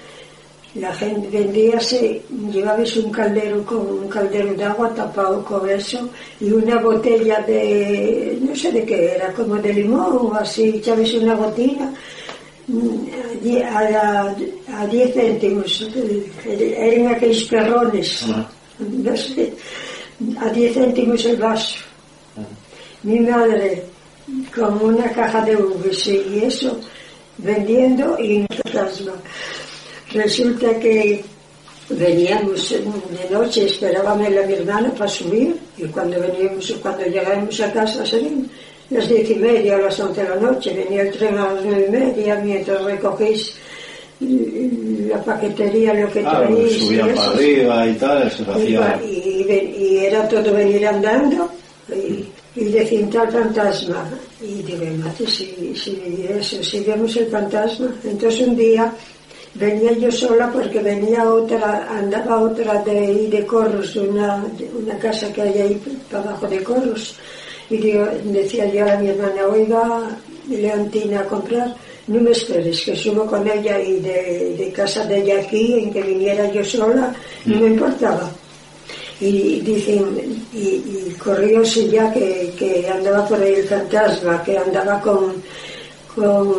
la 0.74 0.92
gente 0.94 1.28
vendíase, 1.28 2.22
llevabas 2.52 2.96
un 2.96 3.10
caldero 3.10 3.64
con 3.64 3.78
un 3.78 4.08
caldero 4.08 4.54
de 4.54 4.64
agua 4.64 4.94
tapado 4.94 5.44
con 5.44 5.68
eso 5.68 6.08
y 6.40 6.50
una 6.52 6.78
botella 6.78 7.40
de, 7.40 8.38
no 8.40 8.54
sé 8.54 8.70
de 8.70 8.84
qué 8.84 9.14
era, 9.16 9.32
como 9.32 9.56
de 9.56 9.72
limón 9.74 10.28
o 10.30 10.34
así, 10.34 10.68
echabas 10.76 11.12
una 11.14 11.34
gotina 11.34 11.92
mm, 12.68 13.56
a 13.64 14.34
a 14.76 14.86
10 14.86 15.14
céntimos, 15.14 15.88
eran 16.46 17.14
aquellos 17.14 17.44
perrones, 17.44 18.26
no 18.78 19.16
sé, 19.16 19.52
a 20.38 20.48
10 20.50 20.74
céntimos 20.74 21.24
el 21.24 21.36
vaso. 21.36 21.78
Mi 23.02 23.18
madre 23.20 23.82
con 24.54 24.80
una 24.82 25.10
caja 25.10 25.40
de 25.44 25.56
uvas 25.56 26.06
y 26.06 26.44
eso, 26.44 26.78
vendiendo 27.38 28.16
y 28.20 28.36
en 28.36 28.46
fantasma. 28.48 29.12
Resulta 30.12 30.78
que 30.78 31.22
veníamos 31.90 32.70
de 32.70 33.30
noche, 33.30 33.66
esperábamos 33.66 34.26
a 34.26 34.46
mi 34.46 34.52
hermana 34.54 34.90
para 34.96 35.08
subir 35.08 35.56
y 35.78 35.84
cuando 35.84 36.18
veníamos, 36.20 36.70
cuando 36.82 37.04
llegábamos 37.06 37.60
a 37.60 37.72
casa 37.72 38.04
serían 38.06 38.48
las 38.90 39.08
diez 39.08 39.30
y 39.30 39.34
media 39.36 39.76
o 39.76 39.82
las 39.82 39.98
once 40.00 40.22
de 40.22 40.28
la 40.28 40.36
noche, 40.36 40.74
venía 40.74 41.02
el 41.02 41.10
tren 41.12 41.38
a 41.38 41.52
las 41.52 41.64
nueve 41.64 41.86
y 41.88 41.90
media 41.92 42.34
mientras 42.36 42.82
recogéis 42.82 43.54
la 44.20 45.22
paquetería, 45.22 45.94
lo 45.94 46.10
que 46.12 46.20
Claro, 46.20 46.48
traéis. 46.48 46.72
subían 46.78 47.08
y 47.08 47.12
para 47.12 47.22
eso. 47.22 47.30
arriba 47.32 47.86
y 47.88 47.94
tal, 47.94 48.30
se 48.30 48.42
Y, 48.42 48.46
hacía... 48.50 49.00
y 49.04 49.44
ven- 49.44 49.74
y 49.78 49.96
era 49.98 50.28
todo 50.28 50.52
venir 50.52 50.86
andando 50.86 51.50
y, 51.88 52.24
y 52.60 52.64
decir 52.64 53.08
tal 53.10 53.30
fantasma. 53.30 54.04
Y 54.42 54.62
digo, 54.62 54.84
mate, 55.02 55.26
si, 55.26 55.72
si 55.74 56.26
eso, 56.28 56.62
si 56.62 56.80
vemos 56.80 57.16
el 57.16 57.26
fantasma. 57.28 57.94
Entonces 58.04 58.46
un 58.46 58.56
día 58.56 58.92
venía 59.54 59.92
yo 59.92 60.10
sola 60.10 60.50
porque 60.52 60.80
venía 60.80 61.24
otra, 61.24 61.88
andaba 61.90 62.40
otra 62.40 62.82
de 62.82 62.98
ahí 62.98 63.26
de 63.28 63.44
Corros, 63.46 63.96
una, 63.96 64.44
una 64.78 64.98
casa 64.98 65.32
que 65.32 65.42
hay 65.42 65.58
ahí 65.58 65.82
para 66.10 66.24
abajo 66.24 66.46
de 66.46 66.62
Corros. 66.62 67.16
Y 67.68 67.78
decía 67.78 68.66
yo 68.66 68.90
a 68.90 68.96
mi 68.96 69.08
hermana, 69.08 69.46
oiga, 69.46 70.10
Leontina, 70.48 71.20
a 71.20 71.24
comprar, 71.24 71.74
no 72.08 72.20
me 72.20 72.32
esperes, 72.32 72.80
que 72.80 72.96
subo 72.96 73.24
con 73.26 73.46
ella 73.46 73.80
y 73.80 74.00
de, 74.00 74.56
de 74.58 74.72
casa 74.72 75.04
de 75.06 75.18
ella 75.18 75.40
aquí, 75.40 75.74
en 75.74 75.92
que 75.92 76.02
viniera 76.02 76.50
yo 76.50 76.64
sola, 76.64 77.14
no 77.44 77.60
me 77.60 77.68
importaba. 77.68 78.28
Y 79.20 79.60
dicen, 79.60 80.16
y, 80.52 80.58
y 80.58 81.16
corrióse 81.22 81.88
ya 81.88 82.12
que, 82.12 82.52
que 82.58 82.88
andaba 82.88 83.28
por 83.28 83.40
ahí 83.40 83.54
el 83.54 83.68
fantasma, 83.68 84.42
que 84.42 84.56
andaba 84.56 85.00
con, 85.00 85.34
con 86.14 86.54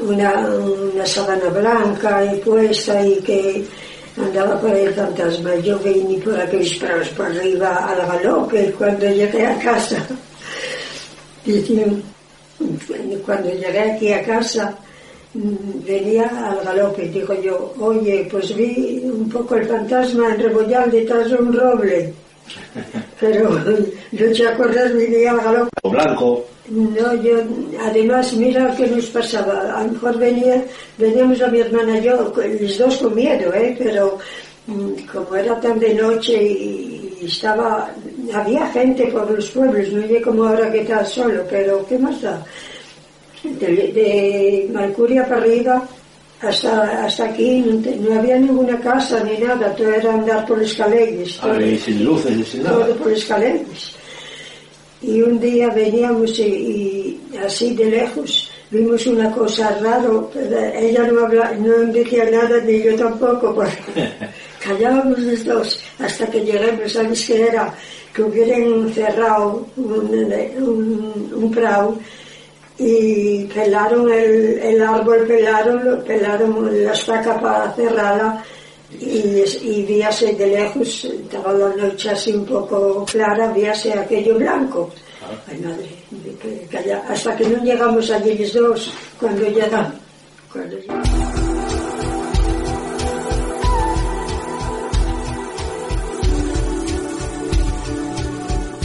una, 0.00 0.46
una 0.48 1.06
sábana 1.06 1.48
blanca 1.50 2.24
y 2.24 2.38
puesta 2.40 3.04
y 3.04 3.16
que 3.20 3.64
andaba 4.16 4.60
por 4.60 4.70
el 4.70 4.92
fantasma. 4.94 5.54
Yo 5.56 5.78
vine 5.78 6.18
por 6.22 6.38
aquellos 6.40 6.76
prados 6.76 7.08
por 7.10 7.26
arriba 7.26 7.86
al 7.88 8.06
galope 8.06 8.72
cuando 8.76 9.06
llegué 9.06 9.46
a 9.46 9.58
casa. 9.58 10.06
Cuando 13.24 13.48
llegué 13.48 13.80
aquí 13.80 14.12
a 14.12 14.22
casa, 14.22 14.76
venía 15.34 16.28
al 16.28 16.62
galope, 16.62 17.08
digo 17.08 17.34
yo, 17.40 17.72
oye, 17.78 18.28
pues 18.30 18.54
vi 18.54 19.00
un 19.04 19.28
poco 19.30 19.54
el 19.54 19.66
fantasma 19.66 20.34
en 20.34 20.40
Rebollal 20.42 20.90
detrás 20.90 21.30
de 21.30 21.36
un 21.36 21.52
roble. 21.52 22.12
Pero 23.20 23.58
yo 24.12 24.26
eché 24.26 24.48
a 24.48 24.56
venía 24.56 25.30
al 25.30 25.40
galope. 25.40 25.70
Blanco. 25.84 26.44
No, 26.70 27.14
yo, 27.20 27.40
además, 27.80 28.32
mira 28.34 28.72
qué 28.76 28.86
nos 28.86 29.06
pasaba. 29.06 29.76
A 29.78 29.82
lo 29.84 29.92
mejor 29.92 30.18
venía, 30.18 30.64
veníamos 30.98 31.40
a 31.42 31.48
mi 31.48 31.58
hermana 31.60 31.98
y 31.98 32.02
yo, 32.04 32.32
los 32.60 32.78
dos 32.78 32.96
con 32.98 33.14
miedo, 33.14 33.52
¿eh? 33.52 33.74
Pero 33.76 34.18
mm, 34.68 34.90
como 35.12 35.34
era 35.34 35.58
tan 35.60 35.80
de 35.80 35.94
noche 35.94 36.40
y, 36.40 37.18
y 37.22 37.26
estaba, 37.26 37.90
había 38.32 38.68
gente 38.68 39.06
por 39.08 39.28
los 39.30 39.50
pueblos, 39.50 39.88
no 39.90 40.00
llegué 40.02 40.22
como 40.22 40.44
ahora 40.44 40.70
que 40.70 40.82
está 40.82 41.04
solo, 41.04 41.42
pero 41.50 41.84
¿qué 41.88 41.98
más 41.98 42.22
da? 42.22 42.40
De, 43.42 43.66
de 43.66 44.68
Malcuria 44.72 45.24
para 45.26 45.40
arriba 45.40 45.88
hasta, 46.42 47.04
hasta 47.06 47.24
aquí 47.24 47.62
no, 47.66 47.80
no 48.12 48.20
había 48.20 48.36
ninguna 48.38 48.78
casa 48.80 49.22
ni 49.24 49.38
nada, 49.44 49.74
todo 49.74 49.90
era 49.92 50.12
andar 50.14 50.46
por 50.46 50.58
los 50.58 50.72
calles. 50.74 51.36
todo- 51.38 51.54
sin 51.84 52.04
luces 52.04 52.38
y 52.38 52.44
sin 52.44 52.62
nada. 52.62 52.84
todo 52.86 52.94
por 52.96 53.10
los 53.10 53.24
calles. 53.24 53.62
Y 55.02 55.22
un 55.22 55.40
día 55.40 55.68
veníamos 55.70 56.38
y, 56.38 57.18
y 57.32 57.36
así 57.38 57.74
de 57.74 57.86
lejos 57.86 58.50
vimos 58.70 59.06
una 59.06 59.30
cosa 59.32 59.76
raro, 59.80 60.30
pero 60.32 60.56
ella 60.74 61.04
no, 61.08 61.26
habla, 61.26 61.52
no 61.58 61.92
decía 61.92 62.30
nada 62.30 62.60
ni 62.60 62.82
yo 62.82 62.94
tampoco, 62.96 63.54
porque 63.54 63.76
callábamos 64.62 65.18
los 65.18 65.44
dos 65.44 65.82
hasta 65.98 66.26
que 66.26 66.40
lleguemos, 66.40 66.92
¿sabes 66.92 67.24
qué 67.26 67.42
era? 67.48 67.74
Que 68.14 68.22
hubieran 68.22 68.92
cerrado 68.92 69.66
un, 69.76 70.34
un, 70.58 71.32
un 71.34 71.50
prau 71.50 71.98
y 72.78 73.44
pelaron 73.44 74.10
el, 74.10 74.58
el 74.58 74.82
árbol, 74.82 75.26
pelaron, 75.26 76.02
pelaron 76.06 76.84
la 76.84 76.92
estaca 76.92 77.40
para 77.40 77.72
cerrarla 77.72 78.42
y, 78.98 79.42
y 79.62 79.82
víase 79.86 80.32
de 80.34 80.46
lejos, 80.46 81.04
estaba 81.04 81.52
la 81.52 81.68
noche 81.76 82.10
así 82.10 82.32
un 82.32 82.44
poco 82.44 83.04
clara, 83.04 83.52
víase 83.52 83.92
aquello 83.92 84.36
blanco. 84.36 84.90
Ay 85.48 85.58
madre, 85.60 85.88
de 86.10 86.34
que- 86.36 86.66
calla- 86.70 87.04
hasta 87.08 87.36
que 87.36 87.46
no 87.48 87.62
llegamos 87.62 88.10
allí 88.10 88.36
los 88.38 88.52
dos, 88.52 88.92
cuando 89.18 89.48
llegamos. 89.48 89.92
Cuando 90.52 90.76
llegamos. 90.76 91.08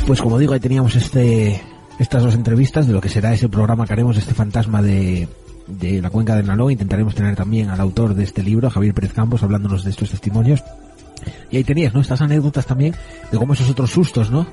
Pues 0.07 0.21
como 0.21 0.37
digo, 0.37 0.53
ahí 0.53 0.59
teníamos 0.59 0.95
este 0.95 1.61
estas 1.97 2.23
dos 2.23 2.35
entrevistas 2.35 2.85
de 2.87 2.93
lo 2.93 3.01
que 3.01 3.09
será 3.09 3.33
ese 3.33 3.49
programa 3.49 3.85
que 3.87 3.93
haremos, 3.93 4.17
este 4.17 4.33
fantasma 4.33 4.81
de, 4.81 5.27
de 5.67 6.01
la 6.01 6.09
cuenca 6.09 6.35
del 6.35 6.47
Naló. 6.47 6.69
Intentaremos 6.69 7.15
tener 7.15 7.35
también 7.35 7.69
al 7.69 7.79
autor 7.79 8.13
de 8.13 8.23
este 8.23 8.43
libro, 8.43 8.69
Javier 8.69 8.93
Pérez 8.93 9.13
Campos, 9.13 9.43
hablándonos 9.43 9.83
de 9.83 9.91
estos 9.91 10.09
testimonios. 10.09 10.63
Y 11.49 11.57
ahí 11.57 11.63
tenías, 11.63 11.93
¿no? 11.93 12.01
Estas 12.01 12.21
anécdotas 12.21 12.65
también 12.65 12.95
de 13.31 13.37
cómo 13.37 13.53
esos 13.53 13.69
otros 13.69 13.91
sustos, 13.91 14.31
¿no? 14.31 14.45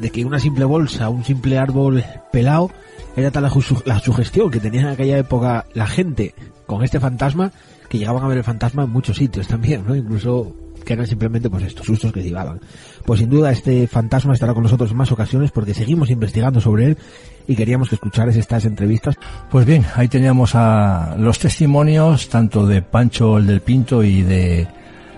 De 0.00 0.10
que 0.10 0.24
una 0.24 0.38
simple 0.38 0.64
bolsa, 0.64 1.08
un 1.08 1.24
simple 1.24 1.58
árbol 1.58 2.04
pelado, 2.32 2.70
era 3.16 3.30
tal 3.30 3.44
la, 3.44 3.52
la 3.84 3.98
sugestión 4.00 4.50
que 4.50 4.60
tenía 4.60 4.82
en 4.82 4.88
aquella 4.88 5.18
época 5.18 5.66
la 5.74 5.86
gente 5.86 6.34
con 6.66 6.82
este 6.82 6.98
fantasma 6.98 7.52
que 7.88 7.98
llegaban 7.98 8.24
a 8.24 8.28
ver 8.28 8.38
el 8.38 8.44
fantasma 8.44 8.84
en 8.84 8.90
muchos 8.90 9.18
sitios 9.18 9.46
también, 9.46 9.84
¿no? 9.86 9.94
Incluso 9.94 10.56
que 10.82 10.92
eran 10.92 11.06
simplemente 11.06 11.48
pues 11.50 11.64
estos 11.64 11.86
sustos 11.86 12.12
que 12.12 12.22
llevaban. 12.22 12.60
Pues 13.04 13.20
sin 13.20 13.30
duda 13.30 13.50
este 13.50 13.86
fantasma 13.86 14.34
estará 14.34 14.54
con 14.54 14.62
nosotros 14.62 14.90
en 14.90 14.96
más 14.96 15.12
ocasiones 15.12 15.50
porque 15.50 15.74
seguimos 15.74 16.10
investigando 16.10 16.60
sobre 16.60 16.86
él 16.86 16.98
y 17.46 17.56
queríamos 17.56 17.88
que 17.88 17.96
escucharas 17.96 18.36
estas 18.36 18.64
entrevistas. 18.64 19.16
Pues 19.50 19.66
bien, 19.66 19.84
ahí 19.94 20.08
teníamos 20.08 20.54
a 20.54 21.14
los 21.18 21.38
testimonios 21.38 22.28
tanto 22.28 22.66
de 22.66 22.82
Pancho 22.82 23.38
el 23.38 23.46
del 23.46 23.60
Pinto 23.60 24.02
y 24.02 24.22
de 24.22 24.66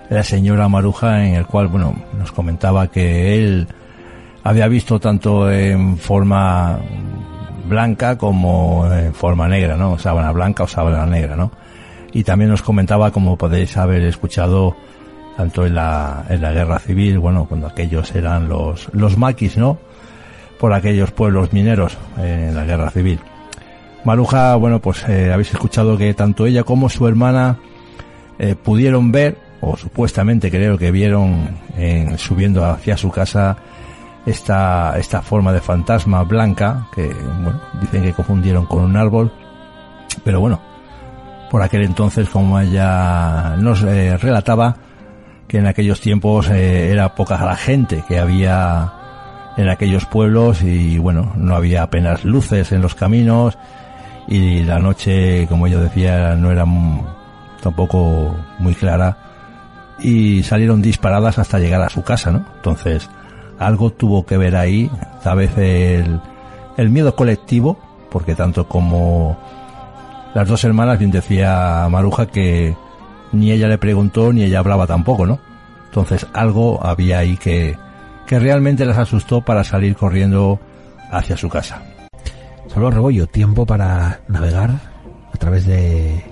la 0.09 0.23
señora 0.23 0.69
Maruja 0.69 1.25
en 1.25 1.35
el 1.35 1.45
cual, 1.45 1.67
bueno, 1.67 1.95
nos 2.17 2.31
comentaba 2.31 2.87
que 2.89 3.35
él 3.35 3.67
había 4.43 4.67
visto 4.67 4.99
tanto 4.99 5.51
en 5.51 5.97
forma 5.97 6.79
blanca 7.67 8.17
como 8.17 8.87
en 8.91 9.13
forma 9.13 9.47
negra, 9.47 9.75
¿no? 9.75 9.97
Sábana 9.97 10.31
blanca 10.31 10.63
o 10.63 10.67
sábana 10.67 11.05
negra, 11.05 11.35
¿no? 11.35 11.51
Y 12.13 12.23
también 12.23 12.51
nos 12.51 12.61
comentaba, 12.61 13.11
como 13.11 13.37
podéis 13.37 13.75
haber 13.75 14.03
escuchado, 14.03 14.75
tanto 15.37 15.65
en 15.65 15.75
la, 15.75 16.25
en 16.29 16.41
la 16.41 16.51
guerra 16.51 16.79
civil, 16.79 17.19
bueno, 17.19 17.45
cuando 17.45 17.67
aquellos 17.67 18.13
eran 18.15 18.47
los, 18.47 18.89
los 18.93 19.17
maquis, 19.17 19.57
¿no? 19.57 19.77
Por 20.59 20.73
aquellos 20.73 21.11
pueblos 21.11 21.51
mineros 21.53 21.97
en 22.17 22.55
la 22.55 22.63
guerra 22.63 22.89
civil. 22.91 23.19
Maruja, 24.05 24.55
bueno, 24.55 24.79
pues 24.79 25.03
eh, 25.09 25.31
habéis 25.33 25.51
escuchado 25.51 25.97
que 25.97 26.13
tanto 26.13 26.45
ella 26.45 26.63
como 26.63 26.89
su 26.89 27.07
hermana 27.07 27.57
eh, 28.39 28.55
pudieron 28.55 29.11
ver, 29.11 29.37
o 29.61 29.75
supuestamente 29.75 30.49
creo 30.51 30.77
que 30.77 30.91
vieron 30.91 31.49
en- 31.77 32.17
subiendo 32.17 32.63
hacia 32.65 32.95
su 32.97 33.09
casa 33.11 33.57
esta, 34.25 34.97
esta 34.97 35.21
forma 35.21 35.51
de 35.51 35.59
fantasma 35.61 36.23
blanca, 36.23 36.87
que 36.93 37.07
bueno, 37.43 37.59
dicen 37.81 38.03
que 38.03 38.13
confundieron 38.13 38.65
con 38.67 38.83
un 38.83 38.95
árbol, 38.95 39.31
pero 40.23 40.39
bueno, 40.39 40.61
por 41.51 41.61
aquel 41.61 41.83
entonces, 41.83 42.29
como 42.29 42.59
ella 42.59 43.55
nos 43.57 43.83
eh, 43.83 44.17
relataba, 44.17 44.75
que 45.47 45.57
en 45.57 45.67
aquellos 45.67 46.01
tiempos 46.01 46.49
eh, 46.49 46.91
era 46.91 47.15
poca 47.15 47.43
la 47.43 47.55
gente 47.55 48.03
que 48.07 48.19
había 48.19 48.91
en 49.57 49.69
aquellos 49.69 50.05
pueblos 50.05 50.61
y 50.63 50.97
bueno, 50.97 51.33
no 51.35 51.55
había 51.55 51.83
apenas 51.83 52.25
luces 52.25 52.71
en 52.71 52.81
los 52.81 52.95
caminos 52.95 53.57
y 54.27 54.63
la 54.63 54.79
noche, 54.79 55.47
como 55.47 55.67
ella 55.67 55.79
decía, 55.79 56.35
no 56.35 56.51
era 56.51 56.65
tampoco 57.61 58.35
muy 58.59 58.73
clara 58.75 59.17
y 59.99 60.43
salieron 60.43 60.81
disparadas 60.81 61.39
hasta 61.39 61.59
llegar 61.59 61.81
a 61.81 61.89
su 61.89 62.03
casa, 62.03 62.31
¿no? 62.31 62.45
Entonces, 62.55 63.09
algo 63.59 63.91
tuvo 63.91 64.25
que 64.25 64.37
ver 64.37 64.55
ahí, 64.55 64.89
tal 65.23 65.37
vez 65.37 65.57
el, 65.57 66.19
el 66.75 66.89
miedo 66.89 67.15
colectivo, 67.15 67.77
porque 68.09 68.35
tanto 68.35 68.67
como 68.67 69.37
las 70.33 70.47
dos 70.47 70.63
hermanas, 70.65 70.99
bien 70.99 71.11
decía 71.11 71.87
Maruja 71.89 72.25
que 72.25 72.75
ni 73.35 73.51
ella 73.51 73.67
le 73.67 73.77
preguntó 73.77 74.33
ni 74.33 74.43
ella 74.43 74.59
hablaba 74.59 74.87
tampoco, 74.87 75.25
¿no? 75.25 75.39
Entonces 75.85 76.25
algo 76.33 76.85
había 76.85 77.19
ahí 77.19 77.37
que, 77.37 77.77
que 78.25 78.39
realmente 78.39 78.85
las 78.85 78.97
asustó 78.97 79.41
para 79.41 79.63
salir 79.63 79.95
corriendo 79.95 80.59
hacia 81.11 81.37
su 81.37 81.49
casa. 81.49 81.81
Solo 82.67 82.91
Rebollo, 82.91 83.27
tiempo 83.27 83.65
para 83.65 84.19
navegar 84.27 84.71
a 85.33 85.37
través 85.37 85.65
de 85.65 86.23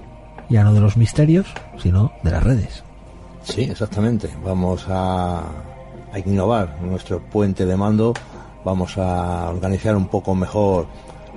ya 0.49 0.63
no 0.63 0.73
de 0.73 0.81
los 0.81 0.97
misterios, 0.97 1.47
sino 1.77 2.11
de 2.23 2.31
las 2.31 2.43
redes. 2.43 2.83
Sí, 3.43 3.63
exactamente. 3.63 4.29
Vamos 4.43 4.85
a, 4.89 5.39
a 5.39 6.19
innovar 6.19 6.81
nuestro 6.81 7.19
puente 7.21 7.65
de 7.65 7.77
mando, 7.77 8.13
vamos 8.63 8.97
a 8.97 9.49
organizar 9.49 9.95
un 9.95 10.07
poco 10.07 10.35
mejor 10.35 10.87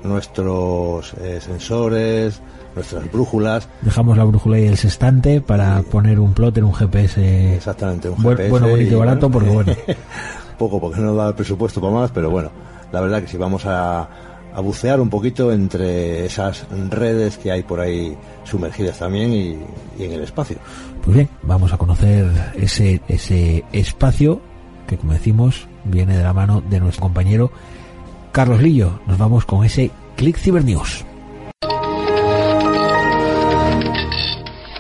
nuestros 0.03 1.15
eh, 1.15 1.41
sensores, 1.41 2.41
nuestras 2.77 3.11
brújulas. 3.11 3.69
Dejamos 3.83 4.17
la 4.17 4.25
brújula 4.25 4.61
y 4.61 4.67
el 4.67 4.77
sextante 4.77 5.41
para 5.41 5.83
poner 5.83 6.21
un 6.21 6.35
plotter, 6.35 6.63
un 6.63 6.75
GPS. 6.75 7.55
Exactamente, 7.57 8.09
un 8.09 8.19
GPS 8.19 8.51
bueno, 8.51 8.69
bonito 8.69 8.95
y 8.95 8.99
barato, 8.99 9.31
porque 9.31 9.49
bueno. 9.51 9.73
Poco, 10.59 10.81
porque 10.81 11.01
no 11.01 11.15
da 11.15 11.29
el 11.29 11.35
presupuesto 11.35 11.81
para 11.81 11.93
más, 11.93 12.11
pero 12.13 12.31
bueno, 12.31 12.51
la 12.93 13.01
verdad 13.01 13.21
que 13.21 13.29
sí, 13.29 13.37
vamos 13.37 13.67
a, 13.67 14.09
a 14.55 14.61
bucear 14.61 15.01
un 15.01 15.11
poquito 15.11 15.53
entre 15.53 16.25
esas 16.27 16.67
redes 16.91 17.37
que 17.39 17.51
hay 17.51 17.63
por 17.63 17.81
ahí 17.81 18.17
sumergidas 18.45 18.99
también 18.99 19.33
y, 19.33 19.59
y 19.99 20.05
en 20.05 20.13
el 20.13 20.23
espacio. 20.23 20.59
Pues 21.03 21.15
bien, 21.15 21.29
vamos 21.43 21.73
a 21.73 21.79
conocer 21.79 22.31
ese, 22.57 23.01
ese 23.09 23.65
espacio 23.73 24.41
que, 24.87 24.97
como 24.97 25.13
decimos, 25.13 25.69
viene 25.85 26.17
de 26.17 26.23
la 26.23 26.33
mano 26.33 26.63
de 26.63 26.81
nuestro 26.81 27.03
compañero 27.03 27.51
Carlos 28.33 28.63
Lillo. 28.63 29.01
Nos 29.07 29.19
vamos 29.19 29.45
con 29.45 29.65
ese 29.65 29.91
Click 30.17 30.39
Cyber 30.39 30.65
News. 30.65 31.05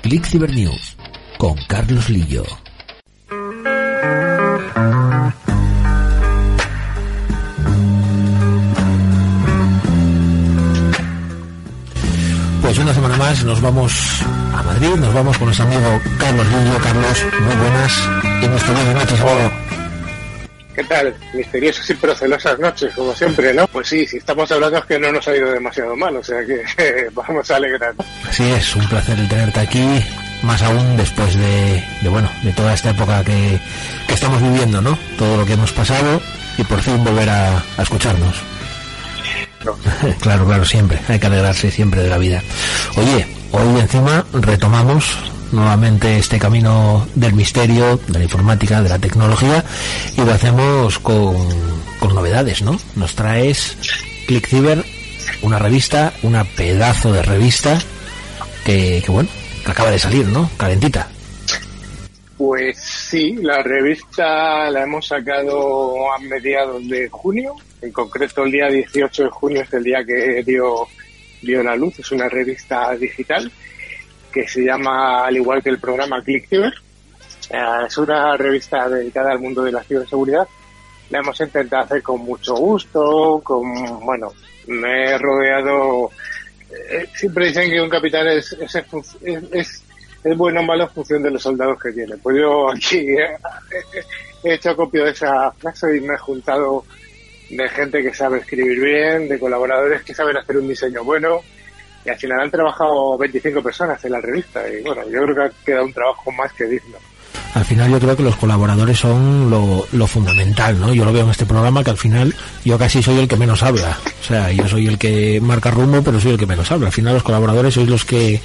Click 0.08 0.24
Cyber 0.24 0.54
News 0.54 0.96
con 1.36 1.56
Carlos 1.66 2.08
Lillo. 2.08 2.44
Pues 12.62 12.78
una 12.78 12.94
semana 12.94 13.16
más 13.16 13.42
nos 13.42 13.60
vamos 13.60 14.22
a 14.54 14.62
Madrid, 14.62 14.94
nos 14.94 15.12
vamos 15.12 15.36
con 15.38 15.46
nuestro 15.46 15.66
amigo 15.66 16.00
Carlos 16.18 16.46
Lillo. 16.46 16.78
Carlos, 16.84 17.26
muy 17.44 17.56
buenas 17.56 17.92
y 18.44 18.46
nuestro 18.46 18.74
buenas 18.74 18.94
noches. 18.94 19.65
¿Qué 20.76 20.84
tal? 20.84 21.14
Misteriosas 21.32 21.88
y 21.88 21.94
procelosas 21.94 22.58
noches, 22.58 22.92
como 22.94 23.14
siempre, 23.14 23.54
¿no? 23.54 23.66
Pues 23.68 23.88
sí, 23.88 24.06
si 24.06 24.18
estamos 24.18 24.52
hablando 24.52 24.76
es 24.76 24.84
que 24.84 24.98
no 24.98 25.10
nos 25.10 25.26
ha 25.26 25.34
ido 25.34 25.50
demasiado 25.50 25.96
mal, 25.96 26.14
o 26.14 26.22
sea 26.22 26.44
que 26.44 27.08
vamos 27.14 27.50
a 27.50 27.56
alegrar. 27.56 27.94
Así 28.28 28.44
es, 28.44 28.76
un 28.76 28.86
placer 28.86 29.18
el 29.18 29.26
tenerte 29.26 29.60
aquí, 29.60 30.04
más 30.42 30.60
aún 30.60 30.98
después 30.98 31.34
de, 31.34 31.82
de, 32.02 32.08
bueno, 32.10 32.28
de 32.42 32.52
toda 32.52 32.74
esta 32.74 32.90
época 32.90 33.24
que, 33.24 33.58
que 34.06 34.12
estamos 34.12 34.42
viviendo, 34.42 34.82
¿no? 34.82 34.98
Todo 35.16 35.38
lo 35.38 35.46
que 35.46 35.54
hemos 35.54 35.72
pasado 35.72 36.20
y 36.58 36.64
por 36.64 36.82
fin 36.82 37.02
volver 37.02 37.30
a, 37.30 37.56
a 37.56 37.82
escucharnos. 37.82 38.36
claro, 40.20 40.44
claro, 40.44 40.64
siempre, 40.66 41.00
hay 41.08 41.18
que 41.18 41.26
alegrarse 41.26 41.70
siempre 41.70 42.02
de 42.02 42.10
la 42.10 42.18
vida. 42.18 42.42
Oye, 42.96 43.26
hoy 43.52 43.80
encima 43.80 44.26
retomamos 44.34 45.16
nuevamente 45.52 46.18
este 46.18 46.38
camino 46.38 47.06
del 47.14 47.34
misterio, 47.34 47.98
de 48.06 48.18
la 48.18 48.24
informática, 48.24 48.82
de 48.82 48.88
la 48.88 48.98
tecnología 48.98 49.64
y 50.16 50.22
lo 50.22 50.32
hacemos 50.32 50.98
con, 50.98 51.36
con 51.98 52.14
novedades, 52.14 52.62
¿no? 52.62 52.78
Nos 52.94 53.14
traes 53.14 53.76
ClickCyber, 54.26 54.84
una 55.42 55.58
revista, 55.58 56.12
una 56.22 56.44
pedazo 56.44 57.12
de 57.12 57.22
revista 57.22 57.78
que, 58.64 59.02
que 59.04 59.12
bueno, 59.12 59.28
que 59.64 59.70
acaba 59.70 59.90
de 59.90 59.98
salir, 59.98 60.26
¿no? 60.26 60.50
Calentita. 60.56 61.08
Pues 62.36 62.78
sí, 62.78 63.36
la 63.40 63.62
revista 63.62 64.70
la 64.70 64.82
hemos 64.82 65.06
sacado 65.06 66.12
a 66.12 66.18
mediados 66.18 66.86
de 66.86 67.08
junio, 67.08 67.54
en 67.80 67.92
concreto 67.92 68.44
el 68.44 68.52
día 68.52 68.68
18 68.68 69.24
de 69.24 69.30
junio 69.30 69.62
es 69.62 69.72
el 69.72 69.84
día 69.84 70.04
que 70.04 70.42
dio, 70.44 70.86
dio 71.40 71.62
la 71.62 71.76
luz, 71.76 71.98
es 71.98 72.12
una 72.12 72.28
revista 72.28 72.94
digital 72.96 73.50
que 74.36 74.46
se 74.46 74.62
llama, 74.62 75.24
al 75.24 75.34
igual 75.34 75.62
que 75.62 75.70
el 75.70 75.78
programa 75.78 76.22
ClickCyber, 76.22 76.74
eh, 77.50 77.86
es 77.86 77.96
una 77.96 78.36
revista 78.36 78.86
dedicada 78.86 79.32
al 79.32 79.38
mundo 79.38 79.62
de 79.62 79.72
la 79.72 79.82
ciberseguridad. 79.82 80.46
La 81.08 81.20
hemos 81.20 81.40
intentado 81.40 81.84
hacer 81.84 82.02
con 82.02 82.20
mucho 82.20 82.54
gusto, 82.54 83.40
con, 83.42 83.64
bueno, 84.04 84.32
me 84.66 85.06
he 85.06 85.18
rodeado, 85.18 86.10
eh, 86.90 87.06
siempre 87.14 87.46
dicen 87.46 87.70
que 87.70 87.80
un 87.80 87.88
capitán 87.88 88.28
es, 88.28 88.52
es, 88.52 88.74
es, 88.74 89.16
es 89.52 89.82
es 90.24 90.36
bueno 90.36 90.60
o 90.60 90.64
malo 90.64 90.84
en 90.84 90.90
función 90.90 91.22
de 91.22 91.30
los 91.30 91.42
soldados 91.42 91.80
que 91.80 91.92
tiene. 91.92 92.16
Pues 92.16 92.36
yo 92.36 92.70
aquí 92.70 92.98
he, 92.98 93.38
he 94.42 94.54
hecho 94.54 94.74
copia 94.76 95.04
de 95.04 95.10
esa 95.12 95.52
frase 95.52 95.96
y 95.96 96.00
me 96.00 96.14
he 96.14 96.18
juntado 96.18 96.84
de 97.48 97.68
gente 97.68 98.02
que 98.02 98.12
sabe 98.12 98.40
escribir 98.40 98.80
bien, 98.80 99.28
de 99.28 99.38
colaboradores 99.38 100.02
que 100.02 100.14
saben 100.14 100.36
hacer 100.36 100.58
un 100.58 100.68
diseño 100.68 101.04
bueno. 101.04 101.40
Y 102.06 102.10
al 102.10 102.16
final 102.16 102.40
han 102.40 102.50
trabajado 102.50 103.18
25 103.18 103.62
personas 103.62 104.04
en 104.04 104.12
la 104.12 104.20
revista. 104.20 104.62
Y 104.68 104.82
bueno, 104.82 105.02
yo 105.10 105.22
creo 105.24 105.34
que 105.34 105.42
ha 105.42 105.64
quedado 105.64 105.84
un 105.86 105.92
trabajo 105.92 106.30
más 106.30 106.52
que 106.52 106.64
digno. 106.64 106.96
Al 107.54 107.64
final 107.64 107.90
yo 107.90 107.98
creo 107.98 108.16
que 108.16 108.22
los 108.22 108.36
colaboradores 108.36 108.98
son 108.98 109.50
lo, 109.50 109.86
lo, 109.92 110.06
fundamental, 110.06 110.78
¿no? 110.78 110.92
Yo 110.92 111.04
lo 111.04 111.12
veo 111.12 111.24
en 111.24 111.30
este 111.30 111.46
programa 111.46 111.82
que 111.82 111.90
al 111.90 111.96
final 111.96 112.34
yo 112.64 112.78
casi 112.78 113.02
soy 113.02 113.18
el 113.18 113.26
que 113.26 113.36
menos 113.36 113.62
habla. 113.62 113.96
O 114.20 114.22
sea, 114.22 114.52
yo 114.52 114.68
soy 114.68 114.86
el 114.86 114.98
que 114.98 115.40
marca 115.40 115.70
rumbo, 115.70 116.02
pero 116.02 116.20
soy 116.20 116.32
el 116.32 116.38
que 116.38 116.46
menos 116.46 116.70
habla. 116.70 116.86
Al 116.86 116.92
final 116.92 117.14
los 117.14 117.22
colaboradores 117.22 117.74
sois 117.74 117.88
los 117.88 118.04
que 118.04 118.40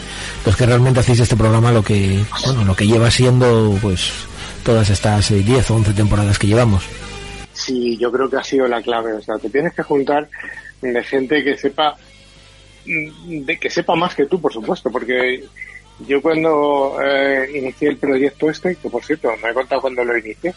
los 0.45 0.55
que 0.55 0.65
realmente 0.65 1.01
hacéis 1.01 1.19
este 1.19 1.35
programa 1.35 1.71
lo 1.71 1.83
que 1.83 2.23
bueno, 2.45 2.63
lo 2.63 2.75
que 2.75 2.87
lleva 2.87 3.11
siendo 3.11 3.77
pues 3.81 4.11
todas 4.63 4.89
estas 4.89 5.29
eh, 5.31 5.43
10 5.43 5.71
o 5.71 5.75
11 5.75 5.93
temporadas 5.93 6.39
que 6.39 6.47
llevamos. 6.47 6.83
Sí, 7.53 7.97
yo 7.97 8.11
creo 8.11 8.29
que 8.29 8.37
ha 8.37 8.43
sido 8.43 8.67
la 8.67 8.81
clave. 8.81 9.13
O 9.13 9.21
sea, 9.21 9.37
te 9.37 9.49
tienes 9.49 9.73
que 9.73 9.83
juntar 9.83 10.29
de 10.81 11.03
gente 11.03 11.43
que 11.43 11.57
sepa 11.57 11.97
de 12.85 13.57
que 13.59 13.69
sepa 13.69 13.95
más 13.95 14.15
que 14.15 14.25
tú, 14.25 14.39
por 14.41 14.51
supuesto, 14.51 14.91
porque 14.91 15.43
yo 16.07 16.21
cuando 16.21 16.97
eh, 17.03 17.49
inicié 17.55 17.89
el 17.89 17.97
proyecto 17.97 18.49
este, 18.49 18.75
que 18.75 18.89
por 18.89 19.03
cierto, 19.03 19.31
me 19.41 19.49
he 19.49 19.53
contado 19.53 19.81
cuando 19.81 20.03
lo 20.03 20.17
inicié, 20.17 20.53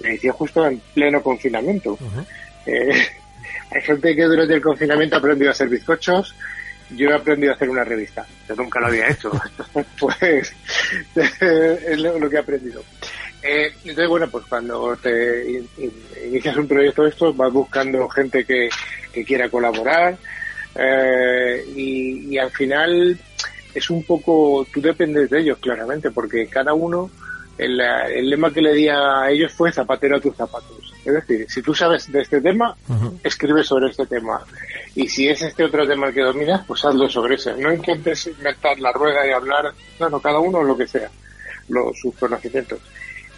lo 0.00 0.08
inicié 0.08 0.30
justo 0.30 0.66
en 0.66 0.80
pleno 0.94 1.22
confinamiento. 1.22 1.92
Uh 1.92 1.96
-huh. 1.98 2.26
eh, 2.66 3.06
hay 3.70 3.82
gente 3.82 4.14
que 4.14 4.22
durante 4.22 4.54
el 4.54 4.62
confinamiento 4.62 5.16
ha 5.16 5.18
aprendido 5.18 5.50
a 5.50 5.52
hacer 5.52 5.68
bizcochos, 5.68 6.34
yo 6.90 7.10
he 7.10 7.14
aprendido 7.14 7.52
a 7.52 7.56
hacer 7.56 7.68
una 7.68 7.84
revista. 7.84 8.24
Yo 8.48 8.54
nunca 8.54 8.80
lo 8.80 8.86
había 8.86 9.08
hecho. 9.08 9.30
pues 9.98 10.54
es 11.16 11.98
lo, 11.98 12.18
lo, 12.18 12.30
que 12.30 12.36
he 12.36 12.40
aprendido. 12.40 12.82
Eh, 13.42 13.72
entonces, 13.84 14.08
bueno, 14.08 14.28
pues 14.30 14.44
cuando 14.46 14.96
te 14.96 15.50
in, 15.50 15.68
in, 15.78 15.92
inicias 16.28 16.56
un 16.56 16.68
proyecto 16.68 17.02
de 17.02 17.10
estos, 17.10 17.36
vas 17.36 17.52
buscando 17.52 18.08
gente 18.08 18.44
que, 18.44 18.68
que 19.12 19.24
quiera 19.24 19.48
colaborar 19.48 20.16
eh, 20.78 21.64
y, 21.74 22.34
y 22.34 22.38
al 22.38 22.50
final 22.50 23.18
es 23.74 23.90
un 23.90 24.02
poco, 24.04 24.66
tú 24.72 24.80
dependes 24.80 25.28
de 25.28 25.40
ellos 25.40 25.58
claramente, 25.58 26.10
porque 26.10 26.46
cada 26.46 26.72
uno, 26.72 27.10
el, 27.58 27.78
el, 27.80 28.30
lema 28.30 28.52
que 28.52 28.62
le 28.62 28.72
di 28.72 28.88
a 28.88 29.28
ellos 29.30 29.52
fue 29.52 29.70
zapatero 29.70 30.16
a 30.16 30.20
tus 30.20 30.34
zapatos. 30.34 30.94
Es 31.04 31.12
decir, 31.12 31.46
si 31.48 31.62
tú 31.62 31.74
sabes 31.74 32.10
de 32.10 32.22
este 32.22 32.40
tema, 32.40 32.74
uh 32.88 32.94
-huh. 32.94 33.20
escribe 33.22 33.62
sobre 33.62 33.90
este 33.90 34.06
tema. 34.06 34.40
Y 34.94 35.08
si 35.08 35.28
es 35.28 35.42
este 35.42 35.64
otro 35.64 35.86
tema 35.86 36.08
el 36.08 36.14
que 36.14 36.22
dominas, 36.22 36.64
pues 36.66 36.84
hazlo 36.84 37.08
sobre 37.08 37.34
ese. 37.34 37.54
No 37.56 37.72
intentes 37.72 38.26
inventar 38.26 38.78
la 38.80 38.92
rueda 38.92 39.26
y 39.26 39.30
hablar, 39.30 39.72
no, 40.00 40.08
no, 40.08 40.20
cada 40.20 40.38
uno 40.38 40.62
lo 40.62 40.76
que 40.76 40.88
sea, 40.88 41.10
los, 41.68 41.98
sus 42.00 42.14
conocimientos. 42.16 42.80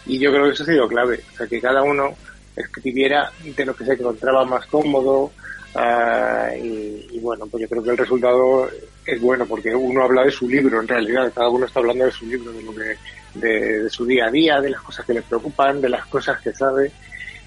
Y 0.05 0.17
yo 0.19 0.31
creo 0.31 0.45
que 0.45 0.51
eso 0.51 0.63
ha 0.63 0.67
sido 0.67 0.87
clave, 0.87 1.19
o 1.33 1.37
sea, 1.37 1.47
que 1.47 1.59
cada 1.59 1.83
uno 1.83 2.15
escribiera 2.55 3.31
de 3.43 3.65
lo 3.65 3.75
que 3.75 3.85
se 3.85 3.93
encontraba 3.93 4.45
más 4.45 4.65
cómodo, 4.67 5.31
Uh, 5.75 6.55
y, 6.55 7.07
y, 7.11 7.19
bueno, 7.19 7.45
pues 7.47 7.61
yo 7.61 7.69
creo 7.69 7.83
que 7.83 7.91
el 7.91 7.97
resultado 7.97 8.67
es 9.05 9.21
bueno 9.21 9.45
porque 9.45 9.73
uno 9.73 10.03
habla 10.03 10.23
de 10.23 10.31
su 10.31 10.49
libro 10.49 10.81
en 10.81 10.87
realidad, 10.87 11.31
cada 11.33 11.49
uno 11.49 11.65
está 11.65 11.79
hablando 11.79 12.05
de 12.05 12.11
su 12.11 12.25
libro, 12.25 12.51
de 12.51 12.63
lo 12.63 12.73
que, 12.73 12.97
de, 13.35 13.83
de, 13.83 13.89
su 13.89 14.05
día 14.05 14.25
a 14.25 14.31
día, 14.31 14.59
de 14.61 14.71
las 14.71 14.81
cosas 14.81 15.05
que 15.05 15.13
le 15.13 15.21
preocupan, 15.21 15.79
de 15.79 15.89
las 15.89 16.05
cosas 16.07 16.39
que 16.41 16.53
sabe. 16.53 16.91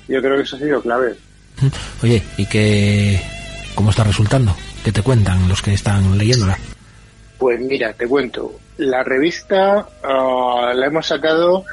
Yo 0.08 0.20
creo 0.20 0.36
que 0.36 0.42
eso 0.42 0.56
ha 0.56 0.60
sido 0.60 0.80
clave. 0.80 1.16
Oye, 2.02 2.22
¿y 2.36 2.46
qué, 2.46 3.20
cómo 3.74 3.90
está 3.90 4.04
resultando? 4.04 4.54
¿Qué 4.84 4.92
te 4.92 5.02
cuentan 5.02 5.48
los 5.48 5.62
que 5.62 5.74
están 5.74 6.16
leyéndola? 6.18 6.58
Pues 7.38 7.60
mira, 7.60 7.92
te 7.92 8.06
cuento. 8.06 8.52
La 8.78 9.02
revista 9.02 9.86
uh, 10.04 10.74
la 10.74 10.86
hemos 10.86 11.06
sacado 11.06 11.64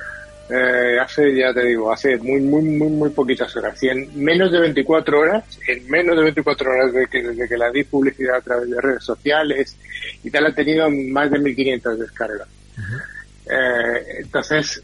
eh, 0.49 0.99
hace, 0.99 1.35
ya 1.35 1.53
te 1.53 1.63
digo, 1.65 1.91
hace 1.91 2.17
muy, 2.17 2.41
muy, 2.41 2.63
muy, 2.63 2.89
muy 2.89 3.09
poquitas 3.11 3.55
horas. 3.55 3.81
Y 3.83 3.89
en 3.89 4.23
menos 4.23 4.51
de 4.51 4.59
24 4.59 5.19
horas, 5.19 5.43
en 5.67 5.87
menos 5.89 6.17
de 6.17 6.23
24 6.23 6.71
horas 6.71 6.93
de 6.93 7.05
que, 7.07 7.21
desde 7.21 7.47
que 7.47 7.57
la 7.57 7.69
di 7.69 7.83
publicidad 7.83 8.37
a 8.37 8.41
través 8.41 8.69
de 8.69 8.81
redes 8.81 9.03
sociales 9.03 9.77
y 10.23 10.31
tal, 10.31 10.47
ha 10.47 10.53
tenido 10.53 10.89
más 10.89 11.29
de 11.29 11.37
1.500 11.37 11.97
descargas. 11.97 12.47
Uh 12.77 12.81
-huh. 12.81 13.01
eh, 13.51 14.17
entonces, 14.21 14.81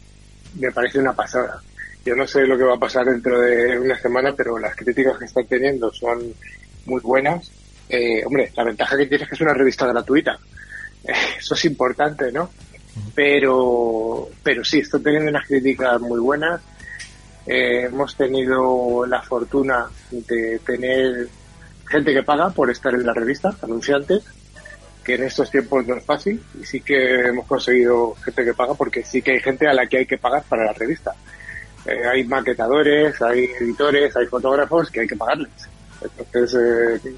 me 0.58 0.70
parece 0.70 1.00
una 1.00 1.12
pasada. 1.12 1.60
Yo 2.04 2.14
no 2.14 2.26
sé 2.26 2.46
lo 2.46 2.56
que 2.56 2.64
va 2.64 2.74
a 2.74 2.78
pasar 2.78 3.04
dentro 3.04 3.40
de 3.40 3.78
una 3.78 3.98
semana, 3.98 4.32
pero 4.36 4.58
las 4.58 4.76
críticas 4.76 5.18
que 5.18 5.24
están 5.24 5.46
teniendo 5.46 5.92
son 5.92 6.32
muy 6.84 7.00
buenas. 7.00 7.50
Eh, 7.88 8.24
hombre, 8.24 8.52
la 8.56 8.62
ventaja 8.62 8.96
que 8.96 9.06
tiene 9.06 9.24
es 9.24 9.28
que 9.28 9.34
es 9.34 9.40
una 9.40 9.54
revista 9.54 9.86
gratuita. 9.86 10.38
Eso 11.38 11.54
es 11.54 11.64
importante, 11.64 12.30
¿no? 12.30 12.50
Pero, 13.14 14.28
pero 14.42 14.64
sí, 14.64 14.80
estoy 14.80 15.02
teniendo 15.02 15.30
unas 15.30 15.46
críticas 15.46 16.00
muy 16.00 16.20
buenas. 16.20 16.60
Eh, 17.46 17.84
hemos 17.84 18.16
tenido 18.16 19.06
la 19.06 19.22
fortuna 19.22 19.86
de 20.10 20.60
tener 20.64 21.28
gente 21.88 22.12
que 22.12 22.22
paga 22.22 22.50
por 22.50 22.70
estar 22.70 22.92
en 22.94 23.06
la 23.06 23.14
revista, 23.14 23.56
anunciantes, 23.62 24.24
que 25.04 25.14
en 25.14 25.24
estos 25.24 25.50
tiempos 25.50 25.86
no 25.86 25.94
es 25.94 26.04
fácil 26.04 26.42
y 26.60 26.64
sí 26.64 26.80
que 26.80 27.28
hemos 27.28 27.46
conseguido 27.46 28.14
gente 28.16 28.44
que 28.44 28.54
paga 28.54 28.74
porque 28.74 29.04
sí 29.04 29.22
que 29.22 29.32
hay 29.32 29.40
gente 29.40 29.68
a 29.68 29.72
la 29.72 29.86
que 29.86 29.98
hay 29.98 30.06
que 30.06 30.18
pagar 30.18 30.42
para 30.48 30.64
la 30.64 30.72
revista. 30.72 31.14
Eh, 31.86 32.04
hay 32.04 32.24
maquetadores, 32.24 33.22
hay 33.22 33.44
editores, 33.60 34.16
hay 34.16 34.26
fotógrafos 34.26 34.90
que 34.90 35.00
hay 35.00 35.06
que 35.06 35.16
pagarles. 35.16 35.52
Entonces, 36.18 37.00
eh, 37.04 37.14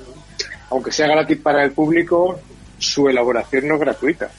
aunque 0.71 0.93
sea 0.93 1.07
gratis 1.07 1.39
para 1.39 1.65
el 1.65 1.73
público, 1.73 2.39
su 2.79 3.09
elaboración 3.09 3.67
no 3.67 3.75
es 3.75 3.81
gratuita. 3.81 4.31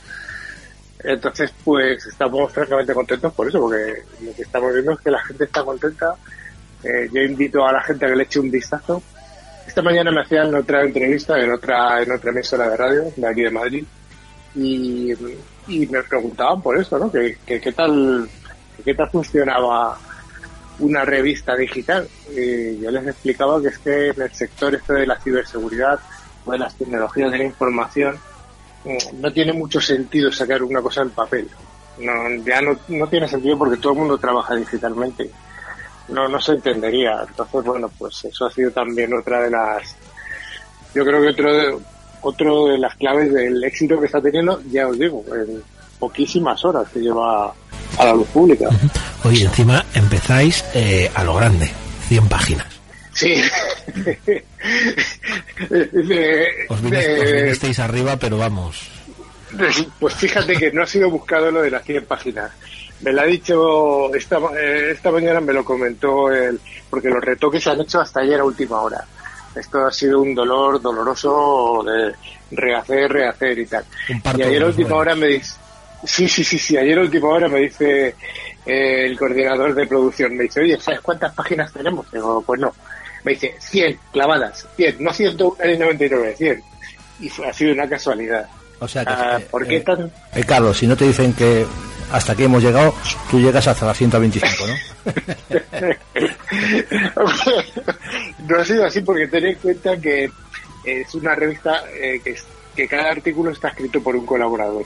Entonces, 1.04 1.54
pues 1.64 2.06
estamos 2.06 2.52
francamente 2.52 2.94
contentos 2.94 3.34
por 3.34 3.48
eso, 3.48 3.60
porque 3.60 4.04
lo 4.22 4.34
que 4.34 4.42
estamos 4.42 4.74
viendo 4.74 4.92
es 4.94 5.00
que 5.00 5.12
la 5.12 5.24
gente 5.24 5.46
está 5.46 5.64
contenta. 5.64 6.16
Eh, 6.84 7.10
yo 7.14 7.22
invito 7.22 7.66
a 7.66 7.72
la 7.72 7.82
gente 7.82 8.06
a 8.06 8.10
que 8.10 8.16
le 8.16 8.24
eche 8.24 8.40
un 8.40 8.52
vistazo. 8.52 9.02
Esta 9.66 9.82
mañana 9.82 10.12
me 10.12 10.22
hacían 10.22 10.54
otra 10.56 10.84
entrevista 10.84 11.40
en 11.40 11.52
otra 11.52 12.02
en 12.02 12.12
otra 12.12 12.32
emisora 12.32 12.70
de 12.70 12.78
radio 12.78 13.04
de 13.16 13.28
aquí 13.28 13.42
de 13.44 13.52
Madrid 13.52 13.86
y, 14.56 15.14
me 15.68 16.02
preguntaban 16.04 16.62
por 16.62 16.78
eso, 16.78 16.98
¿no? 16.98 17.12
Que, 17.12 17.38
que 17.46 17.62
qué 17.62 17.72
tal 17.72 18.28
qué 18.84 18.96
tal 18.96 19.10
funcionaba 19.10 19.98
una 20.80 21.06
revista 21.06 21.56
digital. 21.56 22.08
Y 22.32 22.80
yo 22.80 22.92
les 22.92 23.08
explicaba 23.08 23.62
que 23.62 23.68
es 23.68 23.78
que 23.78 24.08
en 24.10 24.22
el 24.22 24.34
sector 24.34 24.74
este 24.76 24.94
de 24.94 25.08
la 25.08 25.20
ciberseguridad 25.20 26.00
o 26.46 26.52
de 26.52 26.58
las 26.58 26.76
tecnologías 26.76 27.32
de 27.32 27.38
la 27.38 27.44
información 27.44 28.18
no 29.14 29.34
tiene 29.34 29.54
mucho 29.54 29.82
sentido 29.82 30.32
sacar 30.32 30.64
una 30.64 30.82
cosa 30.82 31.02
en 31.02 31.10
papel. 31.10 31.48
No, 32.00 32.14
ya 32.46 32.62
no, 32.62 32.78
no 32.88 33.08
tiene 33.08 33.28
sentido 33.28 33.58
porque 33.58 33.78
todo 33.78 33.94
el 33.94 34.00
mundo 34.00 34.18
trabaja 34.18 34.56
digitalmente. 34.56 35.30
No, 36.08 36.28
no 36.28 36.40
se 36.40 36.54
entendería. 36.54 37.26
Entonces, 37.28 37.64
bueno, 37.64 37.90
pues 37.98 38.26
eso 38.26 38.46
ha 38.46 38.52
sido 38.52 38.72
también 38.72 39.14
otra 39.14 39.42
de 39.42 39.52
las, 39.52 39.96
yo 40.96 41.04
creo 41.04 41.22
que 41.22 41.30
otro 41.30 41.54
de, 41.54 41.78
otro 42.22 42.68
de 42.68 42.78
las 42.78 42.96
claves 42.96 43.34
del 43.34 43.64
éxito 43.64 44.00
que 44.00 44.06
está 44.06 44.22
teniendo, 44.22 44.62
ya 44.72 44.88
os 44.88 44.98
digo, 44.98 45.24
en 45.34 45.62
poquísimas 46.00 46.64
horas 46.64 46.88
que 46.90 47.00
lleva 47.00 47.54
a 47.98 48.06
la 48.06 48.14
luz 48.14 48.28
pública. 48.30 48.70
Oye, 49.26 49.44
encima 49.44 49.86
empezáis 49.94 50.64
eh, 50.74 51.12
a 51.14 51.24
lo 51.24 51.36
grande, 51.36 51.70
100 52.08 52.30
páginas. 52.30 52.69
Sí. 53.20 53.36
Os 56.70 56.82
vinisteis 56.82 57.80
arriba, 57.80 58.16
pero 58.16 58.38
vamos. 58.38 58.90
Pues 60.00 60.16
fíjate 60.16 60.56
que 60.56 60.72
no 60.72 60.84
ha 60.84 60.88
sido 60.88 61.10
buscado 61.10 61.52
lo 61.52 61.62
de 61.62 61.70
las 61.70 61.84
100 61.84 62.06
páginas. 62.06 62.50
Me 63.02 63.12
lo 63.12 63.22
ha 63.22 63.26
dicho 63.26 64.14
esta, 64.14 64.38
eh, 64.58 64.92
esta 64.92 65.12
mañana, 65.12 65.42
me 65.42 65.52
lo 65.52 65.66
comentó 65.66 66.32
él, 66.32 66.62
porque 66.90 67.10
los 67.10 67.22
retoques 67.22 67.62
se 67.62 67.72
han 67.72 67.82
hecho 67.82 68.00
hasta 68.00 68.22
ayer 68.22 68.40
a 68.40 68.46
última 68.46 68.80
hora. 68.80 69.04
Esto 69.54 69.86
ha 69.86 69.92
sido 69.92 70.22
un 70.22 70.34
dolor 70.34 70.82
doloroso 70.82 71.84
de 71.84 72.16
rehacer, 72.56 73.12
rehacer 73.12 73.60
y 73.60 73.66
tal. 73.66 73.84
Y 74.38 74.44
ayer 74.44 74.64
a 74.64 74.68
última 74.68 74.96
hora 74.96 75.14
me 75.16 75.28
dice, 75.28 75.56
sí, 76.06 76.30
sí, 76.30 76.46
sí, 76.46 76.58
sí, 76.58 76.78
ayer 76.78 76.98
a 76.98 77.02
última 77.02 77.28
hora 77.28 77.50
me 77.50 77.60
dice 77.60 78.16
eh, 78.66 79.06
el 79.06 79.18
coordinador 79.18 79.76
de 79.76 79.88
producción, 79.88 80.38
me 80.38 80.44
dice, 80.44 80.62
oye, 80.62 80.80
¿sabes 80.80 81.02
cuántas 81.02 81.34
páginas 81.34 81.74
tenemos? 81.74 82.10
Digo, 82.14 82.42
pues 82.46 82.62
no. 82.62 82.74
Me 83.24 83.32
dice, 83.34 83.56
100 83.60 84.00
clavadas, 84.12 84.68
100, 84.78 84.98
no 85.04 85.14
199, 85.14 86.36
100. 86.38 86.64
Y 87.22 87.30
fue, 87.30 87.48
ha 87.50 87.54
sido 87.54 87.74
una 87.74 87.88
casualidad. 87.90 88.48
O 88.80 88.88
sea 88.88 89.04
que, 89.04 89.12
Ah, 89.12 89.40
¿Por 89.52 89.68
qué 89.68 89.78
eh, 89.78 89.82
tan...? 89.82 90.12
eh, 90.34 90.44
Carlos, 90.46 90.78
si 90.78 90.88
no 90.88 90.96
te 90.96 91.06
dicen 91.06 91.34
que 91.34 91.66
hasta 92.12 92.32
aquí 92.34 92.44
hemos 92.46 92.64
llegado, 92.64 92.94
tú 93.30 93.40
llegas 93.40 93.68
hasta 93.68 93.86
las 93.86 93.98
125, 93.98 94.68
¿no? 94.68 94.74
no 98.48 98.60
ha 98.60 98.66
sido 98.66 98.86
así 98.86 99.02
porque 99.02 99.28
ten 99.28 99.46
en 99.46 99.56
cuenta 99.56 99.98
que 99.98 100.30
es 100.86 101.16
una 101.16 101.36
revista 101.36 101.84
eh, 101.94 102.22
que, 102.24 102.32
es- 102.32 102.46
que 102.76 102.88
cada 102.88 103.12
artículo 103.12 103.52
está 103.52 103.70
escrito 103.70 104.02
por 104.02 104.16
un 104.16 104.26
colaborador. 104.26 104.86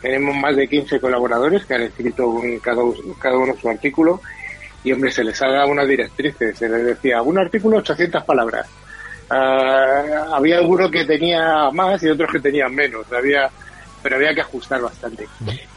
Tenemos 0.00 0.34
más 0.36 0.56
de 0.56 0.66
15 0.68 1.00
colaboradores 1.00 1.66
que 1.66 1.74
han 1.74 1.82
escrito 1.82 2.26
un- 2.28 2.58
cada, 2.60 2.82
cada 3.20 3.36
uno 3.36 3.54
su 3.60 3.68
artículo 3.68 4.20
y 4.84 4.92
hombre, 4.92 5.10
se 5.10 5.24
les 5.24 5.40
ha 5.42 5.48
dado 5.48 5.68
unas 5.68 5.86
directrices. 5.88 6.56
Se 6.58 6.68
les 6.68 6.84
decía, 6.84 7.22
un 7.22 7.38
artículo 7.38 7.78
800 7.78 8.24
palabras. 8.24 8.66
Ah, 9.28 10.26
había 10.34 10.58
algunos 10.58 10.90
que 10.90 11.04
tenía 11.04 11.70
más 11.72 12.02
y 12.02 12.08
otros 12.08 12.30
que 12.32 12.40
tenían 12.40 12.74
menos. 12.74 13.06
Había, 13.12 13.48
pero 14.02 14.16
había 14.16 14.34
que 14.34 14.40
ajustar 14.40 14.80
bastante. 14.80 15.26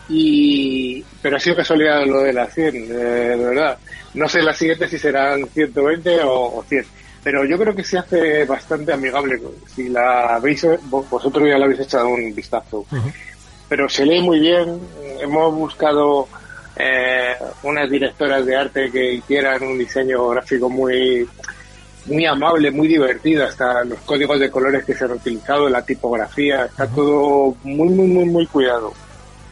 Y, 0.09 1.03
pero 1.21 1.37
ha 1.37 1.39
sido 1.39 1.55
casualidad 1.57 2.05
lo 2.05 2.21
de 2.21 2.33
las 2.33 2.53
100, 2.53 2.75
eh, 2.75 2.79
de 2.89 3.35
verdad. 3.45 3.77
No 4.15 4.27
sé 4.27 4.41
las 4.41 4.57
siguientes 4.57 4.89
si 4.89 4.97
serán 4.99 5.45
120 5.47 6.21
o, 6.23 6.57
o 6.57 6.63
100. 6.67 6.85
Pero 7.23 7.45
yo 7.45 7.57
creo 7.57 7.73
que 7.73 7.83
se 7.83 7.97
hace 7.97 8.43
bastante 8.45 8.91
amigable. 8.93 9.41
Si 9.73 9.87
la 9.89 10.39
vos- 10.83 11.09
vosotros 11.09 11.47
ya 11.47 11.57
la 11.57 11.65
habéis 11.65 11.79
echado 11.81 12.09
un 12.09 12.33
vistazo. 12.35 12.85
Pero 13.69 13.87
se 13.87 14.05
lee 14.05 14.21
muy 14.21 14.39
bien. 14.39 14.79
Hemos 15.21 15.53
buscado 15.55 16.27
eh, 16.75 17.35
unas 17.63 17.89
directoras 17.89 18.45
de 18.45 18.55
arte 18.55 18.91
que 18.91 19.13
hicieran 19.13 19.63
un 19.63 19.77
diseño 19.77 20.29
gráfico 20.29 20.69
muy 20.69 21.27
muy 22.05 22.25
amable, 22.25 22.69
muy 22.71 22.87
divertido, 22.87 23.45
hasta 23.45 23.83
los 23.85 23.99
códigos 23.99 24.39
de 24.39 24.51
colores 24.51 24.83
que 24.83 24.93
se 24.93 25.05
han 25.05 25.13
utilizado, 25.13 25.69
la 25.69 25.85
tipografía, 25.85 26.65
está 26.65 26.87
todo 26.87 27.55
muy, 27.63 27.89
muy, 27.89 28.07
muy, 28.07 28.25
muy 28.25 28.47
cuidado. 28.47 28.93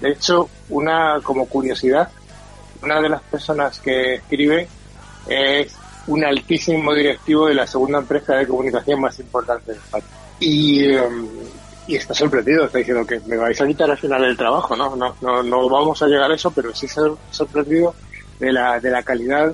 De 0.02 0.10
hecho, 0.10 0.50
una 0.70 1.20
como 1.24 1.46
curiosidad, 1.46 2.10
una 2.82 3.00
de 3.00 3.10
las 3.10 3.22
personas 3.22 3.80
que 3.80 4.16
escribe 4.16 4.68
es 5.28 5.74
un 6.08 6.26
altísimo 6.26 6.94
directivo 6.94 7.48
de 7.48 7.54
la 7.54 7.68
segunda 7.68 8.00
empresa 8.00 8.36
de 8.36 8.48
comunicación 8.48 9.00
más 9.00 9.20
importante 9.20 9.72
de 9.72 9.78
España. 9.78 10.06
Y, 10.40 10.94
em, 10.94 11.28
y 11.92 11.96
está 11.96 12.14
sorprendido, 12.14 12.66
está 12.66 12.78
diciendo 12.78 13.06
que 13.06 13.20
me 13.28 13.36
vais 13.36 13.60
a 13.60 13.68
quitar 13.68 13.92
al 13.92 13.98
final 13.98 14.24
el 14.24 14.38
trabajo, 14.38 14.78
¿no? 14.78 14.96
No, 14.96 15.14
no, 15.22 15.44
no 15.44 15.70
vamos 15.70 16.02
a 16.02 16.08
llegar 16.08 16.32
a 16.32 16.36
eso, 16.36 16.50
pero 16.50 16.74
sí 16.74 16.88
se 16.88 17.02
sorprendido 17.32 17.94
de 18.40 18.54
la, 18.54 18.80
de 18.80 18.90
la 18.90 19.04
calidad, 19.04 19.54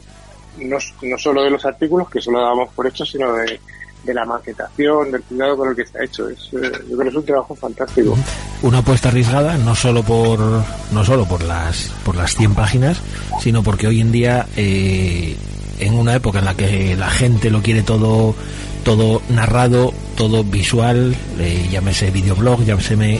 no, 0.59 0.77
no 1.01 1.17
solo 1.17 1.43
de 1.43 1.49
los 1.49 1.65
artículos, 1.65 2.07
que 2.11 2.19
eso 2.19 2.29
lo 2.29 2.39
damos 2.39 2.71
por 2.75 2.85
hecho, 2.85 3.03
sino 3.05 3.33
de, 3.33 3.59
de 4.03 4.13
la 4.13 4.23
maquetación, 4.23 5.11
del 5.11 5.23
cuidado 5.23 5.57
con 5.57 5.69
el 5.69 5.75
que 5.75 5.81
está 5.81 6.03
hecho. 6.03 6.29
Es, 6.29 6.37
eh, 6.53 6.71
yo 6.87 6.95
creo 6.95 6.99
que 6.99 7.09
es 7.09 7.15
un 7.15 7.25
trabajo 7.25 7.55
fantástico. 7.55 8.15
Una 8.61 8.77
apuesta 8.77 9.09
arriesgada, 9.09 9.57
no 9.57 9.73
solo 9.73 10.03
por 10.03 10.39
no 10.39 11.03
solo 11.03 11.25
por 11.25 11.41
las 11.43 11.91
por 12.05 12.15
las 12.15 12.35
100 12.35 12.53
páginas, 12.53 13.01
sino 13.39 13.63
porque 13.63 13.87
hoy 13.87 14.01
en 14.01 14.11
día 14.11 14.45
eh, 14.55 15.35
en 15.79 15.93
una 15.95 16.13
época 16.13 16.37
en 16.37 16.45
la 16.45 16.53
que 16.53 16.95
la 16.95 17.09
gente 17.09 17.49
lo 17.49 17.63
quiere 17.63 17.81
todo 17.81 18.35
todo 18.87 19.21
narrado, 19.27 19.93
todo 20.15 20.45
visual, 20.45 21.13
eh, 21.39 21.67
llámese 21.69 22.09
videoblog, 22.09 22.63
llámese, 22.63 23.19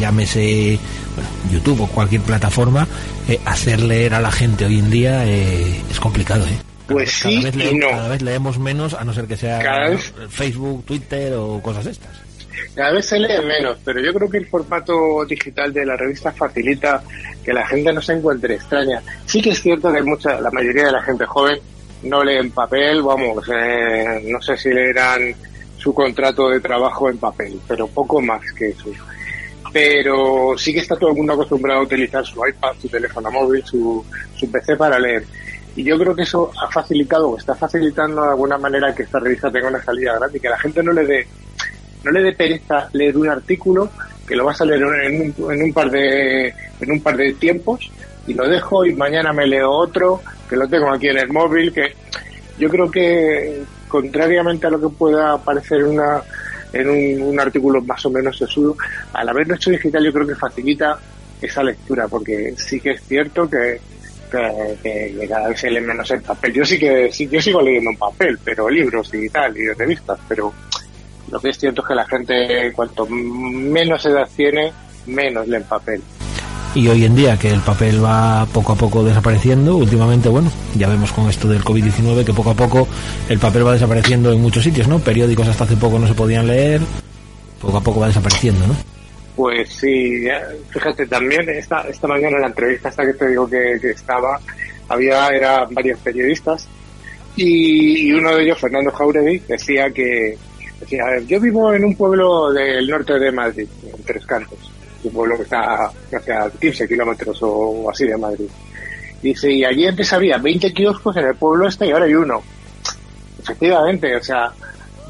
llámese 0.00 0.78
bueno, 1.14 1.30
YouTube 1.52 1.82
o 1.82 1.86
cualquier 1.88 2.22
plataforma, 2.22 2.88
eh, 3.28 3.38
hacer 3.44 3.80
leer 3.82 4.14
a 4.14 4.20
la 4.20 4.32
gente 4.32 4.64
hoy 4.64 4.78
en 4.78 4.88
día 4.88 5.26
eh, 5.26 5.82
es 5.90 6.00
complicado, 6.00 6.46
¿eh? 6.46 6.58
Pues 6.86 7.20
Cada 7.22 7.34
sí 7.34 7.44
vez 7.44 7.54
y 7.54 7.58
leemos- 7.58 7.80
no. 7.80 7.90
Cada 7.90 8.08
vez 8.08 8.22
leemos 8.22 8.58
menos, 8.58 8.94
a 8.94 9.04
no 9.04 9.12
ser 9.12 9.26
que 9.26 9.36
sea 9.36 9.58
Cada 9.58 9.90
vez- 9.90 10.10
Facebook, 10.30 10.82
Twitter 10.86 11.34
o 11.34 11.60
cosas 11.60 11.84
estas. 11.84 12.08
Cada 12.74 12.92
vez 12.92 13.04
se 13.04 13.18
lee 13.18 13.28
menos, 13.46 13.76
pero 13.84 14.00
yo 14.00 14.14
creo 14.14 14.30
que 14.30 14.38
el 14.38 14.46
formato 14.46 14.94
digital 15.28 15.70
de 15.70 15.84
la 15.84 15.96
revista 15.98 16.32
facilita 16.32 17.02
que 17.44 17.52
la 17.52 17.66
gente 17.66 17.92
no 17.92 18.00
se 18.00 18.14
encuentre 18.14 18.54
extraña. 18.54 19.02
Sí 19.26 19.42
que 19.42 19.50
es 19.50 19.60
cierto 19.60 19.92
que 19.92 19.98
hay 19.98 20.02
mucha, 20.04 20.40
la 20.40 20.50
mayoría 20.50 20.86
de 20.86 20.92
la 20.92 21.02
gente 21.02 21.26
joven 21.26 21.58
no 22.02 22.22
lee 22.22 22.36
en 22.36 22.50
papel, 22.50 23.02
vamos, 23.02 23.44
eh, 23.48 24.22
no 24.24 24.40
sé 24.40 24.56
si 24.56 24.70
leerán 24.70 25.34
su 25.76 25.94
contrato 25.94 26.48
de 26.48 26.60
trabajo 26.60 27.08
en 27.08 27.18
papel, 27.18 27.60
pero 27.66 27.86
poco 27.86 28.20
más 28.20 28.40
que 28.52 28.68
eso. 28.68 28.90
Pero 29.72 30.56
sí 30.56 30.72
que 30.72 30.80
está 30.80 30.96
todo 30.96 31.10
el 31.10 31.16
mundo 31.16 31.34
acostumbrado 31.34 31.80
a 31.80 31.84
utilizar 31.84 32.24
su 32.24 32.44
iPad, 32.46 32.72
su 32.80 32.88
teléfono 32.88 33.30
móvil, 33.30 33.64
su, 33.64 34.04
su 34.34 34.50
PC 34.50 34.76
para 34.76 34.98
leer. 34.98 35.24
Y 35.76 35.84
yo 35.84 35.98
creo 35.98 36.14
que 36.14 36.22
eso 36.22 36.50
ha 36.60 36.68
facilitado 36.70 37.36
está 37.36 37.54
facilitando 37.54 38.22
de 38.22 38.30
alguna 38.30 38.58
manera 38.58 38.94
que 38.94 39.04
esta 39.04 39.20
revista 39.20 39.50
tenga 39.50 39.68
una 39.68 39.82
salida 39.82 40.16
grande 40.18 40.38
y 40.38 40.40
que 40.40 40.48
la 40.48 40.58
gente 40.58 40.82
no 40.82 40.92
le 40.92 41.06
dé 41.06 41.26
no 42.02 42.10
le 42.10 42.22
dé 42.22 42.32
pereza 42.32 42.88
leer 42.94 43.16
un 43.16 43.28
artículo 43.28 43.90
que 44.26 44.34
lo 44.34 44.44
vas 44.44 44.60
a 44.60 44.64
leer 44.64 44.82
en 44.82 45.34
un, 45.38 45.52
en 45.52 45.62
un 45.62 45.72
par 45.72 45.90
de 45.90 46.48
en 46.48 46.90
un 46.90 47.00
par 47.00 47.16
de 47.16 47.32
tiempos 47.34 47.90
y 48.26 48.34
lo 48.34 48.48
dejo 48.48 48.84
y 48.86 48.94
mañana 48.94 49.32
me 49.32 49.46
leo 49.46 49.70
otro 49.70 50.20
que 50.48 50.56
lo 50.56 50.68
tengo 50.68 50.90
aquí 50.90 51.08
en 51.08 51.18
el 51.18 51.28
móvil 51.28 51.72
que 51.72 51.94
yo 52.58 52.68
creo 52.68 52.90
que 52.90 53.62
contrariamente 53.86 54.66
a 54.66 54.70
lo 54.70 54.80
que 54.80 54.96
pueda 54.96 55.38
parecer 55.38 55.84
una 55.84 56.22
en 56.72 57.22
un, 57.22 57.40
artículo 57.40 57.80
más 57.82 58.04
o 58.04 58.10
menos 58.10 58.36
sesudo 58.36 58.76
al 59.12 59.28
haberlo 59.28 59.54
hecho 59.54 59.70
digital 59.70 60.04
yo 60.04 60.12
creo 60.12 60.26
que 60.26 60.34
facilita 60.34 60.98
esa 61.40 61.62
lectura 61.62 62.08
porque 62.08 62.54
sí 62.56 62.80
que 62.80 62.92
es 62.92 63.02
cierto 63.02 63.48
que 63.48 63.80
que, 64.30 65.26
cada 65.28 65.48
vez 65.48 65.60
se 65.60 65.70
lee 65.70 65.80
menos 65.80 66.10
en 66.10 66.22
papel. 66.22 66.52
Yo 66.52 66.64
sí 66.64 66.78
que 66.78 67.10
sí, 67.10 67.28
yo 67.28 67.40
sigo 67.40 67.62
leyendo 67.62 67.90
en 67.90 67.96
papel, 67.96 68.38
pero 68.44 68.68
libros 68.68 69.12
y 69.14 69.28
tal, 69.28 69.56
y 69.56 69.68
revistas, 69.72 70.18
pero 70.28 70.52
lo 71.30 71.40
que 71.40 71.50
es 71.50 71.58
cierto 71.58 71.82
es 71.82 71.88
que 71.88 71.94
la 71.94 72.06
gente, 72.06 72.72
cuanto 72.74 73.06
menos 73.06 74.04
edad 74.06 74.28
tiene, 74.36 74.72
menos 75.06 75.46
lee 75.48 75.56
en 75.56 75.64
papel. 75.64 76.02
Y 76.74 76.86
hoy 76.88 77.04
en 77.04 77.16
día 77.16 77.38
que 77.38 77.50
el 77.50 77.60
papel 77.60 78.04
va 78.04 78.46
poco 78.52 78.72
a 78.72 78.76
poco 78.76 79.02
desapareciendo, 79.02 79.76
últimamente, 79.76 80.28
bueno, 80.28 80.50
ya 80.76 80.88
vemos 80.88 81.12
con 81.12 81.28
esto 81.28 81.48
del 81.48 81.64
COVID-19 81.64 82.24
que 82.24 82.32
poco 82.32 82.50
a 82.50 82.54
poco 82.54 82.86
el 83.28 83.38
papel 83.38 83.66
va 83.66 83.72
desapareciendo 83.72 84.32
en 84.32 84.40
muchos 84.40 84.62
sitios, 84.62 84.86
¿no? 84.86 84.98
Periódicos 84.98 85.48
hasta 85.48 85.64
hace 85.64 85.76
poco 85.76 85.98
no 85.98 86.06
se 86.06 86.14
podían 86.14 86.46
leer, 86.46 86.80
poco 87.60 87.78
a 87.78 87.82
poco 87.82 88.00
va 88.00 88.08
desapareciendo, 88.08 88.66
¿no? 88.66 88.76
Pues 89.34 89.70
sí, 89.70 90.26
fíjate, 90.70 91.06
también 91.06 91.48
esta, 91.48 91.82
esta 91.82 92.08
mañana 92.08 92.36
en 92.36 92.42
la 92.42 92.48
entrevista 92.48 92.88
esta 92.88 93.06
que 93.06 93.14
te 93.14 93.28
digo 93.28 93.48
que, 93.48 93.78
que 93.80 93.90
estaba, 93.90 94.38
había, 94.88 95.28
eran 95.28 95.72
varios 95.72 95.98
periodistas 96.00 96.68
y, 97.36 98.08
y 98.08 98.12
uno 98.12 98.34
de 98.34 98.42
ellos, 98.42 98.58
Fernando 98.58 98.90
Jauregui, 98.90 99.38
decía 99.46 99.90
que, 99.90 100.36
decía, 100.80 101.04
a 101.04 101.10
ver, 101.10 101.26
yo 101.26 101.40
vivo 101.40 101.72
en 101.72 101.84
un 101.84 101.94
pueblo 101.94 102.52
del 102.52 102.88
norte 102.88 103.16
de 103.16 103.30
Madrid, 103.30 103.68
en 103.84 104.02
Tres 104.02 104.26
Cantos, 104.26 104.72
un 105.04 105.12
pueblo 105.12 105.36
que 105.36 105.42
está 105.42 105.84
a 105.84 106.50
15 106.60 106.88
kilómetros 106.88 107.38
o 107.42 107.90
así 107.90 108.06
de 108.06 108.16
Madrid. 108.16 108.48
Dice, 109.22 109.50
y 109.50 109.64
allí 109.64 109.86
antes 109.86 110.12
había 110.12 110.38
20 110.38 110.72
kioscos 110.72 111.16
en 111.16 111.26
el 111.26 111.34
pueblo 111.34 111.66
este 111.66 111.86
y 111.86 111.90
ahora 111.90 112.04
hay 112.04 112.14
uno. 112.14 112.42
Efectivamente, 113.40 114.14
o 114.14 114.22
sea, 114.22 114.52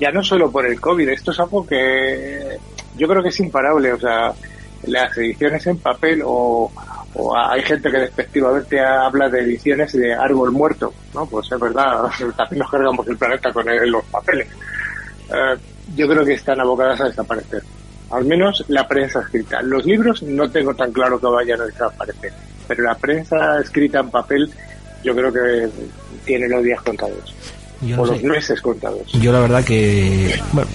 ya 0.00 0.10
no 0.10 0.22
solo 0.22 0.50
por 0.50 0.66
el 0.66 0.80
COVID, 0.80 1.08
esto 1.08 1.30
es 1.30 1.40
algo 1.40 1.66
que 1.66 2.56
yo 2.96 3.08
creo 3.08 3.22
que 3.22 3.28
es 3.28 3.40
imparable, 3.40 3.92
o 3.92 4.00
sea, 4.00 4.32
las 4.84 5.16
ediciones 5.18 5.66
en 5.66 5.78
papel 5.78 6.22
o, 6.24 6.70
hay 7.36 7.62
gente 7.62 7.90
que 7.90 7.98
despectivamente 7.98 8.78
habla 8.80 9.28
de 9.28 9.40
ediciones 9.40 9.92
de 9.92 10.14
árbol 10.14 10.52
muerto, 10.52 10.92
¿no? 11.14 11.26
Pues 11.26 11.50
es 11.50 11.58
verdad, 11.58 12.02
también 12.36 12.60
nos 12.60 12.70
cargamos 12.70 13.06
el 13.08 13.16
planeta 13.16 13.52
con 13.52 13.66
los 13.90 14.04
papeles. 14.04 14.46
Eh, 15.28 15.56
yo 15.96 16.06
creo 16.06 16.24
que 16.24 16.34
están 16.34 16.60
abocadas 16.60 17.00
a 17.00 17.04
desaparecer. 17.06 17.62
Al 18.10 18.24
menos 18.24 18.64
la 18.68 18.86
prensa 18.88 19.20
escrita. 19.20 19.60
Los 19.62 19.84
libros 19.84 20.22
no 20.22 20.50
tengo 20.50 20.74
tan 20.74 20.92
claro 20.92 21.20
que 21.20 21.26
vayan 21.26 21.60
a 21.60 21.64
desaparecer, 21.64 22.32
pero 22.66 22.82
la 22.84 22.94
prensa 22.94 23.60
escrita 23.60 24.00
en 24.00 24.10
papel 24.10 24.50
yo 25.04 25.14
creo 25.14 25.32
que 25.32 25.68
tiene 26.24 26.48
los 26.48 26.62
días 26.62 26.80
contados. 26.82 27.34
Yo 27.80 27.96
no 27.96 28.02
o 28.02 28.06
sé. 28.06 28.12
los 28.14 28.22
meses 28.24 28.60
contados. 28.60 29.12
Yo 29.12 29.32
la 29.32 29.40
verdad 29.40 29.64
que, 29.64 30.34
bueno, 30.52 30.68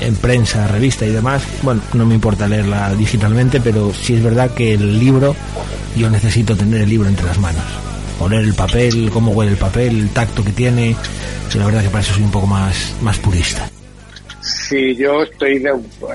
en 0.00 0.16
prensa, 0.16 0.66
revista 0.68 1.04
y 1.04 1.10
demás, 1.10 1.42
bueno, 1.62 1.82
no 1.92 2.06
me 2.06 2.14
importa 2.14 2.48
leerla 2.48 2.94
digitalmente, 2.94 3.60
pero 3.60 3.92
sí 3.92 4.14
es 4.14 4.22
verdad 4.22 4.50
que 4.52 4.74
el 4.74 4.98
libro, 4.98 5.36
yo 5.96 6.08
necesito 6.08 6.56
tener 6.56 6.82
el 6.82 6.88
libro 6.88 7.08
entre 7.08 7.26
las 7.26 7.38
manos. 7.38 7.64
Oler 8.18 8.40
el 8.40 8.54
papel, 8.54 9.10
cómo 9.12 9.32
huele 9.32 9.52
el 9.52 9.58
papel, 9.58 10.00
el 10.00 10.10
tacto 10.10 10.42
que 10.42 10.52
tiene. 10.52 10.96
La 11.54 11.66
verdad 11.66 11.82
que 11.82 11.90
para 11.90 12.02
eso 12.02 12.14
soy 12.14 12.22
un 12.22 12.30
poco 12.30 12.46
más, 12.46 12.94
más 13.02 13.18
purista. 13.18 13.70
Sí, 14.46 14.94
yo 14.94 15.24
estoy 15.24 15.58
de, 15.58 15.72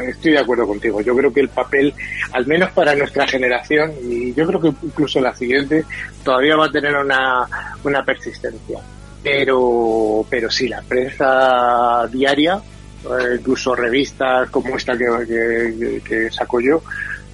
estoy 0.08 0.32
de 0.32 0.40
acuerdo 0.40 0.66
contigo. 0.66 1.02
Yo 1.02 1.14
creo 1.14 1.34
que 1.34 1.42
el 1.42 1.50
papel, 1.50 1.94
al 2.32 2.48
menos 2.48 2.72
para 2.72 2.96
nuestra 2.96 3.28
generación, 3.28 3.92
y 4.04 4.34
yo 4.34 4.48
creo 4.48 4.62
que 4.62 4.68
incluso 4.84 5.20
la 5.20 5.36
siguiente, 5.36 5.84
todavía 6.24 6.56
va 6.56 6.68
a 6.68 6.72
tener 6.72 6.96
una, 6.96 7.46
una 7.84 8.06
persistencia. 8.06 8.80
Pero, 9.22 10.26
pero 10.30 10.50
sí, 10.50 10.70
la 10.70 10.82
prensa 10.82 12.08
diaria, 12.10 12.56
eh, 13.04 13.36
incluso 13.38 13.76
revistas 13.76 14.50
como 14.50 14.78
esta 14.78 14.98
que, 14.98 16.02
que, 16.02 16.32
saco 16.32 16.62
yo, 16.62 16.82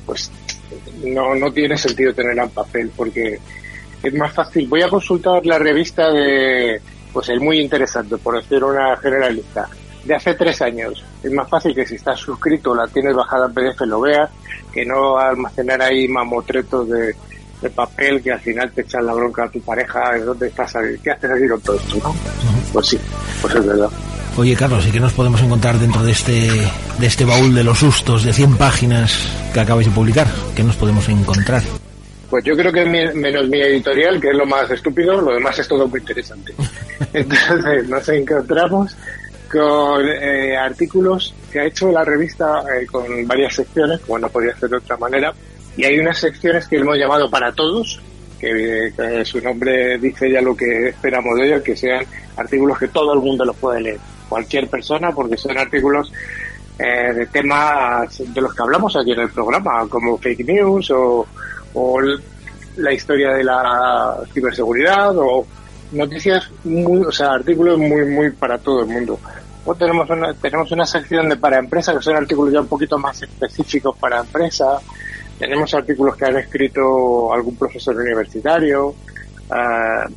pues 0.03 0.31
no, 1.03 1.35
no 1.35 1.53
tiene 1.53 1.77
sentido 1.77 2.11
tenerla 2.11 2.45
en 2.45 2.49
papel 2.49 2.91
porque 2.95 3.39
es 4.01 4.13
más 4.15 4.33
fácil. 4.33 4.67
Voy 4.67 4.81
a 4.81 4.89
consultar 4.89 5.45
la 5.45 5.59
revista 5.59 6.11
de, 6.11 6.81
pues 7.13 7.29
el 7.29 7.39
muy 7.39 7.59
interesante, 7.59 8.17
por 8.17 8.41
decir 8.41 8.63
una 8.63 8.97
generalista, 8.97 9.69
de 10.07 10.15
hace 10.15 10.33
tres 10.33 10.61
años. 10.61 11.03
Es 11.23 11.31
más 11.31 11.47
fácil 11.49 11.75
que 11.75 11.85
si 11.85 11.95
estás 11.95 12.19
suscrito 12.19 12.73
la 12.73 12.87
tienes 12.87 13.15
bajada 13.15 13.47
en 13.47 13.53
PDF 13.53 13.81
lo 13.81 14.01
veas, 14.01 14.29
que 14.73 14.85
no 14.85 15.17
almacenar 15.17 15.81
ahí 15.81 16.07
mamotretos 16.07 16.87
de, 16.89 17.15
de 17.61 17.69
papel 17.69 18.21
que 18.21 18.31
al 18.31 18.39
final 18.39 18.71
te 18.71 18.81
echan 18.81 19.05
la 19.05 19.13
bronca 19.13 19.43
a 19.43 19.49
tu 19.49 19.59
pareja, 19.61 20.11
¿de 20.13 20.21
dónde 20.21 20.47
estás? 20.47 20.73
¿Qué 21.03 21.11
haces 21.11 21.29
aquí 21.31 21.47
con 21.47 21.61
todo 21.61 21.75
esto? 21.77 21.97
no? 22.03 22.15
Pues 22.73 22.87
sí, 22.87 22.99
pues 23.41 23.55
es 23.55 23.65
verdad. 23.65 23.89
Oye, 24.37 24.55
Carlos, 24.55 24.85
¿y 24.87 24.91
qué 24.91 24.99
nos 24.99 25.13
podemos 25.13 25.41
encontrar 25.41 25.79
dentro 25.79 26.03
de 26.03 26.11
este, 26.11 26.31
de 26.99 27.07
este 27.07 27.25
baúl 27.25 27.55
de 27.55 27.63
los 27.63 27.79
sustos 27.79 28.23
de 28.23 28.33
100 28.33 28.55
páginas 28.57 29.27
que 29.53 29.59
acabáis 29.59 29.87
de 29.87 29.93
publicar? 29.93 30.27
¿Qué 30.55 30.63
nos 30.63 30.75
podemos 30.75 31.09
encontrar? 31.09 31.63
Pues 32.29 32.43
yo 32.43 32.55
creo 32.55 32.71
que 32.71 32.85
mi- 32.85 33.13
menos 33.19 33.47
mi 33.47 33.59
editorial, 33.61 34.19
que 34.21 34.27
es 34.29 34.35
lo 34.35 34.45
más 34.45 34.69
estúpido, 34.69 35.19
lo 35.21 35.33
demás 35.33 35.57
es 35.57 35.67
todo 35.67 35.87
muy 35.87 36.01
interesante. 36.01 36.53
Entonces 37.13 37.87
nos 37.89 38.07
encontramos 38.09 38.95
con 39.47 40.05
eh, 40.07 40.55
artículos 40.57 41.33
que 41.51 41.59
ha 41.59 41.65
hecho 41.65 41.91
la 41.91 42.03
revista 42.03 42.63
eh, 42.75 42.85
con 42.85 43.27
varias 43.27 43.55
secciones, 43.55 43.99
como 44.01 44.19
no 44.19 44.29
podía 44.29 44.55
ser 44.57 44.69
de 44.69 44.77
otra 44.77 44.97
manera, 44.97 45.33
y 45.75 45.83
hay 45.83 45.99
unas 45.99 46.17
secciones 46.19 46.67
que 46.67 46.77
hemos 46.77 46.97
llamado 46.97 47.29
para 47.29 47.51
todos, 47.51 47.99
que, 48.39 48.91
que 48.95 49.25
su 49.25 49.41
nombre 49.41 49.97
dice 49.97 50.29
ya 50.31 50.41
lo 50.41 50.55
que 50.55 50.89
esperamos 50.89 51.35
de 51.37 51.47
ellos, 51.47 51.61
que 51.61 51.75
sean 51.75 52.05
artículos 52.35 52.77
que 52.77 52.87
todo 52.87 53.13
el 53.13 53.19
mundo 53.19 53.45
los 53.45 53.55
puede 53.55 53.81
leer, 53.81 53.99
cualquier 54.29 54.67
persona, 54.67 55.11
porque 55.11 55.37
son 55.37 55.57
artículos 55.57 56.11
eh, 56.79 57.13
de 57.13 57.25
temas 57.27 58.17
de 58.19 58.41
los 58.41 58.53
que 58.53 58.61
hablamos 58.61 58.95
aquí 58.95 59.11
en 59.11 59.21
el 59.21 59.29
programa, 59.29 59.87
como 59.89 60.17
fake 60.17 60.45
news 60.45 60.91
o, 60.91 61.25
o 61.73 62.01
la 62.77 62.93
historia 62.93 63.33
de 63.33 63.43
la 63.43 64.17
ciberseguridad 64.31 65.17
o 65.17 65.45
noticias, 65.91 66.49
muy, 66.63 67.01
o 67.01 67.11
sea, 67.11 67.33
artículos 67.33 67.77
muy, 67.77 68.05
muy 68.05 68.31
para 68.31 68.57
todo 68.57 68.81
el 68.81 68.87
mundo. 68.87 69.19
O 69.65 69.75
tenemos 69.75 70.09
una, 70.09 70.33
tenemos 70.33 70.71
una 70.71 70.85
sección 70.85 71.27
de 71.29 71.35
para 71.35 71.59
empresas 71.59 71.97
que 71.97 72.03
son 72.03 72.15
artículos 72.15 72.53
ya 72.53 72.61
un 72.61 72.67
poquito 72.67 72.97
más 72.97 73.21
específicos 73.21 73.97
para 73.97 74.19
empresas. 74.19 74.81
Tenemos 75.37 75.73
artículos 75.73 76.15
que 76.15 76.25
han 76.25 76.37
escrito 76.37 77.33
algún 77.33 77.55
profesor 77.57 77.95
universitario, 77.95 78.95
ah, 79.49 80.07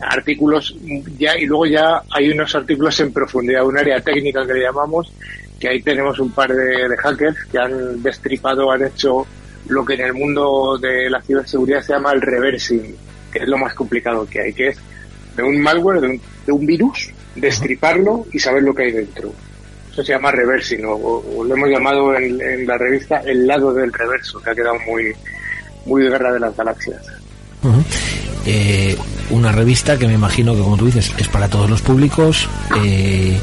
artículos 0.00 0.76
ya 1.18 1.36
y 1.36 1.46
luego 1.46 1.66
ya 1.66 2.02
hay 2.10 2.30
unos 2.30 2.54
artículos 2.54 2.98
en 3.00 3.12
profundidad, 3.12 3.64
un 3.64 3.78
área 3.78 4.00
técnica 4.00 4.46
que 4.46 4.54
le 4.54 4.62
llamamos, 4.62 5.12
que 5.60 5.68
ahí 5.68 5.82
tenemos 5.82 6.18
un 6.18 6.30
par 6.30 6.52
de 6.52 6.96
hackers 6.96 7.44
que 7.50 7.58
han 7.58 8.02
destripado, 8.02 8.70
han 8.70 8.84
hecho 8.84 9.26
lo 9.68 9.84
que 9.84 9.94
en 9.94 10.00
el 10.02 10.14
mundo 10.14 10.78
de 10.78 11.10
la 11.10 11.20
ciberseguridad 11.20 11.82
se 11.82 11.92
llama 11.92 12.12
el 12.12 12.20
reversing, 12.20 12.94
que 13.32 13.40
es 13.40 13.48
lo 13.48 13.58
más 13.58 13.74
complicado 13.74 14.26
que 14.26 14.40
hay, 14.40 14.52
que 14.52 14.68
es 14.68 14.78
de 15.36 15.42
un 15.42 15.60
malware, 15.60 16.00
de 16.00 16.08
un, 16.08 16.20
de 16.46 16.52
un 16.52 16.66
virus, 16.66 17.10
destriparlo 17.34 18.26
y 18.32 18.38
saber 18.38 18.62
lo 18.62 18.74
que 18.74 18.84
hay 18.84 18.92
dentro. 18.92 19.32
Eso 19.92 20.02
se 20.02 20.12
llama 20.12 20.30
reversing, 20.30 20.84
o, 20.84 20.94
o 20.94 21.44
lo 21.44 21.54
hemos 21.54 21.68
llamado 21.68 22.16
en, 22.16 22.40
en 22.40 22.66
la 22.66 22.76
revista 22.76 23.22
el 23.24 23.46
lado 23.46 23.72
del 23.72 23.92
reverso, 23.92 24.40
que 24.40 24.50
ha 24.50 24.54
quedado 24.54 24.76
muy, 24.86 25.12
muy 25.86 26.02
de 26.02 26.10
guerra 26.10 26.32
de 26.32 26.40
las 26.40 26.56
galaxias. 26.56 27.02
Eh, 28.44 28.96
una 29.30 29.50
revista 29.50 29.98
que 29.98 30.06
me 30.06 30.14
imagino 30.14 30.54
que, 30.54 30.60
como 30.60 30.76
tú 30.76 30.86
dices, 30.86 31.12
es 31.18 31.28
para 31.28 31.48
todos 31.48 31.68
los 31.68 31.82
públicos. 31.82 32.48
Eh, 32.84 33.40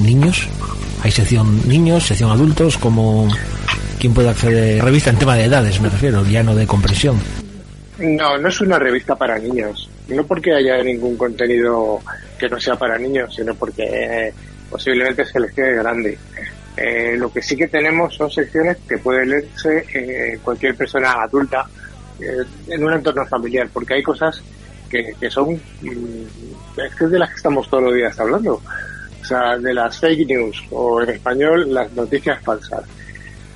niños, 0.00 0.48
hay 1.02 1.10
sección 1.10 1.68
niños, 1.68 2.06
sección 2.06 2.30
adultos, 2.30 2.78
como 2.78 3.28
quién 3.98 4.14
puede 4.14 4.30
acceder. 4.30 4.82
Revista 4.82 5.10
en 5.10 5.18
tema 5.18 5.36
de 5.36 5.44
edades, 5.44 5.80
me 5.80 5.90
refiero, 5.90 6.24
ya 6.24 6.42
no 6.42 6.54
de 6.54 6.66
compresión. 6.66 7.18
No, 7.98 8.38
no 8.38 8.48
es 8.48 8.60
una 8.60 8.78
revista 8.78 9.14
para 9.14 9.38
niños. 9.38 9.90
No 10.08 10.24
porque 10.24 10.54
haya 10.54 10.82
ningún 10.82 11.16
contenido 11.16 12.00
que 12.38 12.48
no 12.48 12.60
sea 12.60 12.76
para 12.76 12.98
niños, 12.98 13.34
sino 13.34 13.54
porque 13.54 13.82
eh, 13.84 14.34
posiblemente 14.70 15.24
se 15.24 15.40
les 15.40 15.52
quede 15.52 15.76
grande. 15.76 16.18
Eh, 16.76 17.16
lo 17.16 17.32
que 17.32 17.42
sí 17.42 17.56
que 17.56 17.68
tenemos 17.68 18.14
son 18.14 18.30
secciones 18.30 18.76
que 18.88 18.98
puede 18.98 19.26
leerse 19.26 19.84
eh, 19.94 20.38
cualquier 20.42 20.76
persona 20.76 21.22
adulta 21.22 21.66
en 22.18 22.84
un 22.84 22.92
entorno 22.92 23.26
familiar, 23.26 23.68
porque 23.72 23.94
hay 23.94 24.02
cosas 24.02 24.42
que, 24.88 25.14
que 25.18 25.30
son, 25.30 25.54
mm, 25.54 26.80
es 26.86 26.94
que 26.94 27.04
es 27.04 27.10
de 27.10 27.18
las 27.18 27.30
que 27.30 27.36
estamos 27.36 27.68
todos 27.68 27.84
los 27.84 27.94
días 27.94 28.18
hablando. 28.20 28.62
O 29.20 29.24
sea, 29.24 29.58
de 29.58 29.74
las 29.74 29.98
fake 29.98 30.28
news, 30.28 30.62
o 30.70 31.02
en 31.02 31.10
español, 31.10 31.74
las 31.74 31.92
noticias 31.92 32.40
falsas. 32.42 32.84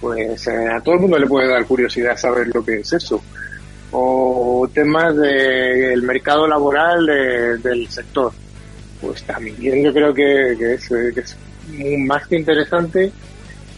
Pues 0.01 0.49
a 0.49 0.81
todo 0.81 0.97
el 0.97 1.03
mundo 1.03 1.19
le 1.19 1.27
puede 1.27 1.49
dar 1.49 1.65
curiosidad 1.65 2.17
saber 2.17 2.49
lo 2.53 2.65
que 2.65 2.81
es 2.81 2.93
eso 2.93 3.23
o 3.93 4.69
temas 4.73 5.17
del 5.17 6.03
mercado 6.03 6.47
laboral 6.47 7.07
de- 7.07 7.59
del 7.59 7.89
sector. 7.89 8.33
Pues 9.01 9.23
también 9.25 9.83
yo 9.83 9.93
creo 9.93 10.13
que, 10.15 10.55
que 10.59 10.75
es, 10.75 10.89
que 10.89 11.21
es 11.21 11.37
más 12.07 12.27
que 12.27 12.37
interesante 12.37 13.11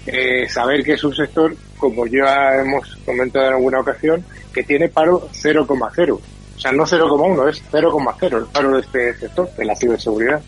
eh, 0.06 0.48
saber 0.48 0.82
que 0.82 0.94
es 0.94 1.04
un 1.04 1.14
sector, 1.14 1.54
como 1.78 2.06
ya 2.06 2.56
hemos 2.60 2.96
comentado 3.06 3.46
en 3.48 3.54
alguna 3.54 3.80
ocasión, 3.80 4.24
que 4.52 4.64
tiene 4.64 4.88
paro 4.88 5.28
0,0. 5.32 6.12
O 6.12 6.60
sea, 6.60 6.72
no 6.72 6.84
0,1, 6.84 7.48
es 7.50 7.62
0,0 7.70 8.36
el 8.38 8.44
paro 8.46 8.72
de 8.74 8.80
este 8.80 9.14
sector, 9.14 9.48
de 9.56 9.64
la 9.64 9.76
ciberseguridad. 9.76 10.42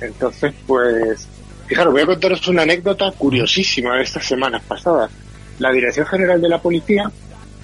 Entonces, 0.00 0.52
pues, 0.66 1.26
fijaros, 1.66 1.92
voy 1.92 2.02
a 2.02 2.06
contaros 2.06 2.46
una 2.48 2.62
anécdota 2.62 3.10
curiosísima 3.16 3.96
de 3.96 4.02
estas 4.02 4.26
semanas 4.26 4.62
pasadas. 4.66 5.10
La 5.58 5.70
Dirección 5.70 6.06
General 6.06 6.40
de 6.40 6.48
la 6.48 6.58
Policía 6.60 7.10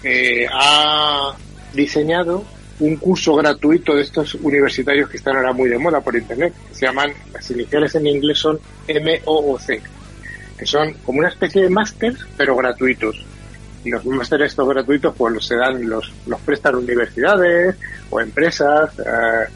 eh, 0.02 0.46
ha 0.52 1.34
diseñado 1.72 2.44
un 2.78 2.96
curso 2.96 3.34
gratuito 3.34 3.94
de 3.94 4.02
estos 4.02 4.34
universitarios 4.34 5.08
que 5.08 5.16
están 5.16 5.36
ahora 5.36 5.52
muy 5.52 5.68
de 5.68 5.78
moda 5.78 6.00
por 6.00 6.14
internet. 6.14 6.52
Se 6.72 6.86
llaman, 6.86 7.12
las 7.32 7.50
iniciales 7.50 7.94
en 7.94 8.06
inglés 8.06 8.38
son 8.38 8.58
MOOC, 8.88 9.80
que 10.58 10.66
son 10.66 10.92
como 11.04 11.20
una 11.20 11.28
especie 11.28 11.62
de 11.62 11.70
máster, 11.70 12.14
pero 12.36 12.54
gratuitos. 12.56 13.24
Y 13.84 13.90
los 13.90 14.04
másteres 14.04 14.50
estos 14.50 14.68
gratuitos, 14.68 15.14
pues 15.16 15.34
los 15.34 15.46
se 15.46 15.56
dan, 15.56 15.88
los, 15.88 16.12
los 16.26 16.40
prestan 16.40 16.74
universidades 16.74 17.76
o 18.10 18.20
empresas. 18.20 18.90
eh, 18.98 19.48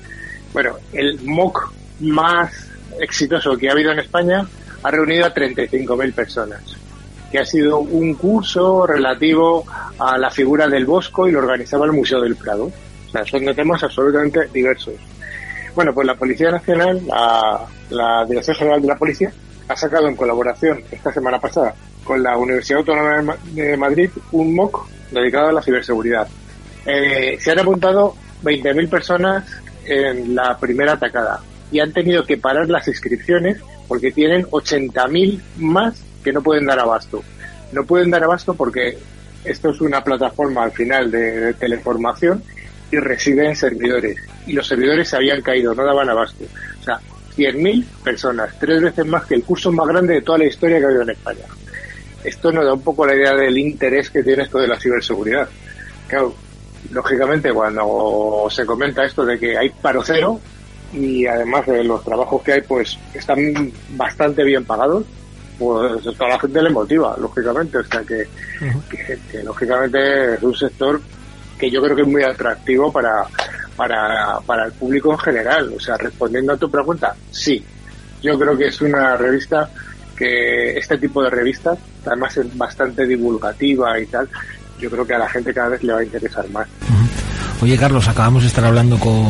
bueno, 0.53 0.77
el 0.93 1.21
MOOC 1.23 1.73
más 2.01 2.53
exitoso 2.99 3.57
que 3.57 3.69
ha 3.69 3.73
habido 3.73 3.93
en 3.93 3.99
España 4.01 4.47
ha 4.83 4.91
reunido 4.91 5.27
a 5.27 5.35
35.000 5.35 6.13
personas 6.15 6.80
que 7.31 7.39
ha 7.39 7.45
sido 7.45 7.79
un 7.81 8.15
curso 8.15 8.87
relativo 8.87 9.65
a 9.99 10.19
la 10.19 10.31
figura 10.31 10.67
del 10.69 10.85
Bosco 10.87 11.29
y 11.29 11.33
lo 11.33 11.39
organizaba 11.41 11.87
el 11.87 11.93
Museo 11.93 12.21
del 12.21 12.37
Prado. 12.37 12.65
O 12.67 13.11
sea, 13.11 13.25
son 13.25 13.45
de 13.45 13.55
temas 13.55 13.83
absolutamente 13.83 14.49
diversos. 14.53 14.95
Bueno, 15.75 15.93
pues 15.95 16.07
la 16.07 16.15
Policía 16.17 16.51
Nacional, 16.51 17.01
la, 17.07 17.61
la 17.91 18.25
Dirección 18.27 18.57
General 18.57 18.83
de 18.83 18.89
la 18.89 18.97
Policía, 18.97 19.33
ha 19.69 19.77
sacado 19.77 20.09
en 20.09 20.17
colaboración 20.17 20.83
esta 20.91 21.13
semana 21.13 21.39
pasada 21.41 21.75
con 22.05 22.23
la 22.23 22.37
Universidad 22.37 22.81
Autónoma 22.81 23.17
de 23.17 23.23
Ma- 23.23 23.37
de 23.53 23.77
Madrid 23.77 24.11
un 24.33 24.55
MOOC 24.55 24.89
dedicado 25.13 25.49
a 25.49 25.53
la 25.53 25.63
ciberseguridad. 25.63 26.27
Eh, 26.87 27.37
se 27.41 27.53
han 27.53 27.61
apuntado 27.61 28.15
20.000 28.43 28.89
personas 28.89 29.45
en 29.85 30.35
la 30.35 30.59
primera 30.59 30.95
atacada 30.95 31.41
y 31.71 31.79
han 31.79 31.93
tenido 31.93 32.25
que 32.25 32.37
parar 32.37 32.69
las 32.69 32.89
inscripciones 32.89 33.59
porque 33.87 34.11
tienen 34.11 34.45
80.000 34.47 35.41
más 35.59 36.03
que 36.23 36.33
no 36.33 36.43
pueden 36.43 36.67
dar 36.67 36.79
abasto. 36.79 37.23
No 37.73 37.85
pueden 37.85 38.11
dar 38.11 38.25
abasto 38.25 38.55
porque 38.55 38.99
esto 39.45 39.71
es 39.71 39.81
una 39.81 40.03
plataforma 40.03 40.65
al 40.65 40.73
final 40.73 41.11
de, 41.11 41.55
teleformación 41.55 42.43
y 42.91 42.97
reciben 42.97 43.55
servidores. 43.57 44.19
Y 44.47 44.53
los 44.53 44.67
servidores 44.67 45.09
se 45.09 45.17
habían 45.17 45.43
caído, 45.43 45.75
no 45.75 45.85
daban 45.85 46.09
abasto. 46.09 46.45
O 46.81 46.83
sea, 46.83 47.01
100.000 47.37 47.85
personas, 48.05 48.59
tres 48.59 48.83
veces 48.83 49.07
más 49.07 49.25
que 49.25 49.37
el 49.37 49.45
curso 49.45 49.71
más 49.73 49.87
grande 49.87 50.15
de 50.15 50.23
toda 50.23 50.39
la 50.39 50.47
historia 50.47 50.79
que 50.79 50.85
ha 50.85 50.89
habido 50.89 51.03
en 51.03 51.11
España. 51.11 51.45
Esto 52.25 52.53
nos 52.53 52.65
da 52.65 52.75
un 52.75 52.83
poco 52.83 53.07
la 53.07 53.15
idea 53.15 53.35
del 53.35 53.57
interés 53.57 54.11
que 54.11 54.23
tiene 54.23 54.43
esto 54.43 54.59
de 54.59 54.69
la 54.69 54.79
ciberseguridad. 54.79 55.49
Claro, 56.07 56.35
lógicamente 56.91 57.53
cuando 57.53 58.47
se 58.51 58.67
comenta 58.67 59.05
esto 59.05 59.25
de 59.25 59.39
que 59.39 59.57
hay 59.57 59.71
paro 59.71 60.03
cero 60.05 60.41
y 60.93 61.27
además 61.27 61.67
de 61.67 61.85
los 61.85 62.05
trabajos 62.05 62.43
que 62.43 62.55
hay 62.55 62.61
pues 62.63 62.99
están 63.15 63.73
bastante 63.91 64.45
bien 64.45 64.65
pagados, 64.65 65.05
pues 65.61 66.19
a 66.19 66.27
la 66.27 66.41
gente 66.41 66.63
le 66.63 66.71
motiva, 66.71 67.15
lógicamente. 67.21 67.79
O 67.79 67.85
sea 67.85 68.01
que, 68.01 68.27
que, 68.89 69.19
que, 69.31 69.43
lógicamente 69.43 70.35
es 70.35 70.43
un 70.43 70.55
sector 70.55 70.99
que 71.59 71.71
yo 71.71 71.83
creo 71.83 71.95
que 71.95 72.03
es 72.03 72.09
muy 72.09 72.23
atractivo 72.23 72.91
para, 72.91 73.27
para, 73.77 74.41
para 74.47 74.65
el 74.65 74.73
público 74.73 75.13
en 75.13 75.19
general. 75.19 75.75
O 75.77 75.79
sea, 75.79 75.99
respondiendo 75.99 76.55
a 76.55 76.57
tu 76.57 76.71
pregunta, 76.71 77.15
sí. 77.31 77.63
Yo 78.23 78.39
creo 78.39 78.57
que 78.57 78.69
es 78.69 78.81
una 78.81 79.17
revista 79.17 79.71
que 80.17 80.79
este 80.79 80.97
tipo 80.97 81.23
de 81.23 81.31
revistas, 81.31 81.79
además 82.07 82.37
es 82.39 82.57
bastante 82.57 83.07
divulgativa 83.07 83.99
y 83.99 84.07
tal, 84.07 84.29
yo 84.79 84.91
creo 84.91 85.07
que 85.07 85.15
a 85.15 85.19
la 85.19 85.29
gente 85.29 85.53
cada 85.53 85.71
vez 85.71 85.83
le 85.83 85.93
va 85.93 86.01
a 86.01 86.05
interesar 86.05 86.49
más. 86.51 86.69
Oye, 87.63 87.77
Carlos, 87.77 88.09
acabamos 88.09 88.43
de 88.43 88.49
estar 88.49 88.65
hablando 88.65 88.99
con, 88.99 89.27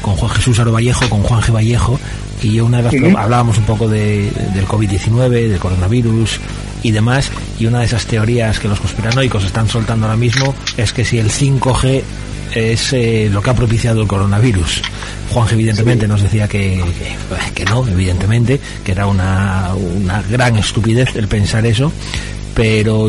con 0.00 0.14
Juan 0.16 0.30
Jesús 0.32 0.58
Aro 0.58 0.72
Vallejo, 0.72 1.08
con 1.10 1.22
Juan 1.22 1.42
G. 1.42 1.52
Vallejo, 1.52 2.00
y 2.42 2.52
yo 2.52 2.64
una 2.64 2.78
de 2.78 2.82
las 2.84 2.94
Ujú. 2.94 3.18
hablábamos 3.18 3.58
un 3.58 3.64
poco 3.64 3.88
de, 3.88 4.30
del 4.54 4.66
COVID-19, 4.66 5.28
del 5.48 5.58
coronavirus 5.58 6.40
y 6.82 6.90
demás, 6.92 7.30
y 7.58 7.66
una 7.66 7.80
de 7.80 7.84
esas 7.86 8.06
teorías 8.06 8.58
que 8.58 8.68
los 8.68 8.80
conspiranoicos 8.80 9.44
están 9.44 9.68
soltando 9.68 10.06
ahora 10.06 10.16
mismo 10.16 10.54
es 10.76 10.92
que 10.92 11.04
si 11.04 11.18
el 11.18 11.30
5G 11.30 12.02
es 12.54 12.92
eh, 12.92 13.28
lo 13.32 13.42
que 13.42 13.50
ha 13.50 13.54
propiciado 13.54 14.02
el 14.02 14.06
coronavirus. 14.08 14.82
Juan 15.32 15.48
evidentemente 15.50 16.06
nos 16.06 16.22
decía 16.22 16.46
que, 16.48 16.82
que, 16.98 17.52
que 17.52 17.64
no, 17.64 17.86
evidentemente, 17.86 18.60
que 18.84 18.92
era 18.92 19.06
una, 19.06 19.72
una 19.74 20.22
gran 20.22 20.56
estupidez 20.56 21.16
el 21.16 21.26
pensar 21.26 21.66
eso, 21.66 21.92
pero 22.54 23.08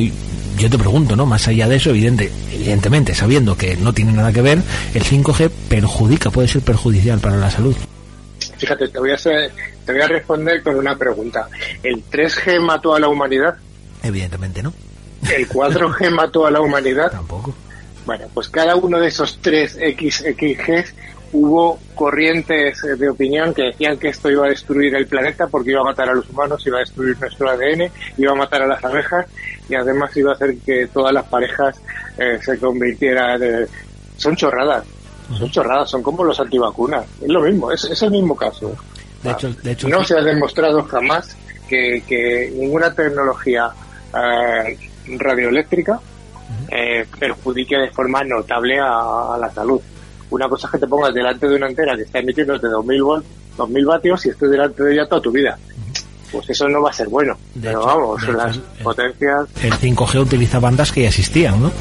yo 0.58 0.70
te 0.70 0.78
pregunto, 0.78 1.16
¿no? 1.16 1.26
Más 1.26 1.48
allá 1.48 1.68
de 1.68 1.76
eso, 1.78 1.90
evidente, 1.90 2.32
evidentemente, 2.52 3.14
sabiendo 3.14 3.58
que 3.58 3.76
no 3.78 3.94
tiene 3.94 4.14
nada 4.14 4.32
que 4.32 4.42
ver, 4.42 4.62
el 4.94 5.04
5G 5.04 5.50
perjudica, 5.70 6.30
puede 6.30 6.48
ser 6.48 6.62
perjudicial 6.62 7.20
para 7.20 7.38
la 7.38 7.50
salud. 7.50 7.76
Fíjate, 8.58 8.88
te 8.88 9.00
voy 9.00 9.12
a 9.12 9.16
hacer, 9.16 9.52
te 9.86 9.92
voy 9.92 10.02
a 10.02 10.08
responder 10.08 10.64
con 10.64 10.76
una 10.76 10.98
pregunta. 10.98 11.50
¿El 11.84 12.04
3G 12.10 12.60
mató 12.60 12.96
a 12.96 13.00
la 13.00 13.08
humanidad? 13.08 13.56
Evidentemente 14.04 14.64
no. 14.64 14.74
¿El 15.30 15.48
4G 15.50 16.12
mató 16.12 16.46
a 16.46 16.52
la 16.52 16.62
humanidad? 16.62 17.12
Tampoco. 17.12 17.54
Bueno, 18.06 18.28
pues 18.34 18.50
cada 18.50 18.76
uno 18.76 19.00
de 19.00 19.08
esos 19.08 19.40
tres 19.42 19.74
XXGs 19.74 20.94
hubo 21.34 21.80
corrientes 21.96 22.84
eh, 22.84 22.96
de 22.96 23.10
opinión 23.10 23.54
que 23.54 23.64
decían 23.64 23.98
que 23.98 24.10
esto 24.10 24.30
iba 24.30 24.46
a 24.46 24.50
destruir 24.50 24.96
el 24.96 25.08
planeta 25.08 25.48
porque 25.48 25.72
iba 25.72 25.82
a 25.82 25.86
matar 25.86 26.10
a 26.10 26.14
los 26.14 26.30
humanos, 26.30 26.66
iba 26.66 26.78
a 26.78 26.80
destruir 26.82 27.18
nuestro 27.20 27.50
ADN, 27.50 27.92
iba 28.18 28.32
a 28.32 28.36
matar 28.36 28.62
a 28.64 28.68
las 28.68 28.84
abejas 28.84 29.26
y 29.70 29.76
además 29.76 30.16
iba 30.18 30.32
a 30.32 30.36
hacer 30.36 30.58
que 30.66 30.88
todas 30.88 31.14
las 31.14 31.26
parejas 31.28 31.80
eh, 32.18 32.40
se 32.44 32.58
convirtieran... 32.60 33.42
eh, 33.44 33.66
son 34.18 34.36
chorradas, 34.36 34.86
son 35.38 35.50
chorradas, 35.52 35.90
son 35.90 36.02
como 36.02 36.24
los 36.24 36.40
antivacunas, 36.40 37.06
es 37.22 37.28
lo 37.28 37.42
mismo, 37.42 37.72
es, 37.72 37.84
es 37.86 38.02
el 38.04 38.12
mismo 38.12 38.36
caso. 38.36 38.74
De 39.22 39.32
hecho, 39.32 39.52
de 39.52 39.72
hecho 39.72 39.90
No 39.90 40.04
se 40.04 40.18
ha 40.18 40.22
demostrado 40.22 40.84
jamás 40.84 41.36
que, 41.68 42.04
que 42.08 42.54
ninguna 42.56 42.94
tecnología 42.94 43.70
eh, 44.14 44.78
radioeléctrica 45.18 46.00
eh, 46.70 47.06
perjudique 47.20 47.76
de 47.78 47.90
forma 47.90 48.24
notable 48.24 48.80
a, 48.80 49.34
a 49.34 49.38
la 49.40 49.52
salud. 49.52 49.82
Una 50.30 50.50
cosa 50.50 50.68
es 50.68 50.72
que 50.72 50.78
te 50.80 50.88
pongas 50.88 51.14
delante 51.14 51.48
de 51.48 51.56
una 51.56 51.68
antena 51.68 51.96
que 51.96 52.02
está 52.04 52.20
emitiéndote 52.20 52.68
2000 52.68 53.04
volt, 53.04 53.26
2000 53.58 53.86
vatios 53.86 54.26
y 54.26 54.30
estés 54.30 54.50
delante 54.52 54.84
de 54.84 54.94
ella 54.94 55.08
toda 55.08 55.22
tu 55.22 55.32
vida. 55.32 55.58
Pues 56.32 56.50
eso 56.50 56.68
no 56.68 56.82
va 56.82 56.90
a 56.90 56.94
ser 56.94 57.08
bueno. 57.08 57.38
De 57.54 57.68
Pero 57.70 57.80
hecho- 57.80 57.88
vamos, 57.88 58.24
hecho, 58.24 58.32
las 58.34 58.56
el- 58.56 58.62
potencias. 58.84 59.46
el 59.64 59.74
5G 59.74 60.20
utiliza 60.22 60.60
bandas 60.60 60.92
que 60.92 61.04
ya 61.04 61.10
existían, 61.10 61.62
¿no? 61.62 61.72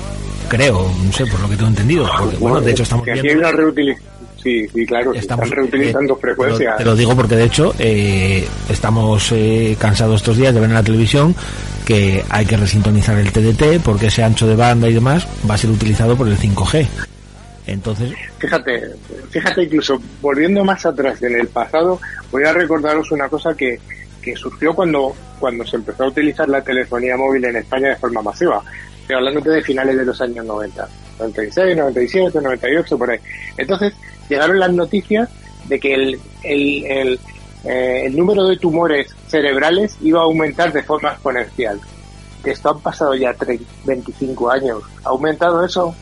Creo, 0.48 0.88
no 1.04 1.12
sé, 1.12 1.26
por 1.26 1.40
lo 1.40 1.48
que 1.48 1.56
tengo 1.56 1.70
entendido. 1.70 2.06
Porque, 2.18 2.36
bueno, 2.36 2.60
de 2.60 2.70
hecho 2.70 2.82
estamos 2.82 3.04
que 3.04 3.12
aquí 3.12 3.22
viendo... 3.22 3.46
hay 3.48 3.54
una 3.54 3.96
Sí, 4.42 4.68
sí, 4.68 4.84
claro, 4.84 5.14
Estamos- 5.14 5.46
están 5.46 5.56
reutilizando 5.58 6.14
eh, 6.14 6.18
frecuencias. 6.20 6.76
Te 6.76 6.84
lo 6.84 6.94
digo 6.94 7.16
porque 7.16 7.34
de 7.34 7.44
hecho 7.44 7.74
eh, 7.78 8.46
estamos 8.68 9.32
eh, 9.32 9.74
cansados 9.78 10.16
estos 10.16 10.36
días 10.36 10.52
de 10.52 10.60
ver 10.60 10.68
en 10.68 10.74
la 10.74 10.82
televisión 10.82 11.34
que 11.86 12.22
hay 12.28 12.44
que 12.44 12.58
resintonizar 12.58 13.16
el 13.16 13.32
TDT 13.32 13.80
porque 13.82 14.08
ese 14.08 14.22
ancho 14.22 14.46
de 14.46 14.54
banda 14.54 14.86
y 14.86 14.92
demás 14.92 15.26
va 15.48 15.54
a 15.54 15.58
ser 15.58 15.70
utilizado 15.70 16.14
por 16.14 16.28
el 16.28 16.36
5G. 16.36 16.86
Entonces, 17.66 18.12
Fíjate, 18.38 18.82
fíjate 19.30 19.62
incluso 19.62 20.00
volviendo 20.20 20.64
más 20.64 20.84
atrás 20.84 21.22
en 21.22 21.40
el 21.40 21.48
pasado, 21.48 21.98
voy 22.30 22.44
a 22.44 22.52
recordaros 22.52 23.10
una 23.10 23.28
cosa 23.28 23.54
que, 23.54 23.80
que 24.20 24.36
surgió 24.36 24.74
cuando, 24.74 25.14
cuando 25.40 25.66
se 25.66 25.76
empezó 25.76 26.04
a 26.04 26.08
utilizar 26.08 26.48
la 26.48 26.62
telefonía 26.62 27.16
móvil 27.16 27.44
en 27.46 27.56
España 27.56 27.88
de 27.88 27.96
forma 27.96 28.20
masiva. 28.20 28.62
Estoy 29.00 29.16
hablándote 29.16 29.50
de 29.50 29.62
finales 29.62 29.96
de 29.96 30.04
los 30.04 30.20
años 30.20 30.44
90, 30.44 30.88
96, 31.18 31.76
97, 31.76 32.40
98, 32.42 32.98
por 32.98 33.10
ahí. 33.10 33.18
Entonces 33.56 33.94
llegaron 34.28 34.58
las 34.58 34.72
noticias 34.72 35.30
de 35.66 35.80
que 35.80 35.94
el, 35.94 36.20
el, 36.42 36.84
el, 36.84 37.20
eh, 37.64 38.02
el 38.04 38.14
número 38.14 38.46
de 38.46 38.58
tumores 38.58 39.14
cerebrales 39.26 39.96
iba 40.02 40.20
a 40.20 40.24
aumentar 40.24 40.70
de 40.70 40.82
forma 40.82 41.12
exponencial. 41.12 41.80
Esto 42.44 42.70
han 42.72 42.80
pasado 42.80 43.14
ya 43.14 43.32
30, 43.32 43.64
25 43.86 44.50
años. 44.50 44.82
¿Ha 45.02 45.08
aumentado 45.08 45.64
eso? 45.64 45.94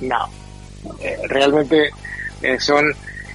No 0.00 0.41
realmente 1.28 1.90
eh, 2.42 2.58
son, 2.58 2.84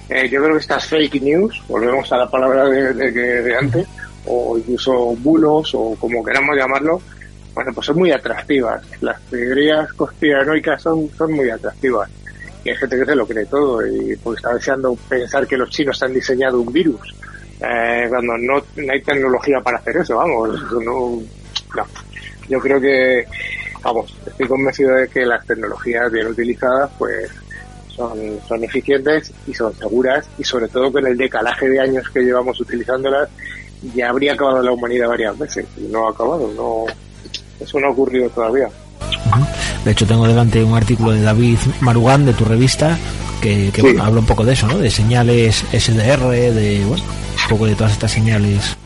eh, 0.08 0.28
yo 0.28 0.42
creo 0.42 0.54
que 0.54 0.60
estas 0.60 0.86
fake 0.86 1.20
news, 1.22 1.62
volvemos 1.68 2.10
a 2.12 2.16
la 2.18 2.30
palabra 2.30 2.64
de, 2.68 2.92
de, 2.94 3.10
de- 3.42 3.56
antes, 3.56 3.86
o 4.26 4.58
incluso 4.58 5.14
bulos, 5.16 5.72
o 5.74 5.94
como 5.98 6.22
queramos 6.24 6.56
llamarlo, 6.56 7.00
bueno, 7.54 7.72
pues 7.74 7.86
son 7.86 7.96
muy 7.98 8.12
atractivas. 8.12 8.82
Las 9.00 9.20
teorías 9.30 9.92
conspiranoicas 9.94 10.82
son, 10.82 11.08
son 11.16 11.32
muy 11.32 11.48
atractivas. 11.50 12.08
Y 12.64 12.70
hay 12.70 12.76
gente 12.76 12.98
que 12.98 13.04
se 13.06 13.14
lo 13.16 13.26
cree 13.26 13.46
todo 13.46 13.86
y 13.86 14.14
pues 14.16 14.36
está 14.38 14.52
deseando 14.54 14.94
pensar 15.08 15.46
que 15.46 15.56
los 15.56 15.70
chinos 15.70 16.02
han 16.02 16.12
diseñado 16.12 16.60
un 16.60 16.72
virus. 16.72 17.14
eh, 17.60 18.06
cuando 18.08 18.36
no, 18.38 18.62
no 18.76 18.92
hay 18.92 19.00
tecnología 19.02 19.60
para 19.60 19.78
hacer 19.78 19.96
eso, 19.96 20.16
vamos, 20.16 20.50
no. 20.84 21.20
Yo 22.48 22.58
creo 22.60 22.80
que, 22.80 23.24
vamos, 23.82 24.14
estoy 24.26 24.46
convencido 24.46 24.94
de 24.94 25.08
que 25.08 25.24
las 25.24 25.44
tecnologías 25.46 26.10
bien 26.10 26.26
utilizadas, 26.28 26.90
pues 26.98 27.30
son, 27.94 28.18
son 28.46 28.62
eficientes 28.64 29.32
y 29.46 29.54
son 29.54 29.74
seguras 29.76 30.26
y 30.38 30.44
sobre 30.44 30.68
todo 30.68 30.92
con 30.92 31.06
el 31.06 31.16
decalaje 31.16 31.68
de 31.68 31.80
años 31.80 32.08
que 32.10 32.20
llevamos 32.20 32.60
utilizándolas 32.60 33.28
ya 33.94 34.10
habría 34.10 34.32
acabado 34.34 34.62
la 34.62 34.72
humanidad 34.72 35.08
varias 35.08 35.38
veces 35.38 35.66
y 35.76 35.82
no 35.82 36.06
ha 36.06 36.10
acabado, 36.10 36.50
no, 36.56 36.84
eso 37.60 37.80
no 37.80 37.88
ha 37.88 37.90
ocurrido 37.90 38.28
todavía. 38.30 38.68
de 39.84 39.90
hecho 39.90 40.06
tengo 40.06 40.26
delante 40.26 40.62
un 40.62 40.74
artículo 40.76 41.12
de 41.12 41.22
David 41.22 41.58
Marugán 41.80 42.24
de 42.26 42.32
tu 42.32 42.44
revista 42.44 42.98
que, 43.40 43.70
que, 43.72 43.80
Sí. 43.80 43.82
bueno, 43.82 44.04
habla 44.04 44.20
un 44.20 44.26
poco 44.26 44.44
de 44.44 44.52
eso, 44.54 44.66
¿no? 44.66 44.78
De 44.78 44.90
señales 44.90 45.64
SDR, 45.72 46.28
de 46.30 46.84
bueno, 46.86 47.04
un 47.04 47.48
poco 47.48 47.66
de 47.66 47.74
todas 47.76 47.92
estas 47.92 48.10
señales. 48.10 48.76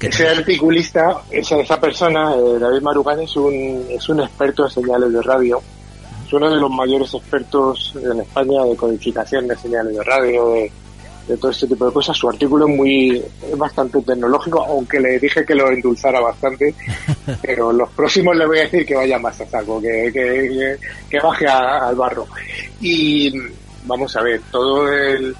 Ese 0.00 0.28
articulista, 0.28 1.22
esa, 1.30 1.58
esa 1.60 1.80
persona, 1.80 2.34
eh, 2.34 2.58
David 2.58 2.80
Marugán, 2.82 3.20
es 3.20 3.36
un, 3.36 3.86
es 3.90 4.08
un 4.08 4.20
experto 4.20 4.64
en 4.64 4.70
señales 4.70 5.12
de 5.12 5.22
radio 5.22 5.60
es 6.26 6.32
uno 6.34 6.48
de 6.48 6.60
los 6.60 6.70
mayores 6.70 7.12
expertos 7.12 7.92
en 8.00 8.20
España 8.20 8.62
de 8.64 8.76
codificación 8.76 9.48
de 9.48 9.56
señales 9.56 9.96
de 9.96 10.04
radio, 10.04 10.50
de, 10.50 10.70
de 11.26 11.36
todo 11.36 11.50
este 11.50 11.66
tipo 11.66 11.84
de 11.86 11.92
cosas. 11.92 12.16
Su 12.16 12.28
artículo 12.28 12.68
es 12.68 12.76
muy 12.76 13.10
es 13.50 13.58
bastante 13.58 14.00
tecnológico, 14.00 14.62
aunque 14.64 15.00
le 15.00 15.18
dije 15.18 15.44
que 15.44 15.56
lo 15.56 15.68
endulzara 15.72 16.20
bastante, 16.20 16.72
pero 17.42 17.72
los 17.72 17.90
próximos 17.90 18.36
le 18.36 18.46
voy 18.46 18.58
a 18.58 18.62
decir 18.62 18.86
que 18.86 18.94
vaya 18.94 19.18
más 19.18 19.40
a 19.40 19.46
saco, 19.48 19.80
que, 19.80 20.10
que, 20.12 20.76
que 21.10 21.18
baje 21.18 21.48
a- 21.48 21.88
al 21.88 21.96
barro. 21.96 22.28
Y 22.80 23.32
vamos 23.86 24.14
a 24.16 24.22
ver, 24.22 24.40
todo 24.52 24.86
el 24.92 25.34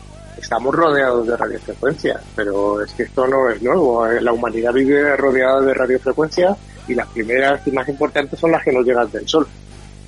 estamos 0.50 0.74
rodeados 0.74 1.28
de 1.28 1.36
radiofrecuencias, 1.36 2.20
pero 2.34 2.82
es 2.82 2.92
que 2.94 3.04
esto 3.04 3.24
no 3.28 3.48
es 3.48 3.62
nuevo. 3.62 4.04
La 4.04 4.32
humanidad 4.32 4.72
vive 4.72 5.16
rodeada 5.16 5.60
de 5.60 5.72
radiofrecuencias 5.72 6.58
y 6.88 6.94
las 6.96 7.06
primeras 7.06 7.64
y 7.68 7.70
más 7.70 7.88
importantes 7.88 8.40
son 8.40 8.50
las 8.50 8.64
que 8.64 8.72
nos 8.72 8.84
llegan 8.84 9.08
del 9.12 9.28
sol. 9.28 9.46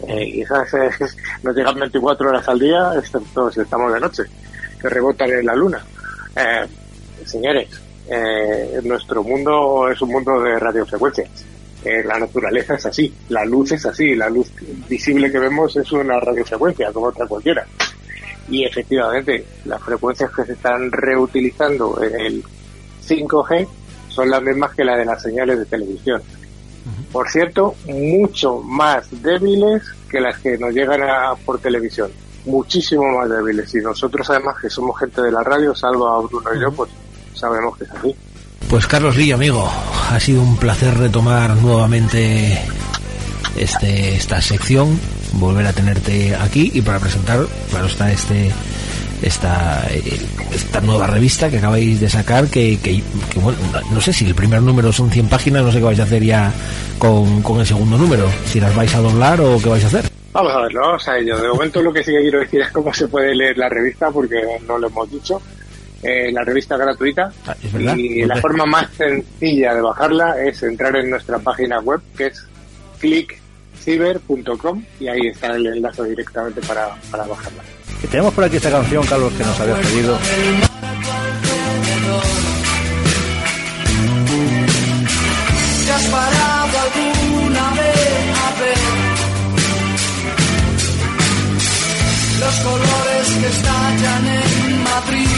Eh, 0.08 0.24
y 0.26 0.40
esas 0.42 0.74
eh, 0.74 0.90
nos 1.44 1.54
llegan 1.54 1.78
24 1.78 2.28
horas 2.28 2.48
al 2.48 2.58
día, 2.58 2.90
excepto 2.98 3.52
si 3.52 3.60
estamos 3.60 3.94
de 3.94 4.00
noche, 4.00 4.24
que 4.80 4.88
rebotan 4.88 5.30
en 5.30 5.46
la 5.46 5.54
luna. 5.54 5.86
Eh, 6.34 6.66
señores, 7.24 7.68
eh, 8.08 8.80
nuestro 8.82 9.22
mundo 9.22 9.88
es 9.92 10.02
un 10.02 10.08
mundo 10.08 10.42
de 10.42 10.58
radiofrecuencias. 10.58 11.30
Eh, 11.84 12.02
la 12.04 12.18
naturaleza 12.18 12.74
es 12.74 12.86
así, 12.86 13.14
la 13.28 13.44
luz 13.44 13.70
es 13.70 13.86
así, 13.86 14.16
la 14.16 14.28
luz 14.28 14.50
visible 14.88 15.30
que 15.30 15.38
vemos 15.38 15.76
es 15.76 15.92
una 15.92 16.18
radiofrecuencia 16.18 16.92
como 16.92 17.06
otra 17.06 17.28
cualquiera. 17.28 17.64
Y 18.48 18.64
efectivamente, 18.64 19.44
las 19.64 19.80
frecuencias 19.82 20.30
que 20.34 20.44
se 20.44 20.52
están 20.52 20.90
reutilizando 20.92 22.02
en 22.02 22.20
el 22.20 22.44
5G 23.06 23.66
son 24.08 24.30
las 24.30 24.42
mismas 24.42 24.74
que 24.74 24.84
las 24.84 24.98
de 24.98 25.04
las 25.04 25.22
señales 25.22 25.58
de 25.58 25.64
televisión. 25.66 26.22
Por 27.12 27.30
cierto, 27.30 27.74
mucho 27.86 28.60
más 28.60 29.06
débiles 29.22 29.82
que 30.10 30.20
las 30.20 30.38
que 30.38 30.58
nos 30.58 30.72
llegan 30.74 31.02
a- 31.02 31.34
por 31.46 31.58
televisión. 31.60 32.10
Muchísimo 32.44 33.04
más 33.18 33.28
débiles. 33.30 33.72
Y 33.74 33.78
nosotros, 33.78 34.28
además, 34.30 34.56
que 34.60 34.68
somos 34.68 34.98
gente 34.98 35.22
de 35.22 35.30
la 35.30 35.42
radio, 35.44 35.74
salvo 35.74 36.08
a 36.08 36.20
Bruno 36.22 36.50
y 36.54 36.60
yo, 36.60 36.72
pues 36.72 36.90
sabemos 37.34 37.78
que 37.78 37.84
es 37.84 37.90
así. 37.92 38.14
Pues 38.68 38.86
Carlos 38.86 39.16
Lillo, 39.16 39.36
amigo, 39.36 39.70
ha 40.10 40.18
sido 40.18 40.42
un 40.42 40.56
placer 40.56 40.96
retomar 40.98 41.54
nuevamente 41.56 42.58
este 43.56 44.16
esta 44.16 44.40
sección, 44.40 44.98
volver 45.34 45.66
a 45.66 45.72
tenerte 45.72 46.34
aquí 46.34 46.70
y 46.74 46.82
para 46.82 46.98
presentar, 46.98 47.46
claro 47.70 47.86
está 47.86 48.10
este 48.12 48.50
esta 49.22 49.86
esta 50.50 50.80
nueva 50.80 51.06
revista 51.06 51.48
que 51.48 51.58
acabáis 51.58 52.00
de 52.00 52.08
sacar 52.08 52.48
que, 52.48 52.78
que, 52.80 53.02
que, 53.30 53.38
bueno, 53.38 53.58
no 53.90 54.00
sé 54.00 54.12
si 54.12 54.26
el 54.26 54.34
primer 54.34 54.60
número 54.62 54.92
son 54.92 55.10
100 55.10 55.28
páginas, 55.28 55.62
no 55.62 55.70
sé 55.70 55.78
qué 55.78 55.84
vais 55.84 56.00
a 56.00 56.04
hacer 56.04 56.22
ya 56.22 56.52
con, 56.98 57.42
con 57.42 57.60
el 57.60 57.66
segundo 57.66 57.96
número, 57.96 58.28
si 58.46 58.60
las 58.60 58.74
vais 58.74 58.94
a 58.94 59.00
doblar 59.00 59.40
o 59.40 59.58
qué 59.62 59.68
vais 59.68 59.84
a 59.84 59.86
hacer. 59.86 60.10
Vamos 60.32 60.52
a 60.52 60.60
verlo, 60.62 60.80
vamos 60.80 61.08
a 61.08 61.18
ello. 61.18 61.38
De 61.38 61.48
momento 61.48 61.82
lo 61.82 61.92
que 61.92 62.02
sí 62.02 62.10
que 62.10 62.22
quiero 62.22 62.40
decir 62.40 62.62
es 62.62 62.70
cómo 62.70 62.92
se 62.92 63.06
puede 63.06 63.34
leer 63.34 63.58
la 63.58 63.68
revista, 63.68 64.10
porque 64.10 64.40
no 64.66 64.78
lo 64.78 64.86
hemos 64.88 65.10
dicho. 65.10 65.40
Eh, 66.02 66.32
la 66.32 66.42
revista 66.42 66.74
es 66.74 66.80
gratuita 66.80 67.32
es 67.62 67.72
verdad. 67.72 67.96
y 67.96 68.24
la 68.24 68.34
forma 68.36 68.66
más 68.66 68.90
sencilla 68.90 69.72
de 69.72 69.82
bajarla 69.82 70.42
es 70.42 70.60
entrar 70.64 70.96
en 70.96 71.10
nuestra 71.10 71.38
página 71.38 71.78
web, 71.78 72.00
que 72.16 72.26
es 72.26 72.44
clickciber.com 73.82 74.82
y 75.00 75.08
ahí 75.08 75.28
está 75.28 75.48
el 75.54 75.66
enlace 75.66 76.04
directamente 76.04 76.60
para, 76.62 76.94
para 77.10 77.24
bajarla. 77.26 77.62
Y 78.02 78.06
tenemos 78.06 78.34
por 78.34 78.44
aquí 78.44 78.56
esta 78.56 78.70
canción, 78.70 79.04
Carlos, 79.06 79.32
que 79.34 79.44
nos 79.44 79.60
habías 79.60 79.78
pedido. 79.78 80.18
¿Te 85.84 85.92
has 85.92 86.04
parado 86.06 86.78
alguna 86.80 87.70
vez 87.70 88.38
a 88.38 88.50
ver 88.60 88.78
los 92.40 92.54
colores 92.60 93.28
que 93.40 93.46
estallan 93.46 94.26
en 94.26 94.82
Madrid? 94.82 95.28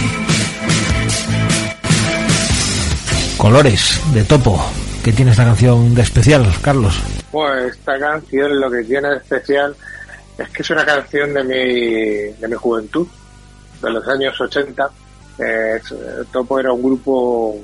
Colores 3.37 4.01
de 4.15 4.25
Topo, 4.25 4.65
¿qué 5.03 5.13
tiene 5.13 5.33
esta 5.33 5.45
canción 5.45 5.95
de 5.95 6.03
especial, 6.03 6.51
Carlos? 6.63 7.03
Pues 7.35 7.73
esta 7.77 7.99
canción 7.99 8.61
lo 8.61 8.71
que 8.71 8.85
tiene 8.85 9.09
de 9.09 9.17
especial 9.17 9.75
es 10.39 10.49
que 10.51 10.63
es 10.63 10.71
una 10.71 10.85
canción 10.87 11.35
de 11.35 11.43
mi, 11.43 12.33
de 12.41 12.47
mi 12.49 12.55
juventud, 12.55 13.09
de 13.83 13.91
los 13.91 14.07
años 14.07 14.41
80. 14.41 14.89
Eh, 15.41 15.81
es- 15.83 15.91
eh, 15.91 16.23
Topo 16.33 16.61
era 16.61 16.73
un 16.73 16.81
grupo, 16.81 17.57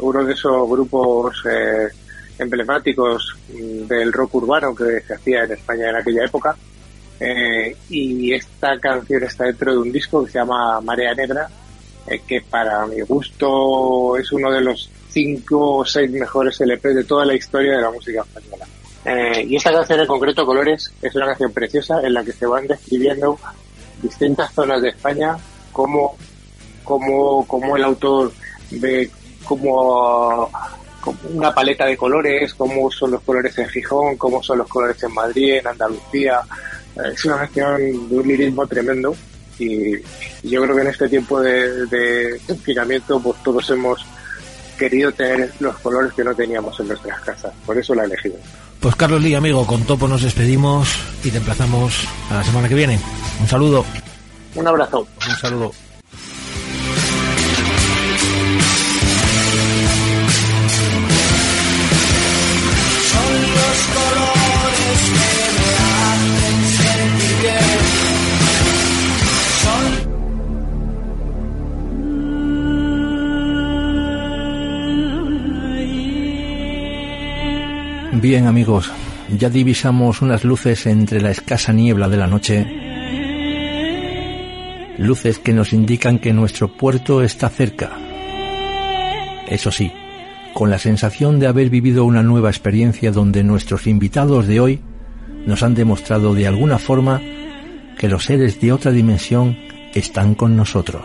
uno 0.00 0.24
de 0.26 0.34
esos 0.34 0.68
grupos 0.68 1.42
eh, 1.50 1.88
emblemáticos 2.38 3.34
mm, 3.50 3.86
del 3.86 4.12
rock 4.12 4.34
urbano 4.34 4.74
que 4.74 5.00
se 5.00 5.14
hacía 5.14 5.44
en 5.44 5.52
España 5.52 5.88
en 5.88 5.96
aquella 5.96 6.26
época. 6.26 6.54
Eh, 7.18 7.74
y 7.88 8.34
esta 8.34 8.78
canción 8.78 9.22
está 9.22 9.44
dentro 9.44 9.72
de 9.72 9.78
un 9.78 9.90
disco 9.90 10.22
que 10.22 10.32
se 10.32 10.38
llama 10.38 10.82
Marea 10.82 11.14
Negra, 11.14 11.48
eh, 12.06 12.20
que 12.26 12.42
para 12.42 12.86
mi 12.86 13.00
gusto 13.00 14.18
es 14.18 14.30
uno 14.32 14.52
de 14.52 14.60
los 14.60 14.90
cinco 15.08 15.76
o 15.78 15.84
seis 15.86 16.10
mejores 16.10 16.60
LP 16.60 16.90
de 16.92 17.04
toda 17.04 17.24
la 17.24 17.32
historia 17.34 17.74
de 17.76 17.80
la 17.80 17.90
música 17.90 18.20
española. 18.20 18.66
Eh, 19.08 19.46
y 19.48 19.56
esta 19.56 19.72
canción 19.72 20.00
en 20.00 20.06
concreto, 20.06 20.44
Colores, 20.44 20.92
es 21.00 21.14
una 21.14 21.26
canción 21.26 21.50
preciosa 21.50 22.02
en 22.02 22.12
la 22.12 22.22
que 22.22 22.32
se 22.32 22.44
van 22.44 22.66
describiendo 22.66 23.38
distintas 24.02 24.52
zonas 24.52 24.82
de 24.82 24.90
España, 24.90 25.34
como, 25.72 26.14
como, 26.84 27.46
como 27.46 27.76
el 27.76 27.84
autor 27.84 28.30
ve 28.70 29.10
como, 29.44 30.50
una 31.32 31.54
paleta 31.54 31.86
de 31.86 31.96
colores, 31.96 32.52
cómo 32.52 32.90
son 32.90 33.12
los 33.12 33.22
colores 33.22 33.56
en 33.56 33.68
Gijón, 33.68 34.18
cómo 34.18 34.42
son 34.42 34.58
los 34.58 34.68
colores 34.68 35.02
en 35.02 35.14
Madrid, 35.14 35.54
en 35.54 35.68
Andalucía. 35.68 36.42
Eh, 36.96 37.12
es 37.14 37.24
una 37.24 37.38
canción 37.38 38.10
de 38.10 38.18
un 38.18 38.28
lirismo 38.28 38.66
tremendo 38.66 39.16
y, 39.58 39.96
y 39.96 40.50
yo 40.50 40.62
creo 40.64 40.76
que 40.76 40.82
en 40.82 40.88
este 40.88 41.08
tiempo 41.08 41.40
de, 41.40 41.86
de 41.86 42.40
confinamiento 42.46 43.18
pues 43.20 43.42
todos 43.42 43.70
hemos 43.70 44.04
querido 44.78 45.10
tener 45.12 45.50
los 45.60 45.78
colores 45.78 46.12
que 46.12 46.22
no 46.22 46.34
teníamos 46.34 46.78
en 46.78 46.88
nuestras 46.88 47.20
casas. 47.22 47.54
Por 47.64 47.78
eso 47.78 47.94
la 47.94 48.02
he 48.02 48.06
elegido. 48.06 48.36
Pues 48.80 48.94
Carlos 48.94 49.20
Lillo, 49.20 49.38
amigo, 49.38 49.66
con 49.66 49.82
Topo 49.82 50.06
nos 50.06 50.22
despedimos 50.22 50.88
y 51.24 51.30
te 51.30 51.38
emplazamos 51.38 51.94
a 52.30 52.34
la 52.34 52.44
semana 52.44 52.68
que 52.68 52.76
viene. 52.76 53.00
Un 53.40 53.48
saludo. 53.48 53.84
Un 54.54 54.66
abrazo. 54.66 55.06
Un 55.28 55.36
saludo. 55.36 55.72
Son 63.10 63.42
los 63.54 63.78
colores 63.94 65.37
Bien 78.20 78.48
amigos, 78.48 78.90
ya 79.28 79.48
divisamos 79.48 80.22
unas 80.22 80.42
luces 80.42 80.86
entre 80.86 81.20
la 81.20 81.30
escasa 81.30 81.72
niebla 81.72 82.08
de 82.08 82.16
la 82.16 82.26
noche. 82.26 82.66
Luces 84.98 85.38
que 85.38 85.52
nos 85.52 85.72
indican 85.72 86.18
que 86.18 86.32
nuestro 86.32 86.66
puerto 86.66 87.22
está 87.22 87.48
cerca. 87.48 87.92
Eso 89.46 89.70
sí, 89.70 89.92
con 90.52 90.68
la 90.68 90.80
sensación 90.80 91.38
de 91.38 91.46
haber 91.46 91.70
vivido 91.70 92.04
una 92.04 92.24
nueva 92.24 92.50
experiencia 92.50 93.12
donde 93.12 93.44
nuestros 93.44 93.86
invitados 93.86 94.48
de 94.48 94.58
hoy 94.58 94.80
nos 95.46 95.62
han 95.62 95.76
demostrado 95.76 96.34
de 96.34 96.48
alguna 96.48 96.78
forma 96.78 97.22
que 97.98 98.08
los 98.08 98.24
seres 98.24 98.60
de 98.60 98.72
otra 98.72 98.90
dimensión 98.90 99.56
están 99.94 100.34
con 100.34 100.56
nosotros. 100.56 101.04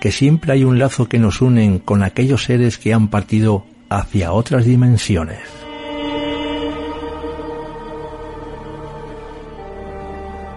Que 0.00 0.10
siempre 0.12 0.52
hay 0.52 0.64
un 0.64 0.78
lazo 0.78 1.10
que 1.10 1.18
nos 1.18 1.42
unen 1.42 1.78
con 1.78 2.02
aquellos 2.02 2.44
seres 2.44 2.78
que 2.78 2.94
han 2.94 3.08
partido 3.08 3.66
hacia 3.88 4.32
otras 4.32 4.64
dimensiones. 4.64 5.40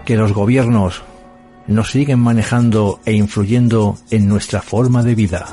Que 0.04 0.16
los 0.16 0.32
gobiernos 0.32 1.02
nos 1.66 1.90
siguen 1.90 2.18
manejando 2.18 3.00
e 3.04 3.12
influyendo 3.12 3.96
en 4.10 4.28
nuestra 4.28 4.60
forma 4.60 5.02
de 5.02 5.14
vida. 5.14 5.46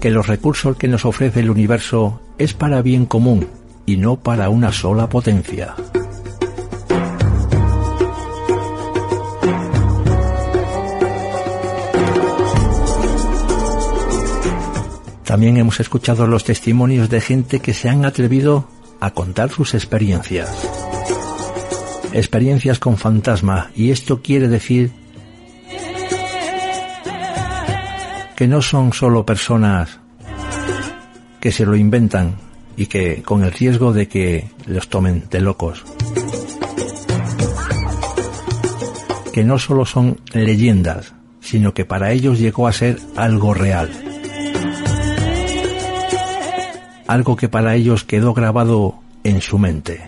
Que 0.00 0.10
los 0.10 0.26
recursos 0.26 0.76
que 0.76 0.88
nos 0.88 1.04
ofrece 1.04 1.40
el 1.40 1.50
universo 1.50 2.20
es 2.38 2.54
para 2.54 2.82
bien 2.82 3.06
común 3.06 3.46
y 3.86 3.96
no 3.96 4.16
para 4.16 4.50
una 4.50 4.72
sola 4.72 5.08
potencia. 5.08 5.74
También 15.24 15.56
hemos 15.56 15.80
escuchado 15.80 16.26
los 16.26 16.44
testimonios 16.44 17.08
de 17.08 17.20
gente 17.20 17.60
que 17.60 17.74
se 17.74 17.88
han 17.88 18.04
atrevido 18.04 18.68
a 19.00 19.10
contar 19.10 19.50
sus 19.50 19.74
experiencias. 19.74 20.50
Experiencias 22.12 22.78
con 22.78 22.98
fantasma, 22.98 23.70
y 23.74 23.90
esto 23.90 24.20
quiere 24.20 24.48
decir 24.48 24.90
que 28.36 28.46
no 28.48 28.60
son 28.60 28.92
solo 28.92 29.24
personas 29.24 30.00
que 31.40 31.52
se 31.52 31.64
lo 31.64 31.74
inventan, 31.76 32.36
y 32.76 32.86
que 32.86 33.22
con 33.22 33.44
el 33.44 33.52
riesgo 33.52 33.92
de 33.92 34.08
que 34.08 34.50
los 34.66 34.88
tomen 34.88 35.24
de 35.30 35.40
locos. 35.40 35.84
Que 39.32 39.44
no 39.44 39.58
solo 39.58 39.84
son 39.86 40.20
leyendas, 40.32 41.14
sino 41.40 41.74
que 41.74 41.84
para 41.84 42.12
ellos 42.12 42.38
llegó 42.38 42.66
a 42.68 42.72
ser 42.72 42.98
algo 43.16 43.54
real. 43.54 44.11
Algo 47.12 47.36
que 47.36 47.50
para 47.50 47.74
ellos 47.74 48.04
quedó 48.04 48.32
grabado 48.32 48.94
en 49.22 49.42
su 49.42 49.58
mente. 49.58 50.00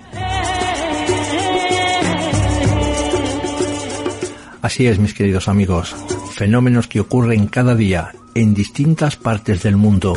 Así 4.63 4.87
es, 4.87 4.99
mis 4.99 5.13
queridos 5.13 5.49
amigos, 5.49 5.95
fenómenos 6.33 6.89
que 6.89 7.01
ocurren 7.01 7.47
cada 7.47 7.75
día 7.75 8.13
en 8.35 8.55
distintas 8.55 9.17
partes 9.17 9.63
del 9.63 9.77
mundo. 9.77 10.15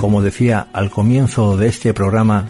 Como 0.00 0.22
decía 0.22 0.66
al 0.72 0.88
comienzo 0.88 1.58
de 1.58 1.68
este 1.68 1.92
programa, 1.92 2.48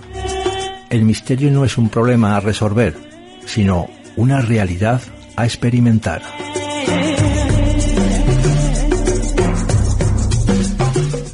el 0.88 1.02
misterio 1.02 1.50
no 1.50 1.64
es 1.64 1.78
un 1.78 1.88
problema 1.88 2.36
a 2.36 2.40
resolver, 2.40 2.96
sino 3.44 3.88
una 4.14 4.40
realidad 4.40 5.02
a 5.34 5.46
experimentar. 5.46 6.22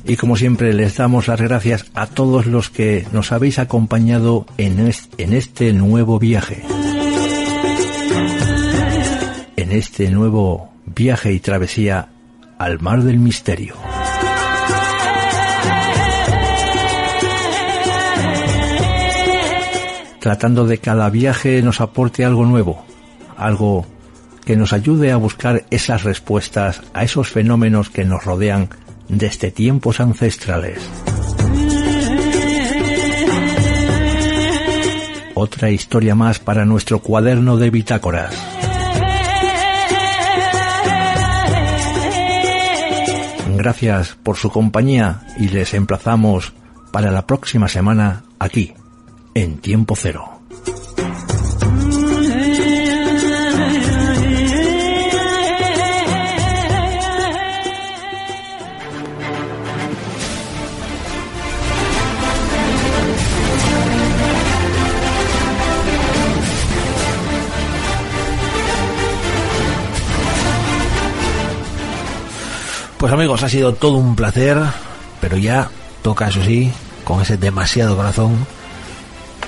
Y 0.09 0.17
como 0.17 0.37
siempre 0.37 0.73
les 0.73 0.97
damos 0.97 1.29
las 1.29 1.39
gracias 1.39 1.85
a 1.93 2.07
todos 2.07 2.47
los 2.47 2.71
que 2.71 3.07
nos 3.13 3.31
habéis 3.31 3.59
acompañado 3.59 4.47
en 4.57 4.81
este, 4.89 5.75
nuevo 5.75 6.19
viaje. 6.19 6.63
En 9.57 9.71
este 9.71 10.11
nuevo 10.11 10.71
viaje 10.87 11.35
y 11.35 11.41
travesía 11.41 12.09
al 12.59 12.81
mar 12.81 13.03
del 13.03 13.19
misterio. 13.19 13.75
Tratando 20.21 20.67
de 20.67 20.79
cada 20.79 21.11
viaje 21.11 21.61
nos 21.61 21.83
aporte 21.83 22.25
algo 22.25 22.47
nuevo, 22.47 22.83
algo 23.37 23.85
que 24.47 24.57
nos 24.57 24.73
ayude 24.73 25.13
a 25.13 25.19
buscar 25.19 25.67
esas 25.71 26.05
respuestas 26.05 26.81
a 26.95 27.05
esos 27.05 27.29
fenómenos 27.29 27.91
que 27.91 28.07
nos 28.07 28.25
rodean 28.25 28.71
desde 29.09 29.51
tiempos 29.51 30.01
ancestrales. 30.01 30.79
Otra 35.35 35.71
historia 35.71 36.15
más 36.15 36.41
para 36.41 36.65
nuestro 36.65 37.01
cuaderno 37.01 37.57
de 37.57 37.71
bitácoras. 37.71 38.35
Gracias 43.57 44.17
por 44.23 44.37
su 44.37 44.51
compañía 44.51 45.23
y 45.39 45.49
les 45.49 45.75
emplazamos 45.75 46.53
para 46.93 47.11
la 47.11 47.27
próxima 47.27 47.69
semana 47.69 48.25
aquí, 48.39 48.75
en 49.35 49.59
Tiempo 49.59 49.95
Cero. 49.97 50.38
Pues 72.99 73.13
amigos, 73.13 73.45
ha 73.45 73.49
sido 73.49 73.75
todo 73.75 73.97
un 73.97 74.17
placer, 74.17 74.59
pero 75.21 75.37
ya 75.37 75.71
toca, 76.03 76.27
eso 76.27 76.43
sí, 76.43 76.73
con 77.05 77.23
ese 77.23 77.37
demasiado 77.37 77.97
corazón, 77.97 78.45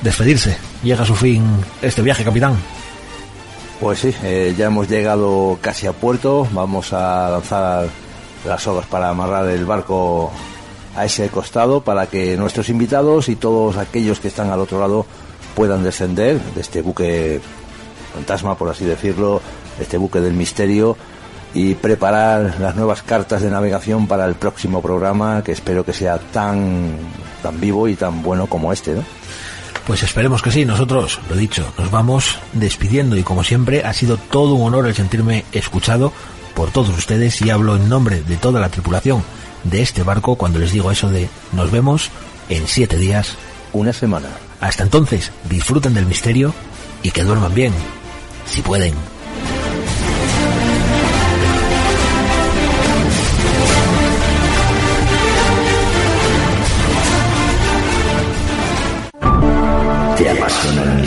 despedirse. 0.03 0.57
Llega 0.85 1.03
a 1.03 1.07
su 1.07 1.17
fin 1.17 1.45
este 1.83 2.01
viaje, 2.01 2.23
capitán. 2.23 2.55
Pues 3.81 3.99
sí, 3.99 4.15
eh, 4.23 4.55
ya 4.57 4.67
hemos 4.67 4.89
llegado 4.89 5.59
casi 5.61 5.89
a 5.89 5.93
puerto. 5.93 6.47
Vamos 6.53 6.93
a 6.93 7.29
lanzar 7.29 7.89
las 8.47 8.63
sogas 8.63 8.87
para 8.87 9.09
amarrar 9.09 9.49
el 9.49 9.65
barco 9.65 10.31
a 10.95 11.05
ese 11.05 11.29
costado 11.29 11.81
para 11.81 12.07
que 12.07 12.37
nuestros 12.37 12.69
invitados 12.69 13.29
y 13.29 13.35
todos 13.35 13.79
aquellos 13.79 14.21
que 14.21 14.29
están 14.29 14.51
al 14.51 14.61
otro 14.61 14.79
lado 14.79 15.07
puedan 15.57 15.83
descender 15.83 16.41
de 16.41 16.61
este 16.61 16.83
buque 16.83 17.41
fantasma, 18.15 18.57
por 18.57 18.69
así 18.69 18.85
decirlo, 18.85 19.43
este 19.81 19.97
buque 19.97 20.21
del 20.21 20.35
misterio 20.35 20.97
y 21.55 21.75
preparar 21.75 22.57
las 22.61 22.77
nuevas 22.77 23.03
cartas 23.03 23.43
de 23.43 23.51
navegación 23.51 24.07
para 24.07 24.25
el 24.27 24.35
próximo 24.35 24.81
programa 24.81 25.43
que 25.43 25.53
espero 25.53 25.85
que 25.85 25.93
sea 25.93 26.19
tan 26.19 26.97
tan 27.43 27.61
vivo 27.61 27.89
y 27.89 27.95
tan 27.95 28.23
bueno 28.23 28.47
como 28.47 28.73
este, 28.73 28.95
¿no? 28.95 29.05
Pues 29.87 30.03
esperemos 30.03 30.43
que 30.43 30.53
sí, 30.53 30.65
nosotros, 30.65 31.19
lo 31.29 31.37
dicho, 31.37 31.73
nos 31.79 31.91
vamos 31.91 32.39
despidiendo 32.53 33.17
y 33.17 33.23
como 33.23 33.43
siempre 33.43 33.85
ha 33.85 33.93
sido 33.93 34.19
todo 34.19 34.55
un 34.55 34.69
honor 34.69 34.87
el 34.87 34.95
sentirme 34.95 35.45
escuchado 35.53 36.13
por 36.55 36.71
todos 36.71 36.97
ustedes 36.97 37.41
y 37.43 37.51
hablo 37.51 37.77
en 37.77 37.89
nombre 37.89 38.23
de 38.23 38.37
toda 38.37 38.61
la 38.61 38.69
tripulación 38.69 39.25
de 39.65 39.83
este 39.83 40.03
barco 40.03 40.37
cuando 40.37 40.59
les 40.59 40.73
digo 40.73 40.91
eso 40.91 41.11
de 41.11 41.29
nos 41.53 41.71
vemos 41.71 42.11
en 42.49 42.67
siete 42.67 42.99
días. 42.99 43.37
Una 43.73 43.93
semana. 43.93 44.29
Hasta 44.61 44.83
entonces, 44.83 45.33
disfruten 45.49 45.95
del 45.95 46.07
misterio 46.07 46.53
y 47.03 47.13
que 47.13 47.23
duerman 47.23 47.55
bien, 47.55 47.73
si 48.47 48.63
pueden. 48.63 48.95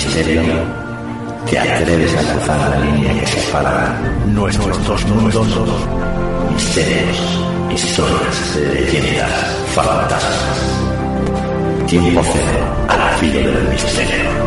Misterio, 0.06 0.42
te 1.50 1.60
atreves 1.60 2.14
a 2.16 2.32
cruzar 2.32 2.70
la 2.70 2.80
línea 2.86 3.20
que 3.20 3.28
separa 3.28 4.00
nuestros 4.28 4.88
dos 4.88 5.06
mundos, 5.06 5.48
misterios, 6.54 7.40
historias 7.74 8.56
de 8.56 8.82
leyendas, 8.82 9.30
fantasmas. 9.74 10.60
Tiempo 11.88 12.22
cero 12.34 12.86
al 12.90 13.18
filo 13.20 13.52
del 13.52 13.70
misterio. 13.70 14.43